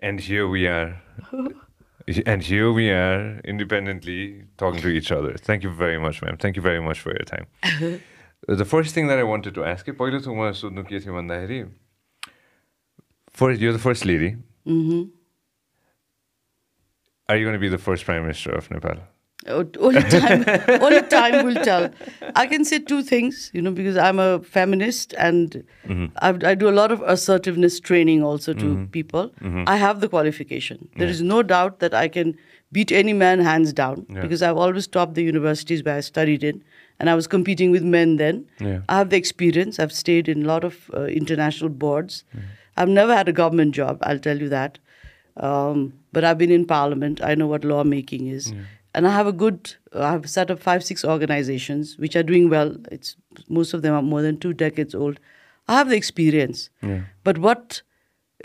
And 0.00 0.20
here 0.20 0.48
we 0.48 0.66
are. 0.66 1.00
and 2.26 2.42
here 2.42 2.72
we 2.72 2.90
are 2.90 3.40
independently 3.44 4.44
talking 4.58 4.80
to 4.80 4.88
each 4.88 5.12
other. 5.12 5.34
Thank 5.34 5.62
you 5.62 5.70
very 5.70 5.98
much, 5.98 6.22
ma'am. 6.22 6.36
Thank 6.36 6.56
you 6.56 6.62
very 6.62 6.80
much 6.80 7.00
for 7.00 7.10
your 7.10 7.24
time. 7.24 7.46
the 8.48 8.64
first 8.64 8.94
thing 8.94 9.06
that 9.06 9.18
I 9.18 9.22
wanted 9.22 9.54
to 9.54 9.64
ask 9.64 9.86
you, 9.86 9.94
पहिलो 9.94 10.20
त 10.20 10.28
उहाँ 10.28 10.52
सोध्नु 10.52 10.84
के 10.88 11.00
थियो 11.00 11.14
भन्दाखेरि 11.14 11.64
first, 13.32 13.60
you're 13.60 13.72
the 13.72 13.78
first 13.78 14.04
lady. 14.04 14.36
Mm-hmm. 14.66 15.02
Are 17.28 17.36
you 17.36 17.44
going 17.44 17.54
to 17.54 17.58
be 17.58 17.68
the 17.68 17.78
first 17.78 18.04
prime 18.04 18.22
minister 18.22 18.50
of 18.50 18.70
Nepal? 18.70 18.96
only 19.47 20.01
time, 20.03 20.43
only 20.81 21.01
time 21.03 21.45
will 21.45 21.55
tell. 21.63 21.89
I 22.35 22.47
can 22.47 22.65
say 22.65 22.79
two 22.79 23.01
things, 23.01 23.49
you 23.53 23.61
know, 23.61 23.71
because 23.71 23.97
I'm 23.97 24.19
a 24.19 24.39
feminist 24.41 25.13
and 25.17 25.63
I've, 26.17 26.43
I 26.43 26.53
do 26.55 26.69
a 26.69 26.75
lot 26.79 26.91
of 26.91 27.01
assertiveness 27.01 27.79
training 27.79 28.23
also 28.23 28.53
to 28.53 28.87
people. 28.91 29.31
I 29.67 29.77
have 29.77 30.01
the 30.01 30.09
qualification. 30.09 30.89
There 30.97 31.07
is 31.07 31.21
no 31.21 31.43
doubt 31.43 31.79
that 31.79 31.93
I 31.93 32.07
can 32.07 32.37
beat 32.73 32.91
any 32.91 33.13
man 33.13 33.39
hands 33.39 33.71
down 33.73 34.05
because 34.21 34.41
I've 34.43 34.57
always 34.57 34.87
topped 34.87 35.13
the 35.15 35.23
universities 35.23 35.83
where 35.83 35.95
I 35.95 36.01
studied 36.01 36.43
in, 36.43 36.61
and 36.99 37.09
I 37.09 37.15
was 37.15 37.27
competing 37.27 37.71
with 37.71 37.83
men 37.83 38.17
then. 38.17 38.45
Yeah. 38.59 38.81
I 38.89 38.97
have 38.97 39.09
the 39.11 39.17
experience. 39.17 39.79
I've 39.79 39.93
stayed 39.93 40.27
in 40.27 40.43
a 40.43 40.47
lot 40.47 40.63
of 40.65 40.91
uh, 40.93 41.03
international 41.05 41.69
boards. 41.69 42.23
I've 42.75 42.89
never 42.89 43.15
had 43.15 43.29
a 43.29 43.33
government 43.33 43.73
job, 43.75 43.97
I'll 44.03 44.19
tell 44.19 44.37
you 44.39 44.49
that. 44.49 44.77
Um, 45.37 45.93
but 46.11 46.23
I've 46.23 46.37
been 46.37 46.51
in 46.51 46.65
parliament. 46.65 47.21
I 47.23 47.35
know 47.35 47.47
what 47.47 47.63
lawmaking 47.63 48.27
is. 48.27 48.51
And 48.97 49.07
I 49.07 49.11
have 49.11 49.27
a 49.27 49.31
good, 49.31 49.75
I've 49.93 50.27
set 50.27 50.49
up 50.51 50.59
five, 50.59 50.83
six 50.83 51.05
organizations 51.05 51.97
which 52.03 52.15
are 52.15 52.23
doing 52.29 52.49
well. 52.53 52.75
It's 52.91 53.15
Most 53.47 53.75
of 53.75 53.83
them 53.83 53.93
are 53.97 54.01
more 54.01 54.23
than 54.23 54.37
two 54.45 54.53
decades 54.53 54.95
old. 54.95 55.19
I 55.67 55.75
have 55.77 55.89
the 55.89 55.95
experience. 55.95 56.71
But 57.23 57.37
what, 57.37 57.83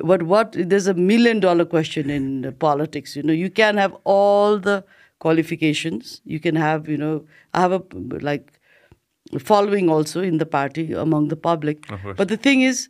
what, 0.00 0.24
what, 0.24 0.52
there's 0.72 0.86
a 0.86 0.94
million 0.94 1.40
dollar 1.40 1.64
question 1.64 2.10
in 2.10 2.44
uh, 2.44 2.50
politics. 2.66 3.16
You 3.16 3.22
know, 3.22 3.32
you 3.32 3.48
can 3.48 3.78
have 3.78 3.96
all 4.04 4.58
the 4.58 4.84
qualifications. 5.20 6.20
You 6.24 6.38
can 6.38 6.54
have, 6.54 6.86
you 6.86 6.98
know, 6.98 7.24
I 7.54 7.60
have 7.62 7.72
a, 7.72 7.82
like, 8.30 8.52
following 9.38 9.88
also 9.88 10.20
in 10.20 10.36
the 10.36 10.44
party 10.44 10.92
among 10.92 11.28
the 11.28 11.36
public. 11.36 11.90
But 12.16 12.28
the 12.28 12.36
thing 12.36 12.60
is, 12.60 12.88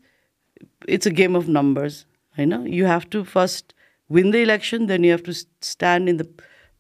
it's 0.88 1.06
a 1.06 1.10
game 1.10 1.36
of 1.36 1.46
numbers. 1.48 2.06
You 2.36 2.46
know, 2.46 2.64
you 2.64 2.86
have 2.86 3.08
to 3.10 3.24
first 3.24 3.74
win 4.08 4.32
the 4.32 4.42
election, 4.42 4.86
then 4.86 5.04
you 5.04 5.12
have 5.12 5.22
to 5.24 5.34
stand 5.60 6.08
in 6.08 6.16
the 6.16 6.28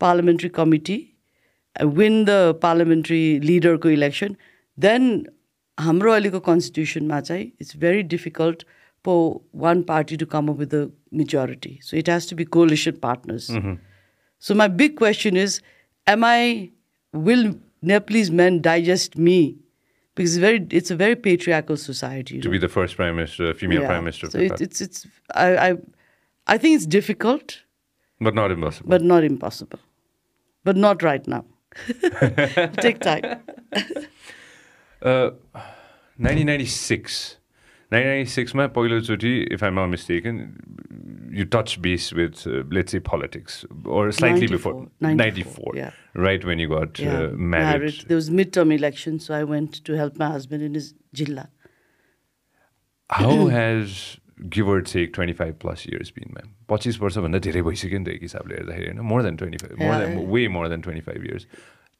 parliamentary 0.01 0.49
committee, 0.49 1.15
uh, 1.81 1.87
win 1.87 2.25
the 2.25 2.53
parliamentary 2.61 3.39
leader 3.39 3.77
को 3.77 3.93
election. 3.93 4.37
Then 4.77 5.27
हाम्रो 5.79 6.11
अहिलेको 6.13 6.43
constitution 6.43 7.09
चाहिँ 7.09 7.51
it's 7.59 7.73
very 7.73 8.03
difficult 8.03 8.63
for 9.03 9.41
one 9.51 9.83
party 9.83 10.17
to 10.17 10.25
come 10.25 10.49
up 10.49 10.57
with 10.57 10.73
a 10.73 10.91
majority. 11.11 11.79
So 11.81 11.95
it 11.97 12.07
has 12.07 12.25
to 12.27 12.35
be 12.35 12.45
coalition 12.45 12.97
partners. 12.97 13.51
So 14.39 14.53
my 14.53 14.67
big 14.67 14.95
question 14.97 15.37
is, 15.37 15.61
am 16.05 16.23
I 16.23 16.69
will 17.13 17.55
Nepalese 17.81 18.29
men 18.31 18.61
digest 18.61 19.17
me? 19.17 19.55
Because 20.15 20.35
it's 20.35 20.41
very 20.41 20.67
it's 20.71 20.91
a 20.91 20.95
very 20.95 21.15
patriarchal 21.15 21.77
society. 21.77 22.35
you 22.35 22.41
To 22.41 22.47
know. 22.47 22.51
be 22.51 22.57
the 22.57 22.67
first 22.69 22.95
prime 22.97 23.15
minister, 23.15 23.53
female 23.53 23.81
Yeah. 23.81 23.87
prime 23.87 24.03
minister 24.03 24.25
of 24.27 24.31
So 24.33 24.39
Nepal. 24.39 24.55
it's 24.55 24.61
it's 24.61 24.81
it's 24.81 25.07
I, 25.35 25.47
I 25.69 25.77
I 26.47 26.57
think 26.57 26.75
it's 26.75 26.85
difficult, 26.87 27.59
but 28.19 28.33
not 28.33 28.51
impossible. 28.51 28.89
but 28.89 29.03
not 29.03 29.23
impossible. 29.23 29.79
But 30.63 30.77
not 30.77 31.03
right 31.03 31.27
now. 31.27 31.45
Take 32.81 32.99
time. 32.99 33.39
Uh, 35.01 35.29
1996. 36.17 37.37
1996मा 37.93 38.65
पहिलोचोटि 38.75 39.33
if 39.53 39.63
I'm 39.63 39.79
not 39.79 39.89
mistaken 39.89 40.39
you 41.37 41.45
touch 41.45 41.81
base 41.81 42.13
with, 42.13 42.47
uh, 42.47 42.63
let's 42.71 42.91
say, 42.91 42.99
politics, 42.99 43.65
or 43.85 44.11
slightly 44.11 44.47
94, 44.47 44.73
before 44.73 44.87
94, 45.01 45.73
yeah. 45.75 45.91
right 46.15 46.43
when 46.43 46.57
you 46.57 46.67
got 46.67 46.99
Yeah, 46.99 47.17
uh, 47.17 47.27
married. 47.55 48.05
There 48.07 48.15
was 48.15 48.29
midterm 48.29 48.73
election, 48.75 49.19
so 49.19 49.35
I 49.35 49.43
went 49.43 49.83
to 49.85 49.97
help 49.97 50.17
my 50.17 50.29
husband 50.31 50.63
in 50.63 50.73
his 50.73 50.93
jilla. 51.15 51.49
How 53.09 53.47
has 53.47 54.17
give 54.55 54.67
or 54.73 54.81
take 54.81 55.13
25 55.13 55.57
plus 55.59 55.85
years 55.91 56.11
been, 56.11 56.29
ma'am? 56.35 56.49
पच्चिस 56.69 56.99
वर्षभन्दा 57.01 57.39
धेरै 57.47 57.61
भइसक्यो 57.69 57.99
नि 57.99 58.05
त 58.05 58.09
एक 58.17 58.21
हिसाबले 58.21 58.55
हेर्दाखेरि 58.55 58.85
होइन 58.87 58.99
more 59.11 59.23
than 59.23 59.35
twenty 59.37 59.57
five 59.65 59.79
more 59.81 59.95
then 60.03 60.17
Yeah. 60.17 60.29
वे 60.33 60.47
more 60.57 60.67
than 60.69 60.81
twenty 60.87 61.01
five 61.09 61.25
years 61.25 61.45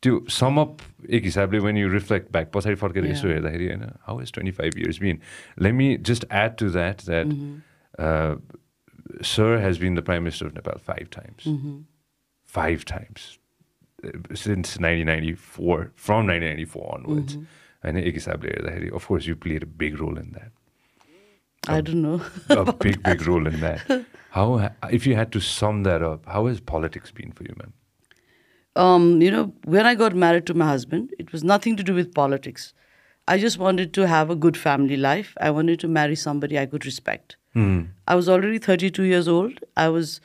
त्यो 0.04 0.20
सम 0.38 0.58
अप 0.62 0.78
एक 1.10 1.24
हिसाबले 1.24 1.60
वेन 1.66 1.78
यु 1.78 1.88
रिफ्लेक्ट 1.94 2.32
ब्याक 2.34 2.52
पछाडि 2.54 2.76
फर्केर 2.84 3.06
यसो 3.06 3.28
Yeah. 3.28 3.34
हेर्दाखेरि 3.38 3.68
होइन 3.68 3.84
how 4.08 4.22
is 4.22 4.32
twenty 4.34 4.52
five 4.60 4.78
years 4.84 5.00
been 5.02 5.20
let 5.62 5.74
me 5.82 5.88
just 6.12 6.26
add 6.44 6.56
to 6.60 6.70
that 6.78 7.06
that 7.10 7.34
sir 9.34 9.58
has 9.64 9.80
been 9.82 9.96
the 9.96 10.04
prime 10.10 10.24
minister 10.24 10.46
of 10.46 10.54
Nepal 10.56 10.80
five 10.88 11.08
times 11.20 11.48
five 12.50 12.84
times 12.90 13.24
uh, 14.04 14.12
since 14.42 14.70
1994, 14.84 15.80
from 16.04 16.30
1994 16.34 16.84
onwards. 16.98 17.34
And 17.84 17.98
एक 18.04 18.14
हिसाबले 18.14 18.50
हेर्दाखेरि 18.52 18.92
of 19.00 19.08
course 19.10 19.28
you 19.30 19.36
played 19.48 19.66
a 19.66 19.70
big 19.84 20.00
role 20.04 20.20
in 20.22 20.32
I 21.69 21.81
don't 21.81 22.03
know. 22.03 22.21
A 22.49 22.73
big, 22.73 23.03
big 23.03 23.27
role 23.27 23.47
in 23.47 23.61
that. 23.61 24.05
How, 24.31 24.59
ha- 24.59 24.73
if 24.91 25.07
you 25.07 25.15
had 25.15 25.31
to 25.33 25.41
sum 25.41 25.83
that 25.83 26.03
up, 26.03 26.25
how 26.27 26.47
has 26.47 26.59
politics 26.59 27.11
been 27.11 27.33
for 27.33 27.43
you, 27.45 27.55
ma'am? 27.59 27.73
um, 28.77 29.21
you 29.21 29.31
know, 29.31 29.53
when 29.65 29.85
I 29.87 29.95
got 29.95 30.15
married 30.15 30.47
to 30.47 30.55
my 30.55 30.67
husband, 30.67 31.11
it 31.19 31.33
was 31.33 31.45
nothing 31.45 31.77
to 31.77 31.83
do 31.83 31.93
with 31.95 32.15
politics. 32.15 32.73
I 33.29 33.37
just 33.39 33.59
wanted 33.59 33.93
to 33.93 34.07
have 34.07 34.31
a 34.31 34.35
good 34.35 34.57
family 34.57 34.97
life. 34.97 35.35
I 35.39 35.51
wanted 35.51 35.79
to 35.81 35.89
marry 35.89 36.17
somebody 36.17 36.59
I 36.59 36.65
could 36.65 36.87
respect. 36.87 37.37
I 37.55 38.15
was 38.15 38.31
already 38.31 38.59
32 38.59 39.03
years 39.03 39.29
old. 39.29 39.61
I 39.77 39.91
was, 39.91 40.23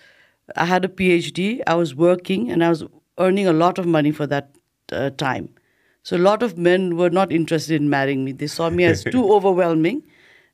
I 0.55 0.63
had 0.63 0.85
a 0.85 0.87
PhD. 0.87 1.61
I 1.67 1.75
was 1.75 1.93
working, 1.93 2.49
and 2.49 2.63
I 2.63 2.69
was 2.69 2.85
earning 3.17 3.47
a 3.47 3.51
lot 3.53 3.77
of 3.77 3.85
money 3.85 4.11
for 4.13 4.25
that 4.27 4.55
uh, 4.93 5.09
time. 5.09 5.49
So 6.03 6.15
a 6.15 6.23
lot 6.29 6.41
of 6.41 6.57
men 6.57 6.95
were 6.95 7.09
not 7.09 7.33
interested 7.33 7.75
in 7.81 7.89
marrying 7.89 8.23
me. 8.23 8.31
They 8.31 8.47
saw 8.47 8.69
me 8.69 8.85
as 8.85 9.03
too 9.11 9.29
overwhelming, 9.33 10.03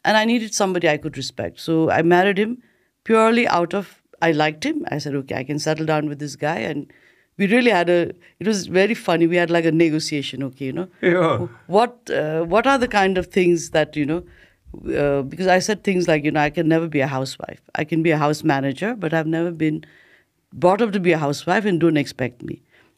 and 0.05 0.17
I 0.17 0.25
needed 0.25 0.53
somebody 0.53 0.89
I 0.89 0.97
could 0.97 1.17
respect. 1.17 1.59
So 1.59 1.89
I 1.89 2.01
married 2.01 2.37
him 2.37 2.57
purely 3.03 3.47
out 3.47 3.73
of 3.73 4.01
I 4.21 4.31
liked 4.31 4.63
him. 4.65 4.85
I 4.89 4.97
said, 4.99 5.15
okay, 5.15 5.35
I 5.35 5.43
can 5.43 5.59
settle 5.59 5.85
down 5.85 6.07
with 6.07 6.19
this 6.19 6.35
guy, 6.37 6.59
and 6.59 6.91
we 7.37 7.47
really 7.47 7.71
had 7.71 7.89
a. 7.89 8.11
It 8.39 8.47
was 8.47 8.67
very 8.67 8.93
funny. 8.93 9.27
We 9.27 9.35
had 9.35 9.49
like 9.49 9.65
a 9.65 9.71
negotiation. 9.71 10.43
Okay, 10.43 10.65
you 10.65 10.73
know, 10.73 10.87
Yeah. 11.01 11.47
what 11.67 12.09
uh, 12.09 12.43
what 12.43 12.65
are 12.67 12.77
the 12.77 12.87
kind 12.87 13.17
of 13.17 13.27
things 13.27 13.69
that 13.71 13.95
you 13.97 14.05
know 14.05 14.23
uh, 14.99 15.21
because 15.21 15.45
i 15.47 15.59
said 15.59 15.83
things 15.83 16.07
like 16.07 16.23
you 16.23 16.31
know 16.31 16.39
i 16.39 16.49
can 16.49 16.67
never 16.67 16.87
be 16.93 16.99
a 16.99 17.07
housewife 17.07 17.59
i 17.75 17.83
can 17.83 18.01
be 18.05 18.09
a 18.09 18.17
house 18.21 18.43
manager 18.51 18.95
but 18.95 19.13
i've 19.13 19.27
never 19.33 19.51
been 19.51 19.83
brought 20.51 20.81
up 20.81 20.91
to 20.95 20.99
be 20.99 21.11
a 21.11 21.17
housewife 21.23 21.65
and 21.71 21.79
don't 21.79 21.95
expect 22.01 22.41
me 22.41 22.55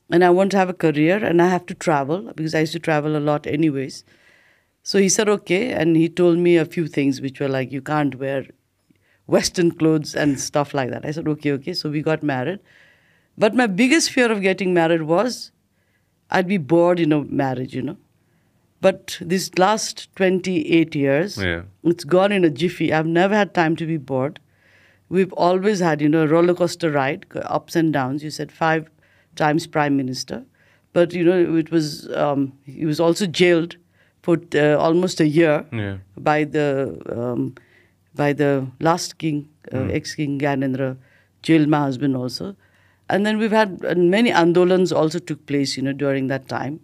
and 0.10 0.24
i 0.24 0.30
want 0.30 0.52
to 0.52 0.58
have 0.58 0.70
a 0.70 0.78
career 0.86 1.18
and 1.32 1.42
i 1.42 1.48
have 1.56 1.66
to 1.66 1.74
travel 1.88 2.32
because 2.40 2.56
i 2.56 2.62
used 2.62 2.72
to 2.72 2.80
travel 2.80 3.18
a 3.18 3.24
lot 3.32 3.46
anyways 3.58 3.98
so 4.92 5.00
he 5.04 5.10
said 5.14 5.30
okay 5.34 5.62
and 5.82 5.98
he 6.02 6.08
told 6.22 6.38
me 6.48 6.52
a 6.64 6.66
few 6.76 6.88
things 6.98 7.20
which 7.26 7.40
were 7.44 7.52
like 7.58 7.72
you 7.78 7.82
can't 7.92 8.16
wear 8.24 8.46
western 9.36 9.72
clothes 9.82 10.16
and 10.24 10.40
stuff 10.40 10.74
like 10.80 10.92
that 10.96 11.06
i 11.06 11.12
said 11.18 11.28
okay 11.34 11.52
okay 11.58 11.74
so 11.82 11.90
we 11.98 12.02
got 12.10 12.26
married 12.32 12.60
but 13.46 13.60
my 13.62 13.68
biggest 13.84 14.12
fear 14.18 14.32
of 14.38 14.42
getting 14.48 14.74
married 14.80 15.06
was 15.14 15.40
i'd 16.40 16.48
be 16.56 16.60
bored 16.74 17.00
in 17.08 17.18
a 17.20 17.22
marriage 17.44 17.74
you 17.80 17.82
know 17.90 17.98
but 18.86 19.18
these 19.20 19.46
last 19.58 20.02
28 20.16 20.94
years, 20.96 21.38
Yeah. 21.44 21.64
it's 21.84 22.04
gone 22.04 22.32
in 22.32 22.44
a 22.46 22.52
jiffy. 22.52 22.94
I've 22.94 23.08
never 23.08 23.34
had 23.36 23.54
time 23.56 23.76
to 23.78 23.86
be 23.88 23.98
bored. 23.98 24.40
We've 25.10 25.34
always 25.34 25.80
had, 25.80 26.02
you 26.02 26.10
know, 26.10 26.24
a 26.24 26.28
roller 26.28 26.54
coaster 26.54 26.92
ride, 26.92 27.26
ups 27.36 27.76
and 27.76 27.92
downs. 27.92 28.24
You 28.24 28.30
said 28.30 28.52
five 28.52 28.92
times 29.36 29.66
prime 29.66 29.98
minister. 29.98 30.44
But, 30.94 31.14
you 31.14 31.24
know, 31.24 31.56
it 31.58 31.72
was, 31.72 32.12
um, 32.16 32.54
he 32.64 32.86
was 32.86 33.00
also 33.00 33.26
jailed 33.26 33.76
for 34.26 34.38
uh, 34.56 34.76
almost 34.88 35.20
a 35.24 35.28
year 35.38 35.56
Yeah. 35.72 35.98
by 36.30 36.44
the 36.58 36.68
um, 37.16 37.48
by 38.22 38.34
the 38.42 38.52
last 38.88 39.18
king, 39.24 39.40
uh, 39.74 39.88
ex-king 40.00 40.40
Gyanendra, 40.44 40.96
jailed 41.50 41.68
my 41.74 41.82
husband 41.88 42.16
also. 42.22 42.56
And 43.16 43.26
then 43.30 43.38
we've 43.42 43.52
had 43.56 43.82
many 44.18 44.32
andolans 44.44 44.94
also 45.02 45.20
took 45.32 45.46
place, 45.52 45.76
you 45.78 45.84
know, 45.88 45.94
during 46.04 46.28
that 46.34 46.48
time. 46.54 46.80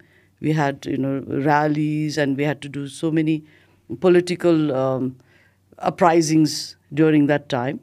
We 0.48 0.52
had, 0.58 0.86
you 0.86 0.98
know, 1.06 1.14
rallies 1.48 2.18
and 2.18 2.38
we 2.42 2.44
had 2.50 2.62
to 2.66 2.70
do 2.76 2.88
so 2.98 3.12
many 3.20 3.44
political 4.08 4.76
um, 4.82 5.16
uprisings 5.80 6.76
during 6.94 7.28
that 7.28 7.50
time. 7.50 7.80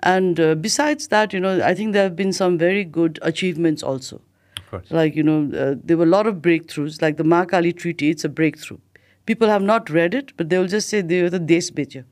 And 0.00 0.40
uh, 0.40 0.54
besides 0.54 1.08
that, 1.08 1.32
you 1.32 1.40
know, 1.40 1.60
I 1.72 1.74
think 1.74 1.92
there 1.92 2.02
have 2.04 2.16
been 2.16 2.32
some 2.32 2.56
very 2.58 2.84
good 2.84 3.18
achievements 3.22 3.82
also. 3.82 4.20
Of 4.58 4.70
course. 4.70 4.90
Like, 4.90 5.16
you 5.16 5.22
know, 5.22 5.38
uh, 5.58 5.74
there 5.82 5.96
were 5.96 6.04
a 6.04 6.14
lot 6.18 6.26
of 6.26 6.36
breakthroughs. 6.36 7.00
Like 7.02 7.16
the 7.16 7.24
Mahakali 7.24 7.76
Treaty, 7.76 8.10
it's 8.10 8.24
a 8.24 8.28
breakthrough. 8.28 8.78
People 9.26 9.48
have 9.48 9.62
not 9.62 9.90
read 9.90 10.14
it, 10.14 10.32
but 10.36 10.48
they 10.48 10.58
will 10.58 10.68
just 10.68 10.88
say 10.88 11.00
they 11.00 11.20
are 11.20 11.30
the 11.30 11.38
Desh 11.38 11.70
Becha. 11.70 12.04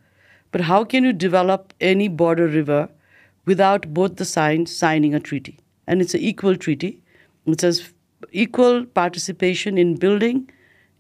But 0.51 0.63
how 0.63 0.85
can 0.85 1.05
you 1.05 1.13
develop 1.13 1.73
any 1.81 2.09
border 2.09 2.47
river 2.47 2.89
without 3.45 3.93
both 3.93 4.17
the 4.17 4.25
sides 4.25 4.75
signing 4.75 5.15
a 5.15 5.21
treaty? 5.21 5.59
And 5.87 6.01
it's 6.01 6.15
an 6.15 6.21
equal 6.21 6.57
treaty. 6.57 7.01
It 7.47 7.61
says 7.61 7.93
equal 8.33 8.85
participation 8.85 9.79
in 9.79 9.97
building, 9.97 10.51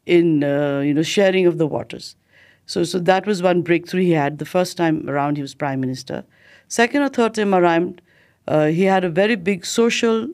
in 0.06 0.44
uh, 0.44 0.80
you 0.80 0.94
know 0.94 1.02
sharing 1.02 1.46
of 1.46 1.58
the 1.58 1.66
waters. 1.66 2.16
So, 2.66 2.84
so 2.84 2.98
that 2.98 3.26
was 3.26 3.42
one 3.42 3.62
breakthrough 3.62 4.02
he 4.02 4.12
had 4.12 4.38
the 4.38 4.44
first 4.46 4.76
time 4.76 5.08
around 5.08 5.36
he 5.36 5.42
was 5.42 5.54
prime 5.54 5.80
minister. 5.80 6.24
Second 6.68 7.02
or 7.02 7.08
third 7.08 7.34
time 7.34 7.54
around, 7.54 8.00
uh, 8.48 8.66
he 8.66 8.84
had 8.84 9.04
a 9.04 9.10
very 9.10 9.36
big 9.36 9.66
social 9.66 10.28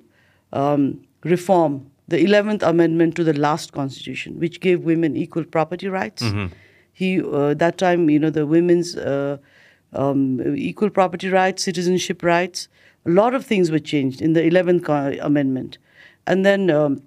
um, 0.52 1.00
reform, 1.24 1.89
the 2.10 2.18
11th 2.18 2.62
Amendment 2.62 3.14
to 3.14 3.24
the 3.24 3.32
last 3.32 3.72
constitution, 3.72 4.38
which 4.38 4.60
gave 4.60 4.80
women 4.82 5.16
equal 5.16 5.44
property 5.44 5.88
rights. 5.88 6.22
Mm-hmm. 6.22 6.52
He, 6.92 7.22
uh, 7.22 7.54
that 7.54 7.78
time, 7.78 8.10
you 8.10 8.18
know, 8.18 8.30
the 8.30 8.46
women's 8.46 8.96
uh, 8.96 9.38
um, 9.92 10.40
equal 10.56 10.90
property 10.90 11.28
rights, 11.28 11.62
citizenship 11.62 12.22
rights, 12.22 12.68
a 13.06 13.10
lot 13.10 13.32
of 13.34 13.46
things 13.46 13.70
were 13.70 13.78
changed 13.78 14.20
in 14.20 14.32
the 14.32 14.40
11th 14.40 14.84
co- 14.84 15.16
Amendment. 15.22 15.78
And 16.26 16.44
then 16.44 16.68
um, 16.68 17.00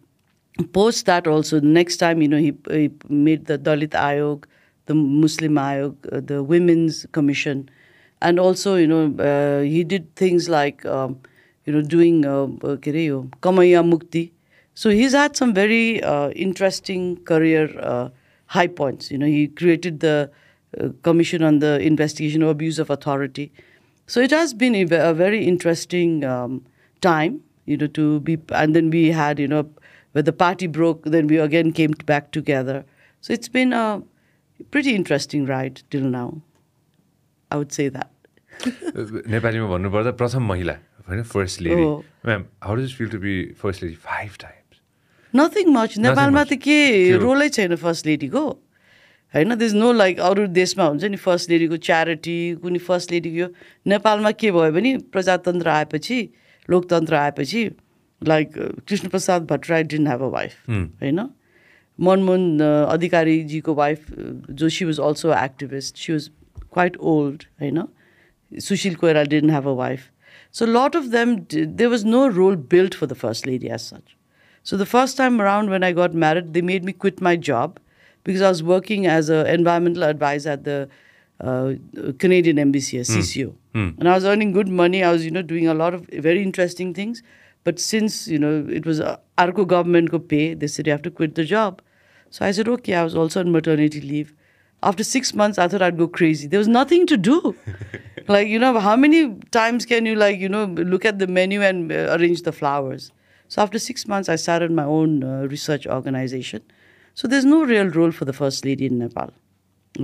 post 0.72 1.06
that 1.06 1.28
also, 1.28 1.60
the 1.60 1.68
next 1.68 1.98
time, 1.98 2.22
you 2.22 2.28
know, 2.30 2.38
he, 2.38 2.54
he 2.72 2.90
made 3.10 3.46
the 3.46 3.60
Dalit 3.60 3.90
Ayog, 3.90 4.46
the 4.86 4.96
Muslim 4.96 5.56
Ayog, 5.56 5.96
uh, 6.12 6.22
the 6.24 6.42
Women's 6.42 7.06
Commission. 7.12 7.70
And 8.22 8.40
also, 8.40 8.76
you 8.76 8.88
know, 8.88 9.14
uh, 9.24 9.64
he 9.64 9.84
did 9.84 10.16
things 10.16 10.48
like, 10.48 10.86
um, 10.86 11.20
you 11.66 11.74
know, 11.74 11.82
doing 11.82 12.26
uh, 12.26 12.44
uh 12.44 12.78
Kamaya 12.78 13.84
Mukti, 13.84 14.32
So 14.75 14.91
he's 14.91 15.13
had 15.13 15.37
some 15.37 15.55
very 15.55 16.03
uh, 16.03 16.31
interesting 16.31 17.17
career 17.25 17.65
uh, 17.81 18.09
high 18.47 18.67
points. 18.67 19.11
You 19.11 19.19
know, 19.19 19.27
he 19.27 19.49
created 19.49 20.01
the 20.01 20.31
uh, 20.81 20.89
Commission 21.03 21.43
on 21.43 21.59
the 21.59 21.81
Investigation 21.81 22.43
of 22.43 22.49
Abuse 22.51 22.79
of 22.79 22.91
Authority. 22.91 23.53
So 24.07 24.21
it 24.21 24.31
has 24.31 24.55
been 24.55 24.75
a, 24.75 24.85
ve- 24.85 24.97
a 24.97 25.13
very 25.15 25.45
interesting 25.45 26.25
um, 26.25 26.65
time, 27.01 27.41
you 27.67 27.77
know, 27.77 27.89
to 27.89 28.21
be, 28.21 28.39
and 28.53 28.75
then 28.75 28.91
we 28.91 29.11
had, 29.11 29.39
you 29.39 29.49
know, 29.49 29.69
where 30.13 30.23
the 30.23 30.33
party 30.33 30.67
broke, 30.67 31.05
then 31.05 31.27
we 31.27 31.39
again 31.39 31.73
came 31.73 31.91
back 32.07 32.31
together. 32.31 32.85
So 33.21 33.33
it's 33.33 33.49
been 33.49 33.73
a 33.73 34.03
pretty 34.71 34.95
interesting 34.95 35.45
ride 35.47 35.83
till 35.91 36.03
now. 36.03 36.41
I 37.51 37.57
would 37.57 37.73
say 37.73 37.89
that. 37.89 38.11
नेपालीमा 38.59 39.67
भन्नुपर्दा 39.69 40.11
प्रथम 40.21 40.43
महिला 40.43 40.73
होइन 41.09 41.23
first 41.23 41.61
lady 41.61 41.83
हो। 41.83 42.05
Ma'am 42.27 42.45
how 42.65 42.75
does 42.77 42.95
feel 42.95 43.09
to 43.09 43.19
be 43.19 43.35
first 43.61 43.83
lady 43.83 43.95
five 44.07 44.31
times 44.41 44.62
Nothing 45.36 45.66
much 45.74 45.98
नेपालमा. 45.98 46.44
त 46.44 46.54
के 46.62 46.78
रोलै 47.18 47.50
छैन 47.50 47.76
फर्स्ट 47.76 48.06
लेडीको 48.06 48.44
होइन 49.34 49.56
दिस 49.58 49.74
नो 49.74 49.92
लाइक 49.94 50.20
अरू 50.30 50.48
देशमा 50.58 50.86
हुन्छ 50.86 51.04
नि 51.10 51.18
फर्स्ट 51.18 51.50
लेडीको 51.50 51.78
च्यारिटी 51.88 52.38
कुनै 52.62 52.80
फर्स्ट 52.90 53.12
लेडीको 53.12 53.38
यो। 53.38 53.48
नेपालमा 53.88 54.32
के 54.38 54.52
भयो 54.52 54.72
भने 54.78 54.92
प्रजातन्त्र 55.16 55.70
आएपछि 55.70 56.20
लोकतन्त्र 56.70 57.16
आएपछि 57.16 57.64
like 58.22 58.48
Krishna 58.88 59.10
Prasad 59.10 59.50
Bhattarai 59.50 59.84
didn't 59.96 60.08
have 60.08 60.22
a 60.22 60.32
wife 60.38 60.70
होइन? 60.70 61.20
मनमोहन 62.00 62.60
अधिकारीजीको 62.94 63.74
वाइफ 63.74 64.00
जो 64.62 64.70
she 64.70 64.86
was 64.86 65.00
also 65.10 65.34
activist 65.44 65.98
she 66.06 66.14
was 66.14 66.30
quite 66.72 66.98
old 67.14 67.44
होइन? 67.62 67.84
Sushil 68.52 68.96
Koirala 68.96 69.30
didn't 69.36 69.52
have 69.52 69.68
a 69.68 69.78
wife 69.84 70.10
lot 70.68 70.96
of 70.96 71.06
them, 71.12 71.32
did, 71.52 71.78
there 71.78 71.90
was 71.92 72.04
no 72.06 72.20
role 72.30 72.56
built 72.56 72.94
for 72.94 73.08
the 73.08 73.16
first 73.16 73.48
lady 73.48 73.70
as 73.70 73.86
such. 73.92 74.16
So 74.64 74.78
the 74.78 74.86
first 74.86 75.18
time 75.18 75.42
around 75.42 75.70
when 75.70 75.84
I 75.84 75.92
got 75.92 76.14
married, 76.14 76.54
they 76.54 76.62
made 76.62 76.84
me 76.84 76.94
quit 76.94 77.22
my 77.22 77.36
job 77.36 77.80
because 78.24 78.42
I 78.42 78.50
was 78.50 78.64
working 78.64 79.06
as 79.06 79.30
an 79.30 79.46
environmental 79.48 80.04
advisor 80.04 80.52
at 80.52 80.64
the 80.64 80.90
uh, 81.42 81.74
Canadian 82.20 82.58
Embassy, 82.60 82.98
as 83.00 83.10
CCO. 83.10 83.54
And 84.00 84.08
I 84.08 84.14
was 84.16 84.24
earning 84.24 84.54
good 84.54 84.70
money. 84.70 85.04
I 85.04 85.12
was, 85.12 85.26
you 85.26 85.32
know, 85.32 85.42
doing 85.42 85.68
a 85.68 85.74
lot 85.74 85.94
of 85.94 86.08
very 86.14 86.42
interesting 86.42 86.94
things. 86.94 87.22
But 87.66 87.80
since, 87.80 88.28
you 88.28 88.40
know, 88.40 88.66
it 88.70 88.86
was 88.86 89.00
uh, 89.02 89.18
Arco 89.38 89.66
government 89.66 90.12
ko 90.12 90.20
pay, 90.20 90.54
they 90.54 90.68
said 90.68 90.86
you 90.88 90.92
have 90.92 91.02
to 91.02 91.12
quit 91.12 91.36
the 91.36 91.44
job. 91.44 91.82
So 92.30 92.46
I 92.46 92.52
said, 92.52 92.68
okay, 92.68 92.96
I 92.96 93.04
was 93.04 93.16
also 93.16 93.42
on 93.42 93.52
maternity 93.52 94.02
leave. 94.02 94.34
After 94.82 95.04
six 95.04 95.34
months, 95.34 95.58
I 95.58 95.68
thought 95.68 95.82
I'd 95.82 95.98
go 95.98 96.08
crazy. 96.08 96.48
There 96.48 96.60
was 96.60 96.68
nothing 96.68 97.06
to 97.08 97.18
do. 97.18 97.56
like, 98.28 98.48
you 98.48 98.60
know, 98.60 98.80
how 98.80 98.96
many 98.96 99.36
times 99.52 99.86
can 99.86 100.06
you, 100.06 100.16
like, 100.16 100.40
you 100.40 100.50
know, 100.50 100.66
look 100.66 101.06
at 101.06 101.20
the 101.20 101.28
menu 101.28 101.62
and 101.62 101.92
uh, 101.92 102.16
arrange 102.18 102.42
the 102.44 102.52
flowers? 102.52 103.12
So 103.54 103.62
after 103.62 103.78
six 103.78 104.08
months, 104.08 104.30
I 104.30 104.36
started 104.36 104.72
my 104.72 104.84
own 104.84 105.24
uh, 105.24 105.48
research 105.48 105.86
organization. 105.86 106.64
So 107.14 107.28
there's 107.28 107.46
no 107.46 107.64
real 107.64 107.88
role 107.88 108.12
for 108.12 108.26
the 108.26 108.34
first 108.34 108.66
lady 108.66 108.88
in 108.88 108.98
Nepal 108.98 109.30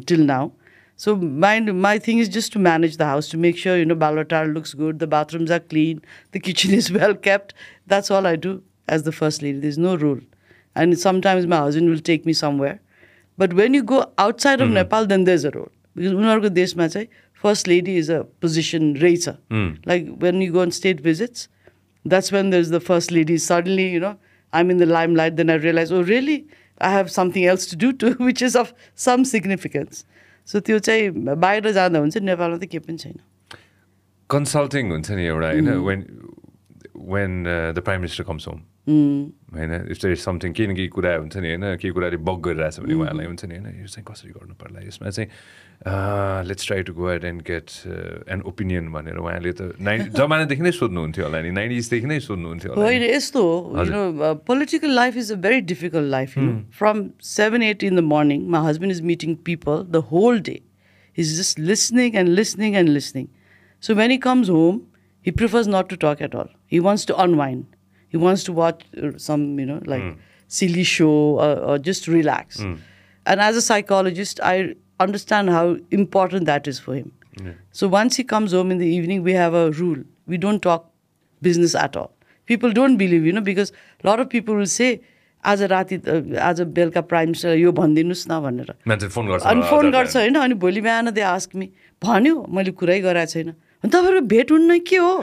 till 0.05 0.19
now. 0.19 0.51
So 0.97 1.15
my, 1.15 1.59
my 1.59 1.97
thing 1.97 2.19
is 2.19 2.29
just 2.29 2.51
to 2.53 2.59
manage 2.59 2.97
the 2.97 3.05
house, 3.05 3.27
to 3.29 3.37
make 3.37 3.57
sure, 3.57 3.75
you 3.75 3.85
know, 3.85 3.95
Baluwatar 3.95 4.53
looks 4.53 4.75
good, 4.75 4.99
the 4.99 5.07
bathrooms 5.07 5.49
are 5.49 5.59
clean, 5.59 6.03
the 6.31 6.39
kitchen 6.39 6.73
is 6.81 6.91
well 6.91 7.15
kept. 7.15 7.55
That's 7.87 8.11
all 8.11 8.27
I 8.27 8.35
do 8.35 8.61
as 8.87 9.01
the 9.01 9.11
first 9.11 9.41
lady. 9.41 9.59
There's 9.59 9.79
no 9.79 9.95
rule. 9.95 10.19
And 10.75 10.99
sometimes 10.99 11.47
my 11.47 11.57
husband 11.57 11.89
will 11.89 12.05
take 12.11 12.27
me 12.27 12.33
somewhere. 12.33 12.79
But 13.35 13.53
when 13.53 13.73
you 13.73 13.81
go 13.81 14.11
outside 14.19 14.61
of 14.61 14.69
mm. 14.69 14.73
Nepal, 14.73 15.07
then 15.07 15.23
there's 15.23 15.43
a 15.43 15.49
role. 15.49 15.71
Because 15.95 16.13
उनीहरूको 16.13 16.49
देशमा 16.49 16.87
चाहिँ 16.87 17.07
first 17.43 17.67
lady 17.67 17.97
is 17.97 18.11
a 18.11 18.19
position 18.41 18.95
रहेछ 18.95 19.29
like 19.87 20.09
when 20.21 20.41
you 20.41 20.53
go 20.53 20.59
on 20.59 20.69
that's 22.05 22.31
when 22.31 22.49
there's 22.49 22.69
the 22.69 22.79
first 22.79 23.11
lady. 23.11 23.37
Suddenly, 23.37 23.89
you 23.89 23.99
know, 23.99 24.17
I'm 24.53 24.71
in 24.71 24.77
the 24.77 24.85
limelight. 24.85 25.35
Then 25.35 25.49
I 25.49 25.55
realize, 25.55 25.91
oh, 25.91 26.03
really? 26.03 26.47
I 26.81 26.91
have 26.91 27.11
something 27.11 27.45
else 27.45 27.65
to 27.67 27.75
do 27.75 27.91
too, 27.91 28.13
which 28.13 28.41
is 28.41 28.55
of 28.55 28.73
some 28.95 29.25
significance. 29.25 30.05
So 30.45 30.59
त्यो 30.59 30.79
चाहिँ 30.79 31.11
बाहिर 31.37 31.71
जाँदा 31.77 31.99
हुन्छ 31.99 32.17
नेपालमा 32.25 32.57
त 32.57 32.65
केही 32.73 32.81
पनि 32.81 32.97
छैन 32.97 33.17
कन्सल्टिङ 34.33 34.89
हुन्छ 34.91 35.11
नि 35.11 35.25
एउटा 35.29 35.49
होइन 35.53 35.69
when 35.85 35.99
when 36.99 37.43
the 37.75 37.79
prime 37.85 37.99
minister 38.01 38.23
comes 38.23 38.47
home 38.47 38.59
होइन 38.89 39.73
इफ 39.93 39.97
देयर 40.01 40.15
समथिङ 40.17 40.53
केही 40.53 40.67
न 40.67 40.75
केही 40.75 40.87
कुरा 40.93 41.15
हुन्छ 41.15 41.37
नि 41.37 41.49
होइन 41.49 41.65
केही 41.81 41.93
कुराले 41.93 42.17
बग 42.27 42.39
गरिरहेछ 42.47 42.79
भने 42.79 42.93
उहाँलाई 42.93 43.25
हुन्छ 43.25 43.45
नि 43.45 43.55
होइन 43.55 43.81
यो 43.81 43.87
चाहिँ 43.87 44.05
कसरी 44.09 44.31
गर्नु 44.31 44.53
पर्ला 44.61 44.79
यसमा 44.87 45.09
चाहिँ 45.09 45.29
let's 46.49 46.67
try 46.67 46.83
to 46.89 46.93
go 46.93 47.09
ahead 47.11 47.23
and 47.31 47.41
get 47.49 47.67
an 48.35 48.41
opinion 48.51 48.91
भनेर 48.91 49.17
उहाँले 49.23 49.53
त 49.61 49.77
नाइन 49.89 50.09
जमानादेखि 50.17 50.63
नै 50.67 50.71
सोध्नुहुन्थ्यो 50.79 51.25
होला 51.25 51.41
नि 51.47 51.51
नाइन्टिजदेखि 51.59 52.07
नै 52.13 52.19
सोध्नुहुन्थ्यो 52.27 52.73
होला 52.73 52.85
होइन। 52.85 53.03
यस्तो 53.13 53.45
हो 53.45 54.33
political 54.51 54.95
life 55.01 55.17
is 55.23 55.31
a 55.31 55.39
very 55.47 55.61
difficult 55.71 56.11
life 56.17 56.37
from 56.81 57.07
seven 57.31 57.63
eight 57.69 57.83
in 57.83 57.95
the 57.95 58.05
morning 58.11 58.45
my 58.57 58.69
husband 58.69 58.91
is 58.97 59.01
meeting 59.13 59.35
people 59.49 59.83
the 59.89 60.03
whole 60.11 60.39
day 60.51 60.59
is 61.17 61.37
just 61.39 61.59
listening 61.73 62.21
and 62.23 62.29
listening 62.41 62.75
and 62.83 62.89
listening 62.99 63.27
so 63.83 63.95
when 64.03 64.11
he 64.11 64.17
comes 64.29 64.49
home 64.59 64.85
he 65.27 65.31
prefers 65.39 65.67
not 65.71 65.89
to 65.91 65.95
talk 66.01 66.21
at 66.25 66.35
all. 66.41 66.49
He 66.75 66.79
wants 66.87 67.05
to 67.11 67.17
unwind. 67.25 67.65
He 68.15 68.21
wants 68.23 68.45
to 68.49 68.55
watch 68.59 68.83
uh, 69.03 69.11
some, 69.27 69.43
you 69.63 69.67
know, 69.71 69.79
like 69.93 70.05
silly 70.59 70.85
show 70.91 71.11
or, 71.47 71.51
or 71.71 71.77
just 71.89 72.07
relax. 72.07 72.61
And 73.25 73.45
as 73.47 73.61
a 73.61 73.61
psychologist, 73.61 74.39
I 74.51 74.53
understand 75.07 75.55
how 75.57 75.65
important 75.91 76.49
that 76.53 76.73
is 76.73 76.79
for 76.87 76.95
him. 76.95 77.11
So 77.81 77.87
once 77.99 78.15
he 78.23 78.23
comes 78.33 78.57
home 78.59 78.71
in 78.71 78.79
the 78.79 78.91
evening, 78.97 79.23
we 79.29 79.33
have 79.33 79.53
a 79.53 79.69
rule. 79.83 80.01
We 80.27 80.37
don't 80.47 80.61
talk 80.71 80.89
business 81.41 81.75
at 81.85 81.95
all. 82.03 82.11
People 82.45 82.71
don't 82.81 82.97
believe, 82.97 83.25
you 83.31 83.33
know, 83.39 83.47
because 83.53 83.71
a 84.03 84.07
lot 84.07 84.19
of 84.25 84.29
people 84.29 84.55
will 84.55 84.73
say, 84.79 84.91
आज 85.45 85.61
राति 85.71 85.95
आज 86.35 86.61
बेलुका 86.75 87.01
prime 87.09 87.27
minister 87.29 87.55
यो 87.57 87.71
भनिदिनुहोस् 87.71 88.25
न 88.31 88.39
भनेर 88.43 88.71
अनि 89.47 89.61
phone 89.69 89.91
गर्छ 89.91 90.15
होइन 90.15 90.35
अनि 90.35 90.53
भोलि 90.63 90.81
बिहान 90.83 91.11
दे 91.15 91.21
आस्क 91.21 91.55
मी 91.55 91.69
भन्यो 92.03 92.35
मैले 92.51 92.71
कुरै 92.75 92.99
गराएको 93.07 93.31
छैन 93.31 93.49
अनि 93.49 93.89
तपाईँहरूको 93.89 94.27
भेट 94.33 94.51
हुन्न 94.51 94.79
के 94.89 94.97
हो 94.99 95.13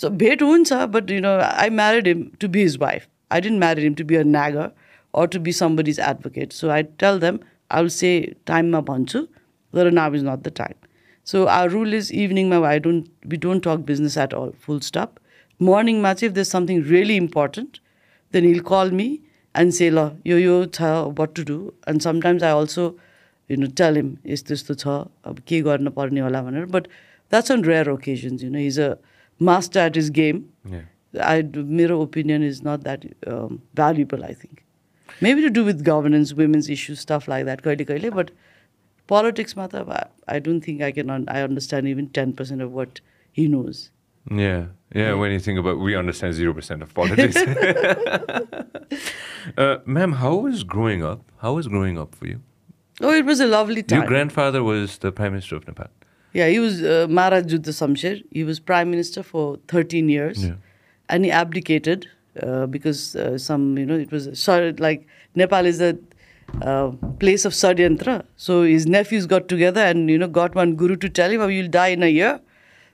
सो 0.00 0.08
भेट 0.24 0.42
हुन्छ 0.42 0.72
but 0.96 1.10
you 1.10 1.20
know 1.20 1.36
I 1.42 1.70
married 1.80 2.06
him 2.08 2.24
to 2.40 2.48
be 2.56 2.62
his 2.62 2.76
wife 2.80 3.06
I 3.32 3.40
didn't 3.40 3.58
married 3.60 3.84
him 3.84 3.94
to 3.94 4.04
be 4.12 4.16
अ 4.16 4.22
नागर 4.36 4.70
अर 5.14 5.26
to 5.34 5.40
be 5.48 5.52
somebody 5.62 5.90
is 5.90 6.00
advocate 6.08 6.52
so 6.52 6.68
I 6.78 6.82
tell 7.04 7.20
them 7.20 7.38
I 7.70 7.82
will 7.82 7.90
say 7.98 8.12
टाइममा 8.46 8.80
भन्छु 8.92 9.26
तर 9.74 9.90
now 10.00 10.14
is 10.14 10.24
not 10.24 10.48
the 10.48 10.52
time 10.56 10.86
so 11.26 11.44
are 11.58 11.68
rule 11.70 11.94
is 11.94 12.10
इभिनिङमा 12.12 12.66
I 12.68 12.78
don't 12.88 13.06
we 13.26 13.36
don't 13.46 13.64
टक 13.64 13.86
business 13.92 14.18
at 14.18 14.34
Al 14.34 14.52
full 14.66 14.80
स्टप 14.90 15.14
मर्निङमा 15.60 16.12
चाहिँ 16.14 16.30
if 16.30 16.38
दस 16.38 16.52
something 16.52 16.82
really 16.90 17.16
important 17.16 17.80
then 18.32 18.44
he'll 18.44 18.62
call 18.62 18.90
me 18.90 19.20
and 19.54 19.74
say, 19.74 19.90
"La, 19.90 20.12
yo 20.24 20.36
yo 20.36 20.66
cha, 20.66 20.90
what 21.20 21.34
to 21.34 21.44
do?" 21.44 21.74
And 21.86 22.02
sometimes 22.02 22.42
I 22.42 22.50
also, 22.50 22.84
you 23.50 23.56
know, 23.56 23.70
tell 23.80 23.94
him, 23.94 24.10
"Is 24.24 24.44
this 24.50 24.62
the 24.62 24.76
cha? 24.82 24.96
अब 25.24 25.38
के 25.48 25.60
गर्न 25.62 25.90
पर्ने 25.96 26.20
होला 26.20 26.42
भनेर." 26.42 26.66
But 26.76 26.88
that's 27.32 27.50
on 27.50 27.62
rare 27.62 27.88
occasions. 27.90 28.42
You 28.42 28.50
know, 28.50 28.64
he's 28.66 28.78
a 28.78 28.90
master 29.39 29.79
at 29.79 29.95
his 29.95 30.09
game. 30.09 30.49
Yeah. 30.65 30.81
I, 31.21 31.41
mirror 31.43 32.01
opinion 32.01 32.43
is 32.43 32.61
not 32.61 32.83
that 32.83 33.05
um, 33.25 33.61
valuable, 33.73 34.23
I 34.23 34.33
think. 34.33 34.65
Maybe 35.21 35.41
to 35.41 35.49
do 35.49 35.63
with 35.63 35.83
governance, 35.83 36.33
women's 36.33 36.69
issues, 36.69 36.99
stuff 36.99 37.27
like 37.27 37.45
that, 37.45 37.63
but 37.63 38.31
politics 39.07 39.55
matter, 39.55 39.85
I, 39.89 40.07
I 40.27 40.39
don't 40.39 40.61
think 40.61 40.81
I 40.81 40.91
can, 40.91 41.09
un 41.09 41.25
I 41.29 41.41
understand 41.41 41.87
even 41.87 42.09
10% 42.09 42.61
of 42.61 42.73
what 42.73 42.99
he 43.31 43.47
knows. 43.47 43.91
Yeah. 44.29 44.65
Yeah, 44.93 45.13
when 45.13 45.31
you 45.31 45.39
think 45.39 45.59
about 45.59 45.79
we 45.79 45.95
understand 45.95 46.35
0% 46.35 46.81
of 46.81 46.93
politics. 46.93 47.35
uh, 49.57 49.77
ma'am, 49.85 50.13
how 50.13 50.35
was 50.35 50.63
growing 50.63 51.03
up? 51.03 51.31
How 51.39 51.53
was 51.53 51.67
growing 51.67 51.97
up 51.97 52.15
for 52.15 52.27
you? 52.27 52.41
Oh, 53.01 53.11
it 53.11 53.25
was 53.25 53.41
a 53.41 53.47
lovely 53.47 53.83
time. 53.83 53.99
Your 53.99 54.07
grandfather 54.07 54.63
was 54.63 54.99
the 54.99 55.11
Prime 55.11 55.33
Minister 55.33 55.57
of 55.57 55.67
Nepal. 55.67 55.89
Yeah, 56.35 56.49
he 56.49 56.59
was 56.59 56.83
uh, 56.83 57.07
Maharaj 57.09 57.45
Juddha 57.45 57.73
Samsher. 57.79 58.21
He 58.29 58.43
was 58.43 58.59
prime 58.59 58.91
minister 58.91 59.23
for 59.23 59.57
13 59.69 60.09
years. 60.09 60.45
Yeah. 60.45 60.55
And 61.07 61.23
he 61.23 61.31
abdicated 61.31 62.07
uh, 62.43 62.65
because 62.65 63.15
uh, 63.15 63.37
some, 63.37 63.77
you 63.77 63.85
know, 63.85 63.95
it 63.95 64.11
was 64.11 64.47
like 64.79 65.07
Nepal 65.35 65.65
is 65.65 65.79
a 65.79 65.97
uh, 66.61 66.89
place 67.21 67.45
of 67.45 67.53
Sadyantra. 67.53 68.25
So 68.35 68.63
his 68.63 68.85
nephews 68.85 69.27
got 69.27 69.47
together 69.47 69.79
and, 69.79 70.09
you 70.09 70.17
know, 70.17 70.27
got 70.27 70.55
one 70.55 70.75
guru 70.75 70.97
to 70.97 71.07
tell 71.07 71.31
him, 71.31 71.39
oh, 71.39 71.47
you'll 71.47 71.69
die 71.69 71.93
in 71.99 72.03
a 72.03 72.09
year. 72.09 72.41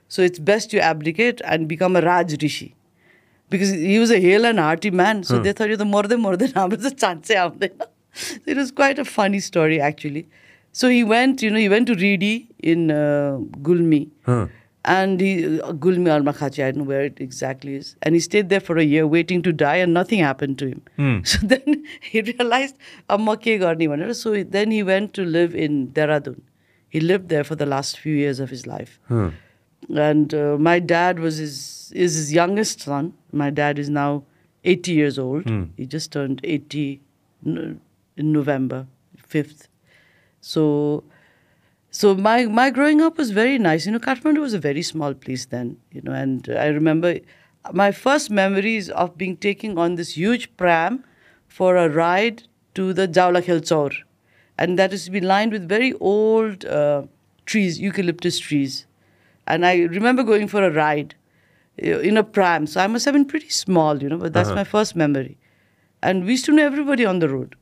So 0.06 0.22
it's 0.22 0.38
best 0.38 0.72
you 0.72 0.78
abdicate 0.78 1.40
and 1.44 1.66
become 1.66 1.96
a 1.96 2.00
Raj 2.00 2.40
Rishi. 2.40 2.76
Because 3.50 3.70
he 3.70 3.98
was 3.98 4.12
a 4.12 4.20
hale 4.20 4.46
and 4.46 4.60
hearty 4.60 4.92
man. 4.92 5.24
So 5.24 5.40
they 5.40 5.52
thought 5.52 5.66
you're 5.66 5.76
the 5.76 5.84
more 5.84 6.04
than 6.04 6.20
more 6.20 6.36
than 6.36 6.52
chance. 6.96 7.30
So 8.14 8.40
it 8.46 8.58
was 8.58 8.70
quite 8.70 8.98
a 8.98 9.04
funny 9.06 9.40
story 9.40 9.80
actually. 9.80 10.28
So 10.72 10.88
he 10.88 11.04
went, 11.04 11.42
you 11.42 11.50
know, 11.50 11.58
he 11.58 11.68
went 11.68 11.86
to 11.88 11.94
Ridi 11.94 12.48
in 12.58 12.90
uh, 12.90 13.38
Gulmi. 13.62 14.08
Huh. 14.24 14.46
And 14.84 15.20
he, 15.20 15.60
uh, 15.60 15.72
Gulmi 15.72 16.08
Almakhachi, 16.08 16.64
I 16.64 16.70
don't 16.72 16.78
know 16.78 16.84
where 16.84 17.02
it 17.02 17.20
exactly 17.20 17.76
is. 17.76 17.94
And 18.02 18.16
he 18.16 18.20
stayed 18.20 18.48
there 18.48 18.58
for 18.58 18.78
a 18.78 18.82
year 18.82 19.06
waiting 19.06 19.42
to 19.42 19.52
die 19.52 19.76
and 19.76 19.94
nothing 19.94 20.18
happened 20.18 20.58
to 20.58 20.66
him. 20.68 20.82
So 21.24 21.38
then 21.46 21.84
he 22.00 22.22
realized, 22.22 22.76
"Amma 23.08 23.36
ke 23.36 23.54
garni 23.64 23.86
bhanera." 23.92 24.16
So 24.22 24.42
then 24.42 24.72
he 24.72 24.82
went 24.82 25.14
to 25.20 25.24
live 25.36 25.54
in 25.54 25.76
Dehradun. 25.98 26.40
He 26.88 27.00
lived 27.00 27.28
there 27.28 27.44
for 27.44 27.54
the 27.54 27.66
last 27.66 27.98
few 27.98 28.14
years 28.14 28.40
of 28.40 28.50
his 28.50 28.66
life. 28.66 28.98
And 30.08 30.34
uh, 30.34 30.56
my 30.58 30.78
dad 30.78 31.18
was 31.20 31.36
his, 31.36 31.92
is 31.94 32.14
his 32.16 32.32
youngest 32.32 32.80
son. 32.80 33.14
My 33.32 33.50
dad 33.50 33.78
is 33.78 33.88
now 33.88 34.24
80 34.64 34.92
years 34.92 35.18
old. 35.18 35.46
He 35.76 35.86
just 35.86 36.12
turned 36.12 36.40
80 36.44 37.00
in 37.44 37.80
November 38.16 38.86
5th. 39.30 39.68
So, 40.42 41.04
so 41.90 42.14
my 42.14 42.46
my 42.46 42.70
growing 42.70 43.00
up 43.00 43.16
was 43.16 43.30
very 43.30 43.58
nice. 43.58 43.86
You 43.86 43.92
know, 43.92 44.00
Kathmandu 44.00 44.40
was 44.40 44.54
a 44.54 44.58
very 44.58 44.82
small 44.82 45.14
place 45.14 45.46
then. 45.46 45.76
You 45.92 46.02
know, 46.02 46.12
and 46.12 46.48
I 46.50 46.66
remember 46.66 47.20
my 47.72 47.92
first 47.92 48.28
memories 48.30 48.90
of 48.90 49.16
being 49.16 49.36
taken 49.36 49.78
on 49.78 49.94
this 49.94 50.16
huge 50.16 50.54
pram 50.56 51.04
for 51.46 51.76
a 51.76 51.88
ride 51.88 52.42
to 52.74 52.92
the 52.92 53.06
Jawalakhel 53.06 53.60
Chaur, 53.60 53.92
and 54.58 54.78
that 54.78 54.92
is 54.92 55.04
to 55.04 55.12
be 55.12 55.20
lined 55.20 55.52
with 55.52 55.68
very 55.68 55.92
old 56.00 56.64
uh, 56.64 57.02
trees, 57.46 57.80
eucalyptus 57.80 58.40
trees. 58.40 58.86
And 59.46 59.64
I 59.64 59.82
remember 59.82 60.24
going 60.24 60.48
for 60.48 60.64
a 60.64 60.70
ride 60.70 61.14
uh, 61.82 61.98
in 62.00 62.16
a 62.16 62.24
pram. 62.24 62.66
So 62.66 62.80
I 62.80 62.86
must 62.88 63.04
have 63.04 63.14
been 63.14 63.26
pretty 63.26 63.50
small, 63.50 64.02
you 64.02 64.08
know, 64.08 64.18
but 64.18 64.32
that's 64.32 64.50
my 64.50 64.64
first 64.64 64.96
memory. 64.96 65.38
And 66.02 66.24
we 66.24 66.32
used 66.32 66.46
to 66.46 66.52
know 66.52 66.66
everybody 66.66 67.04
on 67.04 67.20
the 67.20 67.28
road 67.28 67.54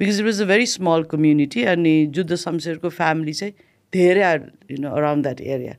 because 0.00 0.20
it 0.20 0.26
was 0.26 0.40
a 0.42 0.44
very 0.46 0.66
small 0.66 1.02
community 1.10 1.62
अनि 1.74 1.94
जुद्ध 2.14 2.34
शमशेरको 2.36 2.88
family 3.00 3.32
चाहिँ 3.32 3.52
धेरै 3.92 4.22
are 4.22 4.40
you 4.70 4.78
know 4.82 4.90
around 4.96 5.22
that 5.24 5.40
area 5.40 5.74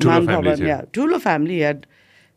भवन 0.00 0.66
या 0.66 0.80
ठुलो 0.94 1.18
family 1.18 1.58
had 1.58 1.86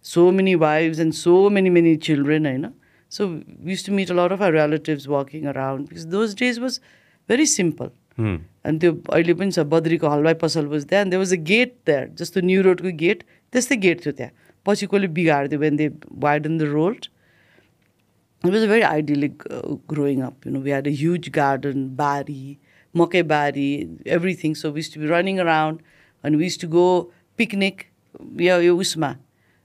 so 0.05 0.29
many 0.31 0.55
wives 0.61 0.99
and 0.99 1.13
so 1.15 1.37
many 1.49 1.69
many 1.69 1.95
children 2.07 2.45
होइन 2.45 2.69
so 3.11 3.27
use 3.69 3.85
to 3.85 3.93
meet 3.93 4.11
a 4.11 4.15
lot 4.15 4.31
of 4.31 4.41
our 4.41 4.53
relatives 4.53 5.07
walking 5.07 5.45
around 5.49 5.89
because 5.89 6.05
those 6.15 6.35
days 6.39 6.59
was 6.59 6.79
very 7.29 7.45
simple 7.47 7.89
अनि 8.19 8.79
त्यो 8.79 8.91
अहिले 9.11 9.33
पनि 9.33 9.51
छ 9.51 9.65
बद्रीको 9.69 10.09
हलवाई 10.09 10.33
पसल 10.41 10.65
बुझ 10.73 10.83
त्यहाँ 10.85 11.09
दे 11.09 11.17
वाज 11.17 11.33
अ 11.33 11.41
गेट 11.51 11.75
त्यहाँ 11.85 12.05
जस्तो 12.19 12.41
न्यु 12.41 12.61
रोडको 12.63 12.91
गेट 12.97 13.23
त्यस्तै 13.53 13.75
गेट 13.77 14.05
थियो 14.05 14.13
त्यहाँ। 14.13 14.31
पछि 14.65 14.85
कसले 14.91 15.07
बिगारिदियो 15.17 15.59
भने 15.59 15.77
they 15.77 15.87
widen 16.25 16.57
the 16.57 16.69
road 16.73 17.07
it 18.44 18.50
was 18.56 18.62
a 18.62 18.68
very 18.68 18.84
idyllic 18.84 19.44
uh, 19.50 19.60
growing 19.92 20.22
up. 20.22 20.44
You 20.44 20.52
know, 20.52 20.60
we 20.60 20.70
had 20.70 20.86
a 20.86 20.94
huge 21.02 21.30
garden, 21.32 21.88
bari, 22.00 22.58
moke 22.94 23.16
bari, 23.26 23.88
everything. 24.06 24.54
So 24.54 24.70
we 24.70 24.84
used 24.84 24.92
to 24.94 24.98
be 24.98 25.06
running 25.06 25.40
around, 25.40 25.80
and 26.24 26.36
we 26.36 26.44
used 26.44 26.60
to 26.60 26.68
go 26.74 26.84
picnic. 27.36 27.86
Yeah, 28.36 28.58
यो 28.58 28.76
उसमा 28.84 29.14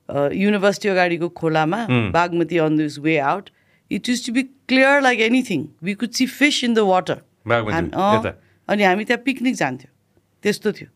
university 0.10 0.90
अगाडिको 0.90 1.30
खोलामा 1.42 1.86
Bagmati 2.16 2.60
on 2.62 2.76
this 2.76 2.98
way 3.00 3.20
out. 3.20 3.50
It 3.92 4.08
used 4.08 4.26
to 4.26 4.32
be 4.32 4.44
clear 4.68 5.02
like 5.02 5.20
anything. 5.20 5.64
We 5.82 5.96
could 5.96 6.16
see 6.16 6.26
fish 6.26 6.64
in 6.64 6.74
the 6.80 6.86
water. 6.86 7.22
Bagmati, 7.48 7.74
हाम- 7.74 7.94
अँ, 7.94 8.20
यता? 8.20 8.34
अनि 8.70 8.84
हामी 8.84 9.06
त्यहाँ 9.06 9.22
picnic 9.24 9.56
जान्थ्यौँ 9.56 9.92
त्यस्तो 10.44 10.72
थियो 10.80 10.90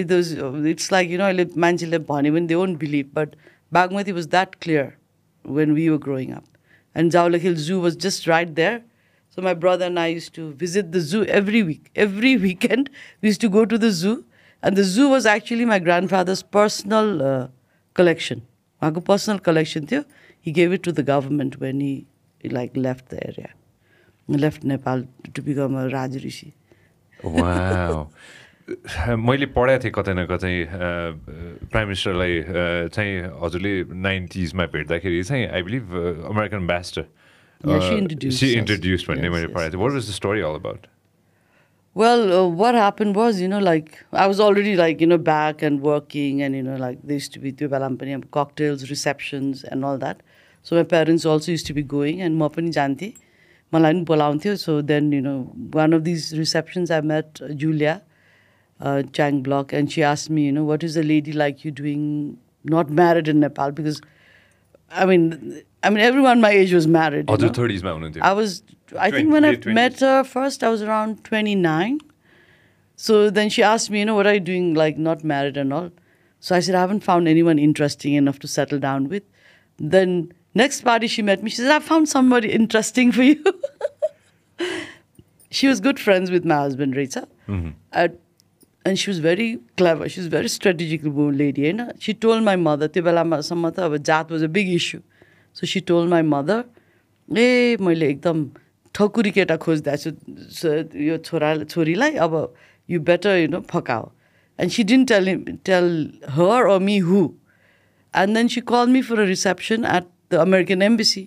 it 0.00 0.12
was 0.12 0.66
it's 0.68 0.92
like 0.92 1.10
you 1.10 1.18
know 1.18 1.24
अहिले 1.24 1.46
मान्छेले 1.64 1.98
भन्यो 2.10 2.32
भने 2.32 2.46
दे 2.46 2.54
want 2.54 2.78
believe 2.78 3.10
but 3.14 3.34
Bagmati 3.72 4.12
was 4.18 4.26
that 4.34 4.54
clear 4.62 4.92
when 5.44 5.72
we 5.74 5.88
were 5.88 5.98
growing 6.06 6.30
up 6.32 6.44
and 6.95 7.11
Jawalakhel 7.11 7.55
Zoo 7.55 7.79
was 7.79 7.95
just 7.95 8.27
right 8.27 8.53
there. 8.55 8.83
So 9.29 9.41
my 9.41 9.53
brother 9.53 9.85
and 9.85 9.97
I 9.97 10.07
used 10.07 10.33
to 10.35 10.51
visit 10.53 10.91
the 10.91 10.99
zoo 10.99 11.23
every 11.25 11.63
week. 11.63 11.89
Every 11.95 12.35
weekend, 12.47 12.89
we 13.21 13.29
used 13.29 13.41
to 13.41 13.49
go 13.49 13.65
to 13.65 13.77
the 13.77 13.91
zoo. 13.91 14.25
And 14.61 14.75
the 14.75 14.83
zoo 14.83 15.09
was 15.09 15.25
actually 15.25 15.65
my 15.65 15.79
grandfather's 15.79 16.43
personal 16.43 17.21
uh, 17.21 17.47
collection. 17.93 18.41
My 18.81 18.89
personal 18.91 19.37
collection 19.45 19.85
थियो 19.85 20.03
he 20.45 20.51
gave 20.51 20.73
it 20.73 20.83
to 20.83 20.91
the 20.91 20.99
government 21.09 21.55
when 21.61 21.81
he 21.81 22.49
like 22.51 22.77
left 22.77 23.03
left 23.05 23.09
the 23.13 23.27
area, 23.27 23.49
left 24.43 24.63
Nepal 24.63 25.03
to 25.35 25.41
become 25.41 25.75
a 25.75 25.87
rishi 26.25 26.51
Wow. 27.23 28.09
मैले 28.69 29.45
पढाएको 29.57 29.83
थिएँ 29.83 29.93
कतै 29.95 30.13
न 30.13 30.25
कतै 30.29 30.53
prime 31.71 31.87
मिनिस्टरलाई 31.87 32.33
चाहिँ 32.93 33.13
हजुरले 33.41 33.73
नाइन्टिजमा 34.07 34.65
भेट्दाखेरि 34.75 35.23
चाहिँ 35.23 35.47
आई 35.47 35.61
बिलिभ 35.63 35.85
अमेरिकन 36.29 36.67
introduced 38.01 38.39
सी. 38.39 38.53
इन्ट्रोड्युस 38.59 39.05
भन्ने 39.09 39.29
मैले. 39.29 39.47
पढाएको 39.53 39.73
थिएँ 39.73 39.81
what 39.81 39.91
was 39.91 40.09
the 40.09 40.13
story 40.21 40.41
all 40.41 40.55
about 40.61 40.87
Well, 41.95 42.21
uh, 42.33 42.47
what 42.47 42.75
happened 42.75 43.17
was, 43.17 43.41
you 43.41 43.47
know, 43.49 43.59
like 43.59 44.05
I 44.13 44.25
was 44.25 44.39
already 44.39 44.75
like, 44.77 45.01
you 45.01 45.07
know, 45.07 45.17
back 45.17 45.61
and 45.61 45.81
working, 45.81 46.41
and 46.41 46.55
you 46.55 46.63
know, 46.63 46.77
like 46.77 47.01
there 47.03 47.17
used 47.17 47.33
to 47.33 47.39
be 47.39 47.51
त्यो 47.51 47.67
बेलामा 47.69 47.97
पनि 48.03 48.13
अब 48.13 48.29
cocktails, 48.37 48.89
receptions, 48.91 49.65
and 49.65 49.83
all 49.83 49.97
that. 49.97 50.21
So 50.63 50.77
my 50.77 50.83
parents 50.83 51.25
also 51.25 51.51
used 51.51 51.67
to 51.67 51.73
be 51.73 51.83
going, 51.83 52.21
and 52.21 52.39
म 52.41 52.47
पनि 52.47 52.71
जान्थेँ 52.77 53.11
मलाई 53.73 53.93
पनि 53.93 54.05
बोलाउँथ्यो 54.05 54.55
so 54.59 54.81
then 54.81 55.11
you 55.11 55.21
know 55.21 55.35
one 55.73 55.91
of 55.93 56.05
these 56.05 56.31
receptions 56.37 56.91
I 56.91 57.01
met 57.01 57.41
uh, 57.41 57.49
Julia 57.65 58.01
uh, 58.81 59.03
Chang 59.13 59.41
Bloch, 59.41 59.73
and 59.73 59.91
she 59.91 60.03
asked 60.03 60.29
me, 60.29 60.43
you 60.43 60.51
know, 60.51 60.63
what 60.63 60.83
is 60.83 60.97
a 60.97 61.03
lady 61.03 61.31
like 61.31 61.63
you 61.63 61.71
doing 61.71 62.37
not 62.63 62.89
married 62.89 63.27
in 63.27 63.39
Nepal? 63.39 63.71
Because, 63.71 64.01
I 64.89 65.05
mean, 65.05 65.61
I 65.83 65.89
mean, 65.89 65.99
everyone 65.99 66.41
my 66.41 66.51
age 66.51 66.73
was 66.73 66.87
married. 66.87 67.25
Oh, 67.29 67.37
the 67.37 67.49
30s, 67.49 67.83
my 67.83 67.91
own 67.91 68.13
I 68.21 68.33
was, 68.33 68.63
I 68.97 69.09
20, 69.09 69.11
think 69.11 69.33
when 69.33 69.45
I 69.45 69.55
20s. 69.55 69.73
met 69.73 69.99
her 69.99 70.23
first, 70.23 70.63
I 70.63 70.69
was 70.69 70.81
around 70.81 71.23
29. 71.23 71.99
So 72.95 73.29
then 73.29 73.49
she 73.49 73.63
asked 73.63 73.89
me, 73.89 73.99
you 73.99 74.05
know, 74.05 74.15
what 74.15 74.27
are 74.27 74.35
you 74.35 74.39
doing, 74.39 74.73
like 74.73 74.97
not 74.97 75.23
married 75.23 75.57
and 75.57 75.73
all. 75.73 75.91
So 76.39 76.55
I 76.55 76.59
said, 76.59 76.75
I 76.75 76.81
haven't 76.81 77.03
found 77.03 77.27
anyone 77.27 77.59
interesting 77.59 78.13
enough 78.13 78.39
to 78.39 78.47
settle 78.47 78.79
down 78.79 79.09
with. 79.09 79.23
Then 79.77 80.33
next 80.53 80.81
party 80.81 81.07
she 81.07 81.21
met 81.21 81.41
me, 81.43 81.49
she 81.49 81.57
said, 81.57 81.71
I 81.71 81.79
found 81.79 82.09
somebody 82.09 82.51
interesting 82.51 83.11
for 83.11 83.23
you. 83.23 83.43
she 85.51 85.67
was 85.67 85.79
good 85.79 85.99
friends 85.99 86.31
with 86.31 86.45
my 86.45 86.57
husband, 86.57 86.95
Rita. 86.95 87.27
Mm 87.47 87.63
-hmm. 87.63 88.11
And 88.85 88.97
she 88.97 89.11
was 89.11 89.19
very 89.21 89.53
clever 89.77 90.07
she 90.07 90.21
is 90.21 90.29
very 90.31 90.47
strategic 90.49 91.05
lady 91.35 91.61
होइन 91.61 91.85
she 92.01 92.13
told 92.21 92.41
my 92.43 92.55
mother 92.67 92.87
त्यो 92.93 93.03
बेलामासम्म 93.03 93.69
त 93.69 93.79
अब 93.79 93.97
जात 94.09 94.31
was 94.31 94.43
a 94.43 94.47
big 94.57 94.73
issue 94.73 94.99
so 95.55 95.67
she 95.67 95.79
told 95.87 96.07
my 96.09 96.21
mother 96.29 96.63
ए 97.29 97.77
मैले 97.81 98.09
एकदम 98.09 98.45
ठकुरी 98.95 99.31
केटा 99.31 99.57
खोज्दा 99.65 99.95
छु 99.95 100.11
यो 101.01 101.17
छोरा 101.27 101.51
छोरीलाई 101.65 102.15
अब 102.25 102.33
you 102.89 102.99
better 103.09 103.37
you 103.37 103.47
know 103.49 103.61
फकाओ 103.69 104.09
and 104.59 104.71
she 104.71 104.83
didn't 104.85 105.07
tell 105.09 105.35
tell 105.65 105.91
her 106.37 106.69
or 106.69 106.79
me 106.87 106.97
who 107.09 107.21
and 108.13 108.37
then 108.37 108.47
she 108.55 108.61
call 108.71 108.89
me 108.89 109.01
for 109.09 109.19
a 109.19 109.27
reception 109.27 109.85
at 109.93 110.09
the 110.31 110.41
American 110.47 110.81
embassy 110.81 111.23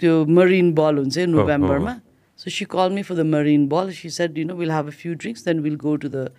त्यो 0.00 0.24
marine 0.36 0.72
बल 0.74 0.98
हुन्छ 0.98 1.18
नोभेम्बरमा 1.30 1.94
So 2.36 2.50
she 2.50 2.64
called 2.64 2.92
me 2.92 3.02
for 3.02 3.14
the 3.14 3.24
marine 3.24 3.66
ball. 3.66 3.90
She 3.90 4.10
said, 4.10 4.36
you 4.36 4.44
know, 4.44 4.54
we'll 4.54 4.70
have 4.70 4.86
a 4.86 4.92
few 4.92 5.14
drinks, 5.14 5.42
then 5.42 5.62
we'll 5.62 5.76
go 5.76 5.96
to 5.96 6.08
the 6.08 6.32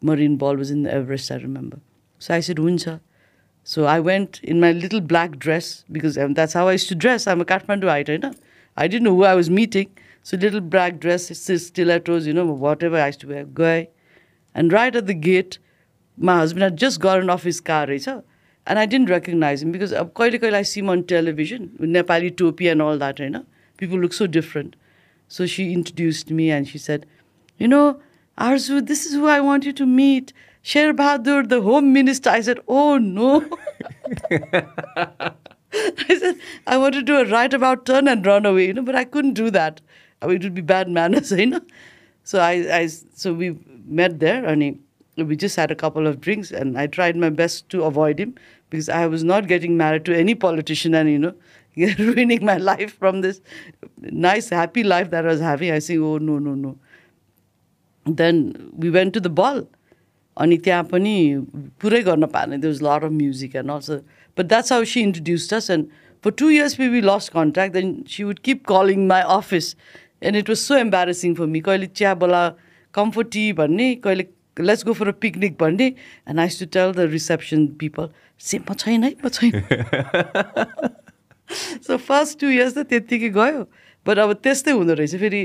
marine 0.00 0.36
ball. 0.36 0.52
It 0.52 0.58
was 0.58 0.70
in 0.70 0.84
the 0.84 0.92
Everest, 0.92 1.30
I 1.30 1.36
remember. 1.36 1.80
So 2.18 2.34
I 2.34 2.40
said, 2.40 2.56
Uncha. 2.56 3.00
So 3.64 3.84
I 3.84 4.00
went 4.00 4.40
in 4.42 4.60
my 4.60 4.72
little 4.72 5.00
black 5.00 5.38
dress 5.38 5.84
because 5.92 6.16
um, 6.16 6.34
that's 6.34 6.52
how 6.52 6.68
I 6.68 6.72
used 6.72 6.88
to 6.88 6.94
dress. 6.94 7.26
I'm 7.26 7.40
a 7.40 7.44
Kathmanduite, 7.44 8.08
you 8.08 8.18
know. 8.18 8.32
I 8.76 8.88
didn't 8.88 9.04
know 9.04 9.14
who 9.14 9.24
I 9.24 9.34
was 9.34 9.50
meeting. 9.50 9.90
So 10.22 10.36
little 10.36 10.60
black 10.60 11.00
dress, 11.00 11.26
stilettos, 11.36 12.26
you 12.26 12.32
know, 12.32 12.46
whatever 12.46 13.00
I 13.00 13.06
used 13.06 13.20
to 13.20 13.28
wear, 13.28 13.44
guy. 13.44 13.88
And 14.54 14.72
right 14.72 14.94
at 14.94 15.06
the 15.06 15.14
gate, 15.14 15.58
my 16.16 16.36
husband 16.36 16.62
had 16.62 16.76
just 16.76 17.00
gotten 17.00 17.30
off 17.30 17.42
his 17.42 17.60
car, 17.60 17.86
right, 17.86 18.00
sir? 18.00 18.22
And 18.66 18.78
I 18.78 18.86
didn't 18.86 19.08
recognize 19.08 19.62
him 19.62 19.72
because 19.72 19.92
uh, 19.92 20.08
I 20.16 20.62
see 20.62 20.80
him 20.80 20.90
on 20.90 21.04
television, 21.04 21.74
with 21.78 21.90
Nepali 21.90 22.36
topi 22.36 22.68
and 22.68 22.82
all 22.82 22.98
that, 22.98 23.18
you 23.18 23.30
know. 23.30 23.46
People 23.78 23.98
look 23.98 24.12
so 24.12 24.26
different. 24.26 24.76
So 25.30 25.46
she 25.46 25.72
introduced 25.72 26.28
me 26.32 26.50
and 26.50 26.66
she 26.66 26.76
said, 26.76 27.06
You 27.56 27.68
know, 27.68 28.00
Arzu, 28.36 28.84
this 28.84 29.06
is 29.06 29.12
who 29.12 29.28
I 29.28 29.40
want 29.40 29.64
you 29.64 29.72
to 29.72 29.86
meet. 29.86 30.32
Sher 30.60 30.92
Bahadur, 30.92 31.48
the 31.48 31.62
home 31.62 31.92
minister. 31.92 32.30
I 32.30 32.40
said, 32.40 32.58
Oh 32.66 32.98
no. 32.98 33.48
I 35.72 36.18
said, 36.18 36.34
I 36.66 36.76
want 36.78 36.94
to 36.94 37.02
do 37.02 37.16
a 37.16 37.24
right 37.26 37.54
about 37.54 37.86
turn 37.86 38.08
and 38.08 38.26
run 38.26 38.44
away, 38.44 38.66
you 38.66 38.72
know, 38.74 38.82
but 38.82 38.96
I 38.96 39.04
couldn't 39.04 39.34
do 39.34 39.50
that. 39.52 39.80
I 40.20 40.26
mean, 40.26 40.36
it 40.36 40.42
would 40.42 40.54
be 40.54 40.62
bad 40.62 40.88
manners, 40.88 41.30
you 41.44 41.46
know. 41.46 41.60
So 42.24 42.40
I, 42.40 42.78
I 42.78 42.86
so 42.88 43.32
we 43.32 43.56
met 43.86 44.18
there 44.18 44.44
and 44.44 44.80
we 45.16 45.36
just 45.36 45.54
had 45.54 45.70
a 45.70 45.76
couple 45.76 46.08
of 46.08 46.20
drinks 46.20 46.50
and 46.50 46.76
I 46.76 46.88
tried 46.88 47.16
my 47.16 47.30
best 47.30 47.68
to 47.68 47.84
avoid 47.84 48.18
him 48.18 48.34
because 48.68 48.88
I 48.88 49.06
was 49.06 49.22
not 49.22 49.46
getting 49.46 49.76
married 49.76 50.04
to 50.06 50.16
any 50.16 50.34
politician 50.34 50.92
and, 50.94 51.08
you 51.08 51.18
know, 51.20 51.34
ruining 51.98 52.44
my 52.44 52.56
life 52.56 52.96
from 52.98 53.20
this 53.20 53.40
nice, 54.00 54.48
happy 54.50 54.82
life 54.82 55.10
that 55.10 55.24
I 55.24 55.28
was 55.28 55.40
having. 55.40 55.70
I 55.70 55.78
say, 55.78 55.98
oh, 55.98 56.18
no, 56.18 56.38
no, 56.38 56.54
no. 56.54 56.76
Then 58.06 58.72
we 58.76 58.90
went 58.90 59.14
to 59.14 59.20
the 59.20 59.30
ball. 59.30 59.62
अनि 60.36 60.56
त्यहाँ 60.64 60.84
पनि 60.90 61.14
पुरै 61.82 62.00
गर्न 62.02 62.26
पाएन. 62.26 62.60
There 62.60 62.72
was 62.72 62.82
lot 62.82 63.04
of 63.04 63.12
music 63.12 63.56
and 63.56 63.70
also 63.70 63.96
but 64.38 64.46
that's 64.46 64.72
how 64.72 64.84
she 64.84 65.00
introduced 65.00 65.54
us 65.54 65.70
and 65.70 65.86
for 66.24 66.30
two 66.38 66.50
years 66.50 66.78
we 66.80 66.88
we 66.88 67.00
lost 67.00 67.32
contact 67.32 67.74
then 67.74 67.92
she 68.08 68.24
would 68.24 68.38
keep 68.44 68.64
calling 68.68 69.06
my 69.08 69.22
office 69.36 69.74
and 70.22 70.36
it 70.36 70.48
was 70.48 70.58
so 70.58 70.76
embarrassing 70.76 71.34
for 71.34 71.46
me 71.56 71.60
कहिले 71.68 71.86
चिया 71.86 72.14
बोला 72.22 72.48
comfort 72.94 73.30
tea 73.32 73.52
भन्ने 73.60 73.94
कहिले 74.06 74.26
let's 74.60 74.84
go 74.86 74.92
for 74.92 75.08
a 75.08 75.12
picnic 75.20 75.56
भन्ने. 75.60 75.92
And 76.28 76.40
I 76.40 76.48
to 76.60 76.66
tell 76.78 76.92
the 76.92 77.10
reception 77.12 77.66
people 77.80 78.08
say 78.40 78.58
म 78.58 78.74
छैन 78.74 79.04
है 79.04 79.14
म 79.24 79.28
छैन. 79.28 79.52
सो 81.86 81.96
फर्स्ट 81.98 82.40
टु 82.40 82.50
इयर्स 82.50 82.74
त 82.74 82.86
त्यत्तिकै 82.90 83.30
गयो 83.36 83.64
बट 84.06 84.18
अब 84.18 84.32
त्यस्तै 84.44 84.72
हुँदो 84.72 84.94
रहेछ 84.94 85.16
फेरि 85.16 85.42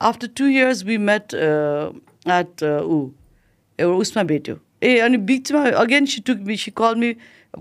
after 0.00 0.28
two 0.36 0.46
years 0.48 0.84
we 0.84 0.96
met 1.08 1.34
at 1.34 2.64
ऊ 2.64 2.98
एउटा 3.78 3.96
उसमा 3.96 4.22
भेट्यो 4.30 4.56
ए 4.82 4.96
अनि 5.00 5.16
बिचमा 5.28 5.64
अगेन 5.82 6.06
सी 6.06 6.20
टुक 6.26 6.38
मी 6.46 6.56
सी 6.56 6.70
कल 6.76 6.94
मी 6.96 7.12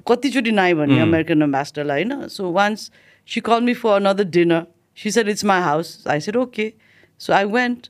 कतिचोटि 0.07 0.51
नाइ 0.51 0.73
भने 0.75 0.99
अमेरिकन 1.01 1.41
एम्बेसडरलाई 1.41 2.03
होइन 2.03 2.27
so 2.29 2.51
once 2.53 2.89
she 3.27 3.41
call 3.41 3.61
me 3.61 3.73
for 3.75 3.95
another 3.95 4.23
dinner 4.37 4.65
she 4.97 5.11
said 5.11 5.29
it's 5.29 5.45
my 5.45 5.61
house 5.61 6.03
I 6.07 6.19
said 6.19 6.35
okay 6.37 6.71
so 7.21 7.33
I 7.33 7.45
went 7.51 7.89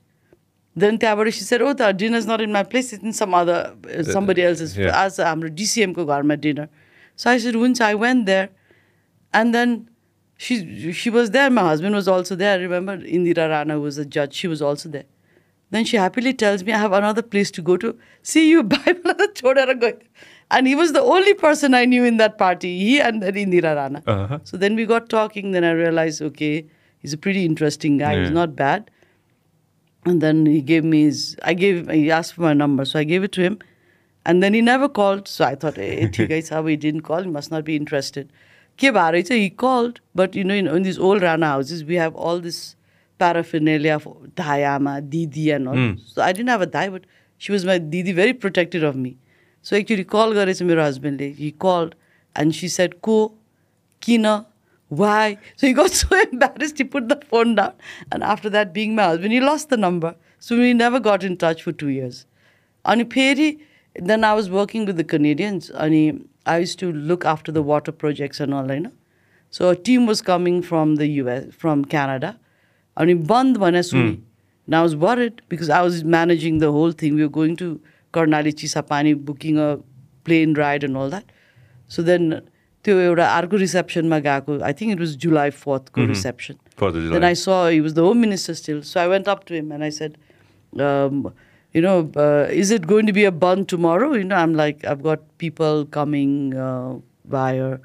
then 0.75 0.97
त्यहाँबाट 0.97 1.29
she 1.29 1.45
said 1.45 1.61
oh 1.61 1.73
the 1.73 1.91
dinner 1.97 2.17
is 2.17 2.29
not 2.29 2.41
in 2.41 2.51
my 2.51 2.63
place 2.71 2.93
it 2.93 3.03
in 3.03 3.11
some 3.19 3.37
other 3.39 4.03
somebody 4.11 4.41
else 4.41 4.61
is 4.61 4.79
आज 4.93 5.19
हाम्रो 5.21 5.49
डिसिएमको 5.55 6.05
घरमा 6.05 6.35
dinner 6.47 6.67
so 7.19 7.29
I 7.29 7.39
said 7.39 7.55
हुन्छ 7.55 7.81
I 7.81 7.93
went 8.05 8.25
there 8.25 8.49
and 9.33 9.55
then 9.55 9.75
she 10.37 10.91
she 10.93 11.09
was 11.09 11.31
there. 11.31 11.49
My 11.49 11.63
husband 11.63 11.95
was 11.95 12.07
also 12.07 12.35
there. 12.35 12.57
I 12.57 12.61
remember 12.61 12.97
Indira 12.97 13.49
Rana 13.49 13.79
was 13.79 13.97
a 13.97 14.05
judge. 14.05 14.33
She 14.33 14.47
was 14.47 14.61
also 14.61 14.87
there. 14.87 15.05
Then 15.69 15.83
she 15.83 15.97
happily 15.97 16.33
tells 16.33 16.63
me, 16.63 16.71
I 16.71 16.77
have 16.77 16.93
another 16.93 17.21
place 17.21 17.51
to 17.51 17.61
go 17.61 17.75
to. 17.77 17.97
See 18.21 18.49
you, 18.49 18.63
bye. 18.73 18.77
Another 18.85 19.27
choldera 19.27 19.79
going. 19.79 20.01
And 20.49 20.65
he 20.65 20.75
was 20.75 20.93
the 20.93 21.01
only 21.01 21.33
person 21.33 21.73
I 21.73 21.83
knew 21.83 22.05
in 22.05 22.17
that 22.17 22.37
party. 22.37 22.77
He 22.79 23.01
and 23.01 23.21
then 23.21 23.33
Indira 23.33 23.75
Rana. 23.75 24.01
Uh-huh. 24.07 24.39
So 24.45 24.55
then 24.55 24.75
we 24.75 24.85
got 24.85 25.09
talking. 25.09 25.51
Then 25.51 25.65
I 25.65 25.71
realized, 25.71 26.21
okay, 26.21 26.65
he's 26.99 27.11
a 27.11 27.17
pretty 27.17 27.43
interesting 27.43 27.97
guy. 27.97 28.13
Yeah. 28.13 28.21
He's 28.21 28.31
not 28.31 28.55
bad. 28.55 28.89
And 30.05 30.21
then 30.21 30.45
he 30.45 30.61
gave 30.61 30.85
me 30.85 31.01
his, 31.01 31.35
I 31.43 31.53
gave, 31.53 31.89
he 31.89 32.09
asked 32.11 32.35
for 32.35 32.41
my 32.41 32.53
number. 32.53 32.85
So 32.85 32.97
I 32.97 33.03
gave 33.03 33.23
it 33.23 33.33
to 33.33 33.41
him. 33.41 33.59
And 34.25 34.41
then 34.41 34.53
he 34.53 34.61
never 34.61 34.87
called. 34.87 35.27
So 35.27 35.43
I 35.43 35.55
thought, 35.55 35.75
hey, 35.75 36.07
guys, 36.07 36.47
how 36.47 36.65
he 36.65 36.77
didn't 36.77 37.01
call. 37.01 37.23
He 37.23 37.29
must 37.29 37.51
not 37.51 37.65
be 37.65 37.75
interested 37.75 38.31
के 38.79 38.91
भएर 38.91 39.21
चाहिँ 39.21 39.41
he 39.41 39.49
called 39.59 39.99
but 40.15 40.35
you 40.35 40.43
know 40.43 40.53
in 40.53 40.67
in 40.67 40.83
this 40.83 40.99
old 40.99 41.23
Rana 41.23 41.47
houses 41.49 41.81
we 41.83 41.95
have 41.97 42.15
all 42.29 42.41
this 42.41 42.59
paraphernalia 43.19 43.97
dhai 44.37 44.61
aama 44.71 44.99
didi 45.13 45.49
and 45.49 45.69
also 46.07 46.21
I 46.21 46.33
didn't 46.33 46.49
have 46.49 46.61
a 46.61 46.65
dhai 46.73 46.89
but 46.89 47.05
she 47.41 47.53
was 47.53 47.65
my 47.65 47.79
didi 47.95 48.13
very 48.13 48.33
protected 48.43 48.83
of 48.83 48.95
me 48.95 49.15
so 49.65 49.75
actually 49.75 50.03
call 50.11 50.33
गरेछ 50.33 50.61
मेरो 50.63 50.83
हस्बेन्डले 50.83 51.33
हि 51.39 51.49
called 51.61 51.95
end 52.35 52.53
सी 52.53 52.69
set 52.69 52.93
को 53.03 53.17
किन 54.01 54.27
why 54.91 55.33
so 55.33 55.67
he 55.67 55.73
got 55.73 55.99
so 56.01 56.15
embarrass 56.15 56.73
to 56.77 56.85
put 56.93 57.03
the 57.03 57.19
phone 57.31 57.55
down 57.55 58.13
and 58.13 58.23
after 58.23 58.49
that 58.49 58.73
being 58.73 58.95
my 58.95 59.11
husband 59.11 59.33
he 59.33 59.39
lost 59.39 59.67
the 59.71 59.79
number 59.79 60.13
so 60.41 60.55
we 60.55 60.73
never 60.73 60.99
got 61.09 61.23
in 61.23 61.35
touch 61.41 61.63
for 61.63 61.71
two 61.79 61.89
years 61.89 62.25
अनि 62.85 63.03
फेरि 63.13 63.51
then 63.95 64.23
I 64.23 64.35
was 64.35 64.49
working 64.49 64.85
with 64.85 64.93
the 64.93 65.03
Canadians 65.09 65.69
अनि 65.69 66.01
I 66.47 66.57
used 66.59 66.79
to 66.79 66.91
look 66.91 67.25
after 67.25 67.51
the 67.51 67.61
water 67.61 67.91
projects 67.91 68.39
and 68.39 68.53
all, 68.53 68.71
you 68.71 68.79
know. 68.79 68.91
So 69.49 69.69
a 69.69 69.75
team 69.75 70.05
was 70.05 70.21
coming 70.21 70.61
from 70.61 70.95
the 70.95 71.07
US, 71.21 71.45
from 71.53 71.85
Canada. 71.85 72.39
I 72.95 73.05
mean, 73.05 73.23
Band 73.23 73.57
Vanasuni. 73.57 74.17
Mm. 74.17 74.21
And 74.65 74.75
I 74.75 74.81
was 74.81 74.95
worried 74.95 75.41
because 75.49 75.69
I 75.69 75.81
was 75.81 76.03
managing 76.03 76.57
the 76.57 76.71
whole 76.71 76.91
thing. 76.91 77.15
We 77.15 77.21
were 77.21 77.29
going 77.29 77.55
to 77.57 77.79
Karnali 78.13 78.53
Chisapani, 78.53 79.13
booking 79.15 79.57
a 79.57 79.79
plane 80.25 80.53
ride 80.53 80.83
and 80.83 80.97
all 80.97 81.09
that. 81.09 81.25
So 81.87 82.01
then, 82.01 82.41
reception 82.85 84.13
I 84.13 84.73
think 84.73 84.91
it 84.91 84.99
was 84.99 85.15
July 85.15 85.49
4th 85.49 85.89
mm-hmm. 85.91 86.07
reception. 86.07 86.59
4th. 86.77 87.11
Then 87.11 87.23
I 87.23 87.33
saw 87.33 87.69
he 87.69 87.81
was 87.81 87.93
the 87.93 88.03
home 88.03 88.21
minister 88.21 88.55
still. 88.55 88.83
So 88.83 89.01
I 89.01 89.07
went 89.07 89.27
up 89.27 89.45
to 89.45 89.53
him 89.53 89.71
and 89.71 89.83
I 89.83 89.89
said, 89.89 90.17
um, 90.79 91.33
you 91.75 91.81
know, 91.81 92.11
uh, 92.15 92.47
is 92.49 92.71
it 92.71 92.87
going 92.87 93.05
to 93.05 93.13
be 93.13 93.25
a 93.25 93.31
bond 93.31 93.69
tomorrow? 93.69 94.13
You 94.13 94.23
know, 94.23 94.35
I'm 94.35 94.55
like, 94.55 94.85
I've 94.85 95.03
got 95.03 95.19
people 95.37 95.85
coming 95.87 96.55
uh, 96.55 96.95
via 97.25 97.77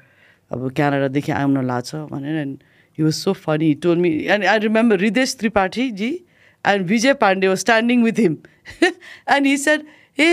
अब 0.51 0.71
क्यानाडादेखि 0.75 1.31
आउन 1.31 1.65
लाग्छ 1.65 1.95
भनेर 2.11 2.35
and 2.37 2.57
he 2.97 3.03
was 3.03 3.13
so 3.13 3.33
funny 3.45 3.73
told 3.83 3.97
me 3.97 4.09
and 4.33 4.45
I 4.45 4.59
remember 4.59 4.99
Ridesh 4.99 5.35
Tripathi 5.39 5.89
ji 6.01 6.09
and 6.65 6.85
Vijay 6.87 7.13
Pandey 7.23 7.47
was 7.47 7.57
standing 7.59 8.03
with 8.03 8.19
him 8.19 8.35
and 8.83 9.47
he 9.47 9.57
said 9.63 9.85
ए 10.17 10.27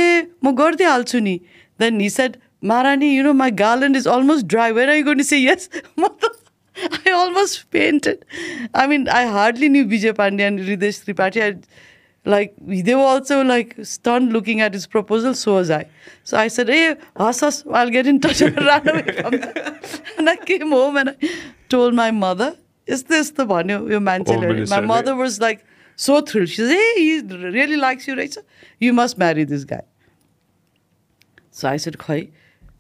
म 0.45 0.55
गरिदिई 0.59 0.87
हाल्छु 0.87 1.19
नि 1.29 1.39
then 1.81 2.01
he 2.01 2.11
said 2.17 2.37
Maharani 2.73 3.11
you 3.17 3.23
know 3.25 3.33
my 3.41 3.51
garland 3.63 3.97
is 3.97 4.09
almost 4.17 4.47
dry 4.55 4.73
where 4.79 4.91
I 4.97 5.03
won't 5.09 5.23
say 5.31 5.39
yes 5.45 5.71
म 5.99 6.09
त 6.25 6.35
I 6.77 7.13
almost 7.13 7.65
fainted 7.73 8.25
I 8.83 8.87
mean 8.95 9.09
I 9.21 9.33
hardly 9.39 9.69
knew 9.69 9.85
Vijay 9.95 10.13
Pandey 10.21 10.45
and 10.51 10.61
Ridesh 10.69 11.01
Tripathi 11.05 11.41
I 11.47 11.53
like 12.25 12.55
they 12.59 12.95
were 12.95 13.01
also 13.01 13.43
like 13.43 13.75
stunned 13.83 14.33
looking 14.33 14.61
at 14.61 14.75
his 14.75 14.87
proposal 14.87 15.35
so 15.35 15.55
was 15.55 15.71
i 15.71 15.85
so 16.23 16.37
i 16.37 16.49
said 16.49 16.69
hey 16.69 16.95
us 17.17 17.65
i'll 17.73 17.91
get 17.91 18.07
in 18.07 18.21
touch 18.21 18.43
and 18.43 18.57
ran 18.57 18.89
away 18.89 19.13
from 19.21 19.31
them 19.31 19.79
and 20.19 20.29
i 20.29 20.37
came 20.37 20.71
home 20.71 20.97
and 20.97 21.11
i 21.11 21.31
told 21.69 21.95
my 21.95 22.11
mother 22.11 22.57
is 22.87 23.05
this 23.05 23.31
the 23.31 23.47
one 23.47 23.69
your 23.69 24.01
man 24.01 24.23
my 24.69 24.81
mother 24.81 25.17
was 25.17 25.41
like 25.41 25.65
so 25.97 26.21
thrilled 26.21 26.49
she 26.49 26.57
said 26.57 26.69
hey 26.69 26.93
he 26.99 27.21
really 27.61 27.77
likes 27.77 28.07
you 28.07 28.15
right 28.15 28.37
you 28.79 28.93
must 28.93 29.17
marry 29.17 29.45
this 29.45 29.65
guy 29.65 29.83
so 31.51 31.69
i 31.69 31.77
said 31.77 31.99
khoi 31.99 32.29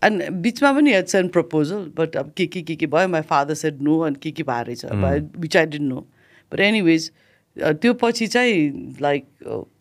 and 0.02 0.22
बिचमा 0.44 0.72
पनि 0.76 0.92
had 0.92 1.10
sent 1.14 1.32
proposal 1.32 1.88
but 2.00 2.14
अब 2.16 2.32
के 2.36 2.46
के 2.46 2.62
के 2.62 2.76
के 2.76 2.86
भयो 2.86 3.08
my 3.08 3.22
father 3.32 3.54
said 3.54 3.80
no 3.88 4.02
and 4.04 4.20
के 4.20 4.30
के 4.30 4.42
भएर 4.42 4.66
रहेछ 4.66 5.40
which 5.44 5.56
I 5.56 5.64
didn't 5.64 5.88
know 5.88 6.06
but 6.50 6.60
anyways 6.60 7.10
त्यो 7.56 7.92
पछि 8.02 8.26
चाहिँ 8.26 8.96
लाइक 9.02 9.24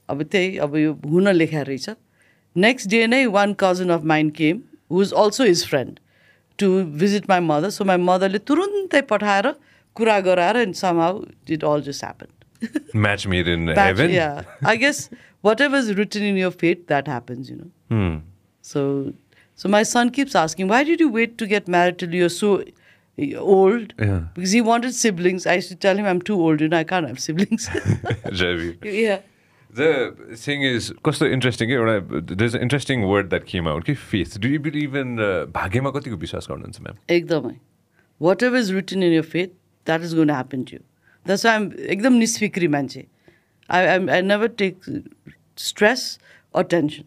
अब 0.10 0.24
त्यही 0.24 0.58
अब 0.58 0.76
यो 0.78 0.94
हुन 1.06 1.28
लेखा 1.30 1.62
रहेछ। 1.62 1.90
नेक्स्ट 2.56 2.90
डे 2.90 3.06
नै 3.08 3.26
one 3.38 3.56
cousin 3.60 3.90
of 3.96 4.04
mine 4.12 4.32
came 4.36 4.62
who 4.92 5.02
is 5.02 5.14
also 5.24 5.44
his 5.44 5.66
friend 5.70 6.00
to 6.60 6.72
visit 7.02 7.30
my 7.30 7.40
mother 7.48 7.70
so 7.70 7.86
my 7.86 7.98
मदरले 8.06 8.38
तुरुन्तै 8.50 9.02
पठाएर 9.12 9.52
कुरा 9.96 10.20
गराएर 10.28 10.58
and 10.58 10.76
somehow 11.02 11.24
it 11.50 11.64
all 11.64 11.82
just 11.82 12.04
happen 12.04 13.00
match 13.06 13.28
made 13.28 13.48
in 13.48 13.70
heaven 13.80 14.10
yeah 14.10 14.30
I 14.68 14.78
guess 14.78 15.10
whatever 15.62 15.78
is 15.78 15.92
written 16.00 16.24
in 16.24 16.38
your 16.38 16.50
fate 16.64 16.84
that 16.88 17.10
happens 17.10 17.52
you 17.52 17.58
know 17.58 18.10
so 18.72 18.82
so 19.60 19.70
my 19.70 19.84
son 19.94 20.10
keeps 20.18 20.36
asking 20.36 20.70
why 20.70 20.84
did 20.86 21.02
you 21.02 21.10
wait 21.12 21.38
to 21.40 21.46
get 21.46 21.70
married 21.70 21.98
to 22.00 22.12
your 22.18 22.30
so 22.30 22.56
old. 23.56 23.94
Yeah. 24.00 24.22
because 24.36 24.52
he 24.52 24.62
wanted 24.62 24.94
siblings. 24.94 25.48
I 25.48 25.56
used 25.56 25.70
to 25.70 25.76
tell 25.76 25.98
him 25.98 26.06
I'm 26.06 26.22
too 26.22 26.40
old, 26.48 26.62
you 26.62 26.70
know, 26.70 26.78
I 26.78 26.84
can't 26.84 27.08
have 27.08 27.20
siblings. 27.20 27.70
yeah. 28.84 29.20
The 29.70 29.90
thing 30.44 30.64
is, 30.64 30.92
कस्तो 31.06 31.26
interesting 31.26 31.72
एउटा 31.72 32.22
there 32.30 32.44
is 32.46 32.56
interesting 32.56 33.04
word 33.10 33.28
that 33.30 33.44
came 33.50 33.68
out 33.70 33.84
कि 33.86 33.94
fate 33.94 34.38
do 34.42 34.48
you 34.50 34.60
believe 34.68 34.96
in 34.98 35.16
भाग्यमा 35.58 35.90
कतिको 35.98 36.16
विश्वास 36.24 36.48
गर्नुहुन्छ 36.52 36.82
ma'am 36.82 36.96
एकदमै 37.16 37.54
whatever 38.44 38.58
is 38.60 38.72
written 38.76 39.04
in 39.04 39.14
your 39.14 39.28
fate 39.34 39.54
that 39.88 40.02
is 40.08 40.16
gonna 40.16 40.30
happen 40.30 40.64
to 40.72 40.78
that's 41.26 41.46
I 41.46 41.56
am 41.56 41.70
एकदम 41.98 42.14
निस्फिक्री 42.24 42.68
मान्छे 42.78 43.06
I 43.70 43.86
I 43.86 44.08
I 44.16 44.22
never 44.32 44.48
take 44.64 44.90
stress 45.68 46.08
or 46.56 46.64
tension 46.74 47.04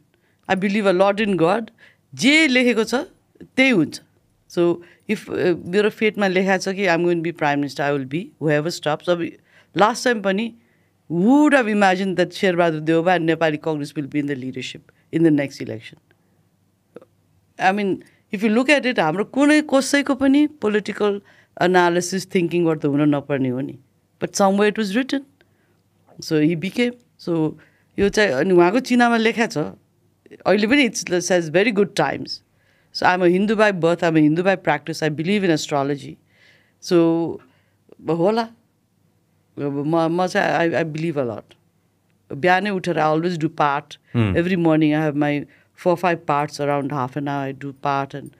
I 0.48 0.56
believe 0.66 0.88
a 0.88 0.92
lot 1.02 1.20
in 1.26 1.36
God 1.42 1.70
जे 2.12 2.46
लेखेको 2.48 2.84
छ 2.84 3.04
त्यही 3.42 3.70
हुन्छ 3.70 4.00
सो 4.50 4.70
इफ 5.08 5.28
मेरो 5.30 5.90
फेटमा 5.90 6.26
लेखाएको 6.28 6.62
छ 6.62 6.74
कि 6.76 6.86
I'm 6.86 7.04
going 7.04 7.22
be 7.22 7.32
prime 7.42 7.58
minister 7.58 7.82
I 7.84 7.92
will 7.92 8.04
be 8.14 8.20
who 8.42 8.48
have 8.48 8.68
stops 8.78 9.10
अब 9.10 9.22
लास्ट 9.76 10.04
टाइम 10.04 10.22
पनि 10.22 10.52
would 11.10 11.54
have 11.54 11.68
imagine 11.68 12.14
that 12.14 12.32
Sher Bahadur 12.32 12.80
Deuba 12.90 13.14
and 13.14 13.30
Nepali 13.30 13.56
Congress 13.64 13.92
will 13.96 14.06
be 14.12 14.18
in 14.18 14.26
the 14.26 14.38
leadership 14.44 14.82
in 15.14 15.24
the 15.24 15.32
next 15.32 15.62
election 15.62 15.96
I 17.58 17.72
mean 17.72 18.02
if 18.32 18.44
you 18.44 18.50
look 18.50 18.70
at 18.70 18.86
it 18.86 19.00
हाम्रो 19.00 19.24
कुनै 19.36 19.60
कसैको 19.74 20.14
पनि 20.22 20.46
political 20.62 21.20
analysis 21.62 22.26
थिङ्किङबाट 22.34 22.78
त 22.80 22.84
हुन 22.86 23.08
नपर्ने 23.14 23.48
हो 23.48 23.60
नि। 23.60 23.78
But 24.22 24.34
some 24.34 24.58
way 24.60 24.68
it 24.68 24.78
was 24.78 24.96
written 24.96 25.22
so 26.28 26.38
he 26.40 26.54
became 26.62 26.92
so 27.18 27.34
यो 27.98 28.08
चाहिँ 28.08 28.32
अनि 28.32 28.52
उहाँको 28.54 28.80
चिनामा 28.88 29.16
लेखा 29.16 29.46
छ। 29.46 29.58
अहिले 30.46 30.66
पनि 30.66 30.82
it's 30.84 31.30
has 31.32 31.50
very 31.50 31.72
good 31.78 31.94
times 31.96 32.40
So 32.92 33.06
I'm 33.06 33.22
a 33.22 33.28
Hindu 33.28 33.56
by 33.56 33.72
birth, 33.72 34.02
I'm 34.02 34.16
a 34.16 34.20
Hindu 34.20 34.42
by 34.42 34.56
practice. 34.56 35.02
I 35.02 35.08
believe 35.08 35.44
in 35.44 35.50
astrology. 35.50 36.18
So, 36.80 37.40
hola. 38.06 38.54
I, 39.58 40.70
I 40.74 40.82
believe 40.82 41.16
a 41.16 41.24
lot. 41.24 41.54
Biane 42.30 42.68
uthar, 42.78 42.96
I 42.96 43.02
always 43.02 43.36
do 43.38 43.48
part. 43.48 43.98
Hmm. 44.12 44.36
Every 44.36 44.56
morning 44.56 44.94
I 44.94 45.02
have 45.02 45.16
my 45.16 45.46
four 45.74 45.92
or 45.92 45.96
five 45.96 46.24
parts 46.26 46.60
around 46.60 46.92
half 46.92 47.16
an 47.16 47.28
hour. 47.28 47.44
I 47.44 47.52
do 47.52 47.72
part 47.72 48.14
and 48.14 48.34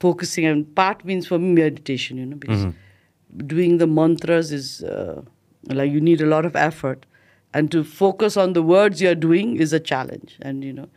focusing. 0.00 0.44
And 0.44 0.74
part 0.74 1.04
means 1.04 1.26
for 1.26 1.38
me 1.38 1.52
meditation, 1.52 2.18
you 2.18 2.26
know, 2.26 2.36
because 2.36 2.66
mm-hmm. 2.66 3.46
doing 3.46 3.78
the 3.78 3.86
mantras 3.86 4.52
is 4.52 4.82
uh, 4.82 5.22
like 5.66 5.90
you 5.90 6.00
need 6.00 6.20
a 6.20 6.26
lot 6.26 6.44
of 6.44 6.56
effort. 6.56 7.06
And 7.54 7.70
to 7.72 7.82
focus 7.82 8.36
on 8.36 8.52
the 8.52 8.62
words 8.62 9.00
you're 9.00 9.14
doing 9.14 9.56
is 9.56 9.72
a 9.72 9.80
challenge. 9.80 10.36
And, 10.42 10.62
you 10.62 10.72
know, 10.72 10.88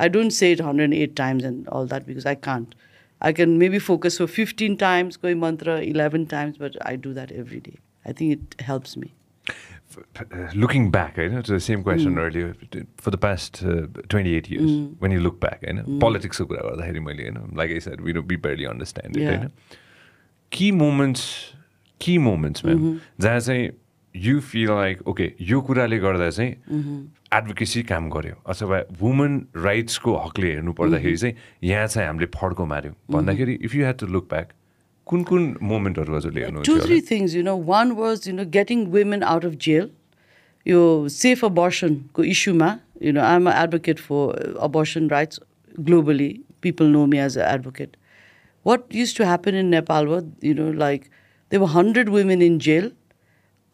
I 0.00 0.08
don't 0.08 0.30
say 0.30 0.52
it 0.52 0.60
108 0.60 1.14
times 1.14 1.44
and 1.44 1.68
all 1.68 1.86
that 1.86 2.06
because 2.06 2.26
I 2.26 2.34
can't. 2.34 2.74
I 3.20 3.32
can 3.32 3.58
maybe 3.58 3.78
focus 3.78 4.16
for 4.16 4.26
15 4.26 4.78
times, 4.78 5.16
going 5.18 5.40
mantra 5.40 5.80
11 5.80 6.26
times, 6.26 6.56
but 6.56 6.74
I 6.86 6.96
do 6.96 7.12
that 7.12 7.30
every 7.32 7.60
day. 7.60 7.78
I 8.06 8.12
think 8.12 8.32
it 8.32 8.62
helps 8.62 8.96
me. 8.96 9.12
Uh, 9.96 10.48
looking 10.54 10.90
back, 10.90 11.18
eh, 11.18 11.24
you 11.24 11.28
know, 11.30 11.42
to 11.42 11.52
the 11.52 11.60
same 11.60 11.82
question 11.82 12.14
mm. 12.14 12.18
earlier, 12.18 12.54
for 12.96 13.10
the 13.10 13.18
past 13.18 13.62
uh, 13.64 13.88
28 14.08 14.48
years, 14.48 14.70
mm. 14.70 14.94
when 15.00 15.10
you 15.10 15.20
look 15.20 15.40
back, 15.40 15.60
eh, 15.64 15.70
you 15.70 15.72
know, 15.74 15.82
mm. 15.82 16.00
politics, 16.00 16.38
you 16.38 16.46
know, 17.32 17.48
like 17.52 17.70
I 17.70 17.80
said, 17.80 18.00
we, 18.00 18.12
we 18.12 18.36
barely 18.36 18.66
understand 18.66 19.16
it. 19.16 19.20
Eh, 19.20 19.24
yeah. 19.24 19.32
You 19.32 19.38
know? 19.38 19.50
Key 20.50 20.72
moments, 20.72 21.52
key 21.98 22.18
moments, 22.18 22.64
man. 22.64 22.78
Mm-hmm. 22.78 22.98
You 24.14 24.40
feel 24.40 24.68
like 24.68 25.08
okay 25.08 25.32
यो 25.40 25.60
कुराले 25.60 25.98
गर्दा 25.98 26.30
चाहिँ 26.30 26.52
advocacy 27.34 27.82
काम 27.90 28.08
गर्यो। 28.10 28.34
अथवा 28.46 28.78
woman 29.00 29.40
राइट्सको 29.56 30.16
हकले 30.16 30.52
हेर्नु 30.52 30.72
पर्दाखेरि 30.72 31.16
चाहिँ 31.16 31.34
यहाँ 31.62 31.86
चाहिँ 31.86 32.06
हामीले 32.08 32.26
फड्को 32.36 32.66
माऱ्यौँ। 32.66 32.94
भन्दाखेरि 33.10 33.52
if 33.64 33.74
you 33.74 33.84
have 33.86 33.96
to 34.00 34.06
look 34.06 34.26
back 34.30 34.48
कुन 35.06 35.22
कुन 35.30 35.44
मोमेन्टहरू 35.62 36.16
हजुरले 36.16 36.40
हेर्नु 36.40 36.62
two 36.66 36.78
three 36.80 37.00
things 37.10 37.34
you 37.34 37.42
know 37.42 37.56
one 37.70 37.92
was 38.00 38.28
you 38.28 38.34
know 38.34 38.44
getting 38.58 38.86
women 38.96 39.22
out 39.22 39.44
of 39.44 39.54
jail 39.66 39.88
yo 40.66 40.82
safe 41.08 41.44
अबर्सनको 41.44 42.24
इस्युमा 42.34 42.68
you 43.02 43.12
know 43.12 43.20
I'm 43.30 43.48
advocate 43.48 43.98
for 44.08 44.54
abortion 44.68 45.08
rights 45.10 45.40
globally 45.80 46.30
people 46.62 46.86
know 46.98 47.06
me 47.06 47.18
as 47.18 47.38
a 47.38 47.52
advocate 47.54 47.96
what 48.66 48.94
used 48.94 49.16
to 49.18 49.24
happen 49.24 49.54
in 49.58 49.66
Nepal 49.74 50.06
where 50.06 50.30
you 50.44 50.54
know 50.54 50.72
like 50.80 51.04
they 51.52 51.56
were 51.58 51.68
hundred 51.76 52.08
women 52.16 52.42
in 52.42 52.58
jail 52.66 52.90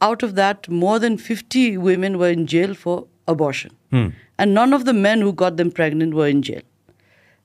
Out 0.01 0.23
of 0.23 0.35
that, 0.35 0.69
more 0.69 0.99
than 0.99 1.17
50 1.17 1.79
women 1.79 2.19
were 2.19 2.29
in 2.29 2.47
jail 2.47 2.75
for 2.75 3.07
abortion. 3.27 3.73
And 4.39 4.53
none 4.53 4.73
of 4.75 4.85
the 4.85 4.93
men 4.93 5.21
who 5.23 5.33
got 5.33 5.57
them 5.57 5.71
pregnant 5.71 6.13
were 6.15 6.27
in 6.29 6.43
jail. 6.43 6.61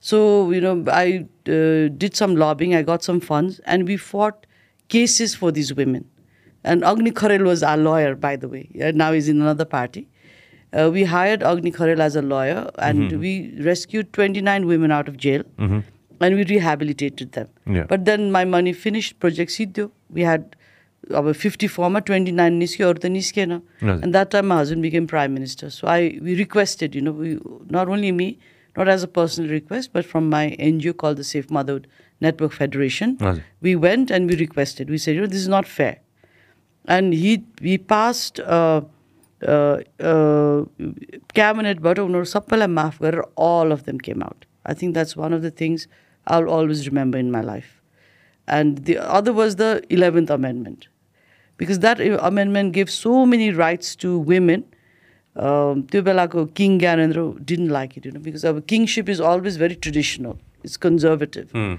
So, 0.01 0.51
you 0.51 0.59
know, 0.59 0.83
I 0.87 1.25
uh, 1.47 1.87
did 1.97 2.15
some 2.15 2.35
lobbying, 2.35 2.75
I 2.75 2.81
got 2.81 3.03
some 3.03 3.19
funds, 3.19 3.59
and 3.65 3.87
we 3.87 3.95
fought 3.97 4.45
cases 4.89 5.35
for 5.35 5.51
these 5.51 5.73
women. 5.73 6.05
And 6.63 6.83
Agni 6.83 7.11
Kharel 7.11 7.45
was 7.45 7.63
our 7.63 7.77
lawyer, 7.77 8.15
by 8.15 8.35
the 8.35 8.49
way. 8.49 8.67
Yeah, 8.73 8.91
now 8.91 9.13
he's 9.13 9.29
in 9.29 9.41
another 9.41 9.63
party. 9.65 10.07
Uh, 10.73 10.89
we 10.91 11.03
hired 11.03 11.43
Agni 11.43 11.71
Kharel 11.71 11.99
as 11.99 12.15
a 12.15 12.21
lawyer, 12.21 12.69
and 12.79 13.19
we 13.19 13.53
rescued 13.61 14.11
29 14.13 14.65
women 14.67 14.91
out 14.91 15.07
of 15.07 15.17
jail, 15.17 15.43
and 15.57 16.35
we 16.35 16.43
rehabilitated 16.45 17.31
them. 17.33 17.47
Yeah. 17.65 17.83
But 17.83 18.05
then 18.05 18.31
my 18.31 18.43
money 18.43 18.73
finished, 18.73 19.19
Project 19.19 19.51
Siddho. 19.51 19.91
We 20.09 20.21
had 20.21 20.55
about 21.10 21.36
54, 21.36 21.90
ma 21.90 22.00
29 22.00 22.58
niske, 22.58 22.84
aru 22.84 22.98
ta 22.98 23.08
niskena. 23.08 23.62
Right. 23.80 24.02
And 24.02 24.14
that 24.14 24.30
time 24.30 24.48
my 24.48 24.56
husband 24.56 24.82
became 24.82 25.06
prime 25.06 25.34
minister. 25.34 25.70
So 25.70 25.86
I 25.86 26.18
we 26.22 26.36
requested, 26.36 26.94
you 26.94 27.00
know, 27.00 27.12
we, 27.12 27.38
not 27.68 27.88
only 27.88 28.12
me, 28.12 28.38
not 28.76 28.88
as 28.88 29.02
a 29.02 29.08
personal 29.08 29.50
request, 29.50 29.90
but 29.92 30.04
from 30.04 30.28
my 30.28 30.56
NGO 30.58 30.96
called 30.96 31.16
the 31.16 31.24
Safe 31.24 31.50
Motherhood 31.50 31.86
Network 32.20 32.52
Federation. 32.52 33.16
Right. 33.20 33.42
We 33.60 33.76
went 33.76 34.10
and 34.10 34.28
we 34.28 34.36
requested. 34.36 34.90
We 34.90 34.98
said, 34.98 35.14
you 35.14 35.20
know, 35.20 35.26
this 35.26 35.40
is 35.40 35.48
not 35.48 35.66
fair. 35.66 36.00
And 36.86 37.14
he 37.14 37.44
we 37.60 37.78
passed 37.78 38.40
uh, 38.40 38.82
uh, 39.46 39.78
uh, 40.00 40.64
cabinet, 41.34 41.82
but 41.82 41.96
maaf 41.96 42.98
गरेर 42.98 43.22
all 43.36 43.72
of 43.72 43.84
them 43.84 43.98
came 43.98 44.22
out. 44.22 44.44
I 44.64 44.74
think 44.74 44.94
that's 44.94 45.16
one 45.16 45.32
of 45.32 45.42
the 45.42 45.50
things 45.50 45.88
I'll 46.26 46.48
always 46.48 46.86
remember 46.88 47.18
in 47.18 47.30
my 47.30 47.40
life. 47.40 47.80
And 48.48 48.84
the 48.84 48.98
other 48.98 49.32
was 49.32 49.56
the 49.56 49.82
11th 49.90 50.30
Amendment. 50.30 50.88
because 51.57 51.79
that 51.79 51.99
amendment 52.01 52.73
gave 52.73 52.89
so 52.89 53.25
many 53.25 53.51
rights 53.51 53.95
to 53.97 54.17
women. 54.17 54.63
Um, 55.35 55.83
King 55.87 56.79
Gyanendra 56.79 57.45
didn't 57.45 57.69
like 57.69 57.97
it, 57.97 58.05
you 58.05 58.11
know, 58.11 58.19
because 58.19 58.43
our 58.43 58.61
kingship 58.61 59.07
is 59.07 59.21
always 59.21 59.57
very 59.57 59.75
traditional. 59.75 60.39
It's 60.63 60.77
conservative. 60.77 61.51
Hmm. 61.51 61.75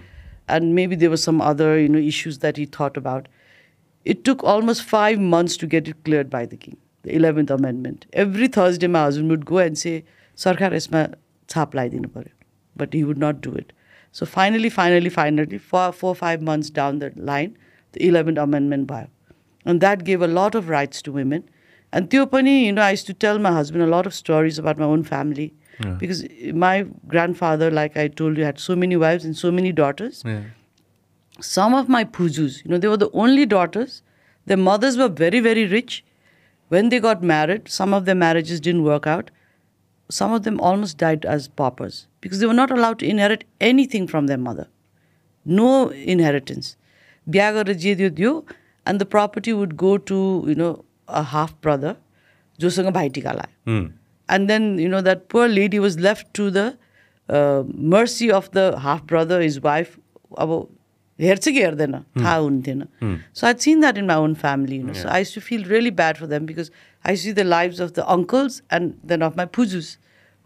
And 0.49 0.75
maybe 0.75 0.97
there 0.97 1.11
were 1.11 1.17
some 1.17 1.41
other, 1.41 1.79
you 1.79 1.89
know, 1.89 1.99
issues 1.99 2.39
that 2.39 2.57
he 2.57 2.65
thought 2.65 2.97
about. 2.97 3.29
It 4.05 4.25
took 4.25 4.43
almost 4.43 4.83
five 4.83 5.19
months 5.19 5.57
to 5.59 5.67
get 5.67 5.87
it 5.89 6.05
cleared 6.05 6.31
by 6.31 6.47
the 6.47 6.57
king, 6.57 6.77
the 7.03 7.13
11th 7.13 7.51
amendment. 7.51 8.07
Every 8.13 8.49
Thursday, 8.49 8.87
my 8.87 9.03
husband 9.03 9.31
would 9.31 9.47
go 9.47 9.59
and 9.59 9.79
say, 9.79 10.05
Sarkar 10.37 10.73
esma 10.73 11.15
chaplai 11.49 11.93
dinapare. 11.93 12.31
But 12.75 12.93
he 12.93 13.05
would 13.05 13.19
not 13.19 13.41
do 13.41 13.53
it. 13.55 13.73
So 14.13 14.27
finally, 14.27 14.69
finally, 14.69 15.09
finally, 15.09 15.59
four, 15.59 15.93
four, 15.93 16.15
five 16.15 16.43
months 16.43 16.69
down 16.71 16.99
the 16.99 17.13
line, 17.17 17.57
the 17.93 18.01
11th 18.01 18.43
amendment 18.43 18.87
by 18.87 19.09
And 19.66 19.82
that 19.82 20.04
gave 20.04 20.22
a 20.22 20.28
lot 20.28 20.56
of 20.56 20.70
rights 20.70 21.02
to 21.04 21.12
women. 21.12 21.44
And 21.92 22.10
त्यो 22.10 22.26
पनि, 22.32 22.66
you 22.66 22.74
know, 22.74 22.82
I 22.82 22.92
used 22.92 23.08
to 23.08 23.13
tell 23.13 23.40
my 23.40 23.52
husband 23.52 23.84
a 23.84 23.88
lot 23.88 24.06
of 24.06 24.13
stories 24.13 24.58
about 24.60 24.78
my 24.78 24.86
own 24.86 25.04
family. 25.04 25.54
Because 26.00 26.24
my 26.54 26.86
grandfather, 27.08 27.70
like 27.70 27.98
I 27.98 28.08
told 28.08 28.38
you, 28.38 28.44
had 28.44 28.60
so 28.60 28.76
many 28.76 28.96
wives 28.98 29.26
and 29.26 29.38
so 29.38 29.52
many 29.52 29.72
daughters 29.72 30.24
Yeah. 30.26 30.46
some 31.48 31.76
of 31.76 31.90
my 31.96 32.04
pujus, 32.04 32.56
you 32.66 32.72
know, 32.72 32.78
they 32.84 32.88
were 32.88 32.98
the 32.98 33.10
only 33.13 33.46
daughters. 33.46 34.02
Their 34.46 34.58
mothers 34.58 34.98
were 34.98 35.08
very, 35.08 35.40
very 35.40 35.66
rich. 35.68 36.04
When 36.70 36.90
they 36.90 37.00
got 37.00 37.22
married, 37.22 37.70
some 37.70 37.94
of 37.94 38.06
their 38.06 38.16
marriages 38.16 38.60
didn't 38.60 38.84
work 38.84 39.06
out. 39.06 39.30
Some 40.10 40.34
of 40.34 40.44
them 40.44 40.60
almost 40.60 40.98
died 40.98 41.26
as 41.26 41.48
paupers 41.48 42.08
because 42.22 42.40
they 42.40 42.48
were 42.48 42.54
not 42.54 42.72
allowed 42.72 42.98
to 43.00 43.06
inherit 43.06 43.44
anything 43.62 44.08
from 44.08 44.28
their 44.28 44.38
mother. 44.38 44.68
No 45.46 45.90
inheritance. 46.16 46.76
बिहा 47.30 47.52
गरेर 47.52 47.76
जे 47.84 47.96
दियो 47.96 48.10
दियो 48.18 48.34
and 48.86 49.02
the 49.04 49.06
property 49.06 49.54
would 49.54 49.76
go 49.78 49.98
to, 50.12 50.18
you 50.48 50.56
know, 50.56 50.74
a 51.08 51.24
half 51.36 51.60
brother 51.62 51.96
जोसँग 52.62 52.92
भाइटिका 52.94 53.32
लायो 53.42 53.78
and 54.36 54.50
then 54.52 54.63
you 54.84 54.88
know 54.94 55.00
that 55.02 55.28
poor 55.34 55.48
lady 55.48 55.80
was 55.80 55.98
left 56.06 56.34
to 56.38 56.50
the 56.52 56.63
uh, 57.30 57.63
mercy 57.98 58.30
of 58.40 58.50
the 58.58 58.66
half 58.88 59.06
brother 59.12 59.42
his 59.42 59.60
wife 59.68 59.94
अब 60.46 60.52
हेर्छ 61.22 61.48
कि 61.50 61.62
हेर्दैन 61.62 61.94
थाहा 62.18 62.34
हुन्थेन 62.36 62.82
so 63.34 63.48
i'd 63.50 63.62
seen 63.68 63.80
that 63.86 63.98
in 64.02 64.08
my 64.10 64.16
own 64.24 64.36
family 64.42 64.76
you 64.80 64.84
know 64.90 64.98
so 65.04 65.08
i 65.13 65.20
used 65.24 65.34
to 65.38 65.42
feel 65.46 65.63
really 65.76 65.94
bad 66.02 66.18
for 66.24 66.28
them 66.34 66.46
because 66.50 66.70
i 67.12 67.16
see 67.22 67.32
the 67.40 67.46
lives 67.54 67.80
of 67.86 67.94
the 68.00 68.06
uncles 68.16 68.58
and 68.78 68.94
then 69.12 69.24
of 69.30 69.40
my 69.42 69.46
pujus 69.58 69.90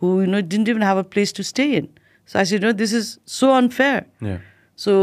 who 0.03 0.11
you 0.21 0.27
know 0.35 0.41
didn't 0.53 0.69
even 0.75 0.85
have 0.89 1.01
a 1.01 1.03
place 1.15 1.33
to 1.39 1.43
stay 1.49 1.67
in 1.81 1.89
so 2.33 2.39
i 2.43 2.45
said 2.51 2.61
no 2.67 2.71
this 2.83 2.93
is 3.01 3.09
so 3.39 3.51
unfair 3.57 3.97
Yeah. 4.29 4.37
so 4.85 4.95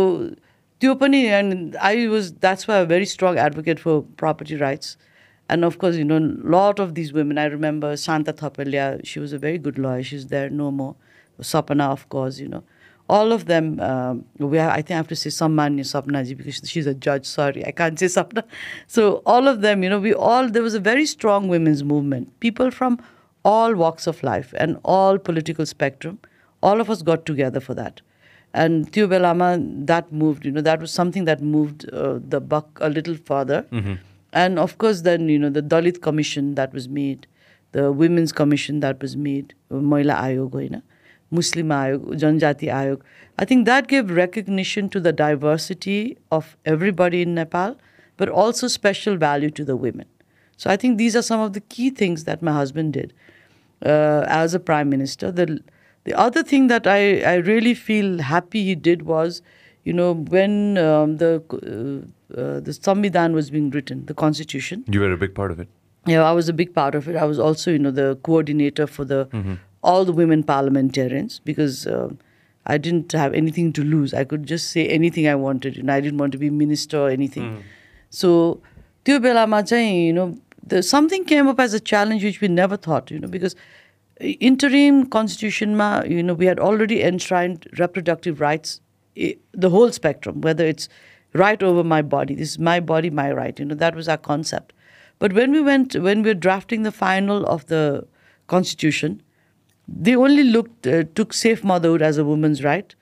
त्यो 0.83 0.95
पनि 0.95 1.27
and 1.27 1.77
I 1.77 2.07
was 2.09 2.33
that's 2.33 2.69
why 2.69 2.79
a 2.79 2.87
very 2.87 3.07
strong 3.07 3.39
advocate 3.39 3.81
for 3.81 4.03
property 4.17 4.57
rights. 4.57 4.97
And 5.51 5.65
of 5.65 5.79
course, 5.79 5.97
you 5.97 6.05
know, 6.05 6.19
a 6.19 6.51
lot 6.57 6.79
of 6.79 6.95
these 6.95 7.13
women, 7.13 7.39
I 7.39 7.45
remember 7.47 7.97
Shanta 7.97 8.35
Thapalya, 8.35 9.05
she 9.05 9.19
was 9.19 9.33
a 9.33 9.39
very 9.39 9.57
good 9.57 9.79
lawyer. 9.79 10.03
She's 10.03 10.27
there 10.27 10.51
no 10.51 10.71
more. 10.71 10.95
Sapana, 11.41 11.89
of 11.91 12.09
course, 12.11 12.39
you 12.39 12.49
know. 12.49 12.63
All 13.09 13.33
of 13.33 13.47
them, 13.47 13.81
um, 13.81 14.27
we 14.39 14.59
have, 14.59 14.71
I 14.71 14.83
think 14.83 14.91
I 14.91 14.97
have 14.97 15.09
to 15.09 15.17
say 15.17 15.31
Sammanya 15.31 15.81
Sapnaji 15.81 16.37
because 16.37 16.61
she's 16.69 16.87
a 16.87 16.93
judge. 16.93 17.25
Sorry, 17.25 17.65
I 17.65 17.71
can't 17.71 17.99
say 17.99 18.07
Sapna. 18.07 18.45
So 18.87 19.23
all 19.25 19.49
of 19.49 19.63
them, 19.63 19.83
you 19.83 19.89
know, 19.89 19.99
we 19.99 20.13
all, 20.13 20.51
there 20.51 20.63
was 20.63 20.75
a 20.75 20.81
very 20.81 21.07
strong 21.07 21.49
women's 21.49 21.83
movement. 21.83 22.39
People 22.41 22.71
from 22.71 23.01
all 23.43 23.75
walks 23.75 24.07
of 24.07 24.23
life 24.23 24.53
and 24.59 24.79
all 24.85 25.17
political 25.17 25.65
spectrum, 25.65 26.19
all 26.63 26.83
of 26.83 26.91
us 26.91 27.01
got 27.01 27.25
together 27.25 27.61
for 27.61 27.73
that. 27.73 28.03
And 28.54 28.92
Belama, 28.92 29.86
that 29.88 30.12
moved, 30.12 30.46
you 30.46 30.52
know, 30.52 30.62
that 30.62 30.80
was 30.80 30.92
something 30.92 31.26
that 31.26 31.42
moved 31.42 31.90
uh, 31.90 32.20
the 32.28 32.40
buck 32.40 32.78
a 32.82 32.90
little 32.90 33.16
further. 33.16 33.66
And 34.32 34.60
of 34.60 34.78
course, 34.78 35.02
then, 35.02 35.28
you 35.30 35.40
know, 35.40 35.50
the 35.50 35.62
Dalit 35.62 36.02
Commission 36.02 36.56
that 36.56 36.74
was 36.74 36.88
made, 36.88 37.28
the 37.72 37.92
Women's 37.92 38.32
Commission 38.32 38.80
that 38.82 39.02
was 39.02 39.16
made, 39.18 39.56
Moila 39.72 40.14
Ayog, 40.16 40.82
Muslim 41.32 41.68
Ayog, 41.70 42.06
Janjati 42.20 42.70
Ayog. 42.70 43.02
I 43.40 43.46
think 43.46 43.66
that 43.66 43.88
gave 43.88 44.12
recognition 44.12 44.90
to 44.90 45.00
the 45.00 45.12
diversity 45.12 46.18
of 46.32 46.56
everybody 46.66 47.24
in 47.24 47.34
Nepal, 47.34 47.76
but 48.18 48.30
also 48.30 48.68
special 48.68 49.18
value 49.18 49.50
to 49.50 49.66
the 49.66 49.76
women. 49.76 50.06
So 50.58 50.70
I 50.70 50.78
think 50.78 51.00
these 51.00 51.16
are 51.16 51.24
some 51.24 51.40
of 51.40 51.54
the 51.54 51.62
key 51.62 51.90
things 51.90 52.26
that 52.26 52.44
my 52.44 52.52
husband 52.52 52.94
did 52.94 53.14
uh, 53.84 54.26
as 54.28 54.54
a 54.54 54.60
prime 54.60 54.90
minister. 54.90 55.32
The 55.32 55.60
the 56.05 56.15
other 56.15 56.43
thing 56.43 56.69
that 56.69 56.87
I, 56.87 57.21
I 57.21 57.35
really 57.37 57.75
feel 57.75 58.19
happy 58.19 58.65
he 58.65 58.75
did 58.75 59.03
was, 59.03 59.43
you 59.85 59.93
know, 59.93 60.15
when 60.15 60.79
um, 60.79 61.17
the 61.19 61.43
uh, 61.53 62.39
uh, 62.41 62.61
the 62.61 62.73
Samvidhan 62.73 63.33
was 63.33 63.51
being 63.51 63.71
written, 63.71 64.07
the 64.07 64.15
constitution. 64.15 64.85
You 64.89 65.01
were 65.01 65.13
a 65.13 65.17
big 65.17 65.35
part 65.35 65.51
of 65.51 65.61
it. 65.61 65.69
Yeah, 66.07 66.23
I 66.23 66.33
was 66.33 66.49
a 66.49 66.53
big 66.53 66.75
part 66.75 66.95
of 66.95 67.09
it. 67.09 67.17
I 67.17 67.25
was 67.25 67.39
also, 67.39 67.71
you 67.71 67.79
know, 67.79 67.91
the 67.91 68.17
coordinator 68.23 68.87
for 68.87 69.05
the 69.05 69.29
all 69.83 70.05
the 70.05 70.13
women 70.13 70.43
parliamentarians 70.43 71.41
because 71.45 71.87
um 71.87 72.19
I 72.67 72.77
didn't 72.77 73.13
have 73.13 73.33
anything 73.33 73.73
to 73.75 73.83
lose. 73.83 74.13
I 74.13 74.25
could 74.25 74.47
just 74.47 74.71
say 74.71 74.87
anything 74.89 75.27
I 75.27 75.35
wanted. 75.35 75.77
You 75.77 75.83
know, 75.83 75.95
I 75.95 76.01
didn't 76.01 76.19
want 76.19 76.33
to 76.33 76.39
be 76.39 76.51
minister 76.51 76.99
or 76.99 77.09
anything. 77.09 77.63
So, 78.11 78.61
त्यो 79.05 79.19
बेलामा 79.21 79.63
चाहिँ, 79.69 80.07
you 80.07 80.13
know, 80.13 80.39
the, 80.67 80.83
something 80.83 81.25
came 81.25 81.49
up 81.49 81.61
as 81.61 81.73
a 81.73 81.81
challenge 81.81 82.25
which 82.25 82.41
we 82.43 82.49
never 82.49 82.77
thought, 82.77 83.11
you 83.11 83.19
know, 83.19 83.29
because 83.29 83.57
interim 84.20 85.06
constitution 85.08 85.76
ma, 85.76 86.04
you 86.04 86.24
know, 86.24 86.34
we 86.34 86.46
had 86.46 86.60
already 86.60 87.02
enshrined 87.02 87.68
reproductive 87.80 88.40
rights, 88.40 88.82
eh, 89.18 89.34
the 89.54 89.70
whole 89.70 89.92
spectrum, 89.92 90.42
whether 90.42 90.66
it's 90.66 90.90
right 91.34 91.62
over 91.64 91.84
my 91.84 92.02
body, 92.02 92.36
this 92.36 92.52
is 92.52 92.60
my 92.60 92.80
body, 92.80 93.10
my 93.10 93.32
right, 93.32 93.58
you 93.60 93.66
know, 93.66 93.76
that 93.76 93.96
was 93.96 94.08
our 94.08 94.18
concept. 94.18 94.74
But 95.20 95.34
when 95.34 95.52
we 95.52 95.62
went, 95.62 95.96
when 95.96 96.22
we 96.22 96.30
were 96.30 96.36
drafting 96.36 96.84
the 96.84 96.92
final 96.92 97.46
of 97.46 97.66
the 97.68 98.06
constitution, 98.48 99.22
they 99.88 100.16
only 100.16 100.44
looked 100.44 100.88
uh, 100.88 101.04
took 101.16 101.34
safe 101.34 101.64
motherhood 101.64 102.02
as 102.02 102.18
a 102.18 102.26
woman's 102.26 102.64
right, 102.64 102.94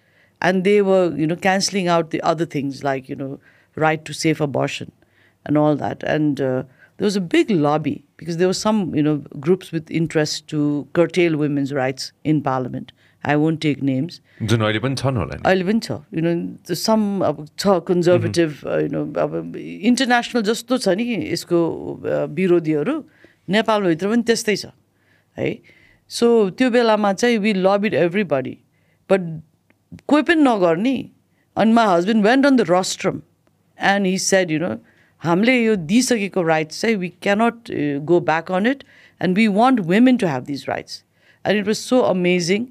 and 0.42 0.64
they 0.64 0.82
were 0.82 1.14
you 1.16 1.28
know 1.28 1.36
canceling 1.36 1.88
out 1.88 2.12
the 2.12 2.22
other 2.22 2.46
things 2.46 2.84
like 2.84 3.10
you 3.10 3.16
know 3.16 3.40
right 3.76 4.04
to 4.06 4.14
safe 4.14 4.42
abortion 4.42 4.92
and 5.46 5.58
all 5.58 5.76
that. 5.76 6.04
And 6.04 6.40
uh, 6.40 6.64
there 6.98 7.06
was 7.06 7.16
a 7.16 7.22
big 7.22 7.50
lobby 7.50 8.06
because 8.22 8.38
there 8.38 8.50
were 8.50 8.60
some 8.62 8.82
you 8.96 9.04
know 9.04 9.16
groups 9.46 9.72
with 9.76 9.94
interest 10.00 10.48
to 10.50 10.66
curtail 10.94 11.38
women's 11.38 11.74
rights 11.74 12.12
in 12.24 12.42
parliament. 12.50 12.92
I 13.24 13.36
won't 13.36 13.62
take 13.64 13.82
names. 13.88 14.20
जुन 14.52 14.62
अहिले 14.68 14.80
पनि 14.84 14.96
छन् 15.02 15.18
होला 15.22 15.36
अहिले 15.50 15.66
पनि 15.66 15.80
छ 15.88 15.98
you 16.18 16.22
know 16.28 16.76
some 16.84 17.02
अब 17.28 17.42
छ 17.64 17.76
conservative 17.90 18.54
you 18.84 18.88
know 18.94 19.02
अब 19.24 19.36
इन्टरनेसनल 19.90 20.44
जस्तो 20.50 20.78
छ 20.86 20.96
नि 21.02 21.06
यसको 21.34 21.60
विरोधीहरू 22.40 22.96
नेपालभित्र 23.58 24.10
पनि 24.14 24.24
त्यस्तै 24.30 24.56
छ 24.64 24.74
है 25.38 25.50
सो 26.12 26.28
त्यो 26.58 26.70
बेलामा 26.78 27.14
चाहिँ 27.22 27.38
we 27.46 27.54
love 27.68 27.86
it 27.92 27.94
every 28.06 28.24
buddy 28.34 28.58
but 29.10 29.30
कोही 30.14 30.24
पनि 30.30 30.42
नगर्ने 30.50 30.96
अनि 31.56 31.74
my 31.80 31.94
husband 31.96 32.26
went 32.26 32.46
on 32.46 32.58
the 32.58 32.66
rostrum 32.70 33.22
and 33.80 34.08
he 34.14 34.18
said 34.26 34.52
you 34.52 34.60
know 34.66 34.74
हामीले 35.22 35.56
यो 35.64 35.76
दिइसकेको 35.94 36.42
राइट्स 36.48 36.82
चाहिँ 36.82 36.96
we 36.98 37.10
cannot 37.22 37.72
go 38.12 38.20
back 38.30 38.52
on 38.52 38.68
it 38.68 38.84
and 39.22 39.38
we 39.38 39.48
want 39.60 39.80
women 39.94 40.18
to 40.18 40.28
have 40.28 40.44
these 40.46 40.66
rights 40.70 41.04
and 41.46 41.60
it 41.60 41.68
was 41.68 41.76
so 41.78 42.00
amazing 42.12 42.66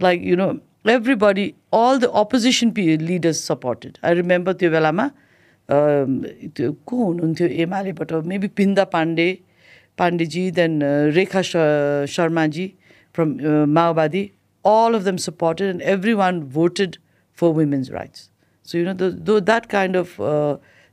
like 0.00 0.22
you 0.24 0.36
know 0.36 0.50
everybody 0.90 1.46
all 1.74 1.98
the 1.98 2.10
opposition 2.22 2.70
P 2.70 2.96
leaders 2.96 3.46
supported 3.48 3.98
I 4.04 4.14
remember 4.14 4.52
त्यो 4.60 4.70
बेलामा 4.70 5.10
त्यो 5.68 6.72
को 6.86 7.04
हुनुहुन्थ्यो? 7.04 7.48
एमआलएबाट 7.64 8.12
maybe 8.32 8.48
Binda 8.60 8.84
Pandey 8.92 9.28
Pandeyji 9.98 10.50
then 10.60 10.82
Rekha 11.14 11.42
Sharmaji 11.42 12.66
from 13.14 13.34
Maobadi 13.74 14.22
all 14.64 14.94
of 14.94 15.02
them 15.02 15.16
supported 15.24 15.68
and 15.70 15.82
everyone 16.22 16.40
voted 16.54 16.96
for 17.38 17.48
women's 17.58 17.90
rights 17.92 18.30
so 18.68 18.78
you 18.78 18.84
know 18.84 19.10
though 19.10 19.40
that 19.40 19.66
kind 19.70 19.96
of 19.96 20.16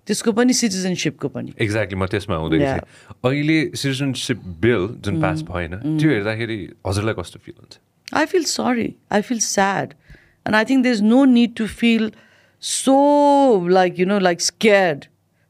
त्यसको 0.08 0.32
पनि 0.38 0.54
सिटिजनसिपको 0.54 1.28
पनि। 1.36 1.54
Exactly 1.66 1.98
म 2.00 2.06
त्यसमा 2.12 2.36
हुँदै 2.44 2.60
अहिले 2.60 3.60
सिटिजनसिप 3.82 4.40
बिल 4.64 4.88
जुन 5.06 5.22
पास 5.22 5.42
भएन 5.50 5.80
त्यो 5.80 6.10
हेर्दाखेरि 6.10 6.60
हजुरलाई 6.88 7.16
कस्तो 7.20 7.40
फिल 7.46 7.56
हुन्छ? 7.60 7.74
I 8.14 8.26
feel 8.34 8.44
sorry 8.52 8.90
I 9.12 9.22
feel 9.30 9.40
sad 9.40 9.94
and 10.46 10.56
I 10.56 10.66
think 10.70 10.84
there 10.84 10.96
is 10.96 11.02
no 11.04 11.24
need 11.26 11.56
to 11.58 11.68
feel 11.80 12.12
so 12.64 12.96
like 13.70 14.00
you 14.00 14.06
know 14.06 14.20
like 14.20 14.42
scared 14.42 15.06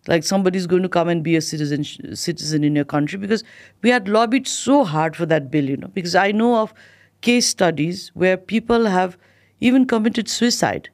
like 0.06 0.24
somebody 0.26 0.58
is 0.58 0.68
going 0.68 0.84
to 0.84 0.90
come 0.94 1.10
and 1.10 1.24
be 1.24 1.36
a 1.36 1.40
citizen 1.50 1.84
citizen 2.24 2.64
in 2.64 2.78
your 2.78 2.84
country 2.96 3.20
because 3.20 3.44
we 3.84 3.92
had 3.92 4.10
love 4.18 4.34
it 4.36 4.48
so 4.48 4.82
hard 4.94 5.16
for 5.16 5.26
that 5.26 5.44
bill 5.52 5.70
you 5.70 5.78
know 5.82 5.88
because 5.96 6.16
I 6.24 6.34
know 6.34 6.54
of 6.62 6.74
case 7.24 7.50
studies 7.50 8.10
where 8.18 8.38
people 8.48 8.88
have 8.98 9.14
even 9.62 9.86
committed 9.96 10.28
suicide 10.28 10.88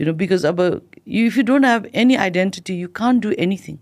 you 0.00 0.06
know 0.06 0.12
because 0.14 0.46
अब 0.46 0.60
if 1.06 1.36
you 1.36 1.42
don't 1.42 1.64
have 1.64 1.86
any 1.94 2.18
identity, 2.18 2.74
you 2.74 2.88
can't 2.88 3.20
do 3.20 3.32
anything. 3.38 3.78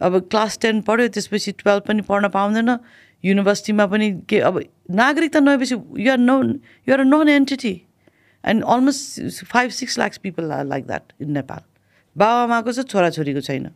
अब 0.00 0.18
class 0.30 0.58
ten 0.62 0.80
पढ्यो 0.88 1.08
त्यसपछि 1.08 1.52
twelve 1.58 1.82
पनि 1.86 2.02
पढ्न 2.08 2.28
पाउँदैन। 2.30 2.78
युनिभर्सिटीमा 3.24 3.86
पनि 3.86 4.10
के 4.28 4.38
अब 4.48 4.62
नागरिकता 4.94 5.40
नभएपछि 5.40 5.74
you're 6.04 6.18
no 6.18 6.36
you're 6.88 7.00
a 7.00 7.04
non 7.04 7.28
entity 7.28 7.74
and 8.44 8.64
almost 8.64 9.44
five 9.44 9.70
six 9.78 9.98
lakhs 9.98 10.18
people 10.22 10.52
are 10.52 10.64
like 10.66 10.86
that 10.86 11.12
in 11.22 11.32
Nepal 11.32 11.62
बाबाआमाको 12.16 12.72
छ 12.72 12.86
छोराछोरीको 12.86 13.40
छैन। 13.50 13.70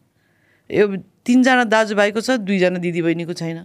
यो 0.70 0.86
तिनजना 1.26 1.64
दाजुभाइको 1.74 2.20
छ 2.20 2.38
दुईजना 2.46 2.78
दिदीबहिनीको 2.86 3.32
छैन। 3.42 3.64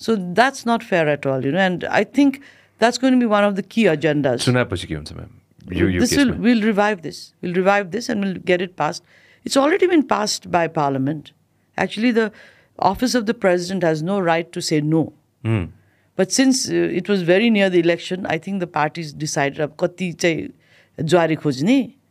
So 0.00 0.16
that's 0.36 0.68
not 0.68 0.82
fair 0.92 1.08
at 1.16 1.26
all 1.26 1.46
you 1.46 1.52
know 1.52 1.60
and 1.60 1.84
I 1.84 2.04
think 2.16 2.36
that's 2.80 3.00
going 3.00 3.18
be 3.20 3.26
one 3.32 3.44
of 3.44 3.52
the 3.56 3.64
key 3.72 3.86
agendas 3.96 4.40
सुनाएपछि 4.40 4.86
के 4.86 4.94
हुन्छ 4.94 5.12
ma'am 5.12 5.39
you, 5.68 5.86
you 5.88 6.00
this 6.00 6.16
will, 6.16 6.32
we'll 6.34 6.62
revive 6.62 7.02
this. 7.02 7.34
We'll 7.40 7.54
revive 7.54 7.90
this 7.90 8.08
and 8.08 8.22
we'll 8.22 8.34
get 8.34 8.60
it 8.60 8.76
passed. 8.76 9.02
It's 9.44 9.56
already 9.56 9.86
been 9.86 10.06
passed 10.06 10.50
by 10.50 10.68
Parliament. 10.68 11.32
Actually, 11.76 12.10
the 12.10 12.32
office 12.78 13.14
of 13.14 13.26
the 13.26 13.34
president 13.34 13.82
has 13.82 14.02
no 14.02 14.20
right 14.20 14.50
to 14.52 14.60
say 14.60 14.80
no. 14.80 15.12
Mm. 15.44 15.72
But 16.16 16.32
since 16.32 16.68
uh, 16.68 16.74
it 16.74 17.08
was 17.08 17.22
very 17.22 17.48
near 17.48 17.70
the 17.70 17.80
election, 17.80 18.26
I 18.26 18.38
think 18.38 18.60
the 18.60 18.66
parties 18.66 19.12
decided, 19.12 19.58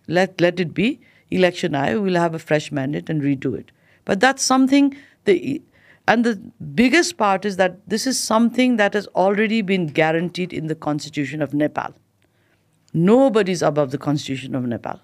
let, 0.08 0.42
let 0.42 0.60
it 0.60 0.74
be. 0.74 1.00
Election 1.32 1.76
I 1.76 1.96
will 1.96 2.16
have 2.16 2.34
a 2.34 2.40
fresh 2.40 2.72
mandate 2.72 3.10
and 3.10 3.22
redo 3.22 3.56
it. 3.58 3.72
But 4.06 4.20
that's 4.20 4.42
something, 4.42 4.98
the, 5.26 5.62
and 6.08 6.26
the 6.26 6.36
biggest 6.74 7.18
part 7.18 7.46
is 7.46 7.58
that 7.58 7.88
this 7.88 8.08
is 8.08 8.20
something 8.20 8.78
that 8.78 8.96
has 8.96 9.06
already 9.08 9.62
been 9.62 9.86
guaranteed 9.86 10.54
in 10.54 10.66
the 10.66 10.74
constitution 10.74 11.44
of 11.44 11.54
Nepal. 11.54 11.94
Nobody's 12.93 13.63
above 13.63 13.91
the 13.91 13.99
constitution 13.99 14.55
of 14.55 14.65
Nepal. 14.65 15.01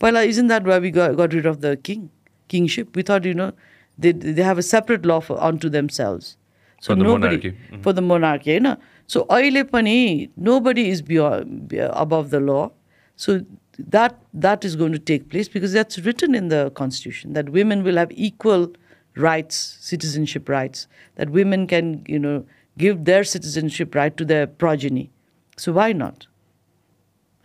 Well, 0.00 0.16
isn't 0.16 0.46
that 0.48 0.64
why 0.64 0.78
we 0.78 0.90
got, 0.90 1.16
got 1.16 1.32
rid 1.32 1.46
of 1.46 1.60
the 1.60 1.76
king, 1.76 2.10
kingship? 2.48 2.96
We 2.96 3.02
thought, 3.02 3.24
you 3.24 3.34
know, 3.34 3.52
they, 3.98 4.12
they 4.12 4.42
have 4.42 4.58
a 4.58 4.62
separate 4.62 5.04
law 5.04 5.20
for, 5.20 5.40
unto 5.40 5.68
themselves. 5.68 6.36
So 6.80 6.94
For 6.94 6.96
the 6.96 7.04
nobody, 7.04 7.36
monarchy. 7.36 7.82
For 7.82 7.92
the 7.92 8.02
monarchy, 8.02 8.52
you 8.52 8.60
know. 8.60 8.76
So 9.06 9.24
अहिले 9.26 9.64
पनि 9.64 10.30
nobody 10.36 10.88
is 10.88 11.02
beyond, 11.02 11.68
be- 11.68 11.78
above 11.78 12.30
the 12.30 12.40
law. 12.40 12.72
So 13.16 13.44
that 13.78 14.18
that 14.34 14.64
is 14.64 14.74
going 14.74 14.92
to 14.92 14.98
take 14.98 15.28
place 15.28 15.48
because 15.48 15.72
that's 15.72 15.98
written 16.00 16.34
in 16.34 16.48
the 16.48 16.70
constitution 16.70 17.34
that 17.34 17.50
women 17.50 17.82
will 17.84 17.96
have 17.96 18.10
equal 18.12 18.72
rights, 19.16 19.78
citizenship 19.80 20.48
rights. 20.48 20.88
That 21.16 21.30
women 21.30 21.66
can, 21.66 22.04
you 22.08 22.18
know, 22.18 22.44
give 22.78 23.04
their 23.04 23.22
citizenship 23.22 23.94
right 23.94 24.16
to 24.16 24.24
their 24.24 24.46
progeny. 24.46 25.10
So 25.56 25.72
why 25.72 25.92
not? 25.92 26.25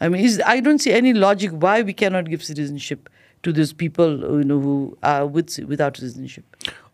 I 0.02 0.10
mean, 0.10 0.24
is, 0.24 0.42
I 0.46 0.60
don't 0.60 0.80
see 0.80 0.92
any 0.94 1.13
logic 1.13 1.52
why 1.52 1.82
we 1.82 1.94
cannot 1.94 2.30
give 2.30 2.44
citizenship 2.44 3.10
to 3.44 3.54
these 3.54 3.74
people 3.74 4.20
you 4.40 4.44
know 4.44 4.60
who 4.60 4.98
are 5.04 5.26
with 5.26 5.58
without 5.68 5.98
citizenship. 5.98 6.46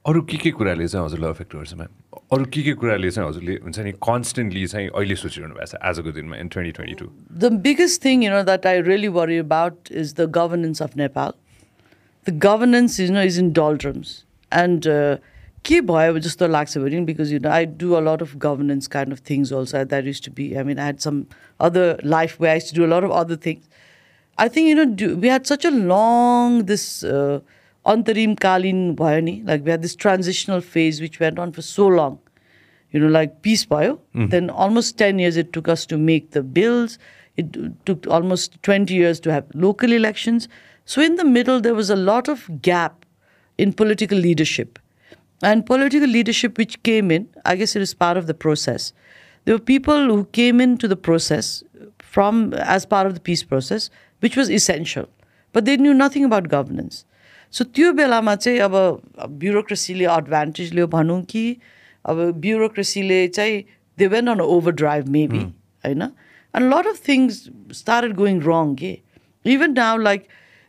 अरू 0.08 0.22
के 0.30 0.38
के 0.38 0.52
कुराले 0.52 0.88
चाहिँ 0.88 1.06
हजुरलाई 1.06 1.32
affect 1.32 1.56
गर्छ 1.56 1.74
ma'am 1.80 1.92
अरू 2.36 2.46
के 2.54 2.62
के 2.64 2.72
कुराले 2.80 3.12
चाहिँ 3.12 3.28
हजुरले 3.30 3.54
हुन्छ 3.64 3.80
नि 3.88 3.92
कन्सटेन्टली 4.08 4.66
चाहिँ 4.74 4.88
अहिले 5.00 5.16
सोचिरहनु 5.22 5.56
भएको 5.56 5.68
छ 5.72 5.80
आजको 5.90 6.12
दिनमा 6.18 6.38
in 6.44 6.48
twenty 6.56 6.72
twenty 6.80 6.96
to 7.02 7.08
The 7.44 7.52
biggest 7.68 8.02
thing 8.06 8.26
you 8.26 8.32
know 8.34 8.42
that 8.50 8.66
I 8.72 8.76
really 8.88 9.12
worry 9.20 9.38
about 9.44 9.92
is 10.04 10.14
the 10.20 10.28
governance 10.40 10.82
of 10.88 10.98
Nepal. 11.04 11.32
The 12.28 12.36
governance, 12.48 13.00
you 13.04 13.14
know, 13.16 13.24
is 13.30 13.38
in 13.44 13.54
doldrums, 13.60 14.12
and 14.64 14.86
uh, 14.88 15.18
के 15.66 15.80
भयो 15.82 16.20
जस्तो 16.20 16.48
लाग्छ 16.48 16.78
भने 16.78 17.06
because 17.06 17.32
you 17.32 17.40
know 17.40 17.52
I 17.52 17.66
do 17.66 17.96
a 17.98 18.02
lot 18.02 18.22
of 18.22 18.38
governance 18.40 18.88
kind 18.88 19.12
of 19.12 19.20
things 19.20 19.52
also. 19.52 19.84
That 19.86 20.06
used 20.06 20.24
to 20.26 20.32
be. 20.32 20.58
I 20.58 20.64
mean, 20.64 20.80
I 20.80 20.86
had 20.86 21.02
some 21.02 21.28
other 21.60 22.00
life 22.04 22.40
where 22.40 22.52
I 22.52 22.56
used 22.56 22.70
to 22.70 22.76
do 22.76 22.86
a 22.86 22.92
lot 22.96 23.04
of 23.04 23.12
other 23.12 23.36
things. 23.36 23.70
I 24.38 24.48
think 24.48 24.68
you 24.68 24.76
know 24.76 24.86
do, 24.86 25.16
we 25.16 25.28
had 25.28 25.48
such 25.48 25.64
a 25.64 25.72
long 25.72 26.66
this 26.66 27.04
uh, 27.04 27.40
antarim 27.86 28.36
kalin 28.48 28.84
भयो 28.96 29.24
नि 29.30 29.42
like 29.46 29.64
we 29.64 29.72
had 29.72 29.82
this 29.82 29.96
transitional 29.96 30.62
phase 30.62 31.02
which 31.02 31.20
went 31.20 31.40
on 31.40 31.52
for 31.52 31.62
so 31.62 31.88
long 31.88 32.20
you 32.94 33.00
know, 33.00 33.08
like 33.08 33.42
peace 33.42 33.66
bio. 33.66 34.00
Then 34.30 34.50
almost 34.50 34.98
10 35.00 35.20
years 35.20 35.36
it 35.36 35.52
took 35.52 35.68
us 35.68 35.86
to 35.88 35.98
make 35.98 36.32
the 36.32 36.44
bills. 36.44 37.00
It 37.36 37.86
took 37.88 38.06
almost 38.08 38.62
20 38.62 38.94
years 38.94 39.20
to 39.22 39.32
have 39.34 39.46
local 39.56 39.92
elections. 39.92 40.48
So 40.86 41.02
in 41.02 41.16
the 41.16 41.26
middle, 41.26 41.60
there 41.60 41.74
was 41.74 41.90
a 41.90 41.96
lot 41.96 42.28
of 42.28 42.62
gap 42.62 43.06
in 43.58 43.74
political 43.74 44.18
leadership. 44.18 44.78
And 45.42 45.66
political 45.66 46.08
leadership 46.08 46.58
which 46.58 46.82
came 46.84 47.12
in, 47.12 47.28
I 47.46 47.56
guess 47.56 47.76
it 47.76 47.82
is 47.82 47.94
part 47.94 48.18
of 48.18 48.28
the 48.28 48.34
process. 48.34 48.94
There 49.46 49.56
were 49.56 49.66
people 49.72 50.06
who 50.06 50.26
came 50.26 50.62
into 50.62 50.88
the 50.88 50.96
process 50.96 51.64
from 52.00 52.54
as 52.54 52.86
part 52.86 53.08
of 53.08 53.14
the 53.14 53.20
peace 53.20 53.44
process, 53.44 53.90
which 54.22 54.38
was 54.38 54.50
essential. 54.50 55.10
But 55.56 55.66
they 55.66 55.76
knew 55.78 55.94
nothing 55.94 56.24
about 56.26 56.48
governance. 56.50 57.04
सो 57.54 57.64
त्यो 57.64 57.92
बेलामा 57.94 58.36
चाहिँ 58.36 58.60
अब 58.60 58.76
ब्युरोक्रेसीले 59.42 60.06
advantage 60.12 60.74
लियो 60.74 60.88
भनौँ 60.94 61.22
कि 61.30 61.44
अब 62.10 62.22
ब्युरोक्रेसीले 62.42 63.28
चाहिँ 63.28 63.64
they 63.98 64.08
went 64.14 64.28
on 64.28 64.40
over 64.42 64.72
drive 64.82 65.08
maybe 65.16 65.40
होइन 65.86 66.02
and 66.02 66.74
lot 66.74 66.88
of 66.88 67.08
things 67.08 67.38
started 67.80 68.16
going 68.16 68.40
wrong 68.48 68.74
के 68.76 68.98
even 69.46 69.74
now 69.74 69.98
like 70.08 70.28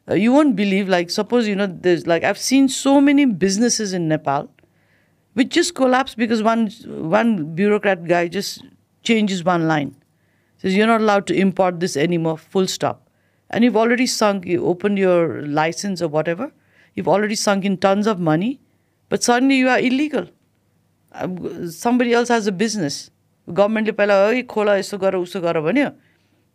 you 0.08 0.32
won't 0.32 0.54
believe 0.56 0.88
like 0.96 1.10
suppose 1.10 1.48
you 1.48 1.56
know 1.56 1.66
this 1.88 2.06
like 2.08 2.24
I've 2.24 2.36
seen 2.48 2.66
so 2.76 2.98
many 3.08 3.26
businesses 3.46 3.94
in 3.94 4.02
Nepal 4.12 4.48
which 5.38 5.50
just 5.50 5.74
collapsed 5.74 6.16
because 6.16 6.42
one 6.42 6.66
one 7.14 7.54
bureaucrat 7.54 8.04
guy 8.04 8.28
just 8.28 8.64
changes 9.02 9.44
one 9.44 9.66
line. 9.68 9.94
Says 10.58 10.76
you're 10.76 10.86
not 10.86 11.00
allowed 11.00 11.26
to 11.28 11.34
import 11.34 11.80
this 11.80 11.96
anymore, 11.96 12.36
full 12.38 12.66
stop. 12.66 13.08
And 13.50 13.64
you've 13.64 13.76
already 13.76 14.06
sunk, 14.06 14.46
you 14.46 14.64
opened 14.66 14.98
your 14.98 15.42
license 15.42 16.00
or 16.02 16.08
whatever, 16.08 16.52
you've 16.94 17.08
already 17.08 17.34
sunk 17.34 17.64
in 17.64 17.76
tons 17.76 18.06
of 18.06 18.18
money, 18.18 18.60
but 19.08 19.22
suddenly 19.22 19.56
you 19.56 19.68
are 19.68 19.78
illegal. 19.78 20.26
Um, 21.12 21.70
somebody 21.70 22.12
else 22.12 22.28
has 22.28 22.46
a 22.46 22.52
business. 22.52 23.10
गभर्मेन्टले 23.48 23.92
पहिला 23.92 24.14
है 24.26 24.42
खोला 24.48 24.76
यस्तो 24.76 24.98
गर 24.98 25.14
उसो 25.16 25.40
गर 25.40 25.60
भन्यो 25.60 25.88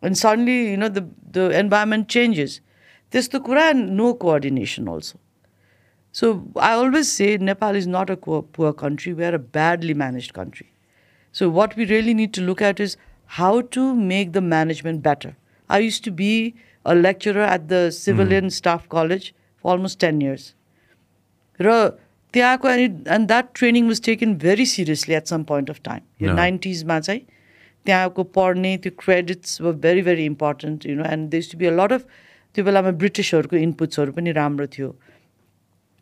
अनि 0.03 0.15
suddenly 0.15 0.57
you 0.71 0.77
know 0.77 0.87
the 0.89 0.99
the 1.37 1.51
environment 1.55 2.07
changes 2.09 2.59
त्यस्तो 3.13 3.39
कुरा 3.45 3.71
no 3.73 4.13
coordination 4.23 4.87
also 4.93 5.19
So 6.15 6.31
I 6.57 6.73
always 6.73 7.11
say 7.11 7.37
Nepal 7.37 7.75
is 7.75 7.87
not 7.87 8.09
a 8.09 8.17
poor, 8.17 8.41
poor 8.41 8.73
country. 8.73 9.13
We 9.13 9.23
are 9.25 9.35
a 9.35 9.39
badly 9.39 9.93
managed 9.93 10.33
country. 10.33 10.71
So 11.35 11.49
what 11.49 11.75
we 11.75 11.85
really 11.85 12.13
need 12.13 12.33
to 12.33 12.41
look 12.41 12.61
at 12.61 12.79
is 12.79 12.97
how 13.25 13.61
to 13.77 13.95
make 13.95 14.33
the 14.33 14.41
management 14.41 15.03
better. 15.03 15.35
I 15.69 15.79
used 15.79 16.03
to 16.05 16.11
be 16.11 16.55
a 16.85 16.95
lecturer 16.95 17.41
at 17.41 17.67
the 17.69 17.91
civilian 17.91 18.49
staff 18.49 18.87
college 18.89 19.33
for 19.57 19.71
almost 19.71 19.99
10 19.99 20.21
years. 20.21 20.53
र 21.59 21.99
त्यहाँको 22.33 22.67
अनि 22.67 22.83
and 23.13 23.27
that 23.27 23.47
training 23.55 23.87
was 23.87 24.01
taken 24.05 24.33
very 24.43 24.65
seriously 24.71 25.15
at 25.15 25.27
some 25.27 25.43
point 25.51 25.69
of 25.69 25.79
time 25.85 26.01
yo 26.21 26.29
No. 26.29 26.35
नाइन्टिजमा 26.35 26.99
चाहिँ 26.99 27.21
त्यहाँको 27.85 28.23
पढ्ने 28.37 28.75
त्यो 28.83 28.91
credits 28.99 29.61
were 29.61 29.73
very 29.85 30.01
very 30.09 30.25
important 30.25 30.85
you 30.85 30.95
know 30.95 31.03
and 31.13 31.29
देस 31.29 31.51
to 31.51 31.57
be 31.57 31.65
a 31.65 31.71
lot 31.79 31.93
of 31.93 32.05
त्यो 32.55 32.65
बेलामा 32.65 32.91
ब्रिटिसहरूको 33.03 33.55
इनपुट्सहरू 33.67 34.11
पनि 34.19 34.31
राम्रो 34.39 34.67
थियो 34.77 34.89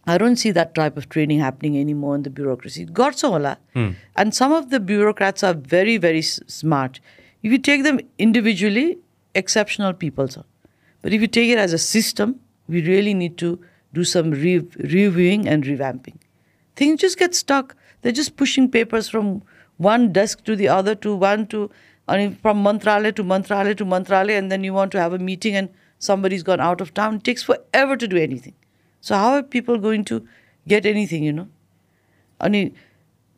I 0.07 0.19
don't 0.19 0.37
see 0.37 0.51
that 0.51 0.75
type 0.75 0.97
of 0.97 1.09
training 1.09 1.38
happening 1.41 1.79
anymore 1.79 2.15
in 2.17 2.23
the 2.25 2.31
bureaucracy. 2.31 2.85
God's 2.85 3.21
hola. 3.23 3.59
Hmm. 3.75 3.91
And 4.17 4.35
some 4.35 4.53
of 4.53 4.71
the 4.71 4.81
bureaucrats 4.81 5.45
are 5.45 5.55
very, 5.55 5.97
very 5.97 6.19
s- 6.19 6.41
smart. 6.47 6.99
If 7.43 7.53
you 7.53 7.59
take 7.59 7.85
them 7.85 8.01
individually, 8.19 8.99
exceptional 9.35 9.93
people. 9.93 10.27
Sir. 10.29 10.43
But 11.03 11.12
if 11.12 11.21
you 11.21 11.27
take 11.29 11.51
it 11.51 11.59
as 11.59 11.73
a 11.73 11.79
system, 11.79 12.41
we 12.69 12.83
really 12.87 13.15
need 13.15 13.38
to 13.38 13.61
do 13.93 14.05
some 14.05 14.31
re- 14.33 14.67
reviewing 14.77 15.49
and 15.49 15.65
revamping. 15.65 16.17
Things 16.77 17.01
just 17.01 17.19
get 17.19 17.35
stuck. 17.35 17.77
They're 18.01 18.12
just 18.12 18.37
pushing 18.37 18.71
papers 18.71 19.09
from 19.09 19.43
one 19.77 20.12
desk 20.12 20.45
to 20.45 20.57
the 20.57 20.69
other, 20.69 20.95
to 20.97 21.15
one 21.15 21.47
to, 21.49 21.71
and 22.09 22.38
from 22.41 22.62
Mantralaya 22.65 23.15
to 23.17 23.23
Mantralaya 23.25 23.77
to 23.77 23.85
Mantralaya, 23.85 24.38
and 24.38 24.51
then 24.51 24.65
you 24.65 24.73
want 24.73 24.91
to 24.93 25.01
have 25.01 25.12
a 25.12 25.19
meeting 25.19 25.55
and 25.55 25.69
somebody's 25.99 26.43
gone 26.43 26.61
out 26.61 26.81
of 26.81 26.93
town. 26.95 27.17
It 27.17 27.25
takes 27.25 27.43
forever 27.43 27.97
to 27.97 28.09
do 28.09 28.17
anything. 28.17 28.55
So 29.02 29.15
how 29.15 29.34
are 29.34 29.43
people 29.43 29.78
going 29.78 30.04
to 30.06 30.26
get 30.67 30.86
anything, 30.86 31.24
you 31.24 31.34
know? 31.34 31.48
अनि 32.41 32.72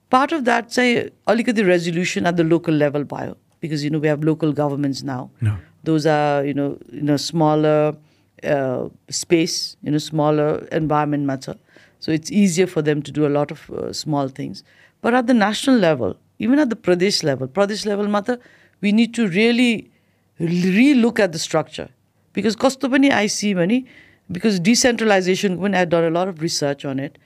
part 0.10 0.32
of 0.32 0.46
that 0.46 0.70
चाहिँ 0.70 1.10
अलिकति 1.28 1.66
resolution 1.66 2.26
at 2.26 2.38
the 2.38 2.44
local 2.44 2.74
level 2.74 3.04
भयो 3.04 3.36
because 3.62 3.84
you 3.84 3.90
know 3.90 4.00
we 4.00 4.08
have 4.08 4.24
local 4.24 4.52
governments 4.52 5.04
now. 5.04 5.30
No. 5.42 5.58
Those 5.84 6.06
are 6.06 6.46
you 6.46 6.54
know 6.54 6.78
in 6.92 7.10
a 7.10 7.18
smaller 7.18 7.96
uh, 8.44 8.90
space, 9.10 9.78
in 9.84 9.94
a 9.94 10.00
smaller 10.00 10.68
environment 10.72 11.26
matter. 11.26 11.56
So 12.00 12.12
it's 12.12 12.32
easier 12.32 12.68
for 12.68 12.82
them 12.82 13.02
to 13.02 13.12
do 13.12 13.26
a 13.26 13.30
lot 13.30 13.52
of 13.52 13.70
uh, 13.70 13.94
small 13.94 14.28
things. 14.30 14.64
But 15.02 15.14
at 15.14 15.28
the 15.28 15.34
national 15.34 15.78
level, 15.78 16.16
even 16.40 16.60
at 16.60 16.70
the 16.70 16.76
Pradesh 16.76 17.24
level, 17.24 17.48
Pradesh 17.48 17.86
level 17.86 18.08
matter, 18.08 18.38
we 18.82 18.92
need 18.92 19.14
to 19.16 19.28
really 19.28 19.92
re-look 20.40 21.20
at 21.20 21.34
the 21.34 21.40
structure. 21.40 21.90
Because 22.34 22.56
कस्तो 22.56 22.90
पनि 22.90 23.12
I 23.12 23.28
see 23.28 23.54
भने 23.54 23.86
because 24.32 24.60
decentralization 24.60 25.60
when 25.60 25.76
I've 25.76 25.90
done 25.90 26.04
a 26.04 26.10
lot 26.10 26.28
of 26.28 26.42
research 26.42 26.86
on 26.86 27.00
it, 27.00 27.18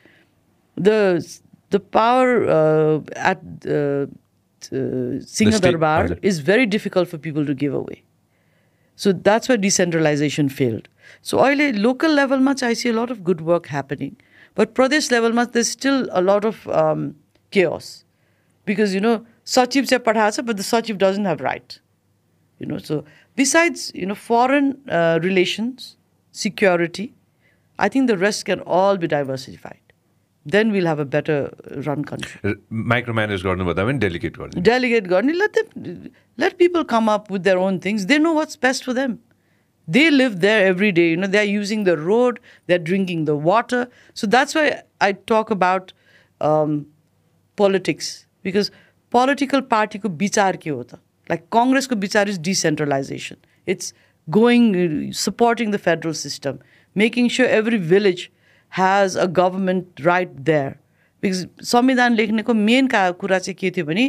the 0.76 1.00
the 1.70 1.80
power 1.80 2.48
uh, 2.50 3.02
at 3.16 3.42
uh, 3.68 4.06
uh, 4.72 5.20
Singha 5.22 5.58
state- 5.58 5.72
Darbar 5.72 6.08
हजुर. 6.08 6.20
is 6.22 6.40
very 6.40 6.66
difficult 6.66 7.08
for 7.08 7.18
people 7.18 7.46
to 7.46 7.54
give 7.54 7.74
away. 7.74 8.04
So 8.96 9.12
that's 9.12 9.50
why 9.50 9.56
decentralization 9.58 10.50
failed. 10.50 10.88
So 11.22 11.40
oil 11.40 11.58
local 11.74 12.12
level 12.12 12.40
much 12.40 12.64
I 12.64 12.74
see 12.74 12.90
a 12.90 12.94
lot 12.94 13.12
of 13.12 13.24
good 13.24 13.42
work 13.42 13.68
happening. 13.68 14.16
But 14.56 14.76
Pradesh 14.76 15.12
level 15.12 15.34
much 15.34 15.52
there's 15.52 15.70
still 15.70 16.08
a 16.12 16.22
lot 16.22 16.46
of 16.46 16.68
um, 16.68 17.16
chaos. 17.52 18.06
Because 18.66 18.94
you 18.94 19.02
know, 19.02 19.26
Sachiv 19.46 19.88
se 19.88 19.98
padhasa, 20.00 20.46
but 20.46 20.58
the 20.58 20.64
Sachiv 20.64 20.98
doesn't 20.98 21.26
have 21.26 21.42
right. 21.42 21.80
You 22.60 22.68
know, 22.68 22.78
so 22.78 23.04
besides, 23.36 23.92
you 23.94 24.06
know, 24.06 24.16
foreign 24.16 24.78
uh, 24.90 25.20
relations, 25.22 25.97
security, 26.38 27.14
I 27.80 27.90
think 27.90 28.08
the 28.08 28.18
rest 28.18 28.46
can 28.46 28.60
all 28.62 28.98
be 28.98 29.08
diversified. 29.08 29.80
Then 30.46 30.72
we'll 30.72 30.86
have 30.86 31.00
a 31.00 31.06
better 31.06 31.36
uh, 31.72 31.82
run 31.82 32.04
country. 32.04 32.56
Micro 32.94 33.14
manage 33.14 33.44
गर्नुभन्दा 33.44 33.86
पनि 33.86 34.00
delicate 34.00 34.38
गर्ने 34.38 34.64
Delegate 34.64 35.08
government, 35.08 35.38
let 35.38 35.54
them 35.54 36.10
let 36.38 36.58
people 36.58 36.84
come 36.84 37.08
up 37.08 37.30
with 37.36 37.44
their 37.44 37.58
own 37.58 37.80
things. 37.80 38.08
They 38.08 38.20
know 38.20 38.34
what's 38.34 38.58
best 38.58 38.84
for 38.84 38.94
them. 38.94 39.20
They 39.88 40.10
live 40.12 40.40
there 40.42 40.66
every 40.66 40.92
day. 40.92 41.10
You 41.12 41.18
know, 41.18 41.28
they're 41.28 41.52
using 41.52 41.86
the 41.86 41.98
road, 41.98 42.40
they're 42.68 42.84
drinking 42.90 43.26
the 43.26 43.36
water. 43.36 43.88
So 44.14 44.28
that's 44.28 44.56
why 44.56 44.82
I 45.02 45.14
talk 45.14 45.52
about 45.52 45.94
um, 46.42 46.88
politics 47.56 48.26
because 48.44 48.72
political 49.12 49.62
party 49.62 50.00
को 50.00 50.10
विचार 50.26 50.58
के 50.58 50.70
होता 50.70 51.00
like 51.30 51.50
Congress 51.50 51.88
को 51.88 51.96
विचार 51.96 52.30
is 52.30 52.38
decentralization. 52.38 53.38
It's 53.66 53.94
going 54.31 54.67
uh, 54.77 55.13
supporting 55.13 55.71
the 55.71 55.79
federal 55.79 56.15
system, 56.15 56.61
making 56.97 57.29
sure 57.29 57.47
every 57.47 57.79
village 57.79 58.31
has 58.73 59.17
a 59.17 59.27
government 59.27 60.05
right 60.05 60.33
there. 60.45 60.79
Because 61.23 61.47
संविधान 61.63 62.17
लेख्नेको 62.17 62.55
main 62.55 62.87
का 62.87 63.11
कुरा 63.21 63.39
चाहिँ 63.39 63.55
के 63.57 63.71
थियो 63.71 63.85
भने 63.87 64.05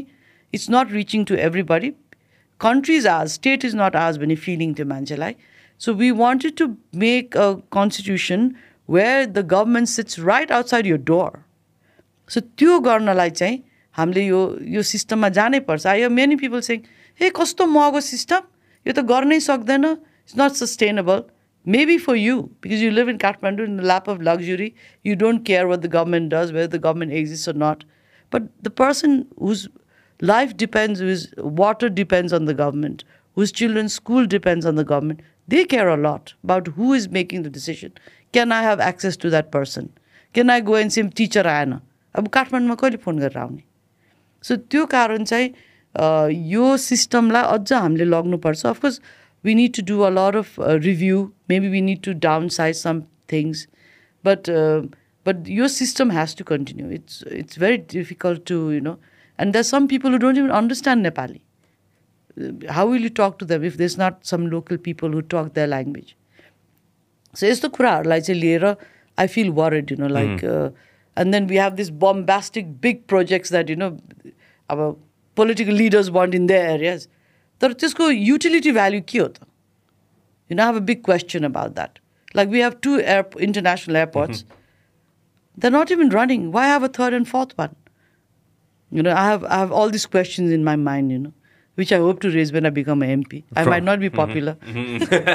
it's 0.54 0.70
not 0.72 0.92
reaching 0.92 1.24
to 1.26 1.36
everybody 1.72 1.94
country 2.60 2.96
is 2.96 3.06
ours, 3.06 3.34
state 3.34 3.64
is 3.64 3.76
not 3.82 3.96
ours 3.96 4.18
भन्ने 4.18 4.36
feeling 4.46 4.74
थियो 4.76 4.86
मान्छेलाई 4.88 5.36
so 5.82 5.94
we 6.02 6.10
wanted 6.22 6.56
to 6.58 6.68
make 7.04 7.38
a 7.38 7.52
constitution 7.76 8.52
where 8.90 9.26
the 9.26 9.46
government 9.54 9.90
sits 9.90 10.20
right 10.20 10.52
outside 10.52 10.88
your 10.88 10.98
door 11.12 11.40
so 12.30 12.40
त्यो 12.62 12.80
गर्नलाई 12.88 13.30
चाहिँ 13.42 13.64
हामीले 13.96 14.26
यो 14.26 14.42
यो 14.76 14.82
सिस्टममा 14.92 15.30
जानै 15.40 15.60
पर्छ 15.70 15.88
आई 15.94 16.08
मेनी 16.20 16.36
पिपल 16.44 16.62
सेङ 16.70 16.82
हे 17.20 17.30
कस्तो 17.40 17.66
महँगो 17.78 18.02
सिस्टम 18.10 18.42
यो 18.86 18.94
त 18.94 19.06
गर्नै 19.14 19.40
सक्दैन 19.48 19.88
it's 20.29 20.39
not 20.41 20.53
sustainable 20.65 21.23
maybe 21.67 21.97
for 22.07 22.17
you 22.17 22.41
because 22.63 22.83
you 22.83 22.91
live 22.91 23.09
in 23.09 23.17
Kathmandu 23.25 23.67
in 23.67 23.77
the 23.77 23.85
lap 23.91 24.11
of 24.11 24.21
luxury 24.29 24.73
you 25.07 25.15
don't 25.25 25.45
care 25.47 25.65
what 25.67 25.79
the 25.81 25.91
government 25.95 26.33
does 26.35 26.53
where 26.53 26.67
the 26.67 26.81
government 26.87 27.13
exist 27.23 27.49
or 27.49 27.57
nut 27.65 27.85
but 28.33 28.49
the 28.65 28.69
person 28.83 29.25
whose 29.43 29.69
life 30.21 30.51
depends 30.61 31.01
his 31.05 31.23
water 31.61 31.89
depends 31.95 32.35
on 32.37 32.45
the 32.49 32.53
government 32.59 33.01
whose 33.39 33.53
children's 33.61 33.95
school 34.01 34.29
depends 34.35 34.69
on 34.71 34.77
the 34.81 34.85
government 34.91 35.25
they 35.55 35.63
care 35.73 35.89
a 35.95 35.97
lot 36.03 36.31
about 36.47 36.69
who 36.77 36.91
is 36.99 37.09
making 37.17 37.43
the 37.47 37.51
decision 37.57 37.93
can 38.39 38.55
i 38.59 38.61
have 38.67 38.85
access 38.91 39.19
to 39.25 39.33
that 39.35 39.49
person 39.57 39.89
can 40.35 40.53
i 40.55 40.59
go 40.69 40.77
and 40.83 40.95
say 40.97 41.05
teacher 41.23 41.45
आएन 41.55 41.75
अब 42.15 42.29
काठमाडौँमा 42.37 42.75
कहिले 42.85 42.97
phone 43.09 43.19
गरेर 43.25 43.39
आउने 43.47 43.63
सो 44.45 44.57
त्यो 44.75 44.87
कारण 44.95 45.25
चाहिँ 45.33 45.51
अ, 45.95 46.29
यो 46.55 46.77
सिस्टमलाई 46.87 47.43
अझ 47.59 47.73
हामीले 47.73 48.05
लग्नुपर्छ 48.15 48.67
of course 48.75 49.01
we 49.45 49.55
need 49.55 49.77
to 49.77 49.83
do 49.87 50.01
a 50.01 50.11
lot 50.11 50.37
of 50.37 50.55
review 50.61 51.23
maybe 51.51 51.69
we 51.69 51.81
need 51.89 52.03
to 52.05 52.13
down 52.27 52.49
size 52.59 52.77
some 52.77 53.01
things 53.33 53.67
but 54.25 54.51
but 55.27 55.49
yo 55.49 55.69
system 55.79 56.11
has 56.13 56.37
to 56.37 56.45
continue 56.45 56.91
it's 56.99 57.25
it's 57.33 57.59
very 57.59 57.77
difficult 57.93 58.47
to 58.49 58.61
you 58.73 58.81
know 58.83 58.99
and 59.39 59.53
there 59.53 59.65
some 59.65 59.87
people 59.87 60.13
who 60.13 60.19
don't 60.19 60.39
even 60.39 60.51
understand 60.61 61.03
Nepali 61.03 61.41
how 62.69 62.87
will 62.87 63.01
you 63.01 63.11
talk 63.11 63.39
to 63.39 63.45
them 63.45 63.65
if 63.65 63.77
there's 63.77 63.97
not 63.97 64.27
some 64.27 64.51
local 64.51 64.79
people 64.79 65.11
who 65.11 65.23
talk 65.23 65.55
their 65.55 65.67
language? 65.67 66.17
So 67.35 67.47
यस्तो 67.47 67.69
कुराहरूलाई 67.69 68.21
चाहिँ 68.21 68.41
लिएर 68.41 68.65
आई 69.19 69.27
fill 69.29 69.51
worried 69.51 69.91
you 69.93 69.97
know 69.99 70.09
like 70.09 70.45
and 71.17 71.33
then 71.33 71.47
we 71.47 71.57
have 71.59 71.73
this 71.75 71.89
bombastic 72.05 72.73
big 72.83 73.03
projects 73.09 73.53
that 73.53 73.71
you 73.71 73.77
know 73.77 73.89
अब 74.71 74.83
political 75.37 75.75
leaders 75.75 76.09
want 76.17 76.35
in 76.35 76.47
the 76.47 76.51
areas 76.51 77.09
तर 77.61 77.73
त्यसको 77.83 78.11
utility 78.11 78.73
भ्याल्यु 78.79 79.03
के 79.09 79.19
हो 79.19 79.27
त 79.29 79.47
you 80.51 80.57
know 80.57 80.67
have 80.67 80.77
a 80.83 80.85
big 80.91 81.03
question 81.05 81.45
about 81.53 81.75
that 81.75 81.99
like 82.37 82.49
we 82.57 82.63
have 82.63 82.77
two 82.89 82.99
air 82.99 83.25
international 83.49 83.97
airports 84.05 84.45
they're 85.63 85.73
not 85.73 85.91
even 85.95 86.09
running. 86.13 86.47
Why 86.55 86.63
have 86.69 86.85
a 86.87 86.89
third 86.95 87.15
and 87.17 87.29
fourth 87.33 87.51
one? 87.59 87.75
You 88.93 89.03
know, 89.07 89.13
I 89.19 89.21
have 89.27 89.45
I 89.57 89.59
have 89.59 89.75
all 89.81 89.93
these 89.97 90.07
questions 90.15 90.55
in 90.57 90.65
my 90.69 90.73
mind, 90.87 91.13
you 91.15 91.19
know, 91.27 91.31
which 91.83 91.93
I 91.99 92.01
hope 92.05 92.23
to 92.25 92.31
raise 92.37 92.51
when 92.57 92.67
I 92.71 92.73
become 92.79 93.05
a 93.09 93.11
MP. 93.19 93.39
I 93.61 93.63
From- 93.67 93.71
might 93.75 93.85
not 93.91 94.01
be 94.05 94.11
popular. 94.17 94.55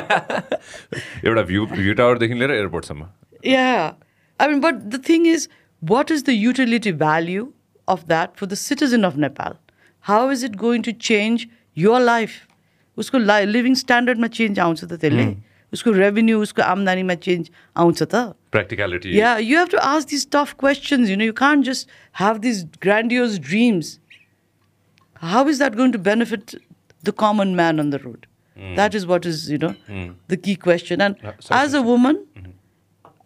एउटा 0.09 1.41
view 1.51 1.65
view 1.75 1.93
टावरदेखि 2.01 2.33
लिएर 2.41 2.51
एयरपोर्टसम्म 2.57 3.07
Yeah. 3.53 3.93
I 4.39 4.49
mean, 4.51 4.59
but 4.67 4.83
the 4.97 4.99
thing 5.09 5.25
is, 5.35 5.47
what 5.93 6.11
is 6.17 6.23
the 6.31 6.35
utility 6.41 6.91
value 7.05 7.45
of 7.87 8.05
that 8.11 8.35
for 8.41 8.49
the 8.55 8.59
citizen 8.65 9.07
of 9.11 9.17
Nepal? 9.25 9.57
How 10.11 10.19
is 10.35 10.43
it 10.49 10.57
going 10.65 10.85
to 10.89 10.93
change 11.09 11.47
your 11.76 11.98
life 11.98 12.30
उसको 12.98 13.18
ला 13.18 13.38
living 13.40 13.74
स्ट्यान्डर्डमा 13.74 14.26
change 14.38 14.58
आउँछ 14.60 14.84
त 14.84 14.92
त्यसले। 15.00 15.26
उसको 15.72 15.90
revenue 15.92 16.40
उसको 16.42 16.62
आम्दानीमा 16.62 17.14
change 17.26 17.50
आउँछ 17.76 18.02
त। 18.02 18.14
Practicality 18.54 19.18
yeah 19.18 19.36
you 19.38 19.58
have 19.58 19.68
to 19.70 19.78
ask 19.84 20.08
this 20.08 20.26
tough 20.32 20.54
questions 20.60 21.10
you 21.10 21.16
know 21.16 21.24
you 21.24 21.32
can't 21.40 21.64
just 21.66 21.88
have 22.20 22.36
this 22.44 22.64
grandiose 22.82 23.38
dreams 23.48 23.98
how 25.22 25.48
is 25.48 25.58
that 25.58 25.74
going 25.76 25.92
to 25.92 25.98
benefit 26.10 26.56
the 27.04 27.14
common 27.18 27.54
man 27.60 27.78
on 27.78 27.90
the 27.90 28.00
road 28.04 28.26
that 28.56 28.94
is 28.94 29.04
what 29.12 29.26
is 29.26 29.50
you 29.52 29.58
know 29.62 29.72
the 30.30 30.40
key 30.44 30.54
question 30.66 31.00
and 31.08 31.26
as 31.62 31.74
a 31.74 31.80
woman 31.90 32.16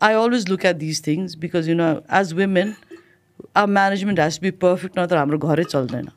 I 0.02 0.14
always 0.14 0.48
look 0.50 0.64
at 0.64 0.76
these 0.76 1.02
things 1.06 1.34
because 1.44 1.68
you 1.68 1.74
know 1.74 1.90
as 2.20 2.32
women 2.40 2.74
are 3.56 3.66
management 3.66 4.20
has 4.20 4.38
be 4.42 4.50
perfect 4.64 4.98
नत्र 4.98 5.16
हाम्रो 5.16 5.38
घरै 5.38 5.64
चल्दैन 5.64 6.08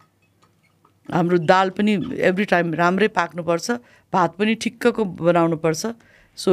हाम्रो 1.10 1.38
दाल 1.54 1.70
पनि 1.78 1.94
every 2.32 2.46
time 2.54 2.74
राम्रै 2.82 3.08
पाक्नुपर्छ 3.20 3.72
भात 4.14 4.36
पनि 4.40 4.56
ठिक्कको 4.66 5.06
बनाउनुपर्छ। 5.30 5.94
So 6.38 6.52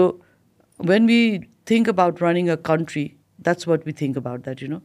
when 0.81 1.07
we 1.07 1.21
think 1.71 1.89
about 1.89 2.23
running 2.23 2.49
a 2.49 2.57
country 2.71 3.05
that's 3.41 3.69
what 3.69 3.87
we 3.87 3.93
think 4.01 4.17
about 4.19 4.45
that 4.45 4.63
you 4.63 4.69
know 4.69 4.81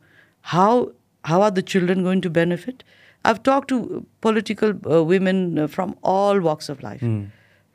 how 0.46 0.84
how 1.24 1.42
are 1.42 1.52
the 1.52 1.60
children 1.76 2.04
going 2.04 2.22
to 2.22 2.30
benefit 2.42 2.84
I've 3.26 3.38
talked 3.48 3.70
to 3.70 4.06
political 4.20 4.74
uh, 4.94 5.02
women 5.02 5.38
uh, 5.58 5.66
from 5.74 5.92
all 6.14 6.40
walks 6.48 6.68
of 6.72 6.82
life. 6.86 7.04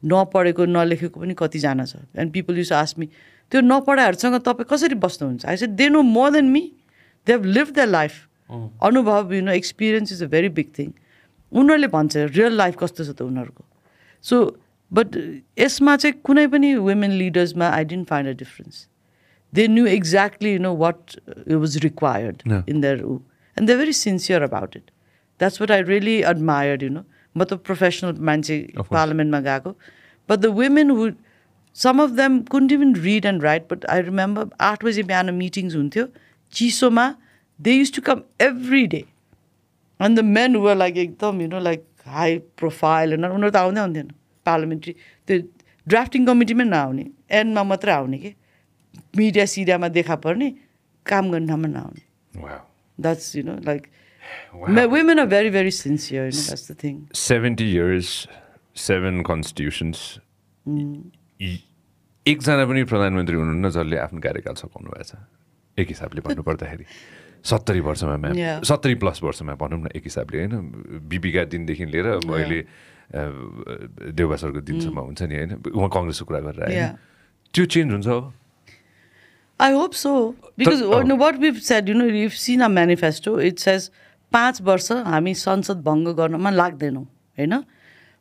नपढेको 0.02 0.64
नलेखेको 0.64 1.20
पनि 1.20 1.34
कतिजना 1.38 1.84
छ। 1.84 2.00
And 2.16 2.32
people 2.32 2.58
use 2.58 2.72
ask 2.78 2.98
me 2.98 3.06
त्यो 3.52 3.60
नपढाहरूसँग 3.60 4.36
तपाईँ 4.48 4.68
कसरी 4.72 4.94
बस्नुहुन्छ? 5.04 5.46
I 5.46 5.56
said 5.56 5.70
they 5.78 5.88
know 5.88 6.02
more 6.02 6.30
than 6.30 6.50
me 6.52 6.60
they 7.26 7.32
have 7.32 7.44
live 7.44 7.70
the 7.70 7.86
life 7.88 8.12
अनुभव 8.90 9.32
you 9.34 9.40
know 9.42 9.52
experience 9.52 10.12
is 10.12 10.22
a 10.22 10.26
very 10.36 10.48
big 10.60 10.68
thing 10.78 10.92
उनीहरूले 11.52 11.88
भन्छ 11.88 12.16
रियल 12.16 12.56
लाइफ 12.56 12.76
कस्तो 12.80 13.04
छ 13.04 13.10
त 13.10 13.22
उनीहरूको? 13.22 13.64
सो 14.24 14.36
बट 14.92 15.16
यसमा 15.58 15.96
चाहिँ 15.96 16.14
कुनै 16.24 16.46
पनि 16.52 16.74
women 16.86 17.12
लिडर्समा 17.22 17.68
I 17.68 17.84
didn't 17.84 18.08
find 18.08 18.28
a 18.28 18.32
difference 18.38 18.86
they 19.52 19.66
knew 19.68 19.86
exactly 19.86 20.52
you 20.52 20.58
know 20.60 20.74
what 20.76 21.16
it 21.28 21.52
was 21.52 21.76
required. 21.84 22.42
In 22.68 22.80
there 22.80 23.02
ऊ 23.04 23.18
and 23.56 23.68
they 23.68 23.76
very 23.76 23.92
sincere 23.92 24.42
about 24.42 24.76
it 24.76 24.90
that's 25.40 25.60
what 25.60 25.70
I 25.70 25.82
really 25.92 26.16
admired 26.32 26.82
you 26.82 26.88
know 26.90 27.04
म 27.36 27.44
त 27.44 27.60
professional 27.68 28.12
मान्छे. 28.28 28.56
पार्लियामेन्टमा 28.78 29.40
गएको। 29.40 29.70
But 30.28 30.38
the 30.38 30.46
women 30.60 30.90
would 30.90 31.14
some 31.76 32.02
of 32.02 32.10
them 32.18 32.40
couldn't 32.52 32.72
even 32.72 32.94
read 33.04 33.26
and 33.26 33.42
write 33.42 33.66
but 33.72 33.84
I 33.86 34.02
remember 34.02 34.48
आठ 34.60 34.84
बजी 34.84 35.02
बिहान 35.10 35.34
meetings 35.34 35.74
हुन्थ्यो। 35.76 36.06
चिसोमा 36.52 37.06
they 37.60 37.72
use 37.72 37.94
to 37.94 38.02
come 38.02 38.22
every 38.40 38.86
day 38.94 39.04
and 40.00 40.20
the 40.20 40.24
men 40.24 40.56
were 40.56 40.76
like 40.76 40.96
एकदम 40.96 41.40
you 41.42 41.48
know 41.48 41.58
like 41.60 41.84
high 42.06 42.38
profile 42.58 43.08
होइन 43.14 43.24
उनीहरू 43.24 43.50
त 43.50 43.56
आउँदै 43.56 43.80
आउँथेन 43.80 44.10
पार्लियामेन्ट्री 44.46 44.92
त्यो 45.28 45.38
ड्राफ्टिङ 45.86 46.26
कमिटीमै 46.26 46.64
नआउने 46.64 47.04
एन्डमा 47.40 47.62
मात्रै 47.72 47.92
आउने 47.92 48.18
कि 48.18 48.34
मिडिया 49.16 49.44
सिडियामा 49.54 49.88
देखा 49.98 50.16
पर्ने 50.26 50.48
काम 51.06 51.30
गर्ने 51.30 51.46
ठाउँमा 51.46 51.68
नआउने. 51.68 52.02
That's 52.98 53.36
you 53.36 53.42
know 53.44 53.54
like. 53.64 53.86
Women 54.54 55.18
are 55.18 55.26
very 55.26 55.50
very 55.50 55.70
sincere 55.70 56.24
you 56.24 56.30
know 56.30 56.42
that's 56.46 56.70
the 56.72 56.76
thing 56.84 56.94
70 57.14 57.68
years, 57.74 58.26
seven 58.76 59.22
constitutions. 59.30 60.02
इ- 61.40 61.62
एकजना 62.26 62.64
पनि 62.70 62.82
प्रधानमन्त्री 62.84 63.36
हुनुहुन्न 63.36 63.70
जसले 63.70 63.96
आफ्नो 63.98 64.20
कार्यकाल 64.20 64.54
सघाउनु 64.62 64.90
भएको 64.90 65.04
छ 65.10 65.16
एक 65.78 65.88
हिसाबले 65.88 66.20
भन्नुपर्दाखेरि 66.28 66.84
सत्तरी 67.44 67.80
वर्षमा 67.80 68.16
म्याम. 68.16 68.34
सत्तरी 68.64 68.94
प्लस 69.02 69.22
वर्षमा 69.22 69.54
भनौँ 69.60 69.78
न 69.82 69.88
एक 69.96 70.04
हिसाबले 70.04 70.36
होइन 70.38 70.54
बिपीका 71.08 71.44
दिनदेखि 71.54 71.84
लिएर 71.86 72.06
अहिले 72.18 72.60
अ, 72.60 73.20
देउबा 74.12 74.36
सरको 74.36 74.60
दिनसम्म 74.60 74.98
हुन्छ 75.00 75.22
नि 75.22 75.34
होइन 75.36 75.50
उहाँ 75.74 75.88
कङ्ग्रेसको 75.94 76.24
कुरा 76.28 76.40
गरेर. 76.40 76.68
त्यो 77.54 77.64
चेन्ज 77.64 77.92
हुन्छ 77.92 78.06
अब. 78.08 78.32
Because 80.56 80.82
oh. 80.82 80.98
you 81.00 81.04
know, 81.08 81.16
what 81.16 81.38
we've 81.38 81.62
said, 81.62 81.88
you 81.88 81.94
know, 81.94 82.06
you've 82.06 82.36
seen 82.36 82.62
our 82.62 82.68
manifesto, 82.70 83.38
it 83.38 83.58
says 83.58 83.90
पाँच 84.32 84.60
वर्ष 84.62 84.90
हामी 85.08 85.34
संसद 85.34 85.82
भङ्ग 85.82 86.08
गर्नमा 86.16 86.50
लाग्दैनौँ 86.50 87.02
होइन 87.38 87.54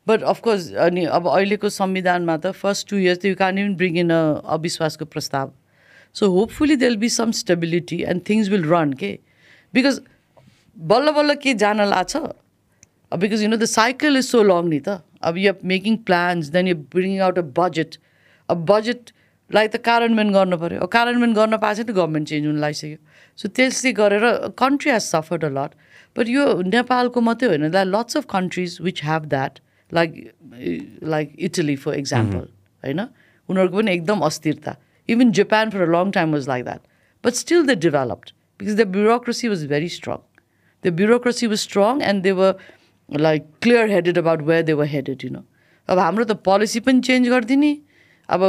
बट 0.07 0.21
अफकोर्स 0.33 0.71
अनि 0.87 1.03
अब 1.17 1.27
अहिलेको 1.27 1.69
संविधानमा 1.69 2.37
त 2.37 2.51
फर्स्ट 2.55 2.89
टु 2.89 2.97
इयर्स 2.97 3.19
त 3.21 3.25
यु 3.25 3.35
क्यान 3.35 3.57
इभन 3.59 3.75
ब्रिङ 3.75 3.97
इन 3.97 4.09
अ 4.09 4.21
अविश्वासको 4.55 5.05
प्रस्ताव 5.05 5.51
so 6.19 6.29
hopefully 6.35 6.75
there'll 6.83 6.97
be 6.97 7.09
some 7.15 7.31
stability 7.39 8.01
and 8.13 8.21
things 8.29 8.49
will 8.49 8.65
run 8.73 8.93
के 9.01 9.11
बिकज 9.73 9.99
बल्ल 10.77 11.11
बल्ल 11.17 11.35
के 11.43 11.53
जान 11.65 11.81
लाग्छ 11.89 12.23
because 13.23 13.43
you 13.43 13.49
know 13.49 13.57
the 13.57 13.65
cycle 13.73 14.17
is 14.17 14.25
so 14.25 14.43
long 14.43 14.69
नि 14.69 14.79
त 14.79 15.01
अब 15.23 15.37
you 15.37 15.53
making 15.73 15.97
plans 16.07 16.49
then 16.55 16.67
you 16.67 16.75
bring 16.95 17.19
out 17.27 17.37
a 17.39 17.45
budget 17.59 17.97
अब 18.49 18.65
बजेटलाई 18.71 19.67
त 19.67 19.81
कार्यान्वयन 19.83 20.31
गर्नु 20.33 20.57
पऱ्यो 20.63 20.87
कार्यान्वयन 20.95 21.33
गर्न 21.33 21.57
पाएको 21.57 21.83
छैन 21.83 21.95
गभर्मेन्ट 21.95 22.27
चेन्ज 22.29 22.47
हुन 22.47 22.59
लागिसक्यो। 22.59 22.97
सो 23.39 23.47
त्यसले 23.59 23.91
गरेर 23.99 24.25
कन्ट्री 24.59 24.91
हेज 24.91 25.01
सफर्ड 25.03 25.45
अ 25.45 25.49
लट 25.57 25.71
बट 26.17 26.27
यो 26.29 26.43
नेपालको 26.73 27.21
मात्रै 27.21 27.49
होइन। 27.49 27.69
That 27.69 27.87
lots 27.87 28.17
of 28.17 28.25
countries 28.31 28.77
which 28.81 29.03
have 29.05 29.25
that 29.35 29.59
like 29.91 30.11
like 31.15 31.35
Italy 31.47 31.75
for 31.85 31.93
example 31.95 32.43
होइन? 32.83 32.99
उनीहरूको 33.49 33.77
पनि 33.77 33.91
एकदम 33.93 34.19
अस्थिरता। 34.29 34.75
Even 35.09 35.31
Japan 35.41 35.69
for 35.69 35.89
a 35.89 35.91
long 35.97 36.11
time 36.21 36.33
was 36.33 36.47
like 36.49 36.65
that 36.65 36.81
but 37.23 37.43
still 37.43 37.65
the 37.67 37.77
developed 37.85 38.31
because 38.59 38.81
the 38.81 38.87
bureaucracy 38.97 39.47
was 39.47 39.65
very 39.75 39.89
strong 39.99 40.25
the 40.83 40.91
bureaucracy 40.97 41.47
was 41.51 41.61
strong 41.61 42.01
and 42.07 42.25
they 42.25 42.31
were 42.39 42.55
like 43.25 43.45
clear 43.65 43.85
headed 43.91 44.17
about 44.19 44.41
where 44.49 44.65
they 44.65 44.73
were 44.79 44.85
headed 44.91 45.23
you 45.25 45.29
know. 45.35 45.41
अब 45.89 45.99
हाम्रो 45.99 46.25
त 46.25 46.35
policy 46.45 46.79
पनि 46.87 47.01
change 47.07 47.29
गरिदिने। 47.29 47.71
अब 48.29 48.41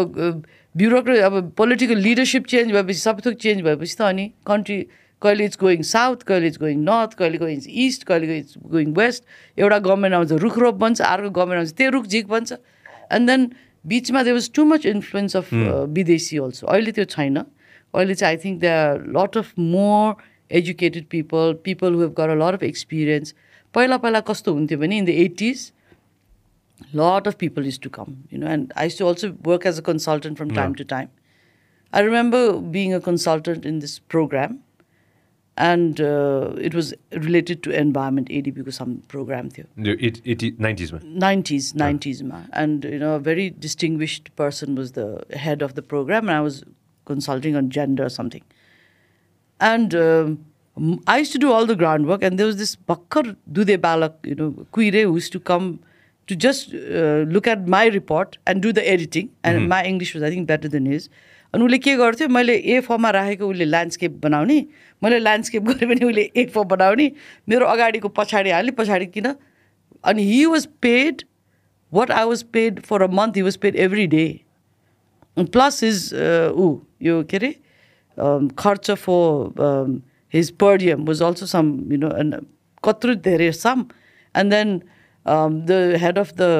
ब्युरोक्रे 0.74 1.18
अब 1.28 1.52
political 1.56 1.98
leadership 2.06 2.46
change 2.52 2.72
भएपछि 2.72 2.98
सबै 3.00 3.22
थोक 3.26 3.38
चेन्ज 3.44 3.62
भएपछि 3.68 3.96
त 3.96 4.00
अनि 4.08 4.26
कन्ट्री 4.50 4.78
कहिले 5.22 5.44
इट्स 5.50 5.58
गोइङ 5.60 5.82
साउथ 5.92 6.28
कहिले 6.28 6.46
इट्स 6.52 6.60
गोइङ 6.64 6.84
नर्थ 6.90 7.14
कहिले 7.18 7.38
गोइङ 7.44 7.62
इस्ट 7.86 8.04
कहिले 8.12 8.38
इट्स 8.38 8.58
गोइङ 8.76 8.92
वेस्ट 9.00 9.24
एउटा 9.58 9.78
गभर्मेन्ट 9.88 10.14
आउँछ 10.14 10.32
रुख 10.44 10.58
रोप 10.66 10.74
बन्छ 10.84 11.00
अर्को 11.00 11.30
गभर्मेन्ट 11.30 11.58
आउँछ 11.64 11.72
त्यो 11.80 11.90
रुख 11.96 12.06
झिक 12.06 12.28
बन्छ। 12.28 12.52
एन्ड 12.52 13.30
देन 13.30 13.50
बिचमा 13.85 14.23
दे 14.23 14.31
was 14.31 14.49
too 14.55 14.65
much 14.65 14.85
influence 14.93 15.35
of 15.37 15.53
विदेशी 15.99 16.37
अल्सो 16.47 16.67
अहिले 16.67 16.91
त्यो 16.99 17.05
छैन 17.15 17.37
अहिले 17.37 18.15
चाहिँ 18.15 18.35
I 18.35 18.43
think 18.45 18.59
they 18.61 18.67
are 18.79 19.05
lot 19.17 19.37
of 19.37 19.53
more 19.75 20.15
educated 20.61 21.05
people 21.15 21.53
people 21.69 21.93
who 21.93 22.01
have 22.01 22.13
गर 22.17 22.35
अ 22.35 22.41
लट 22.43 22.59
अफ 22.59 22.63
एक्सपिरियन्स 22.71 23.35
पहिला 23.73 23.97
पहिला 24.05 24.19
कस्तो 24.31 24.53
हुन्थ्यो 24.53 24.77
भने 24.79 24.97
in 24.97 25.05
the 25.05 25.21
eighties 25.27 25.71
lot 26.91 27.27
of 27.27 27.37
people 27.37 27.65
used 27.65 27.81
to 27.81 27.89
come, 27.89 28.23
you 28.29 28.37
know, 28.37 28.47
and 28.47 28.71
I 28.75 28.85
used 28.85 28.97
to 28.97 29.05
also 29.05 29.31
work 29.43 29.65
as 29.65 29.77
a 29.77 29.81
consultant 29.81 30.37
from 30.37 30.51
time 30.51 30.75
to 30.75 30.85
time. 30.85 31.09
I 31.93 32.01
remember 32.01 32.59
being 32.59 32.93
a 32.93 32.99
consultant 32.99 33.65
in 33.65 33.79
this 33.79 33.99
and 35.58 36.00
uh, 36.00 36.52
it 36.56 36.72
was 36.72 36.94
related 37.12 37.62
to 37.64 37.70
environment 37.70 38.28
ADB 38.28 38.54
because 38.54 38.76
some 38.76 39.02
program 39.08 39.48
the 39.50 39.64
90s 40.52 40.92
ma. 40.92 40.98
90s 40.98 41.72
90s 41.74 42.22
ma. 42.22 42.42
and 42.52 42.84
you 42.84 42.98
know 42.98 43.14
a 43.16 43.18
very 43.18 43.50
distinguished 43.50 44.34
person 44.36 44.76
was 44.76 44.92
the 44.92 45.20
head 45.34 45.60
of 45.60 45.74
the 45.74 45.82
program 45.82 46.28
and 46.28 46.36
i 46.36 46.40
was 46.40 46.62
consulting 47.06 47.56
on 47.56 47.70
gender 47.70 48.04
or 48.04 48.10
something. 48.10 48.42
And 49.58 49.94
um, 49.94 50.38
i 51.08 51.18
used 51.18 51.32
to 51.32 51.38
do 51.44 51.50
all 51.52 51.66
the 51.66 51.74
groundwork 51.74 52.22
and 52.22 52.38
there 52.38 52.46
was 52.46 52.58
this 52.58 52.76
bakkar 52.90 53.22
dude 53.50 53.72
balak 53.86 54.28
you 54.32 54.36
know 54.40 54.50
kuire 54.76 55.02
who 55.06 55.14
used 55.14 55.32
to 55.32 55.40
come 55.40 55.80
to 56.28 56.36
just 56.36 56.74
uh, 56.74 57.24
look 57.36 57.48
at 57.48 57.66
my 57.66 57.86
report 57.86 58.38
and 58.46 58.62
do 58.62 58.72
the 58.72 58.86
editing. 58.88 59.32
And 59.42 59.68
my 59.74 59.84
english 59.84 60.14
was 60.14 60.22
i 60.22 60.30
think 60.30 60.46
better 60.46 60.68
than 60.76 60.86
his. 60.86 61.10
अनि 61.54 61.64
उसले 61.64 61.78
के 61.78 61.94
गर्थ्यो 61.96 62.28
मैले 62.28 62.54
ए 62.54 62.80
फर्ममा 62.80 63.10
राखेको 63.10 63.48
उसले 63.48 63.64
landscape 63.64 64.20
बनाउने 64.22 64.58
मैले 65.02 65.18
ल्यान्डस्केप 65.18 65.62
गरेँ 65.62 65.88
भने 65.88 66.06
उसले 66.06 66.30
ए 66.36 66.44
फर 66.54 66.64
बनाउने 66.66 67.10
मेरो 67.48 67.66
अगाडिको 67.66 68.08
पछाडि 68.18 68.50
हाल्ने 68.50 68.72
पछाडि 68.80 69.06
किन? 69.08 69.34
अनि 70.04 70.24
he 70.24 70.44
was 70.46 70.66
paid 70.82 71.22
what 71.92 72.10
I 72.10 72.24
was 72.26 72.42
paid 72.52 72.80
for 72.82 73.02
a 73.02 73.06
month 73.12 73.36
he 73.36 73.42
was 73.42 73.56
paid 73.56 73.76
every 73.86 74.06
day 74.06 74.26
plus 75.36 75.82
his 75.84 76.04
ऊ 76.14 76.76
यो 77.02 77.22
के 77.24 77.36
अरे 77.36 77.54
um, 78.16 78.52
खर्च 78.58 78.90
for 78.90 80.00
his 80.32 80.50
per diem 80.60 81.04
was 81.04 81.22
also 81.22 81.46
some 81.46 81.72
you 81.92 81.98
know 81.98 82.40
कत्रो 82.82 83.14
धेरै 83.24 83.50
some 83.54 83.84
and 84.34 84.52
then 84.52 84.78
the 85.66 85.96
head 86.00 86.18
of 86.18 86.32
the 86.32 86.52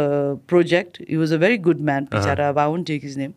project 0.49 1.01
he 1.11 1.16
was 1.16 1.32
a 1.32 1.36
very 1.45 1.59
good 1.68 1.80
man 1.91 2.05
बिचारा 2.12 2.49
अब 2.49 2.59
I 2.59 2.70
won't 2.70 2.86
take 2.86 3.05
his 3.05 3.18
name 3.18 3.32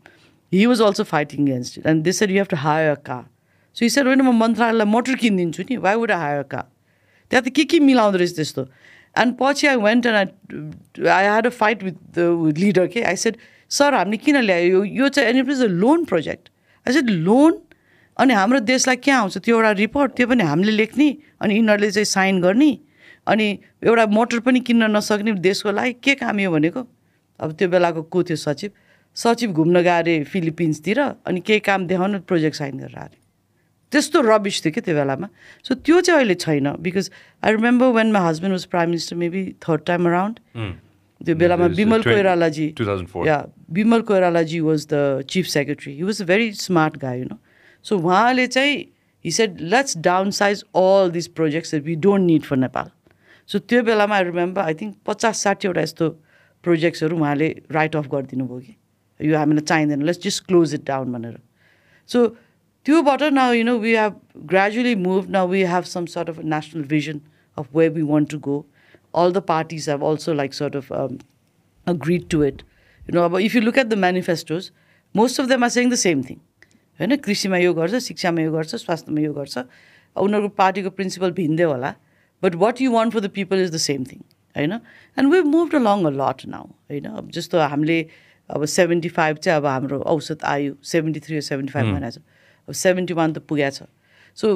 was 0.67 0.81
also 0.81 1.03
fighting 1.03 1.47
against 1.47 1.77
it. 1.77 1.85
And 1.85 2.03
they 2.03 2.11
said, 2.11 2.29
you 2.29 2.37
have 2.37 2.47
to 2.49 2.57
hire 2.57 2.91
a 2.91 2.97
car. 2.97 3.25
So 3.73 3.85
he 3.85 3.89
said, 3.89 4.05
होइन 4.05 4.21
म 4.21 4.31
मन्त्रालयलाई 4.39 4.85
motor 4.85 5.15
किनिदिन्छु 5.15 5.63
नि 5.69 5.77
why 5.83 5.95
would 5.95 6.11
higher 6.11 6.43
car 6.51 6.65
त्यहाँ 7.31 7.43
त 7.45 7.49
के 7.55 7.63
के 7.71 7.79
मिलाउँदो 7.79 8.17
रहेछ 8.17 8.35
त्यस्तो 8.35 8.67
एन्ड 9.15 9.35
पछि 9.39 9.67
I 9.67 9.75
went 9.85 10.05
and 10.05 10.17
I 10.17 11.07
I 11.07 11.23
had 11.23 11.45
a 11.47 11.49
fight 11.49 11.83
with 11.83 11.93
the 12.17 12.53
leader 12.57 12.87
के 12.95 13.01
आई 13.11 13.15
सेड 13.23 13.37
सर 13.71 13.93
हामीले 13.93 14.17
किन 14.25 14.37
ल्यायो 14.41 14.83
यो 14.83 15.09
चाहिँ 15.09 15.29
and 15.29 15.39
it 15.39 15.51
is 15.55 15.63
a 15.63 15.67
loan 15.83 16.03
project 16.11 16.49
I 16.85 16.93
said 16.93 17.09
loan 17.09 17.59
अनि 18.17 18.33
हाम्रो 18.33 18.59
देशलाई 18.59 18.95
के 19.07 19.11
आउँछ 19.11 19.37
त्यो 19.37 19.55
एउटा 19.55 19.71
रिपोर्ट 19.79 20.15
त्यो 20.15 20.27
पनि 20.27 20.43
हामीले 20.43 20.71
लेख्ने 20.71 21.07
अनि 21.41 21.55
यिनीहरूले 21.55 21.91
चाहिँ 21.91 22.05
साइन 22.05 22.41
गर्ने 22.41 22.71
अनि 23.27 23.47
एउटा 23.83 24.05
मोटर 24.19 24.39
पनि 24.45 24.59
किन्न 24.67 24.91
नसक्ने 24.95 25.33
देशको 25.47 25.71
लागि 25.71 25.93
के 26.03 26.15
काम 26.19 26.39
यो 26.39 26.51
भनेको 26.51 26.87
अब 27.39 27.51
त्यो 27.57 27.69
बेलाको 27.69 28.01
को 28.03 28.23
थियो 28.23 28.37
सचिव 28.43 28.71
सचिव 29.15 29.51
घुम्न 29.51 29.81
गए 29.81 29.97
अरे 29.99 30.23
फिलिपिन्सतिर 30.23 30.99
अनि 30.99 31.39
केही 31.39 31.59
काम 31.59 31.87
देखाउनु 31.87 32.19
प्रोजेक्ट 32.27 32.57
साइन 32.57 32.77
गरेर 32.77 32.97
आएर 32.99 33.15
त्यस्तो 33.91 34.21
रबिस 34.21 34.63
थियो 34.65 34.71
क्या 34.71 34.81
त्यो 34.85 34.95
बेलामा? 34.95 35.27
सो 35.63 35.75
त्यो 35.75 35.99
चाहिँ 36.01 36.17
अहिले 36.17 36.35
छैन 36.35 36.71
because 36.79 37.11
I 37.43 37.51
remember 37.51 37.87
when 37.97 38.11
my 38.11 38.27
husband 38.27 38.53
was 38.53 38.65
prime 38.65 38.89
minister 38.89 39.15
maybe 39.15 39.43
third 39.67 39.81
time 39.85 40.07
around 40.07 40.39
त्यो 41.21 41.35
बेलामा 41.35 41.65
विमल 41.65 42.01
20 42.01 42.13
कोइरालाजी 42.13 42.67
2004. 42.79 43.27
Yeah 43.27 43.37
Bimal 43.71 44.01
Koirala ji 44.01 44.59
was 44.59 44.87
the 44.93 45.21
chief 45.29 45.45
secretary 45.45 45.93
he 45.95 46.03
was 46.03 46.21
a 46.21 46.25
very 46.25 46.51
smart 46.63 46.97
guy 46.97 47.19
you 47.19 47.25
know 47.25 47.37
so 47.85 47.97
उहाँले 47.97 48.47
चाहिँ 48.47 48.77
he 49.25 49.31
said 49.31 49.61
let's 49.75 49.97
downsize 50.39 50.63
all 50.75 51.11
this 51.11 51.27
projects 51.37 51.73
we 51.73 51.95
don't 52.07 52.25
need 52.25 52.43
for 52.43 52.57
Nepal 52.57 52.89
so 53.47 53.59
त्यो 53.59 53.83
बेलामा 53.83 54.15
I 54.15 54.23
remember 54.23 54.61
I 54.61 54.73
think 54.81 54.95
पचास 55.05 55.43
साठीवटा 55.43 55.81
यस्तो 55.81 56.09
प्रोजेक्ट्सहरू 56.63 57.17
उहाँले 57.17 57.55
right 57.71 57.95
of 57.95 58.07
गरिदिनु 58.07 58.47
भयो 58.47 58.59
कि। 58.59 58.75
यो 59.20 59.38
हामीलाई 59.38 59.64
चाहिँदैन 59.64 60.02
let's 60.10 60.22
just 60.22 60.46
close 60.46 60.74
it 60.74 60.86
down 60.86 61.12
भनेर 61.12 61.38
सो 62.10 62.26
त्योबाट 62.86 63.22
now 63.32 63.52
you 63.52 63.64
know 63.64 63.78
we 63.78 63.94
have 63.96 64.20
gradually 64.54 64.94
move 65.04 65.30
now 65.30 65.48
we 65.48 65.62
have 65.74 65.84
some 65.92 66.06
sort 66.14 66.30
of 66.30 66.38
national 66.54 66.82
vision 66.94 67.20
of 67.56 67.76
way 67.76 67.88
we 67.88 68.02
want 68.14 68.30
to 68.30 68.38
go 68.48 68.64
all 69.12 69.32
the 69.32 69.42
parties 69.42 69.86
have 69.86 70.02
also 70.02 70.34
like 70.34 70.52
sort 70.52 70.74
of 70.74 70.92
um, 70.92 71.18
agreed 71.86 72.28
to 72.30 72.42
it. 72.42 72.62
You 73.02 73.14
know, 73.14 73.28
but 73.28 73.42
if 73.42 73.54
you 73.54 73.62
look 73.62 73.78
at 73.78 73.90
the 73.90 73.96
manifestos, 73.96 74.70
most 75.14 75.38
of 75.38 75.48
them 75.48 75.62
are 75.62 75.70
saying 75.70 75.88
the 75.90 76.04
same 76.08 76.22
thing. 76.22 76.40
होइन 77.00 77.16
कृषिमा 77.24 77.58
यो 77.58 77.72
गर्छ 77.74 77.98
शिक्षामा 78.02 78.42
यो 78.42 78.52
गर्छ 78.52 78.74
स्वास्थ्यमा 78.74 79.20
यो 79.20 79.32
गर्छ 79.32 79.58
उनीहरूको 80.16 80.48
पार्टीको 80.60 80.90
principle 80.98 81.32
भिन्दै 81.38 81.64
होला 81.70 81.90
but 82.42 82.54
what 82.62 82.80
you 82.80 82.92
want 82.92 83.12
for 83.14 83.20
the 83.20 83.30
people 83.34 83.62
is 83.62 83.72
the 83.74 83.80
same 83.86 84.04
thing 84.12 84.20
होइन 84.56 84.72
and 84.72 85.32
we 85.32 85.40
move 85.48 85.74
long 85.88 86.04
a 86.10 86.12
lot 86.20 86.44
now 86.54 86.64
होइन 86.92 87.08
अब 87.20 87.28
जस्तो 87.36 87.60
हामीले 87.64 87.98
अब 88.51 88.65
सेभेन्टी 88.65 89.09
फाइभ 89.09 89.37
चाहिँ 89.37 89.57
अब 89.57 89.65
हाम्रो 89.65 89.99
औसत 90.13 90.43
आयु 90.45 90.73
सेभेन्टी 90.91 91.19
थ्री 91.19 91.41
सेभेन्टी 91.41 91.73
फाइभ 91.73 91.93
भनेको 91.95 92.11
छ। 92.11 92.21
अब 92.67 92.73
सेभेन्टी 92.75 93.13
वान 93.13 93.33
त 93.33 93.37
पुगेको 93.49 93.75
छ। 93.75 93.89
So 94.37 94.47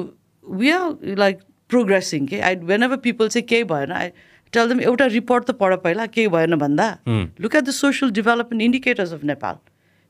we 0.44 0.70
are 0.70 1.16
like 1.18 1.38
progressing 1.70 2.26
के 2.26 2.40
आई 2.40 2.56
वेन 2.70 2.82
एभर 2.82 2.96
पिपल 3.04 3.28
चाहिँ 3.28 3.46
केही 3.46 3.64
भएन 3.70 3.92
आई 3.92 4.10
टेल 4.52 4.68
दम 4.68 4.80
एउटा 4.80 5.06
रिपोर्ट 5.14 5.46
त 5.46 5.50
पढ 5.60 5.74
पहिला 5.84 6.06
केही 6.16 6.28
भएन 6.34 6.54
भन्दा। 6.56 6.88
Look 7.08 7.54
at 7.56 7.64
the 7.64 7.70
social 7.78 8.12
development 8.18 8.62
indicators 8.62 9.12
of 9.12 9.24
Nepal 9.32 9.56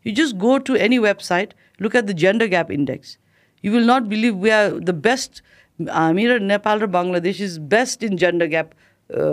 you 0.06 0.14
just 0.14 0.36
go 0.42 0.56
to 0.66 0.76
any 0.86 0.98
website 1.04 1.54
look 1.80 1.96
at 1.96 2.04
the 2.04 2.16
gender 2.24 2.46
gap 2.48 2.70
index 2.72 3.16
you 3.64 3.72
will 3.72 3.90
not 3.90 4.02
believe 4.12 4.42
we 4.42 4.50
are 4.58 4.78
the 4.80 4.94
best 5.06 5.42
हामी 5.78 6.26
र 6.26 6.38
नेपाल 6.40 6.80
र 6.80 6.86
Bangladesh 6.92 7.40
is 7.40 7.58
best 7.72 8.04
in 8.04 8.16
gender 8.16 8.46
gap 8.48 8.70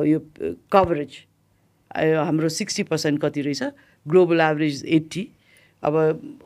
yo 0.08 0.20
coverage 0.74 1.20
हाम्रो 1.92 2.50
sixty 2.50 2.84
percent 2.84 3.22
कति 3.22 3.42
रहेछ? 3.42 3.64
Global 4.06 4.42
average 4.42 4.84
eighty 4.98 5.28
अब 5.84 5.96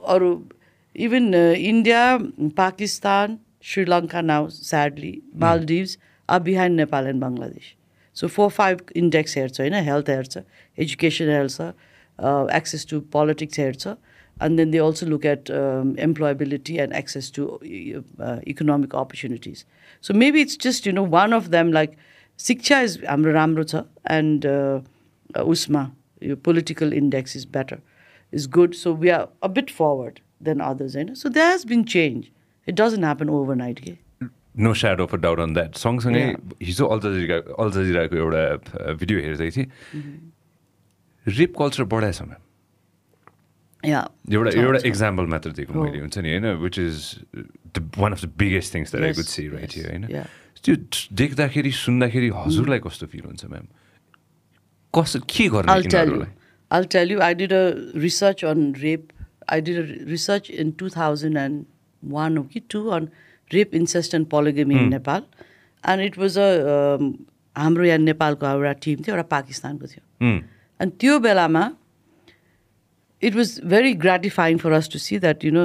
अरू 0.08 0.30
even 0.95 1.34
India 1.36 2.03
Pakistan 2.58 3.38
Sri Lanka 3.72 4.22
now 4.22 4.47
sadly 4.49 5.14
Maldives 5.43 5.97
are 6.30 6.39
behind 6.41 6.80
Nepal 6.80 7.08
and 7.08 7.22
Bangladesh 7.24 7.74
so 8.16 8.28
four 8.28 8.49
five 8.49 8.80
index 8.95 9.38
हेर्छ 9.38 9.60
होइन? 9.62 9.74
Health 9.89 10.10
हेर्छ 10.10 10.38
education 10.78 11.30
हेर्छ 11.30 11.62
access 12.55 12.86
to 12.89 12.99
politics 13.14 13.60
हेर्छ 13.60 13.88
and 13.88 14.58
then 14.58 14.72
they 14.72 14.78
also 14.78 15.05
look 15.05 15.26
at 15.26 15.49
employability 16.08 16.78
and 16.86 16.93
access 16.95 17.32
to 17.36 17.47
economic 18.53 18.95
opportunities 18.95 19.66
so 20.03 20.14
maybe 20.14 20.41
it's 20.41 20.60
just 20.62 20.88
you 20.88 20.93
know 20.93 21.05
one 21.18 21.32
of 21.39 21.47
them 21.58 21.72
like 21.74 21.95
शिक्षा 22.39 22.80
is 22.82 22.99
हाम्रो 23.10 23.32
राम्रो 23.34 23.64
छ 23.64 23.84
and 24.12 24.45
उसमा 25.55 25.89
यो 26.24 26.36
political 26.45 26.93
index 26.93 27.36
is 27.38 27.45
better 27.53 27.78
is 28.34 28.47
good 28.49 28.74
so 28.74 28.93
we 28.95 29.09
are 29.09 29.28
a 29.43 29.47
bit 29.59 29.70
forward 29.72 30.20
than 30.43 30.59
others 30.70 30.95
होइन 30.95 31.13
so 31.13 31.30
that 31.30 31.51
has 31.51 31.65
been 31.68 31.84
change 31.95 32.26
it 32.68 32.76
doesn't 32.76 33.03
happen 33.03 33.30
overnight 33.55 33.80
के 33.80 33.93
no 34.57 34.74
shadow 34.74 35.01
of 35.01 35.13
a 35.13 35.18
doubt 35.18 35.39
on 35.39 35.53
that 35.53 35.76
सँगसँगै 35.76 36.26
हिजो 36.63 36.86
अल्जाजिरा 36.86 37.38
अल्जाजिराको 37.63 38.15
एउटा 38.15 38.41
uh, 38.55 38.93
video 38.99 39.20
हेर्दै 39.20 39.49
थिएँ। 39.51 39.68
Rib 41.26 41.53
culture 41.59 41.84
बढाएछ 41.93 42.22
ma'am 42.22 42.41
एउटा 44.34 44.51
एउटा 44.59 44.80
example 44.88 45.26
मात्र 45.34 45.51
दिएको 45.51 45.84
मैले 45.84 45.99
हुन्छ 45.99 46.18
नि 46.18 46.30
होइन? 46.30 46.45
Which 46.63 46.80
is 46.80 46.97
the 47.78 47.91
one 47.97 48.11
of 48.11 48.26
the 48.26 48.32
biggest 48.38 48.76
things 48.76 48.91
that 48.91 49.03
I 49.05 49.13
could 49.13 49.30
see 49.32 49.47
right 49.47 49.78
होइन? 49.78 50.07
त्यो 50.63 50.76
देख्दाखेरि 51.22 51.72
सुन्दाखेरि 51.72 52.30
हजुरलाई 52.36 52.80
कस्तो 52.86 53.07
फिल 53.07 53.22
हुन्छ 53.26 53.45
म्याम 53.45 53.68
कसो 54.94 55.20
के 55.30 55.48
गर्नु 55.50 55.72
all 56.72 56.86
tell you 56.90 57.20
all 57.20 57.22
I 57.28 57.34
did 57.42 57.54
a 57.54 57.64
research 58.06 58.46
on 58.46 58.74
rape 58.82 59.08
I 59.54 59.62
did 59.62 59.78
a 59.78 60.10
research 60.10 60.50
in 60.52 60.72
two 60.80 60.90
thousand 60.98 61.38
and 61.38 61.66
one 62.04 62.38
okay 62.38 62.60
to 62.70 62.86
on 62.98 63.08
rape 63.52 63.76
incest and 63.76 64.30
polygamy 64.30 64.76
in 64.76 64.90
Nepal 64.90 65.24
and 65.84 66.04
it 66.04 66.18
was 66.18 66.38
a 66.38 66.98
हाम्रो 67.56 67.86
यहाँ 67.86 67.98
नेपालको 68.00 68.48
एउटा 68.48 68.72
Tim 68.86 69.00
थियो 69.04 69.16
एउटा 69.16 69.28
पाकिस्तानको 69.30 69.88
थियो. 69.88 70.32
And 70.80 70.92
त्यो 71.00 71.20
बेलामा 71.20 71.64
it 73.22 73.36
was 73.36 73.60
very 73.74 73.94
gratifying 74.06 74.58
for 74.64 74.72
us 74.80 74.90
to 74.94 75.00
see 75.00 75.20
that 75.20 75.46
you 75.46 75.52
know 75.52 75.64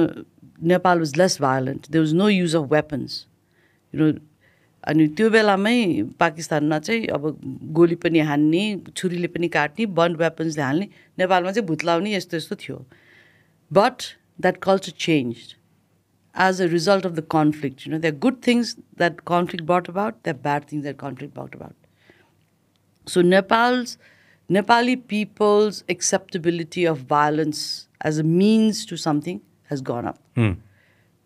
Nepal 0.71 0.99
was 0.99 1.17
less 1.17 1.37
violent 1.41 1.89
they 1.91 1.99
was 1.99 2.13
no 2.21 2.29
use 2.29 2.55
of 2.55 2.71
weapons 2.71 3.25
you 3.93 4.05
know 4.05 4.11
अनि 4.87 5.07
त्यो 5.17 5.29
बेलामै 5.29 5.77
पाकिस्तानमा 6.19 6.79
चाहिँ 6.79 7.07
अब 7.17 7.39
गोली 7.79 7.95
पनि 8.03 8.19
हान्ने 8.29 8.63
छुरीले 8.95 9.27
पनि 9.35 9.47
काट्ने 9.55 9.85
बन्ड 9.99 10.17
वेपन्सले 10.21 10.63
हाल्ने 10.63 10.87
नेपालमा 11.19 11.51
चाहिँ 11.51 11.67
भुत्लाउने 11.67 12.15
यस्तो 12.15 12.37
यस्तो 12.37 12.55
थियो 12.63 12.85
but 13.73 14.07
that 14.41 14.57
culture 14.63 14.91
change 15.07 15.55
of 16.35 17.15
the 17.15 17.21
conflict. 17.21 17.85
You 17.85 17.91
know, 17.91 17.97
there 17.99 18.11
are 18.11 18.15
good 18.15 18.41
things 18.41 18.75
that 18.97 19.23
conflict 19.25 19.65
brought 19.65 19.87
about, 19.87 20.23
there 20.23 20.33
are 20.33 20.37
bad 20.37 20.65
things 20.67 20.83
that 20.83 20.97
conflict 20.97 21.33
brought 21.33 21.53
about. 21.53 21.75
So 23.05 23.21
Nepal's 23.21 23.97
Nepali 24.49 24.95
people's 25.07 25.83
acceptability 25.89 26.85
of 26.85 26.99
violence 26.99 27.87
as 28.01 28.17
a 28.17 28.23
means 28.23 28.85
to 28.87 28.97
something 28.97 29.41
has 29.65 29.81
gone 29.81 30.05
up. 30.05 30.19
Mm. 30.35 30.57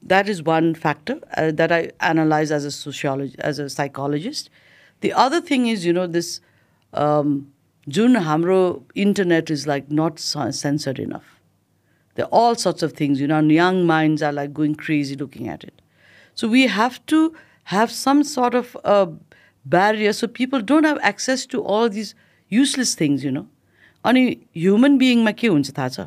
That 0.03 0.29
is 0.29 0.43
one 0.43 0.75
factor 0.75 1.21
uh, 1.37 1.53
that 1.53 1.71
I 1.71 1.91
analyze 2.01 2.51
as 2.51 2.65
a 2.65 2.71
sociologist, 2.71 3.39
as 3.41 3.59
a 3.59 3.69
psychologist. 3.71 4.51
The 5.01 5.13
other 5.13 5.41
thing 5.41 5.67
is, 5.67 5.85
you 5.87 5.93
know, 5.93 6.07
this 6.07 6.41
um, 6.93 7.53
Jun 7.89 8.15
Hamro 8.15 8.83
internet 8.95 9.51
is 9.51 9.67
like 9.67 9.91
not 9.91 10.19
censored 10.19 10.99
enough. 10.99 11.41
There 12.15 12.27
are 12.27 12.29
all 12.33 12.55
sorts 12.57 12.83
of 12.83 12.93
things, 12.93 13.21
you 13.21 13.27
know, 13.27 13.39
and 13.39 13.51
young 13.51 13.87
minds 13.87 14.23
are 14.23 14.33
like 14.33 14.53
going 14.53 14.75
crazy 14.75 15.15
looking 15.15 15.49
at 15.49 15.65
it. 15.65 15.81
So 16.35 16.49
we 16.49 16.67
have 16.67 17.05
to 17.07 17.35
have 17.65 17.91
some 17.91 18.25
sort 18.25 18.55
of 18.55 18.77
uh, 18.85 19.07
barrier 19.65 20.13
so 20.13 20.27
people 20.27 20.61
don't 20.61 20.85
have 20.85 20.99
access 21.03 21.47
to 21.47 21.63
all 21.63 21.89
these 21.89 22.15
useless 22.53 22.97
things 23.01 23.25
you 23.25 23.31
know 23.33 23.45
अनि 24.05 24.23
human 24.57 24.99
बिइङमा 24.99 25.33
के 25.43 25.49
हुन्छ 25.55 25.77
थाहा 25.79 25.89
छ 25.95 26.07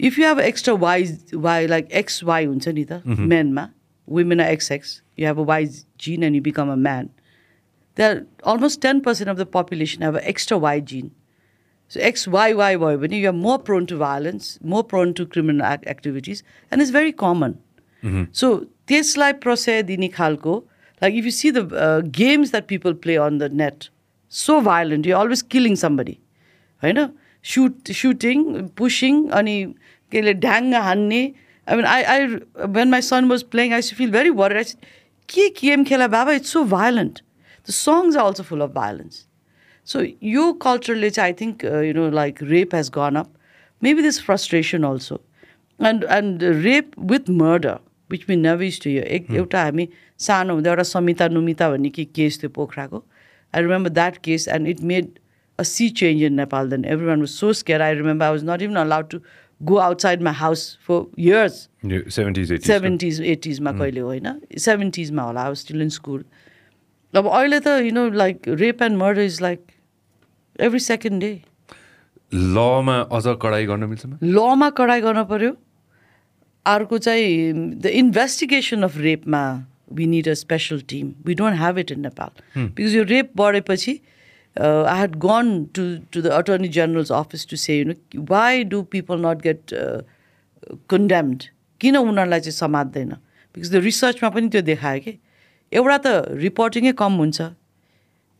if 0.00 0.18
you 0.18 0.26
have 0.26 0.40
extra 0.40 0.74
Y 0.84 1.06
Y 1.46 1.66
like 1.66 1.90
X 2.00 2.22
Y 2.24 2.44
हुन्छ 2.44 2.68
नि 2.68 2.84
त 2.90 3.18
मेनमा 3.32 3.68
women 4.08 4.40
are 4.40 4.50
X 4.52 4.72
X 4.72 5.00
you 5.18 5.26
have 5.26 5.38
a 5.40 5.44
Y 5.52 5.66
gene 6.06 6.22
and 6.22 6.36
you 6.36 6.42
become 6.42 6.72
a 6.72 6.76
man 6.88 7.08
they 7.96 8.02
are 8.02 8.20
almost 8.54 8.82
ten 8.82 9.00
percent 9.08 9.30
of 9.30 9.38
the 9.38 9.46
population 9.54 10.02
have 10.02 10.16
a 10.16 10.22
extra 10.34 10.58
Y 10.66 10.80
gene 10.92 11.10
so 11.90 12.00
X 12.10 12.28
Y 12.28 12.52
Y 12.60 12.76
भयो 12.76 12.98
भने 12.98 13.20
you 13.20 13.28
are 13.28 13.36
more 13.40 13.58
prone 13.66 13.86
to 13.86 13.98
violence 13.98 14.58
more 14.74 14.82
prone 14.94 15.12
to 15.18 15.26
criminal 15.34 15.88
activities 15.88 16.44
and 16.72 16.82
is 16.82 16.92
very 16.94 17.12
common 17.24 17.54
so 18.40 18.54
त्यसलाई 18.88 19.32
प्रशय 19.44 19.82
दिने 19.82 20.08
खालको 20.16 20.56
like 21.02 21.14
if 21.14 21.24
you 21.24 21.30
see 21.40 21.50
the 21.50 21.68
games 22.16 22.50
that 22.50 22.66
people 22.68 22.92
play 23.04 23.16
on 23.26 23.38
the 23.38 23.52
net 23.62 23.90
so 24.32 24.60
violent. 24.60 25.06
You're 25.06 25.18
always 25.18 25.42
killing 25.42 25.76
somebody. 25.76 26.18
होइन 26.82 26.98
shoot 27.43 27.91
shooting 27.97 28.43
pushing 28.77 29.27
अनि 29.39 29.55
केले 30.11 30.33
ढ्याङ्ग 30.45 30.73
हान्ने। 30.85 31.21
I 31.67 31.75
mean 31.75 31.85
I 31.85 32.03
I 32.13 32.25
when 32.77 32.89
my 32.89 33.01
son 33.07 33.29
was 33.29 33.43
playing 33.51 33.73
I 33.73 33.81
feel 33.97 34.11
very 34.11 34.29
worried 34.39 34.57
I 34.57 34.63
के 35.29 35.47
game 35.61 35.83
खेला? 35.83 36.07
बाबा 36.07 36.31
it's 36.39 36.53
so 36.53 36.63
violent 36.75 37.21
the 37.67 37.71
songs 37.71 38.17
are 38.17 38.25
also 38.25 38.43
full 38.49 38.61
of 38.61 38.69
violence 38.75 39.25
so 39.87 40.03
यो 40.23 40.51
कल्चरले 40.65 41.09
चाहिँ 41.09 41.33
I 41.33 41.37
think 41.41 41.65
you 41.65 41.93
know 41.93 42.09
like 42.21 42.43
rape 42.55 42.75
has 42.75 42.89
gone 42.97 43.15
up 43.23 43.33
maybe 43.81 44.01
this 44.01 44.21
frustration 44.25 44.83
also 44.91 45.21
and 45.79 46.03
and 46.17 46.43
rape 46.65 46.91
with 47.13 47.29
murder 47.43 47.77
which 48.11 48.25
me 48.29 48.35
नभिज 48.35 48.81
to 48.83 48.89
यो 48.89 49.03
एक 49.19 49.31
एउटा 49.31 49.63
हामी 49.63 49.87
सानो 50.27 50.53
हुँदा 50.53 50.69
एउटा 50.69 50.83
समिता 50.95 51.27
नुमिता 51.37 51.69
भन्ने 51.69 51.89
के 51.89 52.05
केस 52.19 52.43
थियो 52.43 52.49
पोखराको। 52.59 53.03
I 53.53 53.61
remember 53.63 53.89
that 53.95 54.17
case, 54.25 54.43
and 54.47 54.67
it 54.71 54.81
made 54.89 55.07
a 55.63 55.65
sea 55.71 55.89
change 56.01 56.25
in 56.29 56.35
Nepal. 56.41 56.67
Then 56.73 56.85
everyone 56.95 57.25
was 57.27 57.33
so 57.43 57.51
scared. 57.61 57.81
I 57.87 57.91
remember 58.01 58.25
I 58.25 58.31
was 58.37 58.43
not 58.49 58.61
even 58.67 58.77
allowed 58.83 59.09
to 59.11 59.21
go 59.61 59.79
outside 59.79 60.21
my 60.27 60.33
house 60.41 60.77
for 60.87 61.07
years. 61.15 61.57
70s, 61.83 62.53
80s. 62.57 62.69
70s, 62.71 63.19
80s 63.35 63.59
मा 63.67 63.71
कहिले 63.79 64.01
होइन 64.01 64.57
सेभेन्टिजमा 64.65 65.23
होला 65.23 65.41
I 65.41 65.55
still 65.61 65.81
in 65.81 65.89
school 65.97 66.23
अब 67.21 67.27
अहिले 67.27 67.59
त 67.59 67.77
you 67.85 67.91
know 67.93 68.09
like 68.23 68.47
rape 68.63 68.81
and 68.83 68.97
murder 68.97 69.21
is 69.21 69.41
like 69.41 69.65
every 70.67 70.79
second 70.89 71.21
day 71.21 71.31
लमा 72.57 72.99
अझ 73.17 73.23
कडाइ 73.41 73.65
गर्न 73.71 73.89
मिल्छ 73.93 74.05
लमा 74.37 74.69
कडाइ 74.81 75.01
गर्न 75.07 75.23
पर्यो 75.33 75.55
अर्को 76.75 76.97
चाहिँ 77.07 77.51
द 77.81 77.93
इन्भेस्टिगेसन 78.03 78.89
अफ 78.89 78.97
रेपमा 79.09 79.43
we 79.91 80.05
need 80.05 80.27
a 80.27 80.35
special 80.35 80.79
team. 80.79 81.15
We 81.23 81.35
don't 81.35 81.53
have 81.53 81.77
it 81.77 81.91
in 81.91 82.01
Nepal. 82.01 82.31
Hmm. 82.53 82.67
Because 82.67 82.93
your 82.93 83.05
rape 83.05 83.35
pachi, 83.35 84.01
uh, 84.59 84.83
I 84.83 84.95
had 84.97 85.19
gone 85.19 85.69
to, 85.73 85.99
to 86.11 86.21
the 86.21 86.37
Attorney 86.37 86.67
General's 86.67 87.11
office 87.11 87.45
to 87.45 87.57
say, 87.57 87.77
you 87.77 87.85
know, 87.85 87.95
why 88.27 88.63
do 88.63 88.83
people 88.83 89.17
not 89.17 89.41
get 89.41 89.73
uh, 89.73 90.01
condemned? 90.87 91.49
किन 91.81 91.97
उनीहरूलाई 91.97 92.39
चाहिँ 92.39 92.57
समात्दैन 92.57 93.11
because 93.55 93.71
the 93.71 93.75
रिसर्चमा 93.83 94.29
पनि 94.29 94.49
त्यो 94.49 94.61
देखायो 94.61 94.99
कि। 95.05 95.17
एउटा 95.71 95.97
त 95.97 96.07
रिपोर्टिङै 96.43 96.91
कम 96.99 97.13
हुन्छ। 97.21 97.41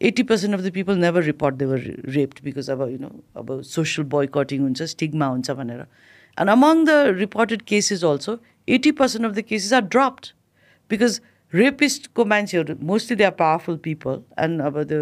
Eighty 0.01 0.23
percent 0.29 0.53
of 0.55 0.61
the 0.61 0.71
people 0.73 0.97
never 0.97 1.23
report 1.23 1.55
their 1.55 1.79
raped 2.15 2.43
because 2.43 2.69
अब 2.69 2.81
यु 2.91 2.97
नो 3.01 3.09
अब 3.37 3.61
सोसियल 3.71 4.07
बोयकटिङ 4.13 4.61
हुन्छ 4.61 4.81
स्टिगमा 4.93 5.27
हुन्छ 5.33 5.51
भनेर। 5.57 5.81
And 6.37 6.49
among 6.49 6.85
the 6.85 7.17
reported 7.17 7.61
cases 7.71 8.03
also 8.11 8.37
eighty 8.67 8.91
percent 9.01 9.25
of 9.25 9.33
the 9.35 9.41
cases 9.49 9.73
are 9.73 9.81
dropped 9.95 10.25
because 10.89 11.19
रेपिस्टको 11.53 12.25
मान्छेहरू 12.33 12.75
mostly 12.93 13.15
they 13.17 13.23
are 13.23 13.35
powerful 13.43 13.77
people 13.89 14.21
and 14.45 14.61
अब 14.69 14.81
त्यो 14.93 15.01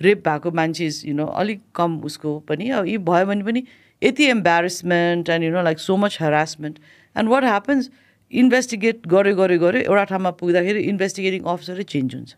rape 0.00 0.28
भएको 0.28 0.50
मान्छे 0.60 0.86
इज 0.86 1.02
यु 1.06 1.14
नो 1.14 1.26
अलिक 1.40 1.60
कम 1.74 1.98
उसको 2.04 2.38
पनि। 2.48 2.68
अब 2.70 2.86
यी 2.86 2.98
भयो 3.08 3.26
भने 3.26 3.44
पनि 3.44 3.64
यति 4.02 4.24
embarrassment 4.30 5.28
and 5.30 5.44
you 5.44 5.50
know 5.52 5.62
like 5.62 5.78
so 5.78 5.96
much 5.96 6.18
harassment 6.20 6.78
and 7.16 7.28
what 7.30 7.44
happens 7.44 7.90
investigate 8.32 9.06
गऱ्यो 9.08 9.34
गऱ्यो 9.36 9.58
गऱ्यो 9.60 9.80
एउटा 9.82 10.04
ठाउँमा 10.10 10.30
पुग्दाखेरि 10.40 10.80
इन्भेस्टिगेटिङ 10.92 11.42
अफिसरै 11.52 11.82
चेन्ज 11.92 12.14
हुन्छ। 12.14 12.34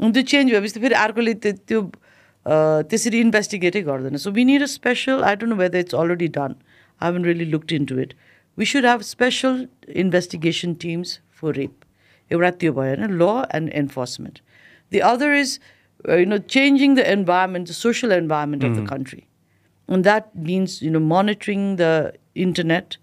अनि 0.00 0.12
त्यो 0.12 0.22
चेन्ज 0.32 0.52
भएपछि 0.52 0.80
फेरि 0.80 0.94
अर्कोले 1.00 1.34
त्यो 1.34 1.52
त्यो 1.68 1.80
त्यसरी 2.90 3.20
इन्भेस्टिगेटै 3.20 3.82
गर्दैन। 3.88 4.16
So 4.16 4.30
we 4.38 4.44
need 4.44 4.62
a 4.62 4.66
special 4.72 5.22
I 5.22 5.36
don't 5.36 5.52
know 5.52 5.56
whether 5.56 5.78
it's 5.78 5.94
already 5.94 6.28
done 6.36 6.54
I 7.00 7.08
haven't 7.08 7.24
really 7.24 7.44
looked 7.50 7.72
into 7.86 7.98
it 8.00 8.14
we 8.58 8.64
should 8.72 8.86
have 8.86 9.00
special 9.08 9.66
investigation 10.04 10.74
teams 10.82 11.18
for 11.40 11.54
rape 11.56 11.74
एउटा 12.30 12.50
त्यो 12.62 12.72
भयो 12.72 12.96
होइन 12.96 13.16
ल 13.20 13.30
and 13.56 13.70
enforcement 13.82 14.40
the 14.92 14.98
other 15.10 15.34
is 15.36 15.58
you 16.19 16.25
know 16.25 16.37
changing 16.57 16.95
the 16.95 17.07
environment 17.15 17.69
the 17.69 17.79
social 17.79 18.13
environment 18.13 18.65
of 18.65 18.77
the 18.77 18.87
country 18.89 19.23
and 19.89 20.03
that 20.03 20.35
means 20.35 20.81
you 20.81 20.89
know 20.91 20.99
monitoring 20.99 21.75
the 21.77 22.13
internet 22.35 22.97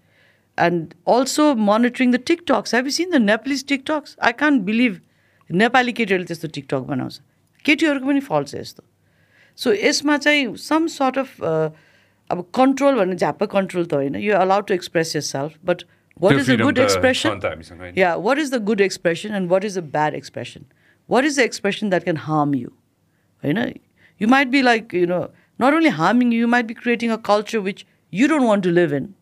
and 0.57 0.93
also 1.05 1.55
monitoring 1.55 2.11
the 2.11 2.19
TikToks. 2.19 2.71
Have 2.71 2.85
you 2.85 2.91
seen 2.91 3.09
the 3.09 3.19
Nepalese 3.19 3.63
TikToks? 3.63 4.15
I 4.21 4.31
can't 4.33 4.65
believe 4.65 5.01
Nepali 5.49 5.91
केटीहरूले 5.93 6.25
त्यस्तो 6.27 6.47
TikTok 6.53 6.85
बनाउँछ 6.91 7.19
केटीहरूको 7.65 8.05
पनि 8.05 8.19
फल्छ 8.27 8.55
यस्तो 8.55 8.83
सो 9.57 9.73
यसमा 9.73 10.17
चाहिँ 10.17 10.55
सम 10.57 10.87
sort 10.93 11.17
of 11.17 11.41
अब 12.29 12.41
control 12.55 12.95
भन्ने 12.99 13.15
झ्याप्प 13.15 13.43
कन्ट्रोल 13.51 13.85
त 13.85 13.93
होइन 13.93 14.15
यु 14.21 14.33
allowed 14.35 14.67
to 14.67 14.73
express 14.73 15.15
year 15.15 15.21
self 15.27 15.59
but 15.65 15.83
what 16.21 16.39
is 16.39 16.49
the 16.51 16.59
good 16.61 16.79
expression 16.85 17.93
या 17.97 18.15
वाट 18.29 18.39
is 18.45 18.53
the 18.53 18.61
good 18.71 18.81
expression 18.81 19.35
end 19.35 19.49
what 19.51 19.65
is 19.65 19.77
the 19.77 19.83
bad 19.97 20.15
expression 20.21 20.65
watt 21.09 21.25
is 21.25 21.39
the 21.39 21.43
expression 21.43 21.89
that 21.89 22.03
can 22.03 22.17
harm 22.25 22.55
यु 22.55 22.69
होइन 23.43 23.57
you 24.21 24.27
might 24.35 24.47
be 24.55 24.61
like 24.61 24.93
you 25.01 25.05
know 25.07 25.19
not 25.61 25.73
only 25.73 25.89
harming 26.01 26.33
you 26.33 26.47
might 26.55 26.65
be 26.65 26.73
creating 26.83 27.11
a 27.11 27.17
culture 27.31 27.59
which 27.69 27.85
you 28.13 28.27
don't 28.27 28.49
want 28.49 28.63
to 28.63 28.69
live 28.79 28.93
इन 29.01 29.13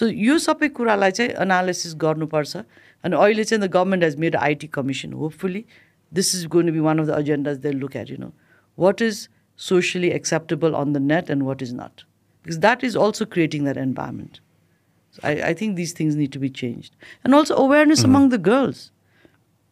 सो 0.00 0.06
यो 0.28 0.38
सबै 0.46 0.68
कुरालाई 0.78 1.10
चाहिँ 1.18 1.30
analysis 1.46 1.94
गर्नुपर्छ 2.06 2.56
अनि 2.56 3.16
अहिले 3.16 3.44
चाहिँ 3.44 3.62
the 3.66 3.70
government 3.76 4.04
has 4.04 4.16
made 4.26 4.36
IT 4.36 4.66
commission 4.78 5.12
hopefully 5.24 5.64
this 6.20 6.34
is 6.36 6.46
going 6.56 6.72
be 6.72 6.88
one 6.88 6.98
of 6.98 7.06
the 7.06 7.18
agendas 7.18 7.58
they 7.66 7.72
look 7.82 7.96
at 7.96 8.10
you 8.10 8.16
know 8.20 8.32
what 8.78 9.02
is 9.02 9.28
socially 9.60 10.10
acceptable 10.10 10.74
on 10.74 10.94
the 10.94 11.00
net 11.00 11.28
and 11.28 11.44
what 11.44 11.60
is 11.60 11.72
not. 11.72 12.04
Because 12.42 12.60
that 12.60 12.82
is 12.82 12.96
also 12.96 13.26
creating 13.26 13.64
that 13.64 13.76
environment. 13.76 14.40
So 15.10 15.20
I, 15.22 15.32
I 15.48 15.54
think 15.54 15.76
these 15.76 15.92
things 15.92 16.16
need 16.16 16.32
to 16.32 16.38
be 16.38 16.48
changed. 16.48 16.96
And 17.22 17.34
also 17.34 17.56
awareness 17.56 18.00
mm-hmm. 18.00 18.10
among 18.10 18.28
the 18.30 18.38
girls. 18.38 18.90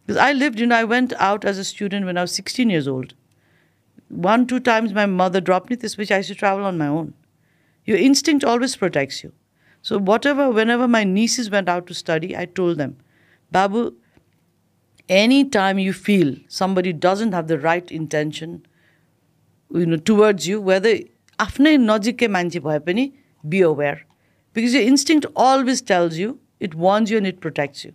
Because 0.06 0.18
I 0.18 0.32
lived, 0.32 0.60
you 0.60 0.66
know, 0.66 0.76
I 0.76 0.84
went 0.84 1.14
out 1.14 1.44
as 1.44 1.56
a 1.58 1.64
student 1.64 2.04
when 2.04 2.18
I 2.18 2.20
was 2.20 2.32
16 2.32 2.68
years 2.68 2.86
old. 2.86 3.14
One, 4.08 4.46
two 4.46 4.60
times 4.60 4.92
my 4.94 5.06
mother 5.06 5.40
dropped 5.40 5.70
me 5.70 5.76
this, 5.76 5.96
which 5.96 6.10
I 6.10 6.18
used 6.18 6.28
to 6.28 6.34
travel 6.34 6.64
on 6.64 6.78
my 6.78 6.86
own. 6.86 7.14
Your 7.84 7.98
instinct 7.98 8.44
always 8.44 8.76
protects 8.76 9.22
you. 9.22 9.32
So 9.82 9.98
whatever, 9.98 10.50
whenever 10.50 10.88
my 10.88 11.04
nieces 11.04 11.50
went 11.50 11.68
out 11.68 11.86
to 11.86 11.94
study, 11.94 12.36
I 12.36 12.46
told 12.46 12.78
them, 12.78 12.96
Babu, 13.52 13.94
anytime 15.08 15.78
you 15.78 15.92
feel 15.92 16.36
somebody 16.48 16.92
doesn't 16.92 17.32
have 17.32 17.48
the 17.48 17.58
right 17.58 17.90
intention, 17.90 18.66
you 19.72 19.86
know, 19.86 19.96
towards 19.96 20.46
you, 20.48 20.60
whether 20.60 20.98
आफ्नै 21.38 21.76
नजिकै 21.78 22.28
मान्छे 22.34 22.60
भए 22.66 22.78
पनि 22.86 23.04
be 23.50 23.60
aware 23.70 23.98
because 24.54 24.74
yo 24.74 24.80
instinct 24.92 25.20
always 25.48 25.82
tells 25.90 26.18
you, 26.18 26.38
it 26.58 26.74
warns 26.74 27.10
you 27.12 27.18
and 27.22 27.26
it 27.26 27.40
protects 27.40 27.84
you. 27.84 27.92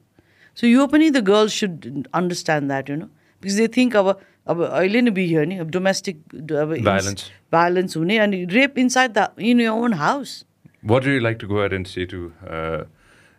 So 0.53 0.67
यो 0.67 0.87
पनि 0.93 1.11
the 1.11 1.21
girls 1.21 1.51
should 1.51 2.07
understand 2.13 2.71
that, 2.71 2.87
you 2.87 2.95
know, 2.95 3.09
because 3.41 3.57
they 3.57 3.67
think 3.67 3.93
अब 3.93 4.15
अब 4.47 4.63
अहिले 4.65 5.01
नै 5.01 5.11
बिह्यो 5.11 5.43
नि 5.51 5.57
अब 5.63 5.69
डोमेस्टिक 5.71 6.17
अब 6.63 6.73
violence 6.87 7.29
violence 7.55 7.97
हुने 7.97 8.17
अनि 8.25 8.43
rape 8.55 8.77
inside 8.79 9.11
the 9.17 9.27
in 9.51 9.61
your 9.61 9.69
own 9.69 9.93
house 10.05 10.43
What 10.91 11.03
do 11.03 11.11
you 11.11 11.19
like 11.23 11.37
to 11.41 11.47
go 11.47 11.59
ahead 11.59 11.73
and 11.75 11.87
say 11.87 12.05
to 12.13 12.33
uh, 12.45 12.83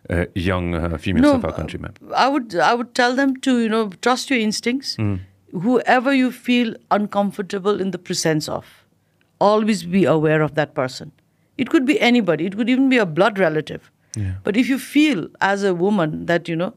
uh, 0.08 0.24
young 0.34 0.74
uh, 0.74 0.96
females 0.96 1.24
no, 1.24 1.32
of 1.38 1.44
our 1.44 1.52
country, 1.56 1.78
ma'am? 1.78 1.92
I 2.16 2.28
would 2.34 2.54
I 2.66 2.72
would 2.74 2.94
tell 2.94 3.14
them 3.18 3.34
to 3.46 3.56
you 3.62 3.68
know 3.72 3.80
trust 4.06 4.30
your 4.30 4.38
instincts. 4.44 4.92
Mm. 4.96 5.18
Whoever 5.64 6.14
you 6.18 6.30
feel 6.30 6.72
uncomfortable 6.90 7.82
in 7.86 7.90
the 7.96 7.98
presence 7.98 8.48
of, 8.48 8.70
always 9.40 9.82
be 9.96 10.04
aware 10.14 10.40
of 10.46 10.54
that 10.54 10.72
person. 10.78 11.12
It 11.58 11.70
could 11.74 11.84
be 11.90 12.00
anybody. 12.00 12.46
It 12.46 12.56
could 12.56 12.70
even 12.70 12.88
be 12.88 12.96
a 12.96 13.06
blood 13.18 13.38
relative. 13.38 13.92
Yeah. 14.16 14.32
But 14.42 14.56
if 14.56 14.68
you 14.68 14.78
feel 14.78 15.28
as 15.40 15.62
a 15.62 15.74
woman 15.74 16.16
that 16.32 16.48
you 16.48 16.56
know, 16.56 16.72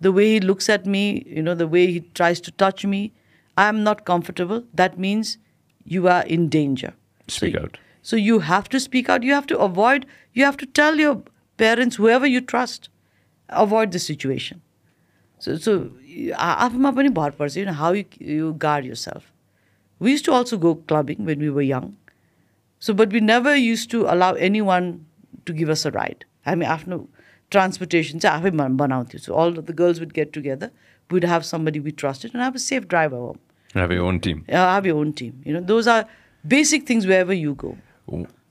the 0.00 0.12
way 0.12 0.32
he 0.32 0.40
looks 0.40 0.68
at 0.68 0.86
me, 0.86 1.24
you 1.26 1.42
know, 1.42 1.54
the 1.54 1.68
way 1.68 1.86
he 1.86 2.00
tries 2.14 2.40
to 2.42 2.50
touch 2.50 2.84
me, 2.84 3.12
I 3.56 3.68
am 3.68 3.82
not 3.84 4.04
comfortable. 4.04 4.64
That 4.74 4.98
means 4.98 5.38
you 5.84 6.08
are 6.08 6.22
in 6.22 6.48
danger. 6.48 6.94
Speak 7.28 7.54
so, 7.54 7.62
out. 7.62 7.78
So 8.02 8.16
you 8.16 8.40
have 8.40 8.68
to 8.70 8.80
speak 8.80 9.08
out. 9.08 9.22
You 9.22 9.32
have 9.32 9.46
to 9.48 9.58
avoid, 9.58 10.06
you 10.32 10.44
have 10.44 10.56
to 10.58 10.66
tell 10.66 10.96
your 10.96 11.22
parents, 11.56 11.96
whoever 11.96 12.26
you 12.26 12.40
trust, 12.40 12.88
avoid 13.48 13.92
the 13.92 13.98
situation. 13.98 14.60
So, 15.38 15.56
so 15.56 15.90
आफूमा 16.14 16.90
पनि 16.96 17.08
भर 17.14 17.30
पर्छ 17.38 17.56
you 17.56 17.64
know 17.64 17.72
how 17.72 17.92
you, 17.92 18.04
you 18.18 18.52
guard 18.54 18.84
yourself. 18.84 19.32
We 19.98 20.10
used 20.10 20.24
to 20.26 20.32
also 20.32 20.56
go 20.56 20.74
clubbing 20.74 21.24
when 21.24 21.38
we 21.38 21.50
were 21.50 21.62
young. 21.62 21.96
So, 22.78 22.92
but 22.92 23.12
we 23.12 23.20
never 23.20 23.56
used 23.56 23.90
to 23.92 24.06
allow 24.12 24.32
anyone 24.34 25.06
to 25.46 25.52
give 25.52 25.70
us 25.70 25.84
a 25.84 25.90
ride. 25.90 26.24
I 26.46 26.54
mean, 26.54 26.68
आफ्नो 26.68 27.06
transportation 27.50 28.20
चाहिँ 28.20 28.42
आफै 28.42 28.50
बनाउँथ्यो. 28.76 29.20
So 29.20 29.34
all 29.34 29.52
the 29.52 29.72
girls 29.72 30.00
would 30.00 30.14
get 30.14 30.32
together. 30.32 30.70
We'd 31.10 31.24
have 31.24 31.44
somebody 31.44 31.80
we 31.80 31.92
trusted 31.92 32.32
and 32.34 32.42
have 32.42 32.54
a 32.54 32.58
safe 32.58 32.88
drive 32.88 33.12
home. 33.12 33.38
Have 33.74 33.92
your 33.92 34.04
own 34.04 34.20
team. 34.20 34.44
Yeah, 34.48 34.74
have 34.74 34.86
your 34.86 34.96
own 34.96 35.12
team. 35.12 35.42
You 35.44 35.52
know, 35.54 35.60
those 35.60 35.86
are 35.86 36.06
basic 36.46 36.86
things 36.86 37.06
wherever 37.06 37.32
you 37.32 37.54
go. 37.54 37.76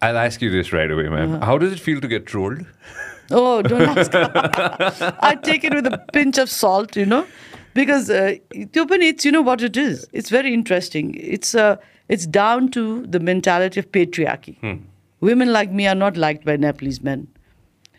I'll 0.02 0.18
ask 0.18 0.42
you 0.42 0.50
this 0.52 0.74
right 0.74 0.92
away, 0.92 1.08
ma'am. 1.08 1.36
Uh-huh. 1.36 1.46
How 1.46 1.58
does 1.58 1.72
it 1.72 1.80
feel 1.80 2.02
to 2.02 2.08
get 2.08 2.26
trolled? 2.26 2.66
Oh, 3.32 3.62
don't 3.62 3.82
ask. 3.82 4.12
I 4.14 5.36
take 5.36 5.64
it 5.64 5.74
with 5.74 5.88
a 5.88 5.98
pinch 6.12 6.38
of 6.38 6.50
salt, 6.50 6.96
you 6.96 7.06
know, 7.06 7.26
because 7.74 8.10
uh, 8.10 8.36
it's 8.52 9.26
you 9.26 9.32
know 9.32 9.42
what 9.42 9.62
it 9.62 9.78
is. 9.78 10.08
It's 10.12 10.30
very 10.30 10.54
interesting. 10.54 11.16
It's 11.16 11.56
uh, 11.56 11.78
it's 12.10 12.26
down 12.28 12.70
to 12.72 13.06
the 13.08 13.20
mentality 13.20 13.80
of 13.80 13.92
patriarchy. 13.92 14.58
Hmm. 14.60 14.84
Women 15.22 15.54
like 15.54 15.72
me 15.72 15.88
are 15.88 15.96
not 15.96 16.18
liked 16.18 16.44
by 16.44 16.58
Nepalese 16.58 17.02
men. 17.02 17.28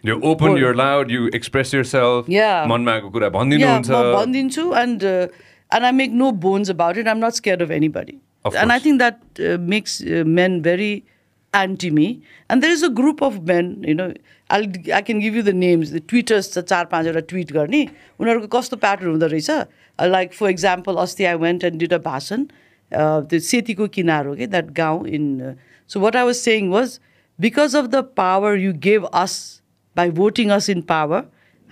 yo 0.04 0.20
open 0.24 0.58
your 0.58 0.76
loud 0.76 1.12
you 1.12 1.28
express 1.36 1.74
yourself 1.86 2.30
मनको 2.70 3.10
कुरा 3.10 3.30
भनिदिनुहुन्छ 3.30 3.92
भनिदिन्छु 3.92 4.74
and 4.78 5.04
and 5.04 5.84
I 5.84 5.92
make 5.94 6.12
no 6.16 6.32
bones 6.42 6.70
about 6.70 6.98
it 6.98 7.08
I'm 7.08 7.26
not 7.26 7.34
scare 7.34 7.64
of 7.64 7.72
anybody 7.98 8.20
and 8.46 8.72
I 8.72 8.80
think 8.80 8.98
that 8.98 9.42
makes 9.70 10.02
men 10.30 10.62
very 10.62 10.92
anti 11.54 11.90
me 11.92 12.08
and 12.50 12.62
there 12.62 12.74
is 12.74 12.84
a 12.84 12.88
group 12.96 13.24
of 13.24 13.40
men 13.50 13.76
you 13.88 13.96
know 13.96 14.08
I 14.50 14.72
I 14.94 15.02
can 15.02 15.20
give 15.20 15.36
you 15.36 15.44
the 15.44 15.56
names 15.58 15.94
Twitters 15.98 16.54
छ 16.54 16.66
चार 16.66 16.86
पाँचवटा 16.92 17.20
tweet 17.30 17.52
गर्ने 17.52 17.86
उनीहरूको 18.20 18.48
कस्तो 18.58 18.78
pattern 18.80 19.10
हुँदो 19.10 19.28
रहेछ 19.28 20.10
like 20.10 20.34
for 20.34 20.50
example 20.50 21.04
अस्ति 21.04 21.26
आई 21.26 21.44
went 21.44 21.64
end 21.64 21.80
did 21.80 21.94
a 21.94 21.98
भाषण 22.06 22.46
त्यो 22.92 23.40
सेतीको 23.46 23.88
किनार 23.94 24.26
हो 24.26 24.36
कि 24.36 24.48
द्याट 24.48 24.72
गाउँ 24.76 25.08
in 25.10 25.56
so 25.90 26.00
what 26.00 26.16
I 26.16 26.24
was 26.24 26.36
saying 26.38 26.70
was 26.70 27.00
because 27.40 27.76
of 27.76 27.86
the 27.88 28.04
power 28.18 28.58
you 28.60 28.74
gave 28.82 29.06
us 29.16 29.40
by 29.96 30.12
voting 30.22 30.50
us 30.60 30.70
in 30.70 30.82
power 30.94 31.24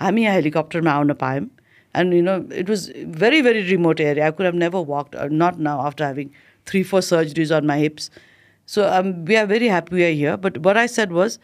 हामी 0.02 0.24
यहाँ 0.24 0.36
हेलिकप्टरमा 0.36 0.92
आउन 0.92 1.14
पायौँ. 1.24 1.48
And 1.96 2.14
you 2.14 2.22
know 2.24 2.38
it 2.58 2.70
was 2.70 2.92
very 3.22 3.42
very 3.42 3.62
remote 3.70 4.02
area 4.02 4.26
I 4.26 4.32
could 4.32 4.46
have 4.46 4.56
never 4.66 4.86
walk 4.88 5.16
not 5.32 5.60
now 5.70 5.86
after 5.88 6.06
having 6.06 6.30
three, 6.68 6.84
four 6.84 7.00
surgeries 7.00 7.52
on 7.58 7.66
my 7.68 7.76
hips. 7.80 8.10
So 8.70 8.88
um, 8.96 9.12
we 9.26 9.38
are 9.38 9.46
very 9.46 9.68
happy 9.70 9.96
we 9.96 10.04
are 10.04 10.16
here. 10.22 10.38
But 10.38 10.58
what 10.66 10.78
I 10.78 10.88
said 10.88 11.14
was, 11.18 11.38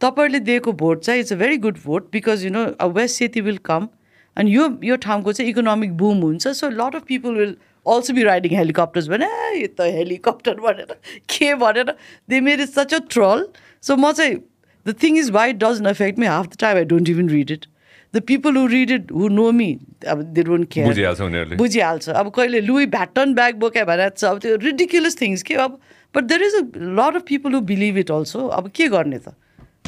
तपाईँहरूले 0.00 0.40
दिएको 0.40 0.72
vote 0.82 1.02
चाहिँ 1.04 1.20
it's 1.20 1.32
a 1.32 1.36
very 1.36 1.56
good 1.64 1.78
vote 1.84 2.10
because 2.12 2.44
you 2.44 2.50
know 2.50 2.64
a 2.80 2.86
West 2.98 3.18
Seti 3.18 3.40
will 3.48 3.58
come 3.68 3.88
अनि 4.36 4.54
यो 4.54 4.68
यो 4.84 4.96
ठाउँको 5.06 5.32
चाहिँ 5.32 5.50
economic 5.50 5.96
boom 5.96 6.20
हुन्छ 6.22 6.48
so 6.60 6.68
lot 6.70 6.94
of 6.96 7.04
people 7.08 7.34
will 7.36 7.56
also 7.86 8.14
be 8.14 8.22
riding 8.22 8.56
helicopters 8.56 9.08
भने 9.08 9.26
यो 9.60 9.66
त 9.78 9.90
हेलिकप्टर 9.98 10.60
भनेर 10.60 10.94
के 11.34 11.54
भनेर 11.62 11.94
they 12.30 12.40
made 12.48 12.60
is 12.60 12.74
such 12.78 12.94
a 12.94 12.98
troll 13.10 13.46
so 13.82 13.96
म 13.96 14.12
चाहिँ 14.12 14.36
The 14.84 14.92
thing 14.92 15.16
is, 15.16 15.30
why 15.30 15.48
it 15.48 15.58
doesn't 15.58 15.86
affect 15.86 16.18
me 16.18 16.26
half 16.26 16.50
the 16.50 16.56
time, 16.56 16.76
I 16.76 16.84
don't 16.84 17.08
even 17.08 17.28
read 17.28 17.50
it. 17.50 17.66
The 18.12 18.20
people 18.20 18.52
who 18.52 18.68
read 18.68 18.90
it, 18.90 19.08
who 19.10 19.28
know 19.30 19.52
me, 19.52 19.80
uh, 20.06 20.16
they 20.20 20.42
don't 20.42 20.66
care. 20.66 20.86
Buji 20.86 21.08
also 21.08 21.28
nearly. 21.28 21.56
Buji 21.56 21.82
also. 21.86 22.12
Ab 22.12 22.26
koile 22.32 22.66
Louis 22.66 22.86
Vuitton 22.86 23.34
bag 23.34 23.58
book 23.58 23.76
hai 23.76 23.84
banat 23.84 24.18
sab. 24.18 24.42
Ridiculous 24.44 25.14
things. 25.14 25.42
Ke 25.42 25.52
ab, 25.52 25.78
but 26.12 26.28
there 26.28 26.42
is 26.42 26.54
a 26.54 26.64
lot 27.00 27.16
of 27.16 27.24
people 27.24 27.50
who 27.52 27.62
believe 27.62 27.96
it 27.96 28.10
also. 28.10 28.50
Ab 28.50 28.68
kya 28.74 28.90
karne 28.96 29.22
tha? 29.22 29.34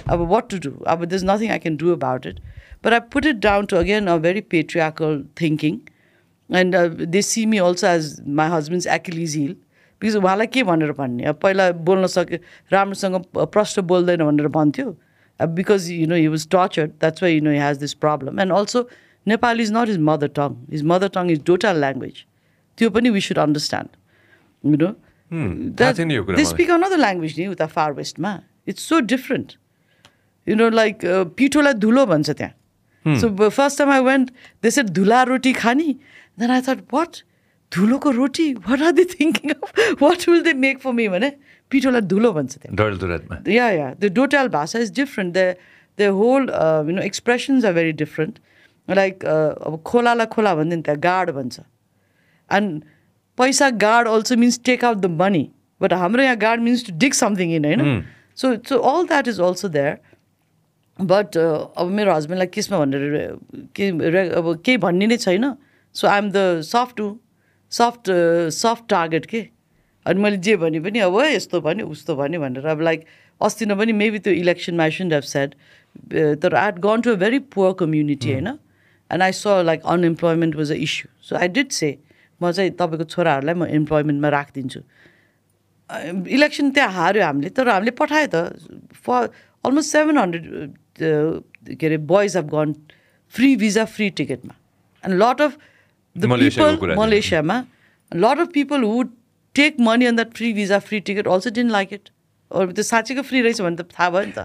Ab 0.09 0.21
what 0.21 0.49
to 0.55 0.59
do? 0.59 0.83
Ab 0.87 1.07
there's 1.11 1.23
nothing 1.23 1.51
I 1.51 1.59
can 1.59 1.77
do 1.77 1.93
about 1.93 2.25
it. 2.25 2.41
But 2.81 2.95
I 2.95 3.01
put 3.01 3.27
it 3.27 3.41
down 3.41 3.67
to 3.67 3.79
again 3.79 4.09
a 4.09 4.19
very 4.19 4.41
patriarchal 4.41 5.23
thinking, 5.37 5.87
and 6.49 6.75
uh, 6.75 6.89
they 6.93 7.21
see 7.21 7.45
me 7.45 7.59
also 7.59 7.89
as 7.89 8.23
my 8.25 8.49
husband's 8.49 8.87
Achilles 8.87 9.35
heel. 9.35 9.55
Because 10.03 10.17
उहाँलाई 10.17 10.47
के 10.47 10.63
भनेर 10.63 10.93
भन्ने? 10.93 11.25
अब 11.25 11.37
पहिला 11.43 11.71
बोल्न 11.87 12.07
सके 12.07 12.37
राम्रोसँग 12.73 13.17
प्रश्न 13.37 13.83
बोल्दैन 13.83 14.25
भनेर 14.25 14.49
भन्थ्यो। 14.57 14.97
Because 15.41 15.91
you 15.91 16.07
know 16.07 16.15
he 16.15 16.27
was 16.29 16.49
tortured 16.51 16.91
that's 17.01 17.23
why 17.23 17.35
you 17.35 17.43
know 17.45 17.51
he 17.51 17.59
has 17.59 17.77
this 17.79 17.95
problem 18.05 18.41
and 18.41 18.53
also 18.53 18.89
Nepal 19.27 19.61
is 19.61 19.73
not 19.73 19.89
is 19.89 19.99
mother 20.09 20.29
tongue 20.39 20.57
is 20.73 20.83
mother 20.93 21.09
tongue 21.15 21.31
is 21.31 21.43
Dota 21.47 21.73
language 21.73 22.25
त्यो 22.79 22.91
पनि 22.91 23.11
we 23.11 23.21
should 23.21 23.39
understand 23.39 23.91
you 24.65 24.77
know 24.77 24.93
they 26.35 26.45
speak 26.45 26.71
another 26.71 26.99
language 26.99 27.39
नि 27.39 27.47
उता 27.47 27.67
far 27.77 27.93
वेस्टमा 27.93 28.41
it's 28.69 28.89
so 28.89 29.01
different 29.13 29.53
you 30.47 30.55
know 30.57 30.69
like 30.71 30.97
पिठोलाई 31.37 31.73
धुलो 31.85 32.07
भन्छ 32.07 32.31
त्यहाँ। 32.31 33.17
So 33.21 33.49
first 33.49 33.79
time 33.79 33.91
I 33.91 34.01
went 34.03 34.31
they 34.63 34.71
said 34.71 34.87
धुला 34.99 35.23
रोटी 35.31 35.53
खाने? 35.53 35.95
देन 36.39 36.51
आई 36.51 36.61
थट 36.69 36.79
वाट 36.93 37.17
धुलोको 37.75 38.11
रोटी? 38.21 38.47
What 38.69 38.83
are 38.83 38.93
they 38.93 39.05
thinking 39.13 39.51
of 39.55 40.03
what 40.03 40.29
will 40.29 40.43
they 40.43 40.53
make 40.65 40.79
for 40.87 40.93
me 40.93 41.09
भने 41.09 41.31
पिठोलाई 41.71 42.01
धुलो 42.15 42.33
भन्छ 42.33 42.53
त्यहाँ. 42.57 43.95
The 44.01 44.11
Dotal 44.11 44.51
Bhasa 44.57 44.81
is 44.87 44.91
different. 44.91 45.35
Their 45.35 45.55
their 45.97 46.13
whole 46.13 46.51
uh, 46.51 46.83
you 46.87 46.93
know 46.93 47.03
expressions 47.03 47.65
are 47.65 47.73
very 47.73 47.93
different. 47.93 48.41
Like 48.89 49.25
uh, 49.25 49.51
अब 49.67 49.83
खोलालाई 49.87 50.27
खोला 50.33 50.55
भन्दैन 50.55 50.83
त्यहाँ 50.83 51.01
गाड 51.01 51.31
भन्छ। 51.37 51.61
एन्ड 52.51 52.83
पैसा 53.39 53.69
गाड 53.83 54.09
also 54.09 54.37
means 54.37 54.61
take 54.65 54.85
out 54.85 54.97
the 54.97 55.07
money 55.21 55.45
but 55.81 55.93
हाम्रो 56.03 56.23
यहाँ 56.23 56.37
गाड 56.39 56.61
means 56.63 56.87
to 56.87 56.93
dig 56.99 57.13
something 57.21 57.55
in 57.55 57.65
होइन? 57.65 58.05
So 58.37 58.55
so 58.69 58.79
all 58.91 59.07
that 59.07 59.29
is 59.29 59.41
also 59.41 59.69
there 59.77 59.97
but 60.99 61.37
अब 61.37 61.87
मेरो 61.91 62.15
हस्बेन्डलाई 62.15 62.47
केसमा 62.55 62.79
भनेर 62.85 63.39
के 63.77 63.89
अब 64.39 64.55
केही 64.65 64.79
भन्ने 64.85 65.07
नै 65.07 65.17
छैन। 65.17 65.55
So 65.95 66.09
I 66.09 66.19
am 66.19 66.31
the 66.31 66.61
soft 66.71 66.97
to 66.97 67.07
soft 67.77 68.11
soft 68.55 68.89
target 68.91 69.27
के? 69.27 69.41
अनि 70.07 70.21
मैले 70.23 70.37
जे 70.47 70.57
भने 70.57 70.81
पनि 70.81 70.99
अब 71.01 71.19
है 71.21 71.35
यस्तो 71.35 71.61
भन्यो 71.61 71.87
उस्तो 71.89 72.17
भन्यो 72.17 72.41
भनेर 72.41 72.67
अब 72.67 72.81
लाइक 72.81 73.05
अस्ति 73.41 73.67
न 73.67 73.79
पनि 73.79 73.93
मेबी 73.93 74.19
त्यो 74.19 74.33
इलेक्सनमा 74.33 74.83
आई 74.83 74.91
सुन्ट 74.91 75.13
हेभ 75.13 75.23
सेड 75.29 75.55
तर 76.43 76.55
I 76.55 76.65
had 76.65 76.79
gone 76.87 77.01
to 77.01 77.11
a 77.11 77.15
very 77.23 77.39
poor 77.55 77.73
community 77.81 78.33
होइन? 78.33 78.49
And 79.11 79.23
I 79.23 79.33
saw 79.33 79.47
like 79.65 79.81
unemployment 79.95 80.57
was 80.57 80.73
a 80.73 80.75
issue 80.87 81.09
so 81.29 81.37
I 81.37 81.49
did 81.49 81.71
say 81.73 81.97
म 82.41 82.51
चाहिँ 82.53 82.71
तपाईँको 82.79 83.05
छोराहरूलाई 83.05 83.55
म 83.55 83.65
इम्प्लोइमेन्टमा 83.81 84.29
राखिदिन्छु। 84.29 84.81
इलेक्सन 86.37 86.71
त्यहाँ 86.71 86.93
हार्यो 86.93 87.25
हामीले 87.25 87.49
तर 87.57 87.69
हामीले 87.69 87.91
पठायो 88.01 88.29
त। 88.35 88.37
फर 89.05 89.29
अलमोस्ट 89.65 89.93
सेभेन 89.93 90.19
हन्ड्रेड 90.19 91.77
के 91.81 91.87
अरे 91.87 91.97
boys 92.13 92.37
have 92.37 92.49
gone 92.55 92.73
free 93.35 93.55
visa 93.57 93.85
free 93.85 94.11
टिकटमा 94.21 94.55
and 95.05 95.23
lot 95.23 95.41
of 95.41 95.59
the 96.15 96.29
people 96.29 96.77
Malaysia, 96.95 97.43
ma, 97.43 97.65
a 98.13 98.17
lot 98.17 98.39
of 98.39 98.53
people 98.53 98.79
who 98.79 99.11
take 99.55 99.79
money 99.79 100.07
on 100.07 100.17
that 100.17 100.37
free 100.37 100.53
visa, 100.53 100.81
free 100.81 101.01
ticket 101.01 101.27
also 101.27 101.51
didn't 101.51 101.73
like 101.73 101.93
it. 101.93 102.11
Or 102.51 102.67
the 102.67 102.83
Sachika 102.83 103.25
free 103.25 103.41
race 103.43 103.61
when 103.61 103.77
the 103.77 103.85
Thava. 103.85 104.45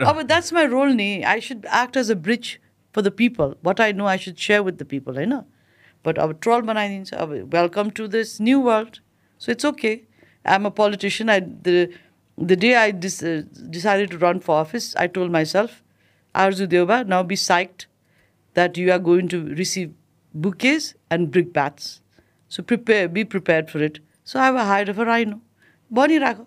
Oh, 0.00 0.14
but 0.14 0.28
that's 0.28 0.52
my 0.52 0.66
role, 0.66 0.92
ni. 0.92 1.24
I 1.24 1.38
should 1.38 1.64
act 1.68 1.96
as 1.96 2.10
a 2.10 2.16
bridge 2.16 2.60
for 2.92 3.00
the 3.00 3.10
people. 3.10 3.56
What 3.62 3.80
I 3.80 3.92
know 3.92 4.06
I 4.06 4.16
should 4.16 4.38
share 4.38 4.62
with 4.62 4.78
the 4.78 4.84
people, 4.84 5.18
I 5.18 5.24
know. 5.24 5.46
But 6.02 6.18
our 6.18 6.34
troll 6.34 6.62
man 6.62 6.76
I 6.76 6.88
think 6.88 7.52
welcome 7.52 7.90
to 7.92 8.08
this 8.08 8.40
new 8.40 8.60
world. 8.60 9.00
So 9.38 9.52
it's 9.52 9.64
okay. 9.64 10.04
I'm 10.44 10.66
a 10.66 10.70
politician. 10.70 11.30
I 11.30 11.40
the 11.40 11.92
the 12.36 12.56
day 12.56 12.74
I 12.74 12.90
dis, 12.90 13.22
uh, 13.22 13.42
decided 13.70 14.10
to 14.10 14.18
run 14.18 14.40
for 14.40 14.56
office, 14.56 14.94
I 14.96 15.06
told 15.06 15.30
myself, 15.30 15.82
Arzu 16.34 16.66
Deuba, 16.66 17.06
now 17.06 17.22
be 17.22 17.36
psyched 17.36 17.86
that 18.55 18.77
you 18.77 18.91
are 18.91 18.99
going 18.99 19.27
to 19.29 19.41
receive 19.63 19.93
bouquets 20.33 20.93
and 21.11 21.31
brickbats. 21.31 21.89
So 22.47 22.63
prepare, 22.63 23.07
be 23.07 23.25
prepared 23.25 23.69
for 23.69 23.81
it. 23.89 23.99
So 24.23 24.39
I 24.39 24.45
have 24.45 24.55
a 24.55 24.65
hide 24.65 24.89
of 24.89 24.99
a 24.99 25.05
rhino. 25.05 25.41
भनिरहेको 25.93 26.45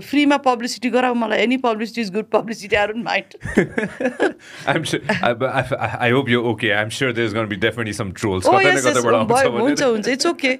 फ्रीमा 0.00 0.36
publicity 0.44 0.90
गराऊ 0.90 1.14
मलाई 1.14 1.38
any 1.42 1.56
publicity 1.64 2.00
is 2.00 2.10
good 2.12 2.24
publicity 2.32 2.76
I 2.76 2.86
don't 2.86 3.04
mind 3.04 3.28
I'm 4.72 4.84
sure. 4.84 5.00
I, 5.08 5.30
I, 5.32 5.62
I 6.06 6.10
hope 6.16 6.28
you're 6.32 6.44
okay. 6.52 6.72
I'm 6.80 6.90
sure 6.98 7.12
there's 7.12 7.34
going 7.38 7.46
to 7.48 7.54
be 7.54 7.60
definitely 7.64 7.94
some 7.98 8.12
trolls. 8.20 8.46
Oh, 8.46 8.54
कतै 8.54 8.64
न 8.64 8.74
yes, 8.74 8.84
yes. 8.84 8.96
कतैबाट 8.96 9.14
आउँछ 9.14 9.30
भयो, 9.32 9.50
भनेर। 9.50 9.62
हुन्छ 9.62 9.82
हुन्छ 9.82 10.08
it's 10.08 10.26
okay 10.26 10.52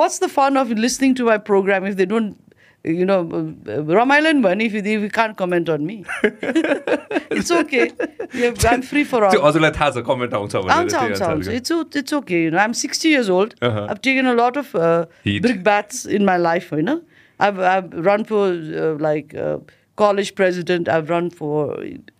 what's 0.00 0.22
the 0.22 0.26
fun 0.36 0.56
of 0.62 0.72
listening 0.86 1.14
to 1.20 1.26
my 1.26 1.38
programme 1.50 1.86
if 1.86 1.94
they 2.02 2.06
don't 2.14 2.43
you 2.86 3.04
know 3.04 3.16
रमाइलो 3.94 4.32
नि 4.32 4.40
भयो 4.42 4.54
नि 4.54 4.64
if 4.64 4.74
you 4.86 5.08
can't 5.14 5.32
comment 5.38 5.70
on 5.70 5.82
me 5.84 5.96
it's 7.36 7.52
okay 7.52 7.80
I 7.80 8.74
M 8.74 8.80
free 8.80 9.04
फर 9.04 9.28
त्यो 9.30 9.40
अल 9.40 9.46
हजुरलाई 9.48 9.70
थाहा 9.78 9.90
छ 9.90 10.04
कमेन्ट 10.06 10.34
आउँछ 10.34 10.56
भनेर 10.56 10.72
आउँछ 10.76 10.90
त्यही 10.92 11.04
आउँछ 11.04 11.22
आउँछ 11.22 11.30
अनुसारको। 11.30 11.56
It's 11.56 11.96
it's 11.96 12.14
okay 12.14 12.44
you 12.44 12.50
know 12.50 12.58
आइम 12.58 12.72
sixty 12.84 13.08
years 13.12 13.30
old 13.30 13.48
Uh-huh. 13.62 13.80
I've 13.90 14.00
taken 14.04 14.26
a 14.28 14.32
lot 14.36 14.56
of 14.56 14.68
uh, 14.74 15.06
Heat. 15.24 15.42
brick 15.42 15.58
baths 15.64 15.98
in 16.18 16.24
my 16.24 16.36
life, 16.44 16.68
you 16.72 16.84
know. 16.84 17.02
I've 17.38 17.58
I've 17.70 17.90
run 18.06 18.24
for 18.24 18.44
uh, 18.82 18.94
like 19.06 19.34
uh, 19.34 19.58
college 19.96 20.30
president. 20.34 20.88
I've 20.88 21.10
run 21.10 21.28
for 21.40 21.56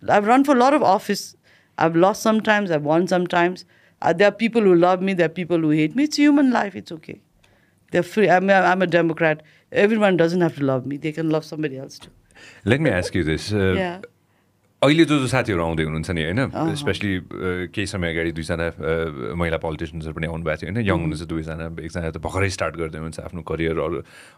I've 0.07 0.27
run 0.27 0.43
for 0.43 0.55
a 0.55 0.59
lot 0.59 0.73
of 0.73 0.83
office. 0.83 1.23
I've 1.77 1.95
lost 1.95 2.21
sometimes. 2.21 2.73
I've 2.77 2.83
won 2.83 3.07
sometimes. 3.07 3.65
Uh, 4.01 4.13
there 4.13 4.27
are 4.27 4.37
people 4.43 4.61
who 4.61 4.75
love 4.75 5.01
me. 5.01 5.15
There 5.21 5.31
are 5.31 5.35
people 5.39 5.59
who 5.59 5.71
hate 5.71 5.95
me. 5.95 6.03
It's 6.03 6.21
human 6.23 6.51
life. 6.51 6.75
It's 6.75 6.91
Have 9.72 10.54
to 10.56 10.64
love 10.64 10.86
me. 10.86 10.96
They 10.96 11.12
can 11.12 11.30
love 11.30 11.44
somebody 11.44 11.78
else 11.78 11.98
too. 11.98 12.10
Let 12.64 12.80
me 12.80 12.90
ask 12.90 13.14
you 13.14 13.24
this. 13.24 13.52
Uh, 13.52 13.74
Yeah. 13.76 14.00
अहिले 14.82 15.04
जो 15.08 15.18
जो 15.18 15.26
साथीहरू 15.32 15.62
आउँदै 15.62 15.84
हुनुहुन्छ 15.88 16.10
नि 16.10 16.22
होइन 16.22 16.74
specially 16.76 17.10
केही 17.74 17.86
समय 17.88 18.12
अगाडि 18.12 18.32
दुईजना 18.36 18.66
अ, 18.68 19.32
महिला 19.40 19.56
पोलिटिसियन्सहरू 19.64 20.14
पनि 20.14 20.26
आउनुभएको 20.28 20.60
थियो 20.62 20.68
होइन 20.72 20.84
यङ 20.86 20.98
हुनुहुन्छ 21.00 21.24
दुवैजना 21.32 21.64
एकजना 21.80 22.10
त 22.12 22.18
भर्खरै 22.20 22.50
स्टार्ट 22.56 22.74
गर्दै 22.76 22.98
हुनुहुन्छ 23.00 23.20
आफ्नो 23.24 23.40
करियर 23.50 23.76
अरू 23.80 23.96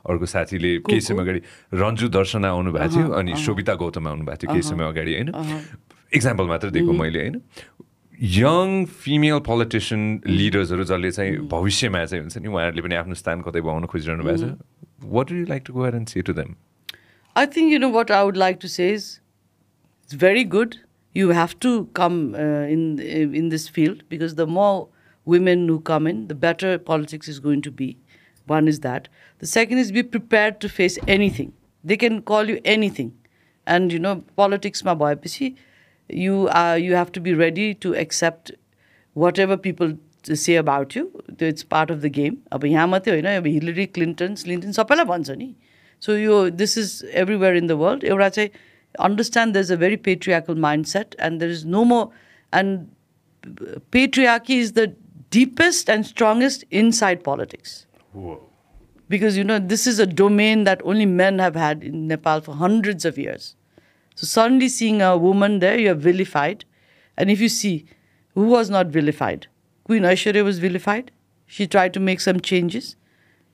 अर्को 0.09 0.27
साथीले 0.31 0.71
केही 0.87 1.01
समय 1.11 1.21
अगाडि 1.27 1.41
रन्जु 1.75 2.07
दर्शना 2.09 2.49
आउनुभएको 2.55 2.89
थियो 2.95 3.07
अनि 3.19 3.33
शोभिता 3.45 3.75
गौतम 3.83 4.05
आउनुभएको 4.09 4.39
थियो 4.47 4.51
केही 4.55 4.63
समय 4.71 4.85
अगाडि 4.95 5.13
होइन। 5.19 5.29
इक्जाम्पल 6.13 6.47
मात्र 6.55 6.71
दिएको 6.71 6.93
मैले 7.03 7.19
होइन। 7.19 7.37
यङ 8.15 8.69
फिमेल 9.03 9.39
पोलिटिसियन 9.51 10.03
लिडर्सहरू 10.39 10.85
जसले 10.87 11.11
चाहिँ 11.19 11.33
भविष्यमा 11.51 12.05
चाहिँ 12.15 12.23
हुन्छ 12.25 12.37
नि 12.39 12.49
उहाँहरूले 12.49 12.83
पनि 12.87 12.95
आफ्नो 13.03 13.15
स्थान 13.19 13.43
कतै 13.43 13.61
बनाउन 13.67 13.85
खोजिरहनु 13.91 14.23
भएको 14.23 14.39
छ। 14.39 14.55
what 15.01 15.31
would 15.31 15.39
you 15.39 15.47
like 15.47 15.65
to 15.65 15.73
go 15.73 15.83
ahead 15.83 15.95
and 15.95 16.09
say 16.09 16.23
to 16.23 16.33
them? 16.33 16.57
I 17.37 17.47
think, 17.47 17.71
you 17.71 17.79
know, 17.79 17.89
what 17.89 18.11
I 18.11 18.25
would 18.25 18.37
like 18.37 18.61
to 18.61 18.69
say 18.69 18.91
is 18.91 19.21
it's 20.05 20.13
very 20.13 20.45
good. 20.45 20.79
You 21.15 21.31
have 21.31 21.59
to 21.61 21.87
come 21.95 22.35
uh, 22.35 22.39
in, 22.39 22.99
uh, 22.99 23.03
in 23.03 23.49
this 23.49 23.69
field 23.69 24.03
because 24.09 24.35
the 24.35 24.47
more 24.47 24.89
women 25.25 25.69
who 25.69 25.81
come 25.81 26.07
in, 26.07 26.29
the 26.29 26.35
better 26.35 26.79
politics 26.79 27.29
is 27.29 27.39
going 27.39 27.63
to 27.63 27.71
be. 27.71 27.97
One 28.47 28.67
is 28.67 28.81
that. 28.81 29.09
The 29.39 29.47
second 29.47 29.79
is 29.79 29.93
be 29.93 30.03
prepared 30.03 30.61
to 30.61 30.69
face 30.69 30.99
anything. 31.07 31.53
They 31.85 31.97
can 31.97 32.23
call 32.23 32.49
you 32.49 32.61
anything. 32.65 33.17
And, 33.67 33.93
you 33.93 33.99
know, 33.99 34.25
politics, 34.37 34.83
my 34.83 34.95
boy, 34.95 35.17
you, 36.09 36.49
are 36.49 36.79
you 36.79 36.95
have 36.95 37.13
to 37.13 37.21
be 37.21 37.35
ready 37.35 37.75
to 37.75 37.95
accept 37.95 38.51
whatever 39.13 39.57
people 39.57 39.99
to 40.28 40.36
say 40.36 40.56
about 40.56 40.96
you. 40.96 41.12
It's 41.40 41.64
part 41.64 41.90
of 41.96 42.02
the 42.02 42.10
game. 42.10 42.38
अब 42.52 42.66
यहाँ 42.66 42.88
मात्रै 42.88 43.14
होइन 43.14 43.26
अब 43.38 43.48
Hillary 43.48 43.86
Clinton 43.98 44.36
स्लिन्टन 44.44 44.72
सबैलाई 44.80 45.06
भन्छ 45.06 45.30
नि 45.42 45.54
so 46.02 46.16
यो 46.18 46.38
this 46.62 46.78
is 46.78 47.12
everywhere 47.24 47.56
in 47.58 47.68
the 47.68 47.72
world 47.84 48.04
एउटा 48.04 48.30
चाहिँ 48.38 48.50
understand 49.10 49.54
there 49.54 49.62
is 49.62 49.72
a 49.72 49.76
very 49.84 49.96
patriarchal 50.10 50.60
mind 50.68 50.86
set 50.94 51.16
end 51.28 51.40
there 51.40 51.52
is 51.58 51.66
no 51.76 51.84
more 51.92 52.08
and 52.60 52.88
patriarchy 53.92 54.60
is 54.62 54.74
the 54.80 54.88
deepest 55.34 55.90
and 55.90 56.06
strongest 56.06 56.66
inside 56.84 57.24
politics 57.24 57.86
because 59.10 59.38
you 59.38 59.44
know 59.44 59.60
this 59.72 59.86
is 59.90 60.00
a 60.00 60.06
domain 60.20 60.64
that 60.68 60.84
only 60.92 61.06
men 61.06 61.40
have 61.40 61.56
had 61.56 61.84
in 61.84 62.08
Nepal 62.08 62.42
for 62.42 62.54
hundreds 62.56 63.06
of 63.06 63.18
years. 63.18 63.56
So 64.18 64.26
suddenly 64.26 64.70
seeing 64.70 65.02
a 65.02 65.18
woman 65.18 65.60
there, 65.60 65.78
you 65.78 65.92
are 65.92 66.00
vilified. 66.06 66.66
And 67.18 67.30
if 67.30 67.42
you 67.42 67.50
see 67.50 67.86
who 68.36 68.46
was 68.48 68.70
not 68.70 68.88
vilified, 68.88 69.48
Queen 69.89 70.03
Aishwarya 70.03 70.45
was 70.45 70.59
vilified. 70.59 71.11
She 71.47 71.67
tried 71.67 71.95
to 71.95 72.01
make 72.01 72.21
some 72.21 72.41
changes. 72.41 72.95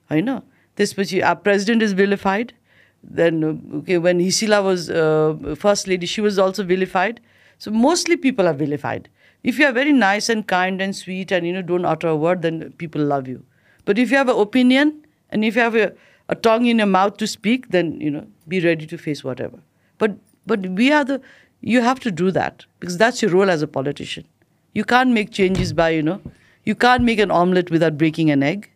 I 0.09 0.19
know. 0.19 0.43
This 0.75 0.93
our 1.23 1.35
president 1.35 1.81
is 1.81 1.93
vilified. 1.93 2.53
Then 3.01 3.43
uh, 3.43 3.77
okay, 3.77 3.97
when 3.97 4.19
Hisila 4.19 4.61
was 4.63 4.89
uh, 4.89 5.55
first 5.57 5.87
lady, 5.87 6.05
she 6.05 6.19
was 6.19 6.37
also 6.37 6.63
vilified. 6.63 7.21
So 7.57 7.71
mostly 7.71 8.17
people 8.17 8.47
are 8.49 8.53
vilified. 8.53 9.07
If 9.43 9.59
you 9.59 9.65
are 9.65 9.71
very 9.71 9.93
nice 9.93 10.27
and 10.27 10.45
kind 10.45 10.81
and 10.81 10.93
sweet 10.93 11.31
and 11.31 11.47
you 11.47 11.53
know 11.53 11.61
don't 11.61 11.85
utter 11.85 12.09
a 12.09 12.15
word, 12.17 12.41
then 12.41 12.73
people 12.83 13.01
love 13.01 13.29
you. 13.29 13.41
But 13.85 13.97
if 13.97 14.11
you 14.11 14.17
have 14.17 14.27
an 14.27 14.37
opinion 14.37 14.93
and 15.29 15.45
if 15.45 15.55
you 15.55 15.61
have 15.61 15.75
a, 15.75 15.93
a 16.27 16.35
tongue 16.35 16.65
in 16.65 16.79
your 16.79 16.87
mouth 16.87 17.17
to 17.17 17.27
speak, 17.27 17.69
then 17.69 18.01
you 18.01 18.11
know 18.11 18.27
be 18.49 18.59
ready 18.59 18.85
to 18.87 18.97
face 18.97 19.23
whatever. 19.23 19.59
But 19.97 20.17
but 20.45 20.67
we 20.81 20.91
are 20.91 21.05
the 21.05 21.21
you 21.61 21.81
have 21.81 21.99
to 22.01 22.11
do 22.11 22.31
that 22.31 22.65
because 22.79 22.97
that's 22.97 23.21
your 23.21 23.31
role 23.31 23.49
as 23.49 23.61
a 23.61 23.67
politician. 23.67 24.27
You 24.74 24.84
can't 24.84 25.10
make 25.10 25.30
changes 25.30 25.72
by 25.72 25.90
you 25.90 26.02
know 26.02 26.20
you 26.64 26.74
can't 26.74 27.02
make 27.02 27.18
an 27.18 27.30
omelette 27.30 27.70
without 27.70 27.96
breaking 27.98 28.30
an 28.30 28.42
egg. 28.42 28.70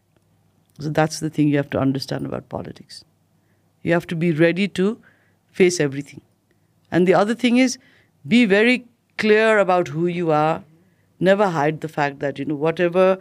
So 0.80 0.88
that's 0.88 1.20
the 1.20 1.30
thing 1.30 1.48
you 1.48 1.56
have 1.56 1.70
to 1.70 1.78
understand 1.78 2.26
about 2.26 2.48
politics. 2.48 3.04
You 3.82 3.92
have 3.92 4.06
to 4.08 4.16
be 4.16 4.32
ready 4.32 4.66
to 4.68 5.00
face 5.52 5.78
everything. 5.78 6.22
And 6.90 7.06
the 7.06 7.14
other 7.14 7.34
thing 7.34 7.58
is 7.58 7.78
be 8.26 8.44
very 8.46 8.86
clear 9.18 9.58
about 9.58 9.88
who 9.88 10.06
you 10.06 10.32
are. 10.32 10.64
Never 11.20 11.48
hide 11.48 11.80
the 11.80 11.88
fact 11.88 12.18
that, 12.20 12.38
you 12.38 12.44
know, 12.44 12.54
whatever, 12.54 13.18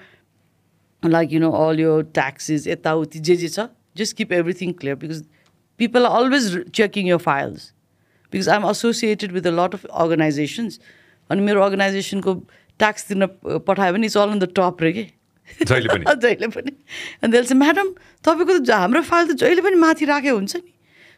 like, 1.03 1.31
you 1.31 1.39
know, 1.39 1.53
all 1.53 1.79
your 1.79 2.03
taxes, 2.03 2.65
etauti, 2.65 3.21
je 3.21 3.35
je 3.35 3.49
cha, 3.49 3.69
just 3.95 4.15
keep 4.15 4.31
everything 4.31 4.73
clear 4.73 4.95
because 4.95 5.23
people 5.77 6.05
are 6.05 6.11
always 6.11 6.55
r- 6.55 6.63
checking 6.71 7.05
your 7.05 7.19
files. 7.19 7.71
Because 8.31 8.47
I'm 8.47 8.65
associated 8.65 9.31
with 9.31 9.45
a 9.45 9.51
lot 9.51 9.73
of 9.73 9.85
organizations. 9.91 10.79
अनि 11.31 11.41
मेरो 11.41 11.61
अर्गनाइजेसनको 11.63 12.33
tax 12.78 13.08
दिन 13.08 13.26
uh, 13.26 13.60
पठायो 13.66 13.92
भने 13.92 14.06
it's 14.06 14.16
all 14.16 14.30
on 14.30 14.38
the 14.38 14.52
top 14.56 14.82
रे 14.82 14.92
कि 14.92 15.06
जहिले 15.62 15.88
पनि 15.88 16.04
जहिले 16.26 16.48
पनि 16.56 16.72
अनि 17.22 17.32
त्यसले 17.32 17.46
चाहिँ 17.48 17.58
म्याडम 17.60 17.94
तपाईँको 18.24 18.58
त 18.58 18.70
हाम्रो 18.72 19.02
फाइल 19.12 19.32
त 19.32 19.38
जहिले 19.44 19.62
पनि 19.62 19.80
माथि 19.86 20.04
राखेको 20.12 20.36
हुन्छ 20.36 20.56
नि 20.56 20.72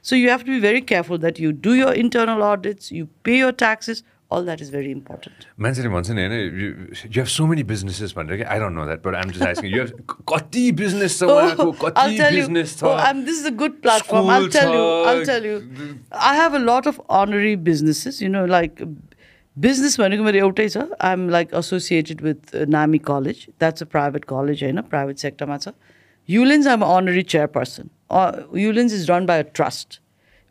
so 0.05 0.17
you 0.17 0.31
have 0.31 0.47
to 0.47 0.53
be 0.53 0.61
very 0.61 0.81
careful 0.93 1.19
that 1.27 1.41
you 1.41 1.51
do 1.67 1.75
your 1.75 2.01
internal 2.05 2.49
audits 2.53 2.93
you 2.93 3.07
pay 3.25 3.39
your 3.39 3.51
taxes 3.65 4.03
all 4.31 4.45
that 4.45 4.61
is 4.63 4.71
very 4.73 4.91
important 4.91 5.47
मान्छेले 5.67 5.89
भन्छ 5.95 6.11
नि 6.11 6.23
होइन 6.23 6.35
you 6.63 6.71
have 7.19 7.27
so 7.35 7.47
many 7.47 7.63
businesses 7.73 8.15
भनेर 8.17 8.37
कि 8.37 8.49
I 8.55 8.59
don't 8.65 8.77
know 8.77 8.85
that 8.87 9.03
but 9.07 9.15
I'm 9.23 9.31
just 9.31 9.47
asking 9.49 9.77
you 9.77 9.87
कति 10.33 10.65
business 10.81 11.19
छ 11.19 11.31
उहाँको 11.37 11.71
कति 11.85 12.19
बिजनेस 12.39 12.77
छ 12.79 12.95
I'm, 13.07 13.25
this 13.29 13.41
is 13.41 13.47
a 13.47 13.55
good 13.63 13.81
platform. 13.83 14.31
I'll 14.31 14.49
School 14.49 14.55
tell 14.57 14.75
you. 14.75 14.85
I'll 15.11 15.23
छ, 15.23 15.27
tell 15.27 15.45
you. 15.45 15.57
I 16.31 16.35
have 16.37 16.55
a 16.55 16.63
lot 16.67 16.91
of 16.93 17.01
honorary 17.21 17.57
businesses. 17.71 18.23
You 18.23 18.29
business 19.67 19.99
भनेको 20.01 20.25
मेरो 20.25 20.39
एउटै 20.39 20.69
छ 20.69 20.85
I'm 21.07 21.29
like 21.37 21.55
associated 21.63 22.21
with 22.29 22.55
Nami 22.77 22.99
college 23.09 23.47
that's 23.61 23.83
a 23.83 23.87
private 23.95 24.25
college 24.35 24.63
होइन 24.65 24.81
private 24.93 25.27
सेक्टरमा 25.29 25.59
छ 25.65 25.73
Ullens 26.29 26.67
I'm 26.75 26.85
honorary 26.93 27.23
chairperson 27.35 27.91
Ullens 28.67 28.95
is 29.01 29.11
run 29.11 29.27
by 29.27 29.43
a 29.43 29.51
trust 29.55 30.01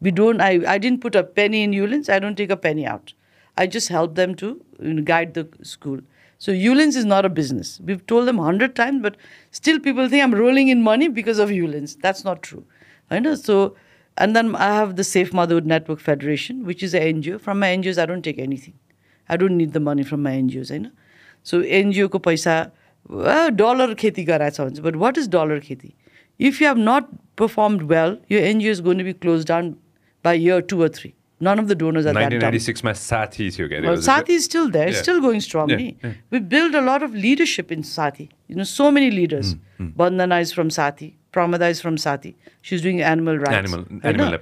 we 0.02 0.12
don't 0.12 0.42
I, 0.42 0.62
I 0.68 0.78
didn't 0.78 1.02
put 1.02 1.16
a 1.16 1.24
penny 1.24 1.64
in 1.64 1.74
Ullens. 1.74 2.10
I 2.10 2.20
don't 2.20 2.36
take 2.36 2.50
a 2.50 2.58
penny 2.58 2.86
out. 2.86 3.14
I 3.58 3.68
just 3.68 3.90
help 3.90 4.16
them 4.16 4.36
to 4.36 4.62
guide 5.04 5.34
the 5.34 5.48
school. 5.64 6.00
So 6.38 6.54
Ullens 6.54 6.96
is 6.96 7.06
not 7.06 7.26
a 7.26 7.30
business. 7.30 7.80
We've 7.84 8.06
told 8.08 8.28
them 8.28 8.38
hundred 8.38 8.76
times, 8.76 9.02
but 9.02 9.18
still 9.52 9.80
people 9.80 10.08
think 10.08 10.24
I'm 10.24 10.34
rolling 10.34 10.70
in 10.70 10.82
money 10.82 11.10
because 11.10 11.40
of 11.40 11.50
Ullens. 11.50 11.96
That's 11.98 12.24
not 12.24 12.42
true. 12.42 12.64
I 13.12 13.20
know. 13.20 13.36
So 13.36 13.76
and 14.18 14.36
then 14.36 14.56
I 14.56 14.74
have 14.76 14.96
the 14.96 15.04
Safe 15.04 15.34
Motherhood 15.34 15.66
Network 15.66 16.00
Federation, 16.00 16.64
which 16.66 16.84
is 16.84 16.94
an 16.94 17.22
NGO. 17.22 17.40
From 17.40 17.60
my 17.60 17.68
NGOs, 17.76 17.98
I 17.98 18.06
don't 18.06 18.22
take 18.22 18.40
anything. 18.40 18.74
I 19.32 19.38
don't 19.38 19.58
need 19.58 19.72
the 19.72 19.78
money 19.90 20.04
from 20.12 20.24
my 20.24 20.38
NGOs 20.38 20.72
होइन 20.72 20.90
so 21.52 21.62
एनजिओको 21.82 22.20
पैसा 22.30 22.56
dollar 23.62 23.94
खेती 24.04 24.24
गराएछ 24.32 24.62
भन्छ 24.62 24.80
but 24.88 24.96
what 25.06 25.18
is 25.18 25.30
dollar 25.38 25.60
खेती 25.70 25.94
if 26.40 26.62
you 26.62 26.68
have 26.68 26.78
not 26.90 27.16
perform 27.38 27.78
well 27.94 28.18
yo 28.32 28.40
NGO 28.52 28.72
is 28.72 28.82
gonna 28.90 29.04
be 29.04 29.14
close 29.28 29.46
down 29.48 29.76
by 30.26 30.44
year 30.44 30.62
two 30.74 30.82
or 30.82 30.90
three 31.00 31.14
none 31.42 31.60
of 31.60 31.68
the 31.68 31.76
donors 31.76 32.06
are 32.06 32.14
1996 32.14 32.82
that 32.82 33.36
dumb. 33.82 33.84
Well, 33.84 33.98
Saathi 33.98 34.36
is 34.40 34.46
still 34.46 34.70
there. 34.70 34.88
It's 34.90 35.00
still 35.00 35.22
going 35.22 35.40
strong. 35.42 35.72
We 36.32 36.40
build 36.40 36.76
a 36.76 36.82
lot 36.82 37.04
of 37.04 37.14
leadership 37.14 37.72
in 37.72 37.84
Saathi. 37.84 38.30
You 38.48 38.56
know, 38.56 38.64
so 38.64 38.92
many 38.92 39.12
leaders. 39.12 39.56
Mm. 39.80 40.42
Is 40.42 40.52
from 40.52 40.70
Saathi. 40.70 41.14
Pramada 41.32 41.70
is 41.70 41.80
from 41.80 41.96
Saathi. 41.96 42.36
She's 42.62 42.82
doing 42.82 43.02
animal 43.02 43.38
rights. 43.38 43.54
Animal, 43.54 43.86
animal 44.04 44.34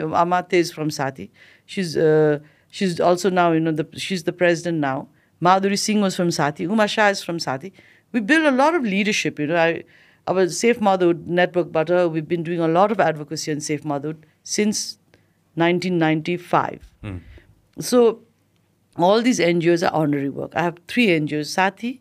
Amate 0.00 0.54
is 0.54 0.72
from 0.72 0.90
Sati. 0.90 1.30
She's 1.66 1.96
uh, 1.96 2.40
she's 2.74 2.98
also 2.98 3.30
now, 3.30 3.52
you 3.52 3.60
know, 3.60 3.70
the, 3.70 3.86
she's 3.96 4.24
the 4.24 4.32
president 4.32 4.78
now. 4.78 5.06
Madhuri 5.40 5.78
Singh 5.78 6.00
was 6.00 6.16
from 6.16 6.28
Saathi. 6.28 6.60
Uma 6.60 6.88
Shah 6.88 7.08
is 7.08 7.22
from 7.22 7.38
Saathi. 7.38 7.70
We 8.12 8.20
build 8.20 8.46
a 8.46 8.50
lot 8.50 8.74
of 8.74 8.82
leadership, 8.82 9.38
you 9.38 9.46
know. 9.46 9.56
I, 9.56 9.84
our 10.26 10.48
Safe 10.48 10.80
Motherhood 10.80 11.28
network, 11.28 11.70
but 11.70 11.90
uh, 11.90 12.08
we've 12.10 12.26
been 12.26 12.42
doing 12.42 12.58
a 12.58 12.66
lot 12.66 12.90
of 12.90 12.98
advocacy 12.98 13.52
on 13.52 13.60
Safe 13.60 13.84
Motherhood 13.84 14.26
since 14.42 14.98
1995. 15.54 16.90
So 17.78 18.20
all 18.96 19.20
these 19.22 19.38
NGOs 19.38 19.86
are 19.86 19.94
honorary 19.94 20.30
work. 20.30 20.52
I 20.56 20.62
have 20.62 20.78
three 20.88 21.08
NGOs, 21.08 21.50
Saathi, 21.56 22.00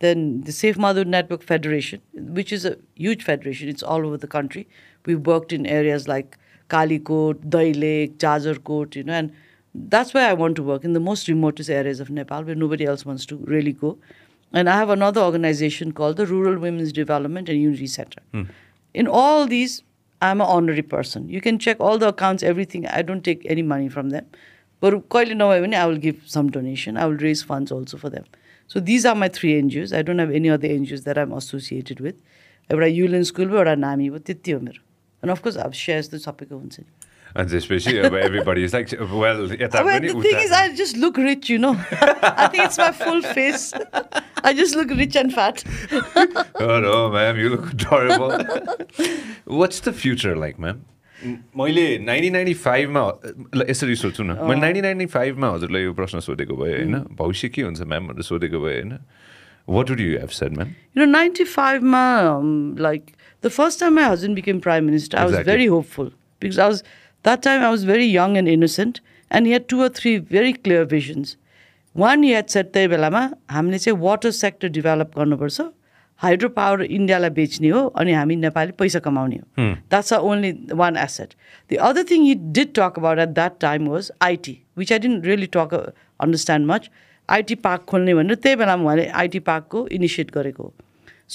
then 0.00 0.42
the 0.42 0.52
Safe 0.52 0.76
Motherhood 0.76 1.08
Network 1.08 1.42
Federation, 1.42 2.02
which 2.12 2.52
is 2.52 2.64
a 2.64 2.76
huge 2.94 3.24
federation. 3.24 3.68
It's 3.68 3.82
all 3.82 4.06
over 4.06 4.18
the 4.18 4.28
country. 4.28 4.68
We've 5.06 5.26
worked 5.26 5.52
in 5.52 5.66
areas 5.66 6.06
like 6.06 6.36
Kalikot, 6.68 7.48
Dailekh, 7.56 8.18
Jajarkot, 8.18 8.94
you 8.94 9.04
know, 9.04 9.14
and 9.14 9.32
that's 9.73 10.13
where 10.13 10.27
I 10.27 10.33
want 10.33 10.55
to 10.57 10.63
work, 10.63 10.83
in 10.83 10.93
the 10.93 10.99
most 10.99 11.27
remotest 11.27 11.69
areas 11.69 11.99
of 11.99 12.09
Nepal 12.09 12.43
where 12.43 12.55
nobody 12.55 12.85
else 12.85 13.05
wants 13.05 13.25
to 13.27 13.37
really 13.37 13.73
go. 13.73 13.97
And 14.53 14.69
I 14.69 14.77
have 14.77 14.89
another 14.89 15.21
organization 15.21 15.91
called 15.91 16.17
the 16.17 16.25
Rural 16.25 16.57
Women's 16.57 16.93
Development 16.93 17.49
and 17.49 17.61
Unity 17.61 17.87
Center. 17.87 18.21
In 18.93 19.07
all 19.07 19.45
these, 19.45 19.83
I'm 20.21 20.41
an 20.41 20.47
honorary 20.47 20.81
person. 20.81 21.27
You 21.29 21.41
can 21.41 21.59
check 21.59 21.79
all 21.79 21.97
the 21.97 22.07
accounts, 22.07 22.43
everything. 22.43 22.87
I 22.87 23.01
don't 23.01 23.23
take 23.23 23.45
any 23.45 23.61
money 23.61 23.89
from 23.89 24.09
them. 24.09 24.25
But 24.79 25.09
कहिले 25.09 25.35
नभए 25.35 25.61
पनि 25.65 25.75
I 25.75 25.85
will 25.85 25.97
give 25.97 26.21
some 26.25 26.49
donation. 26.49 26.97
I 26.97 27.05
will 27.05 27.17
raise 27.17 27.43
funds 27.43 27.71
also 27.71 27.97
for 27.97 28.09
them. 28.09 28.25
So 28.67 28.79
these 28.79 29.05
are 29.05 29.15
my 29.15 29.27
three 29.27 29.61
NGOs. 29.61 29.95
I 29.95 30.01
don't 30.01 30.19
have 30.19 30.31
any 30.31 30.49
other 30.49 30.67
NGOs 30.67 31.03
that 31.03 31.17
I'm 31.17 31.33
associated 31.33 31.99
with. 31.99 32.15
एउटा 32.71 32.85
युलेन 32.85 33.23
school 33.23 33.47
भयो 33.47 33.57
एउटा 33.57 33.75
नामी 33.75 34.09
भयो 34.09 34.19
त्यति 34.27 34.51
हो 34.51 34.59
मेरो 34.59 34.81
अनि 35.23 35.31
अफकोर्स 35.31 35.57
अब 35.65 35.71
सेयर्स 35.81 36.09
त 36.11 36.15
सबैको 36.23 36.55
हुन्छ 36.57 36.79
नि 36.79 36.85
अनि 37.35 37.49
त्यसपछि 37.51 37.97
अब 38.07 38.15
एभ्रिबडी 38.17 38.63
इज 38.63 38.75
लाइक 38.75 38.93
वेल 39.13 39.57
यता 39.61 39.79
अब 39.79 39.85
पनि 39.89 40.11
the 40.13 40.21
thing 40.27 40.39
is, 40.43 40.53
I 40.59 40.61
just 40.81 40.97
look 41.05 41.17
rich, 41.23 41.49
you 41.53 41.57
know. 41.63 41.73
I 42.29 42.47
think 42.47 42.63
it's 42.65 42.79
my 42.83 42.91
full 43.01 43.21
face. 43.37 43.65
I 44.43 44.53
just 44.59 44.75
look 44.79 44.93
rich 45.01 45.17
and 45.23 45.33
fat. 45.39 45.63
Oh 46.67 46.79
no, 46.85 46.95
ma'am, 47.17 47.41
you 47.43 47.49
look 47.55 47.67
adorable. 47.73 48.37
What's 49.61 49.81
the 49.89 49.93
future 50.03 50.35
like, 50.45 50.59
ma'am? 50.67 50.85
मैले 51.57 51.83
nineteen 52.05 52.33
ninety 52.33 52.53
फाइभमा 52.63 53.01
यसरी 53.69 53.95
सोध्छु 54.01 54.23
न 54.23 54.33
मैले 54.49 54.59
nineteen 54.61 54.83
ninety 54.85 55.05
फाइभमा 55.13 55.47
हजुरलाई 55.53 55.83
यो 55.83 55.93
प्रश्न 55.99 56.19
सोधेको 56.25 56.55
भए 56.57 56.73
होइन 56.73 56.93
भविष्य 57.21 57.49
के 57.55 57.61
हुन्छ 57.67 57.87
म्याम 57.93 58.07
भनेर 58.07 58.23
सोधेको 58.27 58.59
भए 58.65 58.73
होइन 58.73 58.91
what 59.77 59.89
would 59.89 59.99
you 59.99 60.11
have 60.19 60.35
said 60.41 60.57
ma'am 60.57 60.73
You 60.99 61.01
know, 61.05 61.09
95 61.23 61.87
ma, 61.95 62.03
um, 62.33 62.51
like 62.87 63.09
the 63.47 63.53
first 63.57 63.81
time 63.83 63.97
my 64.01 64.05
husband 64.11 64.39
became 64.41 64.61
prime 64.67 64.85
minister, 64.91 65.17
I 65.17 65.25
was 65.31 65.33
Exactly. 65.39 65.51
very 65.53 65.67
hopeful 65.75 66.11
because 66.45 66.59
I 66.67 66.69
was 66.75 66.83
that 67.24 67.42
time 67.42 67.62
I 67.62 67.70
was 67.70 67.84
very 67.84 68.06
young 68.06 68.36
and 68.36 68.48
innocent, 68.48 69.00
and 69.30 69.46
he 69.46 69.52
had 69.52 69.68
two 69.68 69.82
or 69.82 69.88
three 69.90 70.16
very 70.18 70.52
clear 70.54 70.84
visions. 70.84 71.36
One, 71.94 72.22
he 72.22 72.32
had 72.32 72.50
said 72.50 72.72
त्यही 72.72 72.88
बेलामा 72.88 73.22
हामीले 73.50 73.78
चाहिँ 73.78 73.98
water 74.00 74.30
sector 74.32 74.68
develop 74.76 75.18
गर्नुपर्छ 75.18 75.60
hydro 76.20 76.48
power 76.56 76.82
इन्डियालाई 76.82 77.30
बेच्ने 77.36 77.68
हो 77.68 77.80
अनि 78.00 78.12
हामी 78.12 78.36
नेपाली 78.36 78.72
पैसा 78.78 78.98
कमाउने 79.06 79.36
हो 79.36 79.64
that's 79.90 80.12
a 80.12 80.18
only 80.30 80.52
one 80.80 80.96
asset 80.96 81.34
the 81.70 81.76
other 81.88 82.04
thing 82.10 82.24
he 82.24 82.34
did 82.58 82.72
talk 82.78 82.98
about 82.98 83.18
at 83.18 83.28
that 83.38 83.58
time 83.60 83.88
was 83.88 84.10
IT 84.22 84.56
which 84.78 84.92
I 84.92 84.98
didn't 85.06 85.26
really 85.26 85.46
talk 85.56 85.74
understand 85.74 86.66
much 86.66 86.88
IT 87.28 87.54
park 87.66 87.84
खोल्ने 87.88 88.14
भनेर 88.14 88.36
त्यही 88.44 88.56
बेलामा 88.56 88.84
उहाँले 88.84 89.06
आइटी 89.22 89.38
पार्कको 89.50 89.86
इनिसिएट 89.98 90.30
गरेको 90.34 90.62
हो 90.62 90.74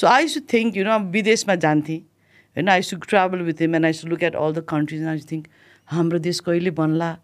सो 0.01 0.07
आई 0.07 0.27
सु 0.27 0.39
थिङ्क 0.53 0.77
यु 0.77 0.85
नो 0.85 0.99
विदेशमा 1.11 1.55
जान्थेँ 1.67 1.99
होइन 1.99 2.69
I 2.69 2.81
used 2.89 2.97
travel 3.07 3.41
with 3.49 3.61
him 3.61 3.75
and 3.75 3.85
I 3.85 3.93
used 3.99 4.07
look 4.07 4.23
at 4.23 4.35
all 4.35 4.53
the 4.53 4.65
countries 4.69 5.05
I 5.07 5.19
think 5.31 5.47
हाम्रो 5.87 6.19
देश 6.29 6.39
कहिले 6.47 6.71
बन्ला 6.79 7.15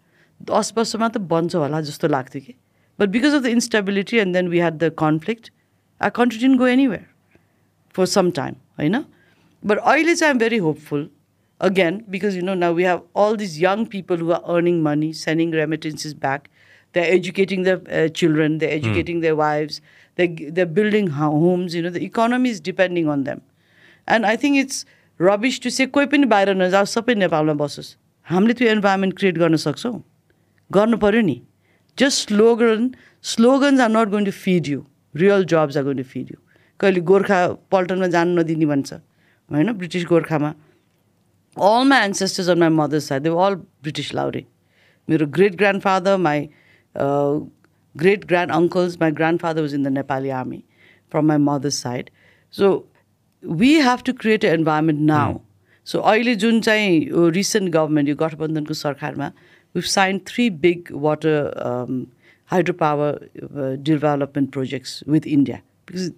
दस 0.50 0.72
वर्षमा 0.76 1.08
त 1.08 1.18
बन्छ 1.32 1.54
होला 1.54 1.80
जस्तो 1.90 2.08
लाग्थ्यो 2.08 2.42
कि 2.46 2.54
but 2.98 3.08
because 3.16 3.34
of 3.34 3.42
the 3.42 3.46
instability 3.56 4.18
and 4.18 4.34
then 4.36 4.48
we 4.48 4.58
had 4.58 4.78
the 4.82 4.90
conflict 5.02 5.50
I 6.00 6.10
country 6.20 6.38
didn't 6.46 6.58
go 6.58 6.66
anywhere 6.76 7.12
for 7.96 8.04
some 8.10 8.30
time, 8.36 8.54
you 8.84 8.88
know. 8.92 9.04
But 9.62 9.78
अहिले 9.90 10.14
चाहिँ 10.20 10.34
I'm 10.34 10.38
very 10.38 10.58
hopeful 10.62 11.02
again 11.60 11.98
because 12.14 12.38
you 12.38 12.42
know 12.46 12.54
now 12.62 12.70
we 12.78 12.86
have 12.86 13.02
all 13.14 13.36
these 13.42 13.52
young 13.64 13.84
people 13.92 14.16
who 14.22 14.32
are 14.36 14.40
earning 14.54 14.80
money, 14.86 15.10
sending 15.12 15.52
remittances 15.58 16.14
back. 16.24 16.48
They're 16.94 17.12
educating 17.18 17.62
their 17.68 17.78
uh, 17.98 18.08
children, 18.08 18.58
they're 18.58 18.72
educating 18.78 19.20
their 19.26 19.36
wives, 19.36 19.80
they're, 20.18 20.34
they're 20.56 20.72
building 20.80 21.06
ho- 21.20 21.30
homes. 21.44 21.76
You 21.76 21.82
know, 21.82 21.90
the 21.90 22.02
economy 22.04 22.50
is 22.50 22.60
depending 22.60 23.08
on 23.08 23.22
them. 23.30 23.42
And 24.08 24.26
I 24.26 24.34
think 24.36 24.56
it's 24.64 24.84
rubbish 25.20 25.60
to 25.60 25.70
say 25.78 25.86
कोही 25.98 26.06
पनि 26.16 26.26
बाहिर 26.34 26.54
नजाओस् 26.64 26.96
सबै 26.98 27.14
नेपालमा 27.22 27.54
बसोस् 27.62 27.94
हामीले 28.26 28.54
त्यो 28.54 28.70
environment 28.72 29.16
create 29.18 29.38
गर्न 29.38 29.56
सक्छौँ? 29.66 29.96
गर्नु 30.70 30.96
पऱ्यो 31.04 31.20
नि. 31.22 31.40
Just 31.98 32.28
slogan 32.28 32.90
slogans 33.32 33.80
are 33.80 33.90
not 33.90 34.08
going 34.10 34.24
to 34.24 34.30
feed 34.44 34.68
you 34.68 34.84
real 35.14 35.44
jobs 35.54 35.76
are 35.76 35.84
going 35.84 35.96
to 35.96 36.04
feed 36.12 36.30
you 36.30 36.38
कहिले 36.80 37.00
गोर्खा 37.10 37.40
पल्टनमा 37.72 38.06
जानु 38.14 38.40
नदिने 38.40 38.66
भन्छ। 38.66 38.92
होइन? 38.92 39.72
British 39.72 40.04
गोर्खामा। 40.12 40.54
All 41.56 41.88
my 41.88 42.04
ancestors 42.04 42.48
on 42.50 42.58
my 42.58 42.68
mother's 42.76 43.08
side 43.08 43.22
they 43.22 43.30
all 43.46 43.54
British 43.54 44.14
Laure 44.14 44.44
मेरो 45.08 45.26
great 45.36 45.54
grandfather 45.82 46.16
my 46.16 46.48
great 47.94 48.24
grand 48.26 48.52
uncles 48.52 48.96
my 49.00 49.10
grandfather 49.40 49.60
was 49.60 49.74
in 49.74 49.82
the 49.82 49.88
Nepali 49.98 50.30
army 50.38 50.62
from 51.12 51.26
my 51.28 51.38
mother's 51.48 51.82
side 51.82 52.10
so 52.54 52.70
we 53.42 53.72
have 53.88 54.02
to 54.06 54.12
create 54.22 54.44
a 54.44 54.52
environment 54.54 55.00
now 55.10 55.38
So 55.84 56.00
अहिले 56.00 56.34
जुन 56.36 56.60
चाहिँ 56.60 57.10
recent 57.38 57.70
government, 57.70 58.08
यो 58.08 58.16
गठबन्धनको 58.16 58.74
सरकारमा, 58.74 59.32
signed 59.82 60.24
three 60.26 60.48
big 60.48 60.90
water 60.90 61.52
um, 61.56 62.06
hydropower 62.50 63.08
uh, 63.56 63.76
development 63.76 64.50
projects 64.52 65.02
with 65.06 65.26
India. 65.26 65.62
Because 65.86 66.10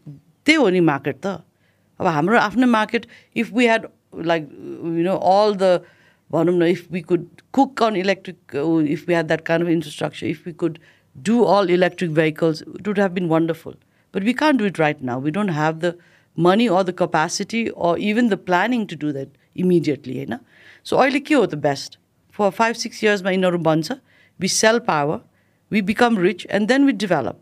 त्यही 0.46 0.56
हो 0.56 0.68
नि 0.70 0.80
market 0.80 1.20
त। 1.24 1.26
अब 2.00 2.06
हाम्रो 2.06 2.38
आफ्नो 2.38 2.66
market 2.66 3.06
if 3.36 3.52
we 3.52 3.66
had 3.66 3.86
like 4.30 4.42
you 4.98 5.04
know 5.04 5.14
all 5.30 5.54
the 5.62 5.80
भनौँ 6.32 6.54
न 6.58 6.66
if 6.74 6.92
we 6.92 7.00
could 7.00 7.26
cook 7.52 7.82
on 7.82 7.96
electric 7.96 8.56
if 8.92 9.08
we 9.08 9.14
had 9.14 9.26
that 9.26 9.40
kind 9.46 9.66
of 9.66 9.70
infrastructure 9.72 10.26
if 10.26 10.46
we 10.46 10.52
could 10.62 10.78
do 11.16 11.40
all 11.54 11.70
electric 11.78 12.12
vehicles 12.14 12.62
it 12.62 12.88
would 12.88 13.00
have 13.00 13.12
been 13.18 13.28
wonderful 13.28 13.74
but 14.14 14.22
we 14.22 14.32
can't 14.42 14.56
do 14.56 14.64
it 14.66 14.80
right 14.80 15.02
now 15.10 15.20
we 15.20 15.30
don't 15.38 15.50
have 15.58 15.80
the 15.84 15.94
money 16.36 16.66
or 16.68 16.82
the 16.82 16.94
capacity 16.98 17.66
or 17.90 17.98
even 18.10 18.28
the 18.28 18.38
planning 18.50 18.86
to 18.86 18.96
do 19.06 19.12
that 19.12 19.28
immediately 19.58 20.16
होइन? 20.16 20.38
सो 20.84 20.96
अहिले 20.96 21.20
के 21.20 21.34
हो 21.34 21.46
त 21.46 21.54
best 21.66 21.98
for 22.34 22.50
five 22.58 22.74
six 22.84 23.04
इयर्समा 23.04 23.30
यिनीहरू 23.30 23.58
बन्छ 23.70 23.92
we 24.40 24.48
sell 24.58 24.78
power 24.90 25.20
we 25.70 25.80
become 25.86 26.16
rich 26.22 26.42
and 26.56 26.70
then 26.70 26.84
we 26.88 26.92
develop. 27.02 27.36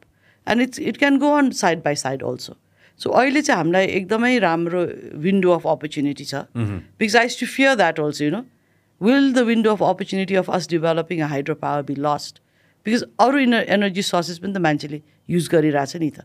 And 0.46 0.62
it's 0.62 0.78
it 0.80 0.96
can 0.98 1.16
go 1.18 1.30
on 1.36 1.50
side 1.58 1.82
by 1.82 1.94
side 1.96 2.22
also 2.24 2.54
so 3.00 3.10
अहिले 3.10 3.42
चाहिँ 3.42 3.56
हामीलाई 3.58 3.86
एकदमै 3.98 4.38
राम्रो 4.38 4.84
विन्डो 5.24 5.50
अफ 5.50 5.66
अपर्च्युनिटी 5.66 6.24
छ. 6.24 6.34
Because 7.00 7.16
I 7.16 7.28
do 7.40 7.46
fear 7.46 7.74
that 7.74 8.00
also 8.00 8.24
you 8.24 8.30
know 8.30 8.42
will 9.00 9.32
the 9.32 9.44
window 9.48 9.72
of 9.72 9.82
opportunity 9.82 10.34
of 10.40 10.50
us 10.50 10.68
developing 10.68 11.22
hydro 11.32 11.54
power 11.64 11.82
be 11.90 11.94
lost 12.06 12.40
because 12.86 13.04
अरू 13.26 13.38
inner 13.38 13.66
energy 13.76 14.02
sources 14.02 14.38
पनि 14.38 14.52
त 14.52 14.64
मान्छेले 14.68 15.00
युज 15.30 15.48
गरिरहेछ 15.52 15.96
नि 15.96 16.10
त. 16.10 16.24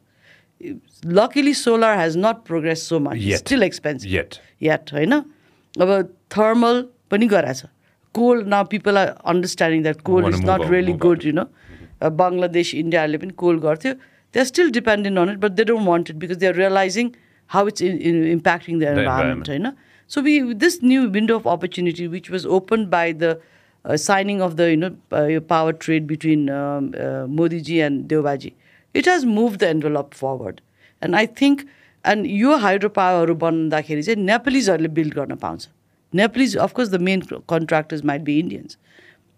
Luckily 1.19 1.53
solar 1.63 1.97
has 1.99 2.17
not 2.17 2.43
progress 2.47 2.87
so 2.89 2.99
much 2.99 3.27
still 3.43 3.63
expensive 3.63 4.11
Yet. 4.15 4.39
yet 4.61 4.91
होइन? 4.93 5.21
अब 5.77 5.89
thermal 6.35 6.81
पनि 7.11 7.27
गराएको 7.27 7.59
छ। 7.59 7.71
कोल 8.15 8.43
न 8.47 8.63
people 8.69 8.97
are 8.97 9.07
understanding 9.33 9.83
that 9.83 10.01
coal 10.09 10.29
is 10.29 10.39
not 10.49 10.69
really 10.69 10.93
good 11.05 11.25
you 11.25 11.33
know 11.33 11.45
Bangladesh 12.21 12.73
इन्डियाहरूले 12.75 13.17
पनि 13.17 13.33
कोल 13.43 13.59
गर्थ्यो। 13.67 13.93
They 14.33 14.39
are 14.39 14.45
still 14.45 14.71
dependent 14.71 15.19
on 15.19 15.29
it 15.29 15.39
but 15.45 15.51
they 15.59 15.63
don't 15.69 15.87
want 15.87 16.09
it 16.09 16.15
because 16.23 16.37
they 16.43 16.47
are 16.47 16.55
realizing 16.55 17.11
how 17.51 17.67
it's 17.67 17.81
impacting 17.81 18.79
the 18.79 18.83
environment 18.97 19.49
होइन 19.49 19.71
so 20.11 20.21
we 20.21 20.35
this 20.65 20.79
new 20.83 21.07
window 21.15 21.37
of 21.39 21.47
opportunity 21.47 22.07
which 22.15 22.31
was 22.31 22.45
open 22.59 22.85
by 22.95 23.13
the 23.13 23.95
signing 24.03 24.39
of 24.47 24.53
the 24.53 24.69
you 24.69 24.77
know 24.77 24.89
yo 25.29 25.41
power 25.49 25.73
trade 25.81 26.07
between 26.07 26.47
Modiji 27.37 27.77
and 27.87 28.05
Deubaji 28.13 28.51
it 28.95 29.07
has 29.07 29.25
move 29.33 29.55
the 29.55 29.63
envelope 29.75 30.13
forward 30.21 30.61
and 31.01 31.15
I 31.15 31.27
think 31.41 31.61
and 32.05 32.25
यो 32.25 32.55
हाइड्रोपावरहरू 32.57 33.35
बन्दाखेरि 33.45 34.03
चाहिँ 34.03 34.23
नेपालिजहरूले 34.25 34.89
build 34.99 35.13
गर्न 35.13 35.35
पाउँछ। 35.35 35.67
Nepalese 36.13 36.57
of course 36.57 36.89
the 36.89 37.01
main 37.09 37.21
contractors 37.49 38.05
might 38.05 38.21
be 38.21 38.39
Indians 38.39 38.77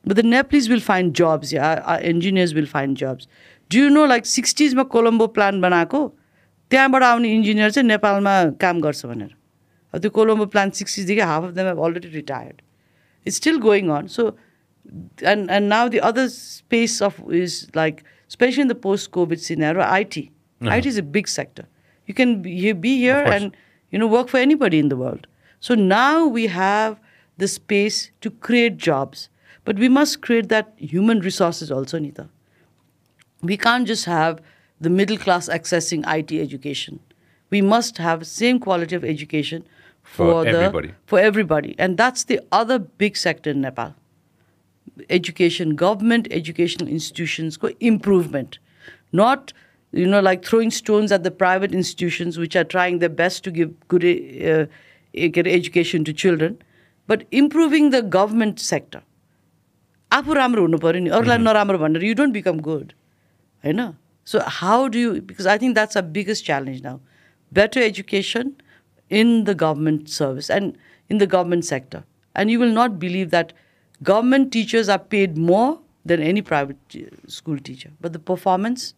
But 0.06 0.18
the 0.18 0.24
Nepalese 0.24 0.68
will 0.68 0.80
find 0.80 1.14
jobs, 1.14 1.54
yeah. 1.54 1.66
Our, 1.66 1.82
our 1.82 2.00
engineers 2.00 2.54
will 2.56 2.66
find 2.66 2.98
jobs. 2.98 3.28
Do 3.72 3.78
you 3.78 3.90
know, 3.90 4.06
like 4.06 4.24
60sमा 4.26 4.84
Colombo 4.94 5.28
plan 5.28 5.62
बनाएको 5.62 6.00
त्यहाँबाट 6.72 7.04
आउने 7.04 7.34
इन्जिनियर 7.34 7.72
चाहिँ 7.72 7.88
नेपालमा 7.88 8.34
काम 8.62 8.80
गर्छ 8.82 9.06
भनेर। 9.06 9.36
अब 9.94 10.02
त्यो 10.02 10.10
Colombo 10.12 10.46
plan 10.46 10.70
सिक्सटिजदेखि 10.80 11.22
half 11.22 11.44
of 11.44 11.52
them 11.52 11.68
have 11.68 11.80
already 11.86 12.10
retired 12.16 12.62
it's 13.26 13.38
still 13.38 13.60
going 13.68 13.90
on 13.98 14.08
so 14.08 14.28
and 15.34 15.52
and 15.52 15.70
now 15.70 15.90
the 15.90 15.98
other 16.10 16.28
space 16.28 17.02
of 17.04 17.22
is 17.42 17.68
like 17.76 18.02
specially 18.30 18.62
in 18.62 18.68
the 18.70 18.80
post 18.84 19.12
COVID 19.12 19.40
scenario 19.40 19.82
IT 19.82 20.30
IT 20.62 20.90
is 20.90 21.00
a 21.00 21.04
big 21.14 21.26
sector 21.36 21.66
you 22.12 22.18
can 22.20 22.36
be, 22.42 22.74
be 22.88 22.98
here 22.98 23.24
and 23.38 23.58
you 23.96 24.04
know 24.04 24.12
work 24.14 24.34
for 24.36 24.44
anybody 24.44 24.84
in 24.86 24.94
the 24.94 25.00
world 25.04 25.28
so 25.70 25.78
now 25.82 26.28
we 26.38 26.48
have 26.58 27.00
the 27.46 27.50
space 27.56 28.00
to 28.28 28.32
create 28.48 28.78
jobs 28.90 29.28
but 29.72 29.84
we 29.86 29.90
must 29.98 30.22
create 30.28 30.50
that 30.56 30.74
human 30.94 31.26
resources 31.30 31.76
also 31.80 32.00
nita 32.06 32.30
we 33.42 33.58
can't 33.58 33.88
just 33.88 34.06
have 34.06 34.42
the 34.82 34.90
middle 34.90 35.18
class 35.18 35.48
accessing 35.48 36.04
IT 36.08 36.32
education. 36.42 37.00
We 37.50 37.62
must 37.62 37.98
have 37.98 38.26
same 38.26 38.60
quality 38.60 38.96
of 38.96 39.04
education 39.04 39.68
for, 40.04 40.26
For 40.26 40.44
the 40.44 40.50
everybody. 40.50 40.94
for 41.06 41.20
everybody, 41.20 41.76
and 41.78 41.98
that's 41.98 42.24
the 42.24 42.42
other 42.52 42.80
big 42.80 43.16
sector 43.16 43.52
in 43.52 43.62
Nepal. 43.62 43.94
Education, 45.10 45.76
government 45.76 46.28
educational 46.32 46.88
institutions 46.90 47.60
improvement, 47.80 48.58
not 49.12 49.54
you 49.93 50.07
know 50.07 50.21
like 50.21 50.45
throwing 50.45 50.71
stones 50.71 51.13
at 51.13 51.23
the 51.25 51.31
private 51.31 51.73
institutions 51.73 52.39
which 52.39 52.57
are 52.57 52.65
trying 52.65 52.99
their 52.99 53.09
best 53.09 53.45
to 53.45 53.51
give 53.51 53.75
good 53.89 54.05
uh, 54.05 54.67
get 55.15 55.47
education 55.47 56.05
to 56.05 56.13
children, 56.13 56.59
but 57.09 57.25
improving 57.31 57.91
the 57.91 58.03
government 58.03 58.61
sector. 58.61 59.03
आफू 60.13 60.33
राम्रो 60.35 60.63
हुनु 60.63 60.79
पऱ्यो 60.79 61.01
नि 61.03 61.11
अरूलाई 61.19 61.39
नराम्रो 61.39 61.79
भनेर 61.79 62.05
you 62.05 62.15
don't 62.15 62.33
become 62.33 62.59
good 62.67 62.93
होइन 63.65 63.81
so 64.27 64.41
how 64.59 64.87
do 64.95 64.99
you 64.99 65.13
because 65.31 65.47
I 65.53 65.59
think 65.59 65.75
that's 65.75 65.97
a 65.97 66.03
biggest 66.19 66.47
challenge 66.47 66.83
now 66.83 66.99
better 67.53 67.81
education 67.83 68.53
in 69.11 69.33
the 69.45 69.57
government 69.63 70.09
service 70.19 70.51
and 70.59 70.77
in 71.11 71.19
the 71.19 71.29
government 71.33 71.65
sector 71.65 72.03
and 72.37 72.51
you 72.51 72.61
will 72.61 72.73
not 72.79 73.01
believe 73.03 73.29
that 73.31 73.53
government 74.01 74.53
teachers 74.53 74.89
are 74.97 74.99
paid 75.11 75.37
more 75.51 75.75
than 76.13 76.23
any 76.23 76.41
private 76.53 76.99
school 77.39 77.59
Stitcher 77.71 77.91
but 78.03 78.13
the 78.13 78.23
performance 78.33 78.95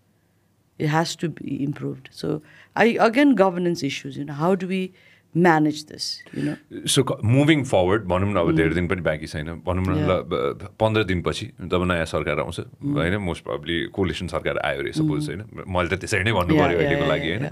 It 0.79 0.87
has 0.87 1.15
to 1.17 1.29
be 1.29 1.63
improved. 1.63 2.09
So 2.11 2.41
I 2.75 2.97
again 2.99 3.35
governance 3.35 3.83
issues. 3.83 4.17
You 4.17 4.25
know, 4.25 4.33
how 4.33 4.55
do 4.55 4.67
we 4.67 4.93
manage 5.35 5.85
this? 5.91 6.05
You 6.33 6.43
know, 6.45 6.55
so 6.85 7.03
moving 7.25 7.63
forward 7.65 8.03
भनौँ 8.09 8.31
न 8.33 8.37
अब 8.37 8.55
धेरै 8.55 8.73
दिन 8.73 8.87
पनि 8.87 9.01
बाँकी 9.01 9.27
छैन। 9.27 9.61
भनौँ 9.65 9.83
न 9.85 9.93
ल 10.07 10.69
पन्ध्र 10.79 11.03
दिनपछि 11.11 11.45
जब 11.61 11.83
नयाँ 11.91 12.05
सरकार 12.05 12.39
आउँछ 12.39 12.59
होइन 12.97 13.15
मोस्ट 13.29 13.43
प्रब्ली 13.43 13.77
कोलिसन 13.93 14.27
सरकार 14.33 14.57
आयो 14.65 14.79
अरे 14.79 14.91
सपोज 14.93 15.29
होइन। 15.29 15.41
मैले 15.67 15.89
त 15.89 15.99
त्यसरी 16.01 16.23
नै 16.23 16.33
भन्नु 16.37 16.53
पऱ्यो 16.53 16.77
अहिलेको 16.77 17.01
yeah, 17.01 17.09
लागि 17.09 17.29
होइन. 17.29 17.49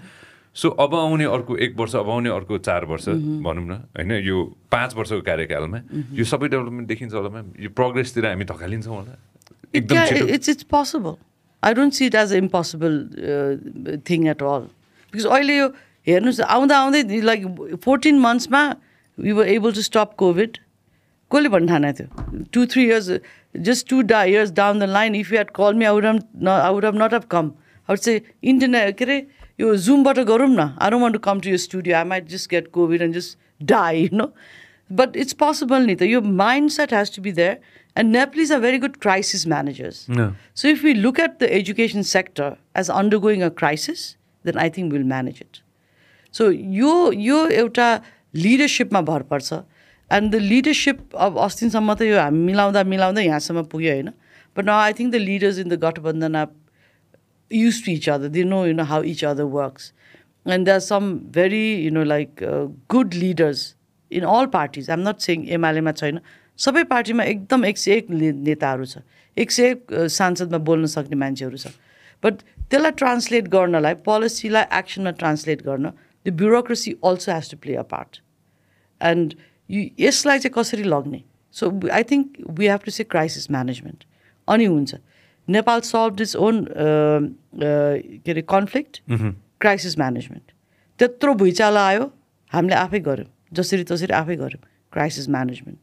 सो 0.53 0.69
अब 0.84 0.95
आउने 0.95 1.26
अर्को 1.26 1.57
एक 1.57 1.76
वर्ष 1.78 1.95
अब 1.95 2.09
आउने 2.09 2.30
अर्को 2.30 2.57
चार 2.59 2.86
वर्ष 2.86 3.07
भनौँ 3.09 3.65
न 3.65 3.74
होइन 3.97 4.11
यो 4.30 4.38
पाँच 4.72 4.95
वर्षको 4.95 5.22
कार्यकालमा 5.26 5.80
यो 6.11 6.26
सबै 6.28 6.47
डेभलपमेन्ट 6.53 6.88
देखिन्छ 6.88 7.13
होला 7.13 7.30
म्याम 7.30 7.47
यो 7.65 7.69
प्रोग्रेसतिर 7.72 8.26
हामी 8.26 8.45
धकालिन्छौँ 8.45 8.95
होला। 8.95 9.15
एकदम 9.74 9.95
yeah, 9.95 10.09
छिटो। 10.09 10.26
it's 10.28 10.65
don't 11.74 11.93
see 11.93 12.07
it 12.07 12.16
as 12.16 12.32
an 12.32 12.38
impossible 12.43 12.95
uh, 13.34 13.97
thing 14.05 14.28
at 14.28 14.41
all. 14.41 14.64
Because 15.14 15.26
अहिले 15.26 15.57
यो 15.57 15.68
हेर्नुहोस् 16.07 16.39
आउँदा 16.41 16.78
आउँदै 16.78 17.22
like 17.22 17.80
fourteen 17.84 18.20
मन्थ्समा 18.20 18.62
we 19.18 19.32
were 19.39 19.47
able 19.47 19.74
to 19.74 19.82
stop 19.88 20.14
covid 20.18 20.57
कसले 21.32 21.49
भन्नु 21.55 21.68
ठानेको 21.68 22.05
थियो 22.05 22.43
two 22.53 22.66
three 22.72 22.86
years 22.86 23.09
just 23.68 23.88
two 23.89 24.01
डा 24.14 24.24
years 24.32 24.51
down 24.62 24.80
the 24.80 24.84
line 24.95 25.16
if 25.16 25.32
you 25.32 25.38
had 25.38 25.49
call 25.59 25.74
me 25.82 25.86
out 25.91 26.05
न 26.05 26.47
I 26.47 26.72
would 26.74 26.86
have 26.86 26.95
not 27.01 27.14
have 27.14 27.28
come 27.32 27.51
out 27.89 27.97
चाहिँ 27.97 28.22
इन्टरनेट 28.53 28.97
के 28.97 29.05
अरे 29.05 29.18
यो 29.62 29.76
जुमबाट 29.88 30.20
गरौँ 30.32 30.49
न। 30.49 30.59
I 30.82 30.89
don't 30.89 31.01
want 31.01 31.16
to 31.16 31.22
come 31.30 31.39
to 31.39 31.49
yo 31.49 31.57
studio 31.68 31.97
I 31.97 32.03
might 32.14 32.30
just 32.30 32.49
get 32.51 32.72
covid 32.80 33.01
and 33.01 33.16
just 33.16 33.38
die 33.74 34.09
no 34.14 34.28
but 34.89 35.16
it's 35.24 35.34
possible 35.43 35.86
नि 35.86 35.95
त 35.95 36.09
यो 36.09 36.22
mindset 36.72 36.93
has 36.93 37.16
to 37.16 37.22
be 37.22 37.32
there 37.32 37.57
And 37.95 38.11
Nepalese 38.11 38.51
are 38.51 38.59
very 38.59 38.77
good 38.77 38.99
crisis 39.01 39.45
managers. 39.45 40.07
No. 40.07 40.33
So 40.53 40.67
if 40.67 40.83
we 40.83 40.93
look 40.93 41.19
at 41.19 41.39
the 41.39 41.53
education 41.53 42.03
sector 42.03 42.57
as 42.73 42.89
undergoing 42.89 43.43
a 43.43 43.51
crisis, 43.51 44.15
then 44.45 44.57
I 44.57 44.69
think 44.69 44.93
we'll 44.93 45.03
manage 45.03 45.41
it. 45.41 45.61
So 46.33 46.49
यो 46.49 47.11
यो 47.11 47.45
एउटा 47.61 47.87
लिडरसिपमा 48.35 49.01
भर 49.09 49.23
पर्छ 49.31 49.53
and 50.09 50.31
the 50.31 50.39
leadership 50.41 51.15
अब 51.25 51.37
अस्तिसम्म 51.45 51.93
त 51.93 52.07
यो 52.07 52.19
हामी 52.19 52.39
मिलाउँदा 52.45 52.83
मिलाउँदै 52.93 53.25
यहाँसम्म 53.25 53.63
पुग्यो 53.73 53.91
होइन 53.93 54.09
but 54.55 54.65
now 54.65 54.79
I 54.79 54.93
think 54.99 55.13
the 55.13 55.21
leaders 55.23 55.59
in 55.59 55.69
the 55.69 55.79
गठबन्धन 55.83 56.37
use 57.51 57.83
to 57.85 57.91
each 57.91 58.09
other 58.09 58.33
they 58.37 58.43
know 58.53 58.65
you 58.65 58.73
know 58.73 58.83
how 58.93 59.03
each 59.11 59.23
other 59.31 59.51
works 59.57 59.91
and 60.45 60.65
they 60.65 60.71
are 60.71 60.79
some 60.87 61.13
very 61.37 61.63
you 61.85 61.91
know 61.91 62.03
like 62.13 62.43
good 62.95 63.13
leaders 63.23 63.65
in 64.11 64.23
all 64.35 64.45
parties 64.55 64.89
I 64.89 64.97
am 64.97 65.07
not 65.09 65.27
saying 65.27 65.47
एमआलएमा 65.59 65.91
छैन 66.03 66.19
सबै 66.59 66.83
पार्टीमा 66.89 67.23
एकदम 67.23 67.65
एक 67.65 67.77
सय 67.77 67.91
एक 67.91 68.09
नेताहरू 68.11 68.85
छ। 68.85 68.97
एक 69.37 69.51
सय 69.51 69.69
एक 69.71 69.93
सांसदमा 70.15 70.57
बोल्न 70.69 70.85
सक्ने 70.93 71.17
मान्छेहरू 71.23 71.57
छ। 71.57 71.67
बट 72.23 72.33
त्यसलाई 72.69 72.91
ट्रान्सलेट 73.01 73.47
गर्नलाई 73.53 73.93
पोलिसीलाई 74.05 74.65
एक्सनमा 74.79 75.11
ट्रान्सलेट 75.21 75.61
गर्न 75.63 75.91
the 76.25 76.33
bureaucracy 76.41 76.91
also 77.03 77.31
has 77.31 77.51
to 77.51 77.57
play 77.57 77.75
a 77.75 77.85
part 77.93 78.21
and 79.01 79.33
यसलाई 79.99 80.39
चाहिँ 80.39 80.53
कसरी 80.55 80.83
लग्ने? 80.83 81.23
So 81.55 81.63
I 81.91 82.03
think 82.11 82.25
we 82.59 82.67
have 82.67 82.81
to 82.85 82.91
say 82.91 83.03
crisis 83.03 83.51
management 83.51 84.03
अनि 84.47 84.65
हुन्छ। 84.65 84.95
नेपाल 85.47 85.79
सल्भ 85.87 86.21
इट्स 86.21 86.35
ओन 86.37 86.65
के 87.57 88.31
अरे 88.31 88.41
कन्फ्लिक्ट 88.49 89.01
क्राइसिस 89.61 89.97
म्यानेजमेन्ट 89.97 90.51
त्यत्रो 90.99 91.33
भुइँचालो 91.41 91.79
आयो 91.79 92.05
हामीले 92.51 92.75
आफै 92.75 92.99
गऱ्यौँ। 93.07 93.29
जसरी 93.53 93.83
तसरी 93.89 94.13
आफै 94.13 94.35
गऱ्यौँ। 94.35 94.63
Crisis 94.93 95.29
management 95.29 95.79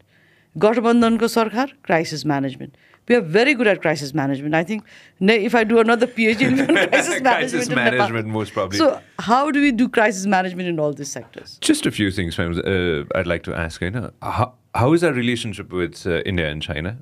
Gothabandhanko 0.56 1.28
Sarkar, 1.28 1.70
crisis 1.82 2.24
management. 2.24 2.76
We 3.08 3.14
are 3.14 3.20
very 3.22 3.54
good 3.54 3.66
at 3.66 3.80
crisis 3.80 4.12
management. 4.12 4.54
I 4.54 4.64
think 4.64 4.84
if 5.20 5.54
I 5.54 5.64
do 5.64 5.78
another 5.78 6.06
PhD 6.06 6.40
in 6.58 6.66
crisis 6.66 7.20
management, 7.22 7.24
crisis 7.24 7.68
management 7.68 8.28
most 8.28 8.52
probably. 8.52 8.78
So, 8.78 9.00
how 9.18 9.50
do 9.50 9.60
we 9.60 9.72
do 9.72 9.88
crisis 9.88 10.26
management 10.26 10.68
in 10.68 10.78
all 10.78 10.92
these 10.92 11.10
sectors? 11.10 11.58
Just 11.60 11.86
a 11.86 11.90
few 11.90 12.10
things, 12.10 12.38
uh, 12.38 13.04
I'd 13.14 13.26
like 13.26 13.42
to 13.44 13.54
ask. 13.54 13.80
You 13.80 13.90
know, 13.90 14.10
how, 14.22 14.54
how 14.74 14.92
is 14.92 15.02
our 15.02 15.12
relationship 15.12 15.72
with 15.72 16.06
uh, 16.06 16.20
India 16.26 16.48
and 16.48 16.62
China? 16.62 16.98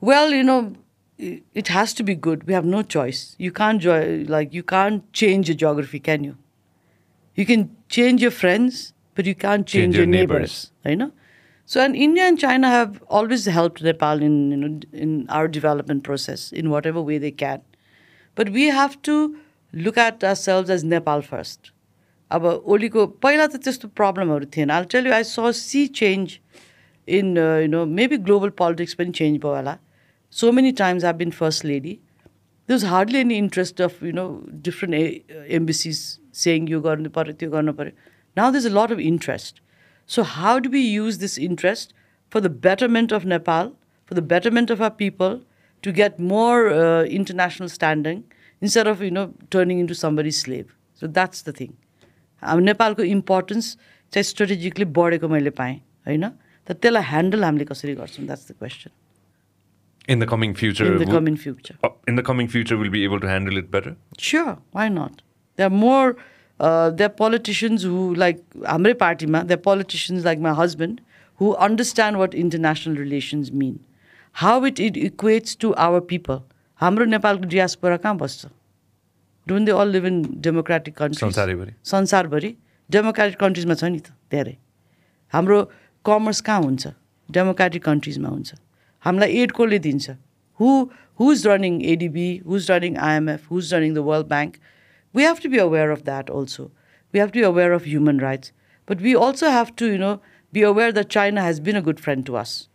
Well, 0.00 0.32
you 0.32 0.42
know, 0.42 0.74
it 1.18 1.68
has 1.68 1.92
to 1.94 2.02
be 2.02 2.14
good. 2.14 2.44
We 2.46 2.54
have 2.54 2.64
no 2.64 2.82
choice. 2.82 3.36
You 3.38 3.52
can't 3.52 3.84
like 4.28 4.52
you 4.54 4.62
can't 4.62 5.12
change 5.12 5.48
your 5.48 5.56
geography, 5.56 6.00
can 6.00 6.24
you? 6.24 6.36
You 7.34 7.46
can 7.46 7.76
change 7.88 8.22
your 8.22 8.30
friends, 8.30 8.92
but 9.14 9.26
you 9.26 9.34
can't 9.34 9.66
change, 9.66 9.94
change 9.94 9.96
your, 9.96 10.04
your, 10.04 10.12
neighbors. 10.12 10.70
neighbors. 10.84 10.90
You 10.90 10.96
know, 10.96 11.12
So, 11.65 11.81
and 11.83 11.95
India 11.95 12.23
and 12.23 12.39
China 12.39 12.69
have 12.69 13.01
always 13.09 13.45
helped 13.45 13.81
Nepal 13.83 14.21
in 14.21 14.51
you 14.51 14.57
know 14.57 14.79
in 14.93 15.25
our 15.29 15.47
development 15.47 16.03
process 16.03 16.51
in 16.51 16.69
whatever 16.69 17.01
way 17.01 17.17
they 17.17 17.31
can. 17.31 17.61
But 18.35 18.49
we 18.49 18.67
have 18.67 19.01
to 19.03 19.37
look 19.73 19.97
at 19.97 20.23
ourselves 20.23 20.69
as 20.69 20.85
Nepal 20.93 21.21
first. 21.21 21.71
अब 22.31 22.45
ओलीको 22.45 23.05
पहिला 23.23 23.45
त 23.47 23.59
त्यस्तो 23.63 23.87
प्रब्लमहरू 23.97 24.45
थिएन 24.55 24.71
आई 24.71 24.85
tell 24.93 25.05
you 25.07 25.13
आई 25.13 25.23
स 25.23 25.51
सी 25.57 25.85
change 25.99 26.39
in 27.19 27.37
you 27.37 27.67
know 27.67 27.85
maybe 27.99 28.17
global 28.29 28.49
politics 28.61 28.93
पनि 29.01 29.11
change 29.19 29.37
भयो 29.43 29.53
होला 29.55 29.77
so 30.39 30.51
many 30.57 30.71
times 30.81 31.05
I 31.05 31.13
bin 31.23 31.31
first 31.39 31.65
lady 31.65 31.99
there 32.69 32.75
was 32.75 32.83
hardly 32.83 33.19
any 33.25 33.35
interest 33.41 33.79
of 33.83 33.93
you 34.05 34.11
know 34.15 34.27
different 34.61 34.95
a- 34.95 35.23
uh, 35.35 35.43
embassies 35.57 35.99
saying 36.39 36.65
you 36.71 36.81
garnu 36.87 37.11
paryo, 37.17 37.33
त्यो 37.33 37.49
गर्नु 37.51 37.73
पर्यो. 37.73 37.91
Now 38.39 38.51
there's 38.51 38.65
a 38.65 38.73
lot 38.77 38.91
of 38.95 38.99
interest. 38.99 39.60
So 40.11 40.23
how 40.23 40.59
do 40.59 40.69
we 40.69 40.81
use 40.81 41.17
this 41.17 41.37
interest 41.37 41.93
for 42.31 42.41
the 42.41 42.49
betterment 42.67 43.11
of 43.11 43.25
Nepal, 43.25 43.71
for 44.05 44.13
the 44.15 44.21
betterment 44.21 44.69
of 44.69 44.81
our 44.81 44.91
people, 44.91 45.41
to 45.83 45.91
get 45.91 46.19
more 46.19 46.69
uh, 46.69 47.03
international 47.19 47.69
standing 47.69 48.23
instead 48.61 48.87
of 48.87 49.01
you 49.01 49.11
know 49.11 49.25
turning 49.49 49.79
into 49.79 49.95
somebody's 50.03 50.39
slave? 50.45 50.75
So 50.95 51.07
that's 51.19 51.41
the 51.49 51.53
thing. 51.61 51.73
अब 52.43 52.59
नेपालको 52.69 53.03
importance 53.03 53.67
चाहिँ 54.13 54.23
strategically 54.23 54.85
बढेको 54.97 55.27
मैले 55.29 55.49
पाएँ 55.59 55.75
होइन 56.07 56.27
तर 56.67 56.73
त्यसलाई 56.83 57.03
handle 57.11 57.43
हामीले 57.43 57.65
कसरी 57.65 57.93
गर्छौँ 58.01 58.25
that's 58.25 58.47
the 58.51 58.55
question 58.59 58.91
In 60.13 60.19
the 60.23 60.27
coming 60.31 60.53
future, 60.59 60.85
in 60.87 60.97
the 60.97 61.05
will- 61.05 61.15
coming 61.17 61.35
future 61.43 61.77
uh, 61.85 61.89
in 62.11 62.15
the 62.19 62.23
coming 62.27 62.47
future, 62.51 62.77
we'll 62.81 62.93
be 62.97 63.03
able 63.07 63.19
to 63.23 63.29
handle 63.31 63.57
it 63.61 63.71
better. 63.71 63.91
Sure, 64.27 64.53
why 64.77 64.85
not? 64.97 65.21
There 65.57 65.67
are 65.69 65.75
more, 65.79 66.15
they 66.62 67.04
are 67.04 67.10
politicians 67.18 67.84
who 67.84 68.12
like 68.14 68.42
हाम्रै 68.66 68.92
पार्टीमा 69.02 69.42
they 69.42 69.54
are 69.54 69.60
politicians 69.64 70.24
like 70.24 70.38
my 70.46 70.54
husband 70.58 71.00
who 71.40 71.50
understand 71.66 72.18
what 72.18 72.34
international 72.42 72.96
relations 72.96 73.50
mean 73.62 73.78
how 74.36 74.66
it 74.66 74.80
it 74.80 74.96
equates 75.04 75.56
to 75.60 75.72
our 75.86 76.00
people 76.12 76.40
हाम्रो 76.80 77.04
नेपालको 77.14 77.48
diaspora 77.54 77.96
कहाँ 78.04 78.16
बस्छ 78.18 78.46
don't 79.46 79.66
they 79.66 79.72
all 79.82 79.88
live 79.92 80.06
in 80.06 80.22
democratic 80.42 80.96
country 80.96 81.72
संसारभरि 81.90 82.54
democratic 82.90 83.38
कन्ट्रिजमा 83.40 83.74
छ 83.74 83.90
नि 83.94 84.00
त 84.00 84.14
धेरै 84.32 84.56
हाम्रो 85.32 85.62
कमर्स 86.04 86.40
कहाँ 86.48 86.62
हुन्छ 86.62 86.92
डेमोक्रेटिक 87.28 87.84
कन्ट्रिजमा 87.84 88.28
हुन्छ 88.28 88.60
हामीलाई 89.04 89.42
एड 89.42 89.52
कसले 89.58 89.78
दिन्छ 89.86 90.16
who 90.60 90.74
who's 91.20 91.46
running 91.46 91.80
ADB 91.92 92.28
who's 92.46 92.70
running 92.70 92.96
IMF 93.08 93.50
who's 93.50 93.74
running 93.74 93.94
the 93.94 94.04
world 94.08 94.28
bank 94.34 94.56
we 95.14 95.22
have 95.22 95.40
to 95.40 95.48
be 95.48 95.58
aware 95.58 95.90
of 95.90 96.04
that 96.04 96.30
also. 96.30 96.70
We 97.14 97.20
have 97.20 97.32
to 97.32 97.38
be 97.38 97.44
aware 97.44 97.72
of 97.72 97.84
human 97.84 98.18
rights. 98.18 98.52
But 98.88 99.00
we 99.00 99.14
also 99.14 99.50
have 99.50 99.74
to, 99.76 99.86
you 99.86 99.98
know, 99.98 100.20
be 100.52 100.62
aware 100.62 100.92
that 100.92 101.08
China 101.08 101.42
has 101.42 101.60
been 101.60 101.76
a 101.76 101.82
good 101.82 102.00
friend 102.00 102.26
to 102.26 102.36
us. 102.36 102.68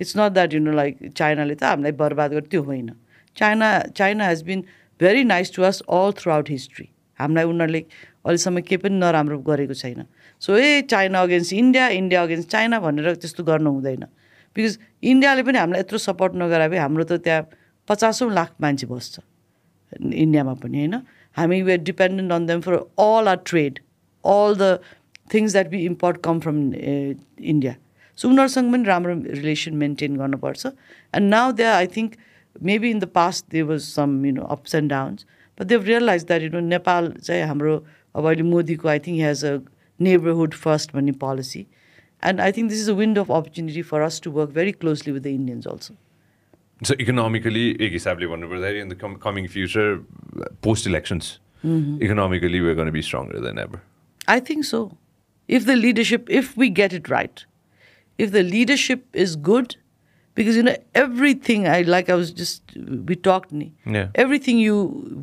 It's 0.00 0.14
not 0.14 0.34
that, 0.34 0.52
you 0.52 0.60
know, 0.60 0.72
like 0.72 1.14
China 1.14 1.46
त 1.54 1.62
हामीलाई 1.62 1.92
बर्बाद 1.92 2.30
been 2.30 2.48
त्यो 2.50 2.62
होइन 2.62 2.90
China 3.36 3.68
China 3.96 4.26
has 4.28 4.42
been 4.42 4.64
very 5.00 5.24
nice 5.24 5.54
to 5.54 5.62
all 5.62 6.12
throughout 6.32 6.50
history 6.50 6.88
हामीलाई 7.18 7.44
उनीहरूले 7.44 7.80
अहिलेसम्म 7.80 8.60
केही 8.68 8.76
पनि 8.82 8.98
नराम्रो 9.00 9.38
गरेको 9.48 9.74
छैन 9.82 10.04
so 10.42 10.56
a 10.56 10.82
China 10.92 11.20
against 11.28 11.52
India 11.52 11.88
India 12.00 12.22
against 12.22 12.48
China 12.50 12.80
भनेर 12.86 13.14
त्यस्तो 13.24 13.44
गर्नु 13.50 13.70
हुँदैन 13.76 14.04
बिकज 14.56 14.78
इन्डियाले 15.12 15.42
पनि 15.48 15.58
हामीलाई 15.58 15.80
यत्रो 15.80 15.98
सपोर्ट 16.08 16.32
नगराए 16.42 16.78
हाम्रो 16.84 17.04
त 17.04 17.20
त्यहाँ 17.24 17.48
पचासौँ 17.88 18.30
लाख 18.38 18.52
मान्छे 18.60 18.86
बस्छ 18.92 19.14
इन्डियामा 20.24 20.54
पनि 20.64 20.78
होइन 20.78 20.96
हामी 21.36 21.60
we are 21.62 21.78
dependent 21.84 22.32
on 22.32 22.46
them 22.46 22.60
for 22.60 22.74
all 23.00 23.28
our 23.28 23.42
trade 23.46 23.78
all 24.24 24.56
the 24.58 24.78
things 25.34 25.52
that 25.52 25.68
we 25.70 25.84
import 25.84 26.22
come 26.24 26.40
from 26.40 26.62
India 26.74 27.74
so 28.18 28.28
उनीहरूसँग 28.28 28.72
पनि 28.72 28.84
राम्रो 28.84 29.14
रिलेसन 29.40 29.74
मेन्टेन 29.76 30.16
गर्नुपर्छ 30.16 30.66
and 30.66 31.28
now 31.30 31.52
they 31.52 31.64
I 31.70 31.86
think 31.96 32.16
maybe 32.56 32.90
in 32.90 32.98
the 32.98 33.08
past 33.14 33.50
they 33.50 33.62
was 33.70 33.80
some 33.82 34.14
you 34.26 34.32
know 34.32 34.42
ups 34.56 34.74
and 34.74 34.90
downs 34.90 35.26
but 35.58 35.66
they've 35.66 35.82
realize 35.84 36.24
that 36.26 36.42
you 36.42 36.50
know 36.50 36.60
Nepal 36.68 37.12
चाहिँ 37.20 37.42
हाम्रो 37.44 37.76
अब 38.14 38.26
अहिले 38.26 38.48
मोदीको 38.50 38.88
I 38.88 38.98
think 39.06 39.20
has 39.20 39.44
a 39.44 39.56
neighbourhood 40.00 40.54
first 40.64 40.94
भन्ने 40.94 41.12
policy 41.20 41.66
and 42.22 42.40
I 42.40 42.52
think 42.52 42.70
this 42.70 42.82
is 42.82 42.90
a 42.90 42.98
window 43.02 43.22
of 43.22 43.30
opportunity 43.32 43.82
for 43.92 44.00
us 44.02 44.20
to 44.24 44.30
work 44.32 44.50
very 44.52 44.72
closely 44.74 45.12
with 45.12 45.20
the 45.20 45.34
Indians 45.34 45.66
also 45.68 45.94
So 46.83 46.95
economically, 46.99 47.65
एक 47.85 47.91
हिसाबले 47.93 48.27
भन्नुपर्दाखेरि 48.27 48.81
in 48.81 48.89
the 48.89 48.95
com- 48.95 49.17
coming 49.25 49.47
future, 49.47 49.99
post 50.67 50.87
elections, 50.87 51.39
economically 52.01 52.61
we're 52.61 52.73
going 52.75 52.87
to 52.87 52.91
be 52.91 53.01
stronger 53.01 53.39
than 53.39 53.59
ever. 53.59 53.81
I 54.27 54.39
think 54.39 54.65
so. 54.65 54.97
If 55.47 55.65
the 55.65 55.75
leadership, 55.75 56.29
if 56.29 56.55
we 56.57 56.69
get 56.69 56.93
it 56.93 57.09
right, 57.09 57.43
if 58.17 58.31
the 58.31 58.41
leadership 58.43 59.05
is 59.25 59.35
good, 59.35 59.75
because 60.33 60.55
you 60.55 60.63
know 60.63 60.75
everything 60.95 61.67
I 61.67 61.81
like, 61.81 62.09
I 62.09 62.15
was 62.15 62.31
just 62.31 62.73
we 63.11 63.15
talked, 63.15 63.51
ni, 63.51 63.73
Yeah. 63.85 64.07
everything 64.15 64.57
you 64.59 64.77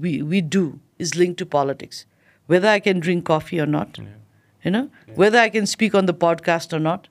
we 0.07 0.22
we 0.22 0.41
do 0.41 0.62
is 0.99 1.16
linked 1.16 1.39
to 1.39 1.47
politics. 1.57 2.05
Whether 2.47 2.68
I 2.68 2.78
can 2.80 3.01
drink 3.01 3.24
coffee 3.24 3.61
or 3.61 3.66
not, 3.66 3.99
you 4.64 4.70
know, 4.70 4.89
whether 5.22 5.39
I 5.39 5.49
can 5.49 5.66
speak 5.66 5.95
on 6.03 6.07
the 6.07 6.14
podcast 6.14 6.72
or 6.72 6.78
not, 6.78 7.09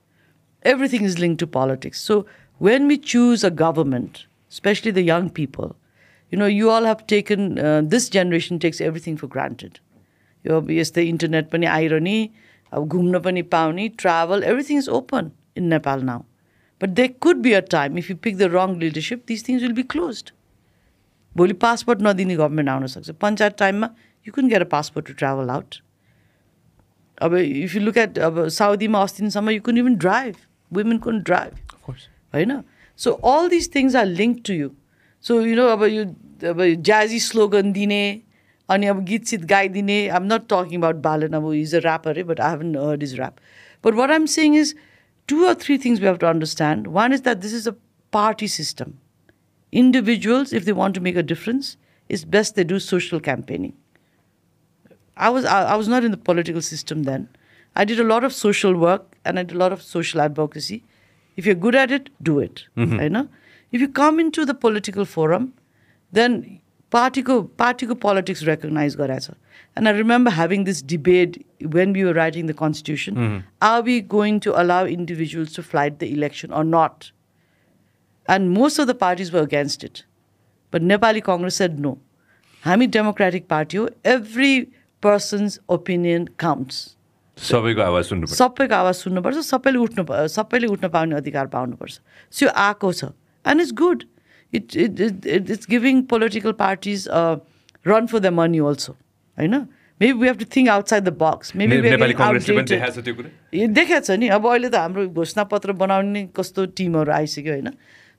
everything 0.64 1.04
is 1.12 1.20
linked 1.20 1.40
to 1.40 1.48
politics. 1.48 2.00
So 2.02 2.26
when 2.70 2.88
we 2.88 2.98
choose 2.98 3.44
a 3.44 3.52
government, 3.52 4.26
especially 4.52 4.92
the 4.92 5.02
young 5.02 5.30
people, 5.30 5.76
you 6.32 6.38
know, 6.38 6.46
you 6.46 6.70
all 6.70 6.86
have 6.86 7.06
taken 7.08 7.60
uh, 7.60 7.82
this 7.84 8.10
generation 8.10 8.60
takes 8.60 8.82
everything 8.82 9.18
for 9.18 9.28
granted. 9.28 9.80
यो 10.46 10.58
अब 10.58 10.70
यस्तै 10.72 11.04
internet 11.08 11.50
पनि 11.52 11.66
आइरहने 11.66 12.18
अब 12.72 12.88
घुम्न 12.88 13.20
पनि 13.22 13.42
पाउने 13.54 13.88
travel 14.02 14.44
everything 14.44 14.78
is 14.78 14.90
open 14.98 15.32
in 15.58 15.64
Nepal 15.74 16.04
now 16.10 16.22
but 16.82 16.90
they 17.00 17.08
could 17.26 17.42
be 17.48 17.54
a 17.54 17.60
time 17.72 17.98
if 17.98 18.10
you 18.10 18.16
pick 18.24 18.38
the 18.38 18.50
रङ 18.54 18.76
leadership 18.80 19.24
this 19.28 19.48
things 19.48 19.62
will 19.62 19.74
be 19.80 19.84
close 19.96 20.24
भोलि 21.32 21.54
passport 21.66 22.02
नदिने 22.08 22.36
गभर्मेन्ट 22.36 22.70
आउन 22.70 22.88
सक्छ 22.96 23.18
पञ्चायत 23.26 23.58
टाइममा 23.60 23.90
यु 24.28 24.34
कुन 24.34 24.50
get 24.50 24.62
a 24.62 24.70
passport 24.76 25.08
to 25.08 25.14
travel 25.24 25.50
out 25.58 25.76
अब 27.28 27.36
इफ 27.44 27.76
यु 27.76 27.82
लुक 27.82 27.98
एट 28.06 28.20
अब 28.30 28.48
साउदीमा 28.62 29.02
अस्तिसम्म 29.10 29.58
यु 29.58 29.62
कुन 29.70 29.78
इभन 29.78 29.96
ड्राइभ 30.08 30.36
वुमेन 30.72 30.98
कुन 31.08 31.22
ड्राइभ 31.32 31.66
Of 31.78 31.84
course. 31.86 32.08
होइन 32.34 32.52
सो 33.00 33.12
all 33.32 33.50
this 33.50 33.74
things 33.76 33.96
are 34.02 34.06
link 34.22 34.42
to 34.48 34.54
you 34.54 34.70
so 35.24 35.42
you 35.46 35.56
know 35.56 35.68
अब 35.78 35.84
यो 35.94 36.04
अब 36.52 36.64
ज्याजी 36.90 37.20
स्लोगन 37.30 37.72
दिने 37.80 38.04
अनि 38.70 38.88
अब 38.94 39.04
गीत 39.10 39.26
सित 39.34 39.46
गाइदिने 39.56 39.98
आम 40.20 40.30
नट 40.34 40.48
टकिङ 40.54 40.80
अबाउट 40.82 41.02
बालन 41.10 41.42
अब 41.42 41.52
इज 41.54 41.76
अ 41.76 41.80
ऱ्यापर 41.80 42.18
है 42.18 42.24
but 42.32 42.42
I 42.50 42.52
haven't 42.52 42.76
heard 42.86 43.04
is 43.10 43.20
rap 43.20 43.36
but 43.86 43.94
what 44.04 44.12
आइम 44.20 44.26
सेङ 44.38 44.56
is 44.60 44.76
to 45.30 45.44
or 45.50 45.54
three 45.66 45.78
things 45.86 46.00
we 46.00 46.08
have 46.08 46.18
to 46.24 46.28
understand 46.28 46.88
one 47.00 47.14
is 47.14 47.22
that 47.24 47.38
this 47.48 47.54
is 47.62 47.68
a 47.68 47.74
party 48.14 48.48
system 48.62 48.94
individuals, 49.74 50.54
if 50.54 50.66
they 50.66 50.74
want 50.74 50.96
to 50.96 51.02
make 51.02 51.16
a 51.16 51.24
difference, 51.24 51.78
it's 52.10 52.24
best 52.24 52.56
they 52.56 52.64
do 52.64 52.80
social 52.80 53.20
campaigning. 53.20 53.74
I 55.18 55.30
was 55.30 55.46
I, 55.46 55.64
I 55.64 55.76
was 55.76 55.88
not 55.88 56.04
in 56.04 56.12
the 56.12 56.18
political 56.18 56.62
system 56.62 57.04
then. 57.04 57.28
I 57.76 57.86
did 57.86 58.00
a 58.00 58.04
lot 58.04 58.24
of 58.24 58.34
social 58.34 58.76
work 58.76 59.16
and 59.26 59.40
I 59.40 59.44
did 59.44 59.56
a 59.56 59.60
lot 59.60 59.72
of 59.72 59.82
social 59.82 60.22
advocacy. 60.22 60.84
If 61.36 61.46
you're 61.46 61.56
good 61.56 61.76
at 61.76 61.92
it, 61.92 62.10
do 62.24 62.40
it. 62.40 62.64
I 63.00 63.08
know. 63.08 63.28
If 63.72 63.82
you 63.82 63.88
come 63.88 64.20
into 64.20 64.46
the 64.46 64.54
political 64.54 65.06
forum, 65.06 65.54
then 66.12 66.62
partyको 66.92 67.36
partyको 67.58 68.00
politics 68.00 68.46
recognize 68.48 68.96
गरेछ. 68.96 69.30
And 69.76 69.88
I 69.88 69.92
remember 69.92 70.32
having 70.32 70.64
this 70.64 70.82
debate 70.82 71.46
when 71.62 71.94
we 71.94 72.04
were 72.04 72.14
writing 72.14 72.48
the 72.48 72.54
constitution. 72.54 73.44
Are 73.62 73.82
we 73.82 74.02
going 74.02 74.40
to 74.42 74.60
allow 74.62 74.86
individuals 74.86 75.54
to 75.54 75.64
fight 75.64 76.00
the 76.00 76.12
election 76.14 76.52
or 76.52 76.64
not? 76.64 77.12
And 78.28 78.52
most 78.52 78.80
of 78.80 78.88
the 78.88 78.96
parties 78.96 79.32
were 79.32 79.42
against 79.42 79.84
it. 79.84 80.04
But 80.72 80.82
Nepali 80.82 81.24
Congress 81.24 81.56
said 81.56 81.80
no. 81.80 81.98
हामी 82.66 82.88
democratic 82.94 83.48
party 83.48 83.78
हो 83.78 83.88
every 84.06 84.62
persons 85.04 85.60
opinion 85.70 86.26
counts 86.40 86.78
सबैको 87.37 87.83
आवाज 87.83 88.05
सुन्नुपर्छ। 88.05 88.39
सबैको 88.39 88.75
आवाज 88.75 88.95
सुन्नुपर्छ 88.95 89.37
सबैले 89.37 89.79
उठ्नु 89.79 90.05
सबैले 90.29 90.67
उठ्न 90.67 90.89
पाउने 90.89 91.17
अधिकार 91.17 91.47
पाउनुपर्छ। 91.47 92.01
सो 92.31 92.47
यो 92.47 92.53
आएको 92.53 92.93
छ। 92.93 93.05
And 93.45 93.61
it's 93.61 93.73
good 93.73 94.05
it 94.53 94.77
it 94.77 95.01
it 95.01 95.51
it's 95.51 95.67
giving 95.71 96.03
political 96.03 96.53
parties 96.53 97.09
run 97.87 98.07
for 98.07 98.19
the 98.19 98.27
money 98.27 98.59
also 98.59 98.93
होइन? 99.39 99.55
Maybe 100.01 100.13
we 100.13 100.27
have 100.29 100.39
to 100.39 100.45
think 100.57 100.69
outside 100.69 101.05
the 101.05 101.09
box 101.09 101.57
ने- 101.57 101.69
पनि 101.69 103.67
देखाएको 103.69 104.05
छ 104.07 104.11
यो 104.11 104.17
नि। 104.17 104.29
अब 104.29 104.47
अहिले 104.47 104.69
त 104.69 104.75
हाम्रो 104.75 105.09
घोषणापत्र 105.09 105.73
बनाउने 105.73 106.29
कस्तो 106.37 106.67
टिमहरू 106.67 107.13
आइसक्यो 107.13 107.53
होइन? 107.53 107.71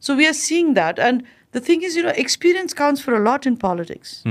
So 0.02 0.14
we 0.16 0.26
are 0.26 0.34
seeing 0.34 0.74
that 0.74 1.00
and 1.00 1.24
the 1.56 1.62
thing 1.70 1.84
is 1.84 1.98
you 1.98 2.04
know 2.04 2.10
experience 2.26 2.74
counts 2.74 3.04
for 3.04 3.14
a 3.14 3.24
lot 3.30 3.48
in 3.48 3.56
politics 3.56 4.24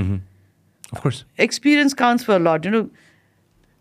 Of 0.93 0.99
course. 1.01 1.19
experience 1.43 1.93
counts 1.99 2.23
for 2.25 2.33
a 2.37 2.41
lot. 2.47 2.65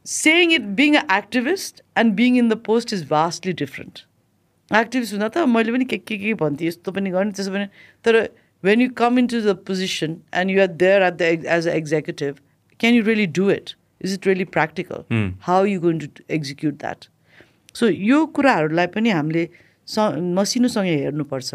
Saying 0.06 0.52
it 0.52 0.62
being 0.78 0.94
a 0.96 1.02
activist 1.16 1.82
and 1.98 2.14
being 2.20 2.36
in 2.38 2.48
the 2.48 2.56
post 2.66 2.92
is 2.92 3.06
vastly 3.08 3.52
different 3.60 3.98
activist 4.70 5.12
हुँदा 5.12 5.28
त 5.28 5.44
मैले 5.48 5.72
पनि 5.72 5.84
के 5.84 5.98
के 5.98 6.16
के 6.18 6.34
भन्थेँ 6.40 6.68
यस्तो 6.68 6.92
पनि 6.92 7.10
गर्ने 7.10 7.32
त्यसो 7.32 7.52
पनि। 7.52 7.66
तर 8.04 8.28
when 8.64 8.80
you 8.82 8.92
come 8.96 9.18
in 9.18 9.26
to 9.26 9.40
the 9.40 9.54
position 9.66 10.16
and 10.34 10.50
you 10.50 10.60
are 10.62 10.66
there 10.82 11.02
at 11.02 11.14
the 11.14 11.22
as 11.56 11.68
a 11.68 11.74
executive 11.74 12.38
can 12.80 12.94
you 12.94 13.02
really 13.04 13.26
do 13.38 13.50
it 13.50 13.74
is 14.04 14.12
it 14.14 14.26
really 14.26 14.44
practical 14.56 15.04
how 15.42 15.64
you 15.64 15.80
going 15.80 15.98
to 15.98 16.08
execute 16.34 16.74
that 16.80 17.06
so 17.74 17.88
यो 17.88 18.24
कुराहरूलाई 18.38 18.86
पनि 18.96 19.10
हामीले 19.10 19.48
स 19.88 19.98
मसिनोसँग 20.38 20.86
हेर्नुपर्छ। 20.86 21.54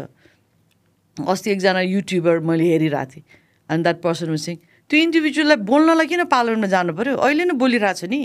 अस्ति 1.16 1.50
एकजना 1.50 1.80
YouTuber 1.80 2.38
मैले 2.48 2.64
हेरिरहेको 2.72 3.10
थिएँ 3.14 3.24
एन्ड 3.70 3.82
द्याट 3.84 4.02
पर्सन 4.02 4.36
सिङ 4.46 4.56
त्यो 4.90 5.00
इन्डिभिजुअललाई 5.02 5.56
बोल्नलाई 5.70 6.06
किन 6.06 6.24
पालनमा 6.32 6.66
जानु 6.74 6.92
पऱ्यो 6.98 7.16
अहिले 7.16 7.44
नै 7.44 7.54
बोलिरहेको 7.62 7.98
छ 8.00 8.10
नि। 8.12 8.20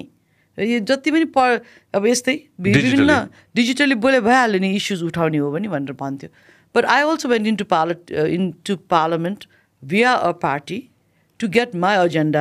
यो 0.58 0.78
जति 0.90 1.10
पनि 1.10 1.24
प 1.36 1.60
अब 1.94 2.06
यस्तै 2.06 2.34
वि- 2.60 2.74
विभिन्न 2.76 3.18
डिजिटली 3.56 3.94
बोले 4.06 4.20
भइहाल्यो 4.20 4.60
नि 4.60 4.74
इस्युज 4.76 5.02
उठाउने 5.10 5.38
हो 5.38 5.50
भने 5.52 5.68
भनेर 5.68 5.92
भन्थ्यो 6.00 6.30
but 6.76 6.84
I 6.94 7.02
also 7.10 7.28
went 7.28 7.46
in 7.46 7.56
to 7.56 7.64
parl 7.74 7.96
in 8.38 8.50
to 8.66 8.76
parliament 8.94 9.46
via 9.82 10.12
a 10.28 10.30
party 10.42 10.76
to 11.40 11.48
get 11.56 11.74
my 11.82 11.90
agenda 12.04 12.40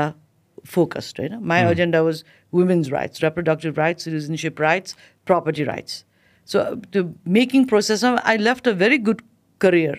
focused. 0.75 1.19
Right? 1.19 1.33
My 1.51 1.59
agenda 1.73 1.99
was 2.03 2.23
women's 2.51 2.87
rights, 2.91 3.21
reproductive 3.25 3.77
rights, 3.77 4.07
citizenship 4.07 4.59
rights, 4.59 4.95
property 5.25 5.63
rights. 5.63 6.03
So 6.47 6.63
the 6.95 7.03
making 7.25 7.67
process, 7.67 8.03
I 8.03 8.35
left 8.37 8.65
a 8.65 8.73
very 8.73 8.97
good 8.97 9.21
career 9.59 9.93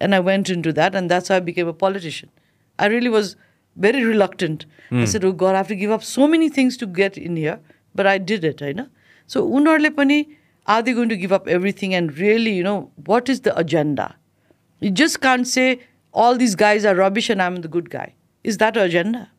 and 0.00 0.14
I 0.14 0.20
went 0.20 0.50
into 0.50 0.72
that 0.72 0.96
and 0.96 1.08
that's 1.08 1.28
how 1.28 1.36
I 1.36 1.40
became 1.40 1.68
a 1.68 1.76
politician. 1.84 2.30
I 2.78 2.86
really 2.86 3.08
was 3.08 3.36
very 3.76 4.04
reluctant. 4.04 4.66
I 4.90 5.06
said, 5.06 5.24
oh 5.24 5.32
God, 5.32 5.54
I 5.54 5.58
have 5.58 5.68
to 5.68 5.76
give 5.76 5.90
up 5.90 6.04
so 6.04 6.26
many 6.28 6.48
things 6.50 6.76
to 6.76 6.86
get 6.86 7.16
in 7.16 7.36
here, 7.36 7.60
but 7.94 8.06
I 8.06 8.18
did 8.18 8.44
it, 8.44 8.58
होइन 8.58 8.88
So 9.26 9.48
उनीहरूले 9.48 9.90
पनि 9.96 10.26
are 10.66 10.82
they 10.82 10.92
going 10.92 11.08
to 11.08 11.16
give 11.16 11.32
up 11.32 11.48
everything 11.48 11.94
and 11.94 12.16
really, 12.18 12.52
you 12.52 12.62
know, 12.62 12.90
what 13.06 13.28
is 13.28 13.40
the 13.40 13.56
agenda? 13.58 14.14
You 14.80 14.90
just 14.90 15.20
can't 15.20 15.48
say 15.48 15.80
all 16.12 16.36
these 16.36 16.54
guys 16.54 16.84
are 16.84 16.94
rubbish 16.94 17.30
and 17.30 17.42
I'm 17.42 17.56
the 17.56 17.68
good 17.68 17.90
guy. 17.90 18.14
Is 18.44 18.58
that 18.58 18.76
agenda? 18.76 19.30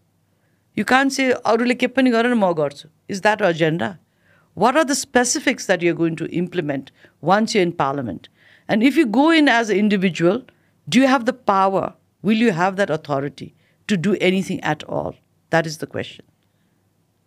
You 0.75 0.85
can't 0.85 1.13
say 1.13 1.33
अरूले 1.45 1.75
के 1.75 1.87
पनि 1.87 2.11
गरेर 2.11 2.33
म 2.33 2.53
गर्छु. 2.53 2.87
Is 3.07 3.21
that 3.21 3.41
agenda? 3.41 3.99
What 4.55 4.75
are 4.75 4.85
the 4.85 4.95
specifics 4.95 5.67
that 5.67 5.81
you're 5.81 5.93
going 5.93 6.15
to 6.17 6.25
implement 6.31 6.91
once 7.21 7.53
you're 7.53 7.63
in 7.63 7.71
parliament? 7.71 8.29
And 8.67 8.83
if 8.83 8.97
you 8.97 9.05
go 9.05 9.29
in 9.29 9.47
as 9.47 9.69
an 9.69 9.77
individual, 9.77 10.43
do 10.89 10.99
you 10.99 11.07
have 11.07 11.25
the 11.25 11.33
power? 11.33 11.93
Will 12.21 12.37
you 12.37 12.51
have 12.51 12.75
that 12.77 12.89
authority 12.89 13.53
to 13.88 13.96
do 13.96 14.16
anything 14.20 14.60
at 14.62 14.84
all? 14.84 15.16
That 15.50 15.66
is 15.66 15.78
the 15.78 15.86
question. 15.86 16.24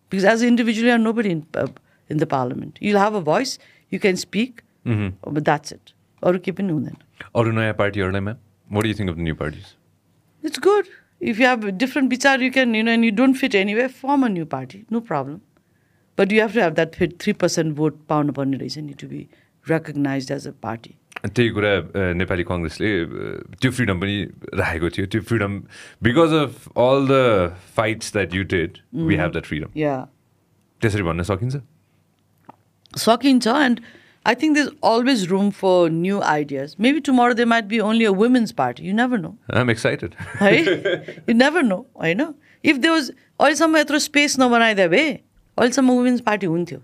Because 0.09 0.25
as 0.25 0.41
an 0.41 0.47
individual, 0.47 0.87
you 0.87 0.93
are 0.93 0.97
nobody 0.97 1.31
in, 1.31 1.45
uh, 1.53 1.67
in 2.09 2.17
the 2.17 2.27
parliament. 2.27 2.77
You'll 2.81 2.99
have 2.99 3.13
a 3.13 3.21
voice, 3.21 3.57
you 3.89 3.99
can 3.99 4.17
speak, 4.17 4.63
mm-hmm. 4.85 5.15
Uh, 5.23 5.31
but 5.31 5.45
that's 5.45 5.71
it. 5.71 5.93
Or 6.21 6.37
keep 6.37 6.59
in 6.59 6.67
then. 6.83 6.97
Or 7.33 7.51
Naya 7.51 7.73
party 7.73 8.01
or 8.01 8.11
What 8.69 8.83
do 8.83 8.89
you 8.89 8.93
think 8.93 9.09
of 9.09 9.17
the 9.17 9.23
new 9.23 9.35
parties? 9.35 9.75
It's 10.43 10.57
good. 10.57 10.87
If 11.19 11.39
you 11.39 11.45
have 11.45 11.77
different 11.77 12.11
bichar, 12.11 12.41
you 12.41 12.51
can, 12.51 12.73
you 12.73 12.83
know, 12.83 12.91
and 12.91 13.05
you 13.05 13.11
don't 13.11 13.35
fit 13.35 13.53
anywhere, 13.53 13.89
form 13.89 14.23
a 14.23 14.29
new 14.29 14.45
party. 14.45 14.85
No 14.89 15.01
problem. 15.01 15.41
But 16.15 16.31
you 16.31 16.41
have 16.41 16.53
to 16.53 16.61
have 16.61 16.75
that 16.75 16.91
3% 16.93 17.73
vote 17.73 18.07
pound 18.07 18.29
upon 18.29 18.51
need 18.51 18.97
to 18.97 19.07
be 19.07 19.29
recognized 19.67 20.31
as 20.31 20.45
a 20.45 20.51
party. 20.51 20.97
त्यही 21.25 21.49
कुरा 21.57 21.71
अ, 21.77 22.13
नेपाली 22.17 22.43
कङ्ग्रेसले 22.49 22.91
अ, 23.01 23.55
त्यो 23.61 23.71
freedom 23.71 23.99
पनि 24.01 24.15
राखेको 24.61 24.89
थियो 24.97 25.05
त्यो 25.15 25.21
freedom 25.31 25.59
because 26.03 26.33
of 26.41 26.67
all 26.85 27.07
the 27.11 27.21
fights 27.75 28.13
that 28.13 28.35
you 28.35 28.43
did 28.55 28.77
we 29.07 29.15
have 29.23 29.31
that 29.31 29.45
freedom. 29.45 29.69
त्यसरी 30.81 31.03
भन्न 31.09 31.23
सकिन्छ 31.31 31.61
सकिन्छ 33.07 33.47
and 33.47 33.81
I 34.29 34.33
think 34.35 34.55
there's 34.55 34.69
always 34.87 35.21
room 35.29 35.45
for 35.59 35.89
new 35.89 36.17
ideas. 36.31 36.73
Maybe 36.85 36.99
tomorrow 37.05 37.33
there 37.37 37.47
might 37.51 37.67
be 37.69 37.77
only 37.81 38.05
a 38.05 38.11
women's 38.13 38.51
party. 38.59 38.83
You 38.89 38.93
never 38.97 39.17
know. 39.21 39.31
I'm 39.53 39.69
excited 39.71 40.13
है 40.41 40.51
you 41.29 41.33
never 41.37 41.63
know 41.69 41.77
होइन 42.01 42.21
if 42.63 42.77
they 42.83 42.89
was 42.89 43.09
अहिलेसम्म 43.11 43.77
यत्रो 43.77 43.99
space 44.05 44.35
नबनाइदियो 44.39 44.89
भए 44.89 45.07
अहिलेसम्म 45.11 45.91
वुमेन्स 45.91 46.21
पार्टी 46.27 46.45
हुन्थ्यो 46.53 46.79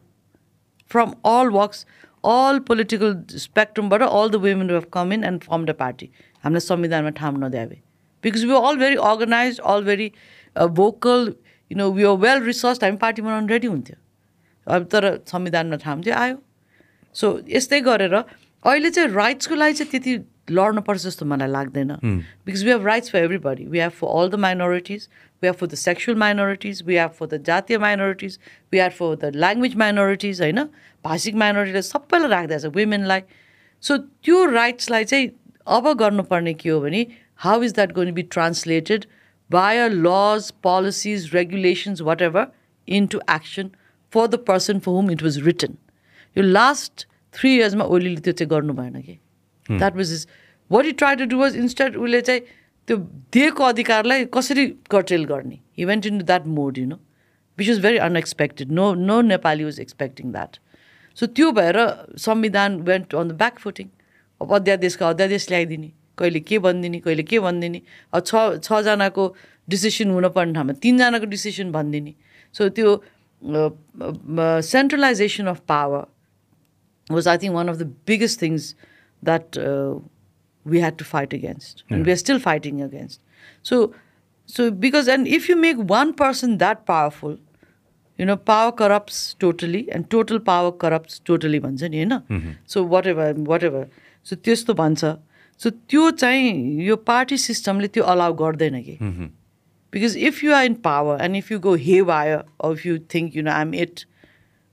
from 0.91 1.11
all 1.33 1.49
works 1.59 1.85
all 2.27 2.59
political 2.67 3.15
स्पेक्ट्रमबाट 3.37 4.01
all 4.03 4.29
the 4.29 4.41
women 4.43 4.69
have 4.71 4.85
come 4.93 5.13
in 5.13 5.23
and 5.23 5.43
form 5.43 5.65
the 5.65 5.75
party 5.79 6.09
हामीलाई 6.43 6.59
संविधानमा 6.61 7.09
ठाउँ 7.19 7.37
नदियो 7.39 7.65
भए 7.67 7.81
because 8.23 8.45
we 8.45 8.55
all 8.61 8.77
very 8.77 8.95
organize 9.05 9.59
all 9.67 9.83
very 9.83 10.11
vocal 10.77 11.33
you 11.71 11.77
know 11.77 11.91
we 11.91 12.03
are 12.05 12.17
well 12.19 12.43
research 12.43 12.83
हामी 12.83 12.97
party 12.97 13.21
बनाउनु 13.21 13.47
ready 13.47 13.67
हुन्थ्यो 13.67 13.97
अब 14.67 14.87
तर 14.91 15.09
संविधानमा 15.27 15.75
ठाउँ 15.83 16.01
चाहिँ 16.03 16.19
आयो 16.21 16.41
सो 17.15 17.37
यस्तै 17.49 17.79
गरेर 17.81 18.15
अहिले 18.15 18.89
चाहिँ 18.89 19.09
राइट्सको 19.11 19.55
लागि 19.55 19.73
चाहिँ 19.73 19.91
त्यति 19.91 20.17
लड्नुपर्छ 20.51 21.01
जस्तो 21.01 21.25
मलाई 21.25 21.49
लाग्दैन 21.49 21.95
because 22.45 22.63
we 22.63 22.71
have 22.71 22.85
rights 22.87 23.11
for 23.11 23.19
everybody 23.45 23.65
we 23.67 23.79
have 23.79 23.91
for 23.99 24.19
all 24.19 24.29
the 24.29 24.35
minorities 24.47 25.07
we 25.41 25.47
have 25.47 25.55
for 25.55 25.67
the 25.67 25.75
sexual 25.77 26.17
minorities 26.19 26.81
we 26.85 26.95
have 26.97 27.11
for 27.19 27.27
the 27.27 27.41
जातीय 27.47 27.77
minorities 27.77 28.37
we 28.73 28.79
have 28.79 28.91
for 28.99 29.15
the 29.21 29.31
language 29.35 29.75
minorities 29.83 30.41
होइन? 30.41 30.63
भाषिक 31.05 31.35
माइनोरिटीलाई 31.43 31.81
सबैलाई 31.81 32.29
राख्दैछ 32.29 32.65
वुमेनलाई 32.77 33.21
सो 33.83 33.97
त्यो 33.97 34.45
राइट्सलाई 34.51 35.03
चाहिँ 35.05 35.29
अब 35.77 35.91
गर्नुपर्ने 35.99 36.53
के 36.53 36.69
हो 36.69 36.79
भने 36.81 37.05
how 37.45 37.63
is 37.63 37.73
that 37.73 37.91
going 37.93 38.13
be 38.13 38.21
translated 38.35 39.05
by 39.49 39.87
laws 39.89 40.49
policies 40.63 41.29
regulations 41.33 42.01
whatever 42.21 42.47
into 42.87 43.19
action 43.35 43.69
for 44.13 44.27
the 44.27 44.43
person 44.47 44.79
for 44.79 44.91
whom 44.91 45.11
it 45.11 45.23
was 45.23 45.37
written 45.45 45.75
yo 46.35 46.43
last 46.43 47.05
three 47.33 47.55
इयर्समा 47.55 47.85
ओलीले 47.95 48.21
त्यो 48.21 48.33
चाहिँ 48.33 48.49
गर्नु 48.49 48.73
भएन 48.73 49.01
कि 49.01 49.17
that 49.69 49.95
was 49.95 50.13
is 50.13 50.27
what 50.71 50.85
you 50.85 50.91
try 50.99 51.15
to 51.15 51.25
do 51.33 51.39
was 51.39 51.55
instead 51.57 51.95
उसले 51.97 52.21
चाहिँ 52.21 52.41
त्यो 52.87 52.97
दिएको 53.33 53.63
अधिकारलाई 53.63 54.25
कसरी 54.33 54.65
कर्टेल 54.91 55.25
गर्ने? 55.25 55.59
Event 55.77 56.05
in 56.05 56.17
that 56.23 56.45
mode 56.47 56.77
you 56.77 56.85
know 56.85 56.97
which 57.57 57.69
is 57.69 57.81
very 57.81 57.97
unexpected 58.07 58.71
no 58.71 58.93
no 58.93 59.19
Nepali 59.21 59.63
was 59.63 59.79
expecting 59.79 60.31
that 60.31 60.57
so 61.17 61.25
त्यो 61.25 61.51
भएर 61.51 61.77
संविधान 62.25 62.79
went 62.89 63.15
on 63.15 63.27
the 63.27 63.31
back 63.43 63.59
footing 63.59 63.87
अब 64.41 64.55
अध्यादेशको 64.55 65.05
अध्यादेश 65.05 65.49
ल्याइदिने। 65.49 65.91
कहिले 66.17 66.39
के 66.39 66.59
भनिदिने 66.59 66.99
कहिले 66.99 67.23
के 67.23 67.39
भनिदिने। 67.39 67.81
अब 68.13 68.23
छ 68.25 68.59
छजनाको 68.63 69.23
डिसिसन 69.69 70.11
हुनुपर्ने 70.11 70.53
ठाउँमा 70.53 70.73
तिनजनाको 70.83 71.25
डिसिसन 71.25 71.71
भनिदिने। 71.71 72.13
सो 72.55 72.69
त्यो 72.69 72.89
centralisation 74.73 75.47
of 75.47 75.59
power 75.67 76.05
I 77.09 77.37
think, 77.37 77.53
one 77.53 77.69
of 77.69 77.77
the 77.79 77.85
biggest 77.85 78.37
things 78.37 78.75
that 79.23 79.57
uh, 79.57 79.95
we 80.66 80.80
had 80.80 80.98
to 80.98 81.04
fight 81.04 81.32
against, 81.32 81.82
and 81.90 82.06
we're 82.06 82.16
still 82.16 82.38
fighting 82.38 82.82
against. 82.82 83.20
So, 83.62 83.94
so 84.46 84.70
because 84.70 85.08
and 85.08 85.26
if 85.26 85.48
you 85.48 85.56
make 85.56 85.76
one 85.76 86.14
person 86.14 86.58
that 86.58 86.86
powerful, 86.86 87.36
you 88.18 88.26
know, 88.26 88.36
power 88.36 88.70
corrupts 88.72 89.34
totally, 89.34 89.90
and 89.90 90.08
total 90.10 90.40
power 90.40 90.72
corrupts 90.72 91.18
totally. 91.20 91.60
भन्छ 91.60 91.82
नि 91.82 92.04
होइन 92.04 92.54
सो 92.68 92.84
वाट 92.94 93.06
ever 93.06 93.34
वाट 93.48 93.64
ever 93.64 93.86
सो 94.24 94.36
त्यस्तो 94.36 94.74
भन्छ 94.74 95.04
सो 95.60 95.70
त्यो 95.70 96.10
चाहिँ 96.22 96.84
यो 96.84 96.96
party 97.10 97.38
सिस्टमले 97.38 97.88
त्यो 97.96 98.04
allow 98.14 98.34
गर्दैन 98.34 98.80
कि 98.82 98.98
because 99.92 100.16
if 100.16 100.44
you 100.44 100.52
are 100.54 100.64
in 100.64 100.74
power 100.86 101.22
and 101.24 101.36
if 101.36 101.52
you 101.52 101.58
go 101.60 101.74
hey 101.88 102.00
wire 102.12 102.44
if 102.72 102.86
you 102.86 102.98
think 103.14 103.36
you 103.36 103.42
no 103.42 103.50
आइम 103.50 103.74
it 103.74 104.04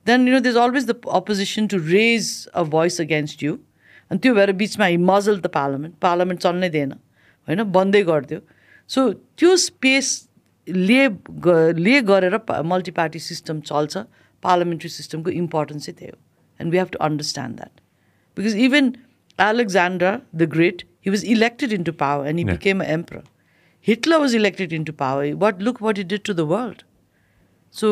then 0.06 0.26
you 0.26 0.34
know 0.34 0.40
there's 0.40 0.56
always 0.56 0.86
the 0.86 0.98
opposition 1.08 1.68
to 1.68 1.80
raise 1.80 2.48
a 2.60 2.64
voice 2.76 3.00
against 3.00 3.42
you 3.46 3.60
अनि 4.14 4.20
त्यो 4.24 4.34
भएर 4.36 4.52
बिचमा 4.62 4.86
हि 4.94 4.98
मजल 5.10 5.40
the 5.40 5.48
parliament 5.58 5.96
parliament 6.08 6.42
चल्नै 6.48 6.70
दिएन 6.78 6.92
होइन 7.48 7.64
बन्दै 7.80 8.04
गरिदियो 8.12 8.40
सो 8.90 9.10
त्यो 9.42 9.56
स्पेसले 9.66 11.04
ले 11.84 12.02
गरेर 12.14 12.40
मल्टी 12.74 12.92
पार्टी 13.02 13.20
सिस्टम 13.28 13.60
चल्छ 13.74 13.98
पार्लियामेन्ट्री 14.44 14.90
सिस्टमको 14.96 15.30
इम्पोर्टेन्स 15.44 15.86
चाहिँ 15.86 15.98
त्यही 16.00 16.12
हो 16.12 16.18
and 16.64 16.72
we 16.72 16.78
have 16.78 16.90
to 16.98 17.06
understand 17.10 17.56
that 17.62 17.82
because 18.38 18.56
even 18.70 18.96
Alexander 19.40 20.22
the 20.34 20.46
Great, 20.54 20.84
he 21.00 21.10
was 21.10 21.24
elected 21.24 21.74
into 21.74 21.92
power 22.00 22.26
and 22.26 22.40
he 22.40 22.46
Yeah. 22.46 22.56
became 22.56 22.82
an 22.82 22.90
emperor. 22.96 23.22
Hitler 23.90 24.20
was 24.20 24.34
elected 24.34 24.74
into 24.78 24.96
power. 25.02 25.28
What 25.44 25.62
look 25.68 25.80
what 25.86 26.02
he 26.02 26.04
did 26.04 26.24
to 26.30 26.34
the 26.40 26.46
world. 26.46 26.84
So 27.74 27.92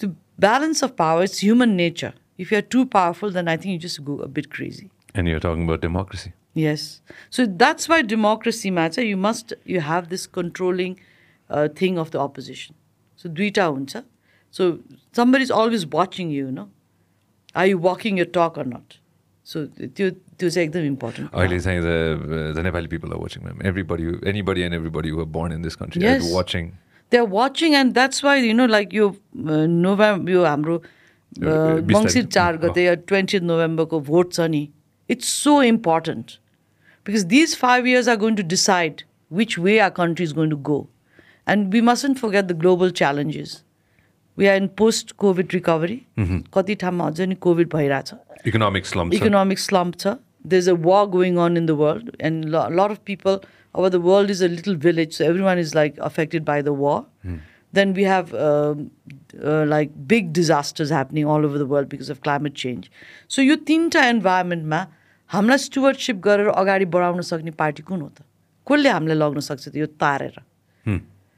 the 0.00 0.08
balance 0.46 0.82
of 0.82 0.96
power, 0.96 1.22
it's 1.22 1.38
human 1.38 1.76
nature. 1.76 2.12
If 2.38 2.50
you're 2.50 2.66
too 2.76 2.84
powerful, 2.86 3.30
then 3.30 3.52
I 3.52 3.56
think 3.56 3.72
you 3.74 3.78
just 3.78 4.02
go 4.08 4.18
a 4.26 4.28
bit 4.40 4.50
crazy. 4.56 4.90
And 5.15 5.27
you're 5.27 5.39
talking 5.39 5.63
about 5.63 5.81
democracy. 5.81 6.33
Yes. 6.53 7.01
So 7.29 7.45
that's 7.45 7.89
why 7.89 8.01
democracy 8.01 8.71
matters. 8.71 9.05
You 9.05 9.17
must, 9.17 9.53
you 9.65 9.79
have 9.81 10.09
this 10.09 10.27
controlling 10.27 10.99
uh, 11.49 11.67
thing 11.69 11.97
of 11.97 12.11
the 12.11 12.19
opposition. 12.19 12.75
So 13.15 13.29
dvita 13.29 13.71
unsa. 13.75 14.03
So 14.51 14.79
somebody 15.11 15.43
is 15.43 15.51
always 15.51 15.85
watching 15.85 16.29
you, 16.29 16.45
you 16.45 16.51
know. 16.51 16.69
Are 17.55 17.67
you 17.67 17.77
walking 17.77 18.17
your 18.17 18.25
talk 18.25 18.57
or 18.57 18.63
not? 18.63 18.97
So 19.43 19.67
to 20.37 20.51
say 20.51 20.67
them 20.67 20.85
important. 20.85 21.29
I 21.33 21.47
was 21.47 21.63
saying 21.63 21.81
the, 21.81 22.53
Nepali 22.55 22.89
people 22.89 23.13
are 23.13 23.17
watching 23.17 23.43
them. 23.43 23.61
Everybody, 23.63 24.13
anybody 24.25 24.63
and 24.63 24.73
everybody 24.73 25.09
who 25.09 25.19
are 25.19 25.25
born 25.25 25.51
in 25.51 25.61
this 25.61 25.75
country 25.75 26.01
yes. 26.01 26.29
are 26.29 26.33
watching. 26.33 26.77
They're 27.09 27.25
watching 27.25 27.75
and 27.75 27.93
that's 27.93 28.23
why, 28.23 28.37
you 28.37 28.53
know, 28.53 28.65
like 28.65 28.93
you, 28.93 29.19
uh, 29.37 29.67
November, 29.67 30.31
you, 30.31 30.45
Amru, 30.45 30.79
uh, 31.41 31.47
uh, 31.47 31.81
Mangsir 31.81 32.27
Chargate, 32.27 32.89
oh. 32.89 32.95
20th 32.95 33.41
November, 33.41 33.85
ko 33.85 33.99
vote 33.99 34.33
sani. 34.33 34.71
It's 35.10 35.28
so 35.44 35.62
important 35.62 36.30
because 37.06 37.24
these 37.34 37.56
five 37.56 37.86
years 37.86 38.08
are 38.08 38.16
going 38.24 38.36
to 38.36 38.42
decide 38.54 39.02
which 39.30 39.58
way 39.58 39.78
are 39.86 39.90
country 39.96 40.24
is 40.24 40.32
going 40.40 40.50
to 40.50 40.56
go 40.70 40.78
and 41.46 41.72
we 41.74 41.80
mustn't 41.90 42.18
forget 42.18 42.44
the 42.44 42.58
global 42.60 42.90
challenges 43.02 43.62
we 44.38 44.46
are 44.46 44.56
in 44.62 44.66
post 44.78 45.12
covid 45.24 45.54
recovery 45.54 46.00
कति 46.54 46.74
ठाउँमा 46.84 47.06
अझै 47.10 47.26
नि 47.26 47.34
covid 47.48 47.68
भइरहेछ 47.74 48.12
Economic 48.48 48.84
slumps. 48.88 49.14
sir. 49.16 49.24
economic 49.26 49.58
slump 49.62 49.96
छ 50.02 50.10
there's 50.50 50.66
a 50.72 50.74
war 50.88 51.00
going 51.14 51.38
on 51.44 51.56
in 51.60 51.64
the 51.70 51.74
world 51.78 52.10
and 52.28 52.44
a 52.58 52.60
lot 52.80 52.92
of 52.94 52.98
people 53.10 53.38
our 53.74 53.88
the 53.94 54.00
world 54.04 54.30
is 54.34 54.42
a 54.46 54.48
little 54.52 54.76
village 54.84 55.16
so 55.16 55.24
everyone 55.30 55.62
is 55.62 55.72
like 55.78 55.96
affected 56.08 56.44
by 56.50 56.58
the 56.68 56.74
war 56.82 56.98
Then 57.73 57.93
we 57.93 58.03
have 58.03 58.33
um, 58.35 58.91
uh, 59.43 59.65
like 59.65 59.91
big 60.07 60.31
disasters 60.31 60.91
happening 60.91 61.25
all 61.25 61.45
over 61.45 61.57
the 61.57 61.65
world 61.65 61.89
because 61.89 62.09
of 62.09 62.21
climate 62.21 62.55
change. 62.63 62.89
So 63.27 63.41
यो 63.41 63.55
तिनवटा 63.69 64.05
इन्भाइरोमेन्टमा 64.09 64.81
हामीलाई 65.29 65.57
स्टुवर्डसिप 65.57 66.17
गरेर 66.27 66.47
अगाडि 66.63 66.85
बढाउन 66.95 67.21
सक्ने 67.29 67.51
party 67.61 67.83
कुन 67.83 68.01
हो 68.01 68.09
त? 68.09 68.21
कसले 68.67 68.89
हामीलाई 68.89 69.17
लग्न 69.17 69.39
सक्छ 69.49 69.67
त 69.67 69.75
यो 69.75 69.85
तारेर? 70.03 70.35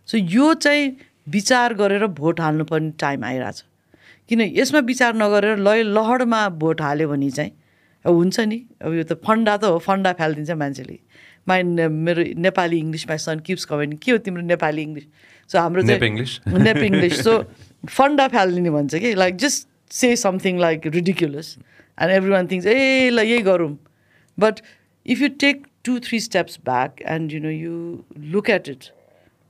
सो 0.07 0.17
यो 0.17 0.53
चाहिँ 0.53 0.95
विचार 1.35 1.73
गरेर 1.73 2.05
भोट 2.19 2.39
हाल्नुपर्ने 2.39 2.91
टाइम 2.99 3.23
आइरहेछ। 3.25 3.63
किन 4.29 4.41
यसमा 4.41 4.79
विचार 4.91 5.15
नगरेर 5.15 5.57
लय 5.67 5.83
लहरमा 5.83 6.47
भोट 6.61 6.81
हाल्यो 6.81 7.07
भने 7.09 7.29
चाहिँ 7.31 7.51
अब 8.05 8.13
हुन्छ 8.13 8.39
नि। 8.39 8.59
अब 8.81 8.93
यो 8.93 9.03
त 9.03 9.13
फन्डा 9.25 9.55
त 9.57 9.63
हो 9.71 9.77
फन्डा 9.87 10.11
फालिदिन्छ 10.19 10.51
मान्छेले। 10.51 10.99
माइ 11.47 11.63
मेरो 11.63 12.23
Nepali 12.41 12.77
English 12.79 13.07
my 13.09 13.17
son 13.23 13.39
keeps 13.47 13.65
comment 13.71 14.01
के 14.03 14.11
हो 14.11 14.17
तिम्रो 14.25 14.43
नेपाली 14.51 14.81
इङ्ग्लिस? 14.81 15.07
सो 15.52 15.59
हाम्रो 15.59 15.82
नेप 15.92 16.02
इङ्ग्लिस 16.10 16.38
नेप 16.68 16.76
इङ्ग्लिस 16.90 17.22
सो 17.24 17.38
फन्डा 17.97 18.28
फालिदिने 18.36 18.70
भन्छ 18.76 18.94
कि 19.06 19.14
like 19.24 19.36
just 19.47 19.68
say 20.02 20.14
something 20.26 20.60
like 20.60 20.86
ridiculous 20.98 21.56
and 22.02 22.12
every 22.20 22.30
one 22.30 22.47
things 22.52 22.66
ए 22.66 23.10
ल 23.10 23.26
यही 23.32 23.42
गरौँ 23.51 23.74
but 24.38 24.62
if 25.06 25.20
you 25.22 25.28
take 25.47 25.66
two 25.84 25.98
three 26.09 26.20
steps 26.30 26.59
back 26.70 27.02
and 27.16 27.32
you 27.32 27.40
know 27.40 27.51
you 27.51 27.76
look 28.36 28.51
at 28.51 28.68
it 28.68 28.90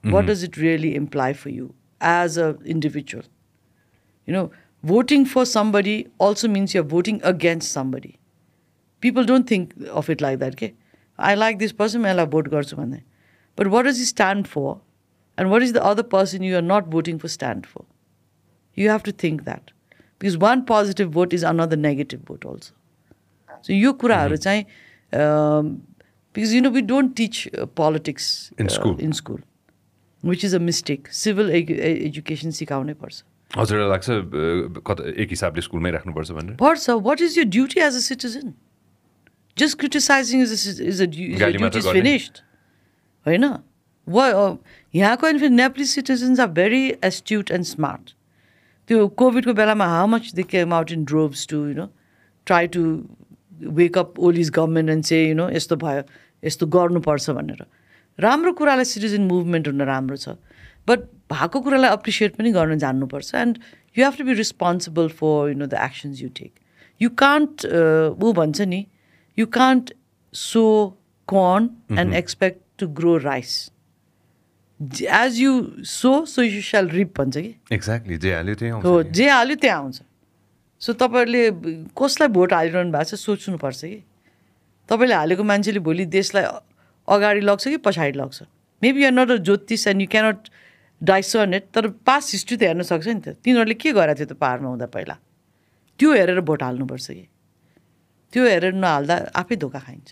what 0.05 0.26
does 0.26 0.42
it 0.42 0.56
really 0.56 0.94
imply 0.94 1.32
for 1.32 1.51
you 1.51 1.74
as 2.01 2.36
an 2.36 2.59
individual? 2.64 3.24
You 4.26 4.32
know, 4.32 4.51
voting 4.82 5.24
for 5.26 5.44
somebody 5.44 6.09
also 6.18 6.48
means 6.48 6.74
you're 6.74 6.82
voting 6.82 7.20
against 7.22 7.72
somebody. 7.72 8.18
People 9.02 9.24
don't 9.24 9.47
think 9.47 9.74
of 9.90 10.09
it 10.10 10.20
like 10.20 10.38
that. 10.38 10.55
Okay, 10.55 10.74
I 11.18 11.34
like 11.34 11.59
this 11.59 11.72
person, 11.72 12.05
I'll 12.06 12.26
vote 12.26 12.51
garchu 12.51 12.76
bhanne. 12.76 13.02
But 13.56 13.68
what 13.68 13.82
does 13.82 13.98
he 13.98 14.05
stand 14.05 14.48
for? 14.48 14.80
And 15.38 15.51
what 15.51 15.62
is 15.66 15.72
the 15.74 15.82
other 15.90 16.02
person 16.14 16.42
you 16.42 16.56
are 16.56 16.66
not 16.70 16.88
voting 16.94 17.18
for 17.18 17.28
stand 17.34 17.66
for? 17.74 17.84
You 18.76 18.88
have 18.94 19.02
to 19.05 19.12
think 19.24 19.44
that. 19.44 19.70
Because 20.18 20.36
one 20.38 20.64
positive 20.70 21.10
vote 21.18 21.32
is 21.32 21.42
another 21.51 21.76
negative 21.76 22.20
vote 22.32 22.44
also. 22.44 22.74
So 23.68 23.72
यो 23.72 23.92
कुराहरू 24.02 24.36
चाहिँ 24.47 24.64
because 26.32 26.52
you 26.55 26.60
know 26.64 26.70
we 26.70 26.82
don't 26.82 27.14
teach 27.20 27.38
uh, 27.59 27.66
politics 27.66 28.26
In 28.59 28.66
uh, 28.66 28.70
school. 28.70 28.97
in 29.06 29.12
school 29.12 29.38
which 30.30 30.44
is 30.44 30.52
a 30.52 30.60
mistake 30.60 31.09
civil 31.20 31.47
edu- 31.59 31.76
e- 31.88 32.05
education 32.09 32.52
सिकाउनै 32.59 32.94
पर्छ 33.02 33.22
हजुरलाई 33.56 33.88
लाग्छ 33.92 34.09
अ, 34.10 34.82
कता 34.90 35.09
एक 35.24 35.30
हिसाबले 35.36 35.62
स्कुलमै 35.68 35.90
राख्नुपर्छ 35.97 36.36
भनेर 36.38 36.56
पर्छ 36.62 36.97
what 37.09 37.24
is 37.26 37.36
your 37.40 37.47
duty 37.56 37.80
as 37.88 37.97
a 38.01 38.05
citizen 38.09 38.52
just 39.62 39.78
criticizing 39.82 40.44
is 40.47 40.52
a, 40.56 40.60
ci- 40.64 40.86
is 40.92 41.01
a, 41.01 41.09
du- 41.16 41.24
is 41.24 41.30
your 41.30 41.40
गाली 41.44 41.59
मात्र 41.64 41.80
duty 41.80 41.84
is 41.84 41.90
गर्ने? 41.90 42.02
finished 42.02 42.42
होइन 43.26 43.44
वा 43.48 43.56
अ, 43.56 43.62
यहाँको 44.07 45.27
अनि 45.27 45.40
फेरि 45.40 45.56
Nepali 45.56 45.86
citizens 45.86 46.40
are 46.40 46.48
very 46.57 46.84
astute 47.03 47.52
and 47.52 47.65
smart 47.65 48.14
त्यो 48.90 49.07
कोभिडको 49.22 49.53
बेलामा 49.60 49.86
how 49.94 50.07
much 50.07 50.32
they 50.36 50.44
came 50.53 50.73
out 50.73 50.91
in 50.91 51.03
droves 51.11 51.48
to 51.49 51.57
you 51.68 51.73
know 51.76 51.88
try 52.48 52.68
to 52.76 52.82
wake 53.80 53.98
up 53.98 54.19
Oli's 54.30 54.49
government 54.57 54.90
and 54.90 55.03
say 55.06 55.23
you 55.27 55.36
know 55.36 55.49
यस्तो 55.49 55.76
भयो 55.84 56.03
यस्तो 56.44 56.68
गर्नुपर्छ 56.76 57.30
भनेर। 57.30 57.65
राम्रो 58.19 58.53
कुरालाई 58.60 58.86
सिटिजन 58.86 59.22
मुभमेन्ट 59.32 59.68
हुन 59.68 59.82
राम्रो 59.91 60.18
छ। 60.18 60.36
बट 60.88 60.99
भएको 61.34 61.61
कुरालाई 61.61 61.94
एप्रिसिएट 61.94 62.36
पनि 62.36 62.52
गर्न 62.60 62.77
जान्नुपर्छ 62.86 63.36
and 63.36 63.57
you 63.98 64.06
have 64.06 64.18
to 64.18 64.23
be 64.26 64.34
responsible 64.44 65.07
for 65.22 65.49
you 65.49 65.56
know 65.64 65.65
the 65.65 65.73
actions 65.88 66.22
you 66.22 66.30
take 66.41 66.53
you 67.02 67.10
can't 67.23 67.65
ऊ 67.65 68.34
भन्छ 68.41 68.61
नि 68.76 68.86
you 69.38 69.45
can't 69.57 69.94
sow 70.34 70.64
corn 71.27 71.68
and 72.02 72.14
expect 72.18 72.60
to 72.77 72.88
grow 72.98 73.14
rice. 73.22 73.53
As 75.10 75.39
you 75.39 75.84
sow, 75.84 76.26
so 76.26 76.41
you 76.41 76.60
shall 76.61 76.88
reap 76.89 77.14
भन्छ 77.18 77.38
कि? 77.38 77.56
Exactly 77.72 78.18
जे 78.18 78.34
हाल्यो 78.35 78.56
त्यही 78.56 78.72
हो 78.84 79.03
जे 79.03 79.30
हाल्यो 79.30 79.56
त्यहाँ 79.56 79.77
आउँछ। 79.80 80.02
सो 80.81 80.93
तपाईँहरूले 80.93 81.43
कसलाई 81.95 82.27
भोट 82.27 82.53
हालिरहनु 82.53 82.91
भएको 82.91 83.03
छ 83.07 83.15
सोच्नुपर्छ 83.15 83.81
कि? 83.85 84.03
तपाईँले 84.89 85.15
हालेको 85.15 85.43
मान्छेले 85.43 85.80
भोलि 85.80 86.06
देशलाई 86.11 86.43
अगाडि 87.07 87.39
लग्छ 87.39 87.68
कि 87.68 87.77
पछाडि 87.88 88.19
लग्छ? 88.19 88.41
मेबी 88.84 88.99
युआर 88.99 89.14
नट 89.15 89.31
अ 89.31 89.38
ज्योतिष 89.47 89.88
and 89.88 90.02
you 90.02 90.07
cannot 90.11 90.49
Dyson 91.02 91.53
it 91.53 91.64
तर 91.72 91.88
पास्ट 92.03 92.31
हिस्ट्री 92.34 92.57
त 92.57 92.64
हेर्न 92.68 92.81
सक्छ 92.84 93.07
नि 93.07 93.22
त। 93.23 93.39
तिनीहरूले 93.39 93.80
के 93.80 93.91
गरेको 93.95 94.19
थियो 94.19 94.27
त 94.27 94.35
पाहाडमा 94.35 94.69
हुँदा 94.76 94.85
पहिला? 94.91 95.15
त्यो 95.99 96.14
हेरेर 96.14 96.39
भोट 96.43 96.64
हाल्नुपर्छ 96.64 97.07
कि? 97.15 97.26
त्यो 98.34 98.43
हेरेर 98.43 98.73
नहाल्दा 98.76 99.15
आफै 99.39 99.56
धोका 99.56 99.80
खाइन्छ। 99.80 100.11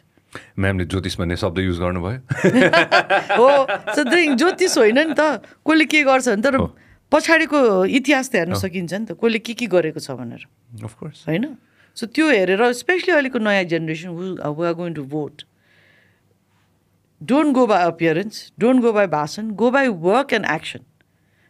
म्यामले 0.59 0.85
ज्योतिष 0.85 1.17
भन्ने 1.19 1.35
शब्द 1.37 1.59
युज 1.59 1.79
गर्नुभयो। 1.79 2.19
हो 3.39 3.49
ज्योतिष 4.35 4.77
होइन 4.77 4.99
नि 4.99 5.13
त। 5.17 5.41
कसले 5.67 5.85
के 5.85 6.03
गर्छ 6.03 6.29
भने 6.29 6.41
तर। 6.41 6.57
पछाडिको 7.11 7.85
इतिहास 7.85 8.29
त 8.29 8.35
हेर्न 8.35 8.53
सकिन्छ 8.57 8.93
नि 8.93 9.05
त। 9.05 9.11
कसले 9.17 9.39
के 9.39 9.53
के 9.53 9.65
गरेको 9.67 9.99
छ 9.99 10.11
भनेर। 10.17 10.45
अफकोर्स 10.83 11.25
होइन? 11.27 11.45
सो 11.97 12.05
त्यो 12.09 12.29
हेरेर 12.29 12.61
स्पेसली 12.73 13.13
अहिलेको 13.13 13.39
नयाँ 13.39 13.63
generation 13.69 14.09
who 14.09 14.23
are 14.41 14.73
going 14.73 14.93
to 14.93 15.03
vote 15.05 15.43
don't 17.21 17.53
go 17.53 17.65
by 17.67 17.83
appearance 17.85 18.51
don't 18.59 18.81
go 18.81 18.93
by 18.93 19.07
भाषण 19.07 19.51
go 19.53 19.69
by 19.71 19.87
work 19.87 20.33
and 20.33 20.45
action 20.45 20.79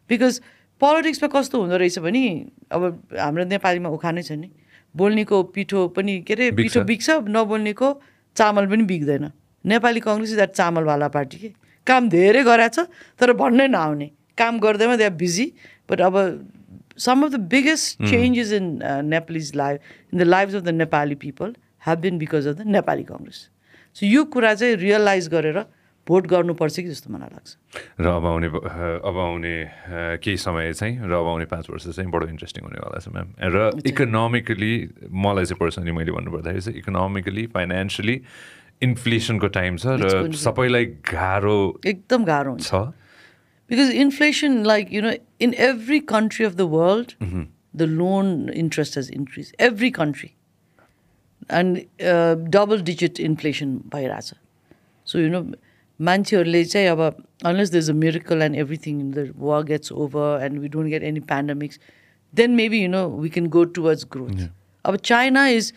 because 0.09 0.41
पोलिटिक्समा 0.81 1.27
कस्तो 1.31 1.61
हुँदो 1.61 1.77
रहेछ 1.77 1.99
भने 1.99 2.23
अब 2.71 2.81
हाम्रो 3.15 3.43
नेपालीमा 3.47 3.89
उखानै 3.89 4.21
छ 4.21 4.31
नि। 4.35 4.51
बोल्नेको 4.95 5.37
पिठो 5.55 5.87
पनि 5.95 6.19
के 6.27 6.33
अरे। 6.33 6.51
पिठो 6.51 6.83
बिग्छ 6.83 7.09
नबोल्नेको 7.33 7.89
चामल 8.35 8.65
पनि 8.67 8.83
बिग्दैन। 8.91 9.31
नेपाली 9.65 9.99
कङ्ग्रेस 9.99 10.29
इज 10.29 10.35
द्याट 10.35 10.51
चामलवाला 10.51 11.07
पार्टी 11.15 11.37
के? 11.37 11.49
काम 11.87 12.09
धेरै 12.09 12.43
गराएको 12.43 12.83
छ 12.83 12.87
तर 13.19 13.33
भन्नै 13.39 13.67
नआउने। 13.67 14.09
काम 14.37 14.59
गर्दैमा 14.59 14.95
दे 14.97 15.03
आर 15.03 15.15
बिजी 15.21 15.45
बट 15.89 16.01
अब 16.01 16.15
some 16.97 17.23
of 17.25 17.31
the 17.31 17.39
biggest 17.49 18.03
changes 18.09 18.51
in 18.53 18.65
Nepalese 19.05 19.51
life 19.55 19.79
in 20.13 20.19
the 20.19 20.23
life 20.23 20.55
of 20.55 20.61
the 20.63 20.69
Nepali 20.81 21.15
people 21.23 21.55
have 21.87 21.99
been 21.99 22.17
because 22.17 22.47
of 22.47 22.55
the 22.57 22.67
Nepali 22.75 23.03
Congress 23.03 23.39
so 23.97 24.05
यो 24.05 24.23
कुरा 24.35 24.53
चाहिँ 24.55 24.75
रियलाइज 24.77 25.27
गरेर 25.29 25.59
भोट 26.07 26.27
गर्नुपर्छ 26.27 26.75
कि 26.79 26.89
जस्तो 26.89 27.13
मलाई 27.13 27.29
लाग्छ। 27.33 27.51
र 27.99 28.05
अब 28.07 28.25
आउने 28.25 28.47
अब 29.09 29.17
आउने 29.25 29.55
केही 30.23 30.37
समय 30.37 30.73
चाहिँ 30.73 30.99
र 30.99 31.13
अब 31.13 31.27
आउने 31.33 31.45
पाँच 31.51 31.69
वर्ष 31.69 31.87
चाहिँ 31.95 32.09
बडो 32.11 32.27
इन्ट्रेस्टिङ 32.33 32.63
हुनेवाला 32.63 32.99
छ 32.99 33.07
म्याम 33.13 33.27
र 33.39 33.83
इकोनोमिकली 33.93 34.73
मलाई 35.09 35.45
चाहिँ 35.45 35.59
पर्सनली 35.59 35.91
मैले 35.99 36.11
भन्नुपर्दाखेरि 36.11 36.61
चाहिँ 36.61 36.79
इकोनोमिकली 36.79 37.45
फाइनेन्सियली 37.55 38.17
इन्फ्लेसनको 38.83 39.47
टाइम 39.59 39.77
छ 39.77 39.95
र 40.03 40.31
सबैलाई 40.31 40.85
गाह्रो 41.13 41.57
एकदम 41.85 42.23
गाह्रो 42.33 42.57
छ। 42.59 42.91
Inflation, 43.73 44.63
like, 44.65 44.91
you 44.91 45.01
know, 45.01 45.11
in 45.39 45.55
every 45.55 45.99
country 45.99 46.45
of 46.45 46.57
the 46.57 46.65
world, 46.67 47.15
the 47.73 47.87
loan 47.87 48.49
interest 48.49 48.93
has 48.93 49.09
increased. 49.09 49.55
Every 49.57 49.89
country. 49.89 50.35
And 51.49 51.79
uh, 51.99 52.35
double 52.35 52.83
digit 52.89 53.19
inflation 53.19 53.71
भइरहेछ। 53.95 54.33
सो 55.07 55.19
यु 55.19 55.29
नो 55.29 55.41
मान्छेहरूले 55.99 56.63
चाहिँ 56.65 56.87
अब 56.87 57.01
unless 57.45 57.71
the 57.71 57.75
is 57.75 57.89
a 57.89 57.93
miracle 57.93 58.41
and 58.41 58.55
everything 58.55 58.99
in 58.99 59.11
the 59.11 59.33
war 59.37 59.63
gets 59.63 59.91
over 59.91 60.43
and 60.45 60.59
we 60.59 60.67
don't 60.75 60.89
get 60.89 61.03
any 61.03 61.19
pandemics 61.31 61.79
then 62.33 62.51
maybe 62.55 62.81
you 62.83 62.89
know 62.89 63.07
we 63.19 63.29
can 63.29 63.47
go 63.57 63.63
towards 63.77 64.05
growth 64.13 64.47
अब 64.85 64.95
China 65.11 65.47
is 65.59 65.73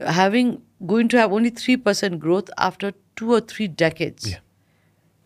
having 0.00 0.52
going 0.92 1.08
to 1.08 1.18
have 1.18 1.32
only 1.32 1.50
three 1.62 1.76
percent 1.88 2.20
growth 2.22 2.50
after 2.68 2.92
two 3.16 3.32
or 3.32 3.40
three 3.54 3.68
decades 3.84 4.28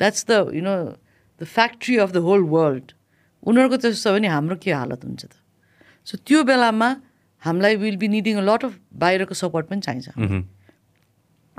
that's 0.01 0.27
the 0.31 0.33
you 0.55 0.63
know 0.63 0.77
the 1.41 1.45
factory 1.45 1.97
of 1.97 2.13
the 2.13 2.17
whole 2.29 2.43
world 2.55 2.93
उनीहरूको 3.43 3.77
त्यस्तो 3.77 4.11
छ 4.11 4.15
भने 4.15 4.29
हाम्रो 4.29 4.57
के 4.63 4.73
हालत 4.73 5.05
हुन्छ 5.05 5.25
त? 5.25 5.33
सो 6.07 6.19
त्यो 6.27 6.43
बेलामा 6.45 6.95
हामीलाई 7.43 7.77
will 7.77 7.97
be 7.97 8.09
needing 8.09 8.37
a 8.37 8.45
lot 8.51 8.65
of 8.65 8.79
बाहिरको 9.03 9.35
सपोर्ट 9.35 9.67
पनि 9.67 9.81
चाहिन्छ। 9.81 10.09
mm-hmm. 10.09 10.43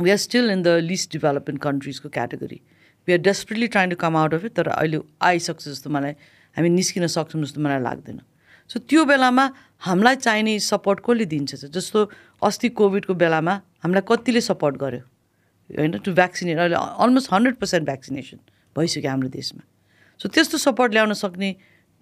We 0.02 0.12
are 0.12 0.18
still 0.18 0.50
in 0.52 0.62
the 0.64 0.68
list 0.84 1.12
development 1.14 1.62
कन्ट्रिजको 1.62 2.10
category 2.10 2.62
we 3.08 3.14
are 3.14 3.20
desperately 3.28 3.68
trying 3.76 3.90
to 3.90 3.96
come 4.00 4.18
out 4.18 4.34
of 4.34 4.46
it 4.46 4.54
तर 4.56 4.68
अहिले 4.76 5.00
आइसक्छ 5.30 5.68
जस्तो 5.68 5.90
मलाई 5.90 6.14
हामी 6.56 6.70
निस्किन 6.70 7.08
सक्छौँ 7.08 7.44
जस्तो 7.44 7.62
मलाई 7.62 7.82
लाग्दैन। 7.82 8.20
सो 8.70 8.80
त्यो 8.80 9.06
बेलामा 9.06 9.46
हामीलाई 9.82 10.16
चाहिने 10.16 10.60
सपोर्ट 10.62 11.00
कसले 11.06 11.26
दिन्छ 11.26 11.66
जस्तो 11.76 12.10
अस्ति 12.42 12.70
कोभिडको 12.80 13.14
बेलामा 13.24 13.54
हामीलाई 13.84 14.04
कतिले 14.08 14.42
सपोर्ट 14.42 14.76
गर्यो? 14.78 15.04
होइन 15.70 15.98
टु 16.06 16.14
भ्याक्सिनेट 16.14 16.58
अहिले 16.58 16.76
अलमोस्ट 17.04 17.34
हन्ड्रेड 17.34 17.56
पर्सेन्ट 17.56 17.86
भ्याक्सिनेसन 17.86 18.40
भइसक्यो 18.76 19.10
हाम्रो 19.12 19.30
देशमा। 19.30 19.62
सो 20.20 20.30
त्यस्तो 20.30 20.58
सपोर्ट 20.60 20.94
ल्याउन 20.94 21.14
सक्ने 21.14 21.50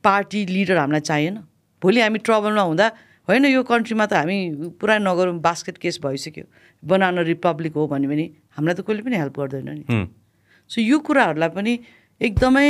पार्टी 0.04 0.46
लिडर 0.46 0.78
हामीलाई 0.78 1.02
चाहिएन। 1.10 1.36
भोलि 1.82 2.02
हामी 2.02 2.20
ट्रबलमा 2.20 2.62
हुँदा 2.62 2.88
होइन 3.30 3.46
यो 3.46 3.64
कन्ट्रीमा 3.64 4.06
त 4.06 4.14
हामी 4.14 4.38
पुरा 4.80 4.98
नगरौँ 5.04 5.40
बास्केट 5.44 5.78
केस 5.78 6.00
भइसक्यो। 6.04 6.46
बनाना 6.84 7.22
रिपब्लिक 7.28 7.74
हो 7.76 7.88
भन्यो 7.88 8.10
भने 8.10 8.26
हामीलाई 8.56 8.76
त 8.76 8.82
कहिले 8.88 9.02
पनि 9.04 9.16
हेल्प 9.18 9.40
गर्दैन 9.40 9.70
नि। 9.70 10.08
सो 10.72 10.82
यो 10.82 11.00
कुराहरूलाई 11.04 11.50
पनि 11.56 11.74
एकदमै 12.22 12.70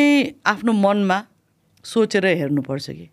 आफ्नो 0.54 0.74
मनमा 0.74 1.18
सोचेर 1.86 2.26
हेर्नुपर्छ 2.26 2.90
कि। 2.90 3.08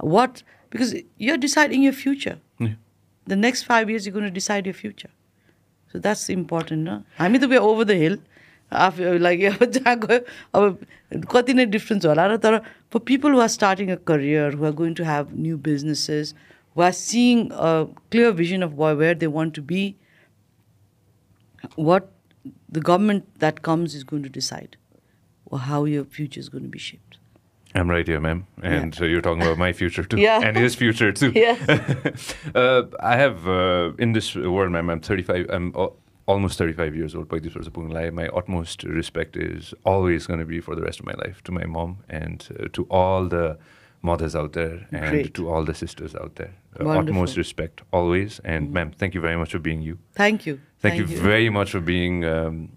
What 0.00 0.32
because 0.72 0.94
you're 1.20 1.38
deciding 1.38 1.84
your 1.84 1.94
future 2.02 2.36
the 3.26 3.32
next 3.32 3.66
five 3.66 3.90
years 3.90 4.06
you 4.06 4.12
gonna 4.12 4.30
decide 4.32 4.66
your 4.66 4.74
future 4.74 5.10
so 5.94 5.98
that's 5.98 6.30
important 6.30 6.88
न 6.88 7.02
हामी 7.18 7.38
त 7.38 7.62
ओभर 7.62 7.84
द 7.84 7.96
हिल 8.02 8.18
आफू 8.72 9.16
लाइक 9.22 9.44
अब 9.44 9.64
जहाँ 9.70 9.96
गयो 10.02 10.18
अब 10.58 11.24
कति 11.30 11.54
नै 11.54 11.66
डिफ्रेन्स 11.72 12.06
होला 12.06 12.26
र 12.26 12.36
तर 12.42 12.58
for 12.92 12.98
people 13.06 13.32
who 13.32 13.40
are 13.40 13.48
starting 13.54 13.90
a 13.90 13.98
career 14.10 14.54
who 14.58 14.64
are 14.66 14.72
going 14.82 14.94
to 14.98 15.04
have 15.04 15.30
new 15.34 15.56
businesses 15.70 16.34
We 16.76 16.84
are 16.84 16.92
seeing 16.92 17.50
a 17.52 17.88
clear 18.10 18.32
vision 18.32 18.62
of 18.62 18.74
where 18.74 19.14
they 19.14 19.26
want 19.26 19.54
to 19.54 19.62
be, 19.62 19.96
what 21.74 22.12
the 22.68 22.80
government 22.80 23.40
that 23.40 23.62
comes 23.62 23.94
is 23.94 24.04
going 24.04 24.22
to 24.24 24.28
decide 24.28 24.76
or 25.46 25.58
how 25.58 25.86
your 25.86 26.04
future 26.04 26.38
is 26.38 26.50
going 26.50 26.64
to 26.64 26.68
be 26.68 26.78
shaped. 26.78 27.16
I'm 27.74 27.88
right 27.88 28.06
here, 28.06 28.20
ma'am. 28.20 28.46
And 28.62 28.92
yeah. 28.92 28.98
so 28.98 29.04
you're 29.04 29.22
talking 29.22 29.42
about 29.42 29.56
my 29.56 29.72
future 29.72 30.04
too. 30.04 30.18
yeah. 30.18 30.40
And 30.42 30.54
his 30.54 30.74
future 30.74 31.12
too. 31.12 31.32
Yeah. 31.34 31.56
uh, 32.54 32.82
I 33.00 33.16
have, 33.16 33.48
uh, 33.48 33.92
in 33.98 34.12
this 34.12 34.34
world, 34.34 34.72
ma'am, 34.72 34.90
I'm 34.90 35.00
35, 35.00 35.46
I'm 35.48 35.74
almost 36.26 36.58
35 36.58 36.94
years 36.94 37.14
old. 37.14 37.32
My 37.32 38.28
utmost 38.28 38.82
respect 38.84 39.36
is 39.38 39.72
always 39.84 40.26
going 40.26 40.40
to 40.40 40.46
be 40.46 40.60
for 40.60 40.74
the 40.74 40.82
rest 40.82 41.00
of 41.00 41.06
my 41.06 41.14
life 41.24 41.42
to 41.44 41.52
my 41.52 41.64
mom 41.64 42.04
and 42.10 42.46
uh, 42.60 42.68
to 42.74 42.84
all 42.90 43.28
the 43.28 43.58
mothers 44.02 44.36
out 44.36 44.52
there 44.52 44.86
and 44.92 45.10
Great. 45.10 45.34
to 45.34 45.48
all 45.48 45.64
the 45.64 45.74
sisters 45.74 46.14
out 46.14 46.36
there. 46.36 46.54
Uh, 46.80 46.84
wonderful. 46.84 47.08
utmost 47.08 47.36
respect 47.36 47.82
always. 47.92 48.40
And 48.44 48.68
mm. 48.68 48.72
ma'am, 48.72 48.92
thank 48.96 49.14
you 49.14 49.20
very 49.20 49.36
much 49.36 49.52
for 49.52 49.58
being 49.58 49.82
you. 49.82 49.98
Thank 50.14 50.46
you. 50.46 50.60
Thank, 50.80 50.96
thank 50.96 51.10
you, 51.10 51.16
you, 51.16 51.22
very 51.22 51.48
much 51.48 51.70
for 51.70 51.80
being, 51.80 52.24
um, 52.24 52.70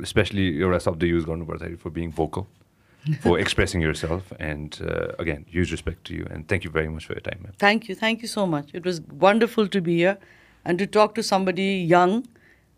especially 0.00 0.50
your 0.50 0.70
rest 0.70 0.86
of 0.86 0.98
the 1.00 1.06
youth 1.08 1.26
government 1.26 1.80
for 1.80 1.90
being 1.90 2.12
vocal, 2.12 2.46
for 3.20 3.38
expressing 3.38 3.80
yourself. 3.80 4.32
And 4.38 4.78
uh, 4.86 5.12
again, 5.18 5.44
huge 5.48 5.72
respect 5.72 6.04
to 6.04 6.14
you. 6.14 6.26
And 6.30 6.46
thank 6.46 6.62
you 6.64 6.70
very 6.70 6.88
much 6.88 7.06
for 7.06 7.14
your 7.14 7.20
time, 7.20 7.40
ma'am. 7.42 7.52
Thank 7.58 7.88
you. 7.88 7.94
Thank 7.94 8.22
you 8.22 8.28
so 8.28 8.46
much. 8.46 8.70
It 8.72 8.84
was 8.84 9.00
wonderful 9.00 9.66
to 9.68 9.80
be 9.80 9.96
here 9.96 10.18
and 10.64 10.78
to 10.78 10.86
talk 10.86 11.14
to 11.16 11.22
somebody 11.22 11.76
young. 11.76 12.26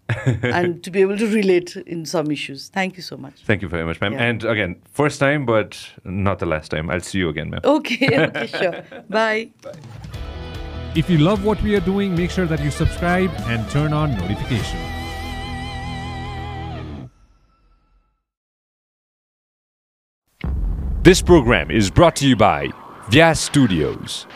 and 0.42 0.84
to 0.84 0.90
be 0.90 1.00
able 1.00 1.16
to 1.16 1.26
relate 1.26 1.76
in 1.76 2.04
some 2.04 2.30
issues. 2.30 2.68
Thank 2.68 2.98
you 2.98 3.02
so 3.02 3.16
much. 3.16 3.42
Thank 3.46 3.62
you 3.62 3.68
very 3.68 3.86
much, 3.86 4.02
ma'am. 4.02 4.12
Yeah. 4.12 4.24
And 4.24 4.44
again, 4.44 4.76
first 4.92 5.18
time, 5.18 5.46
but 5.46 5.78
not 6.04 6.40
the 6.40 6.46
last 6.46 6.70
time. 6.70 6.90
I'll 6.90 7.00
see 7.00 7.20
you 7.20 7.30
again, 7.30 7.48
ma'am. 7.48 7.60
Okay, 7.64 8.26
okay, 8.26 8.46
sure. 8.46 8.84
Bye. 9.08 9.50
Bye. 9.62 9.72
If 10.96 11.10
you 11.10 11.18
love 11.18 11.44
what 11.44 11.60
we 11.60 11.74
are 11.74 11.80
doing, 11.80 12.14
make 12.14 12.30
sure 12.30 12.46
that 12.46 12.60
you 12.60 12.70
subscribe 12.70 13.30
and 13.46 13.68
turn 13.70 13.92
on 13.92 14.16
notification. 14.16 14.78
This 21.02 21.20
program 21.20 21.70
is 21.72 21.90
brought 21.90 22.14
to 22.16 22.28
you 22.28 22.36
by 22.36 22.68
Vyas 23.10 23.38
Studios. 23.38 24.26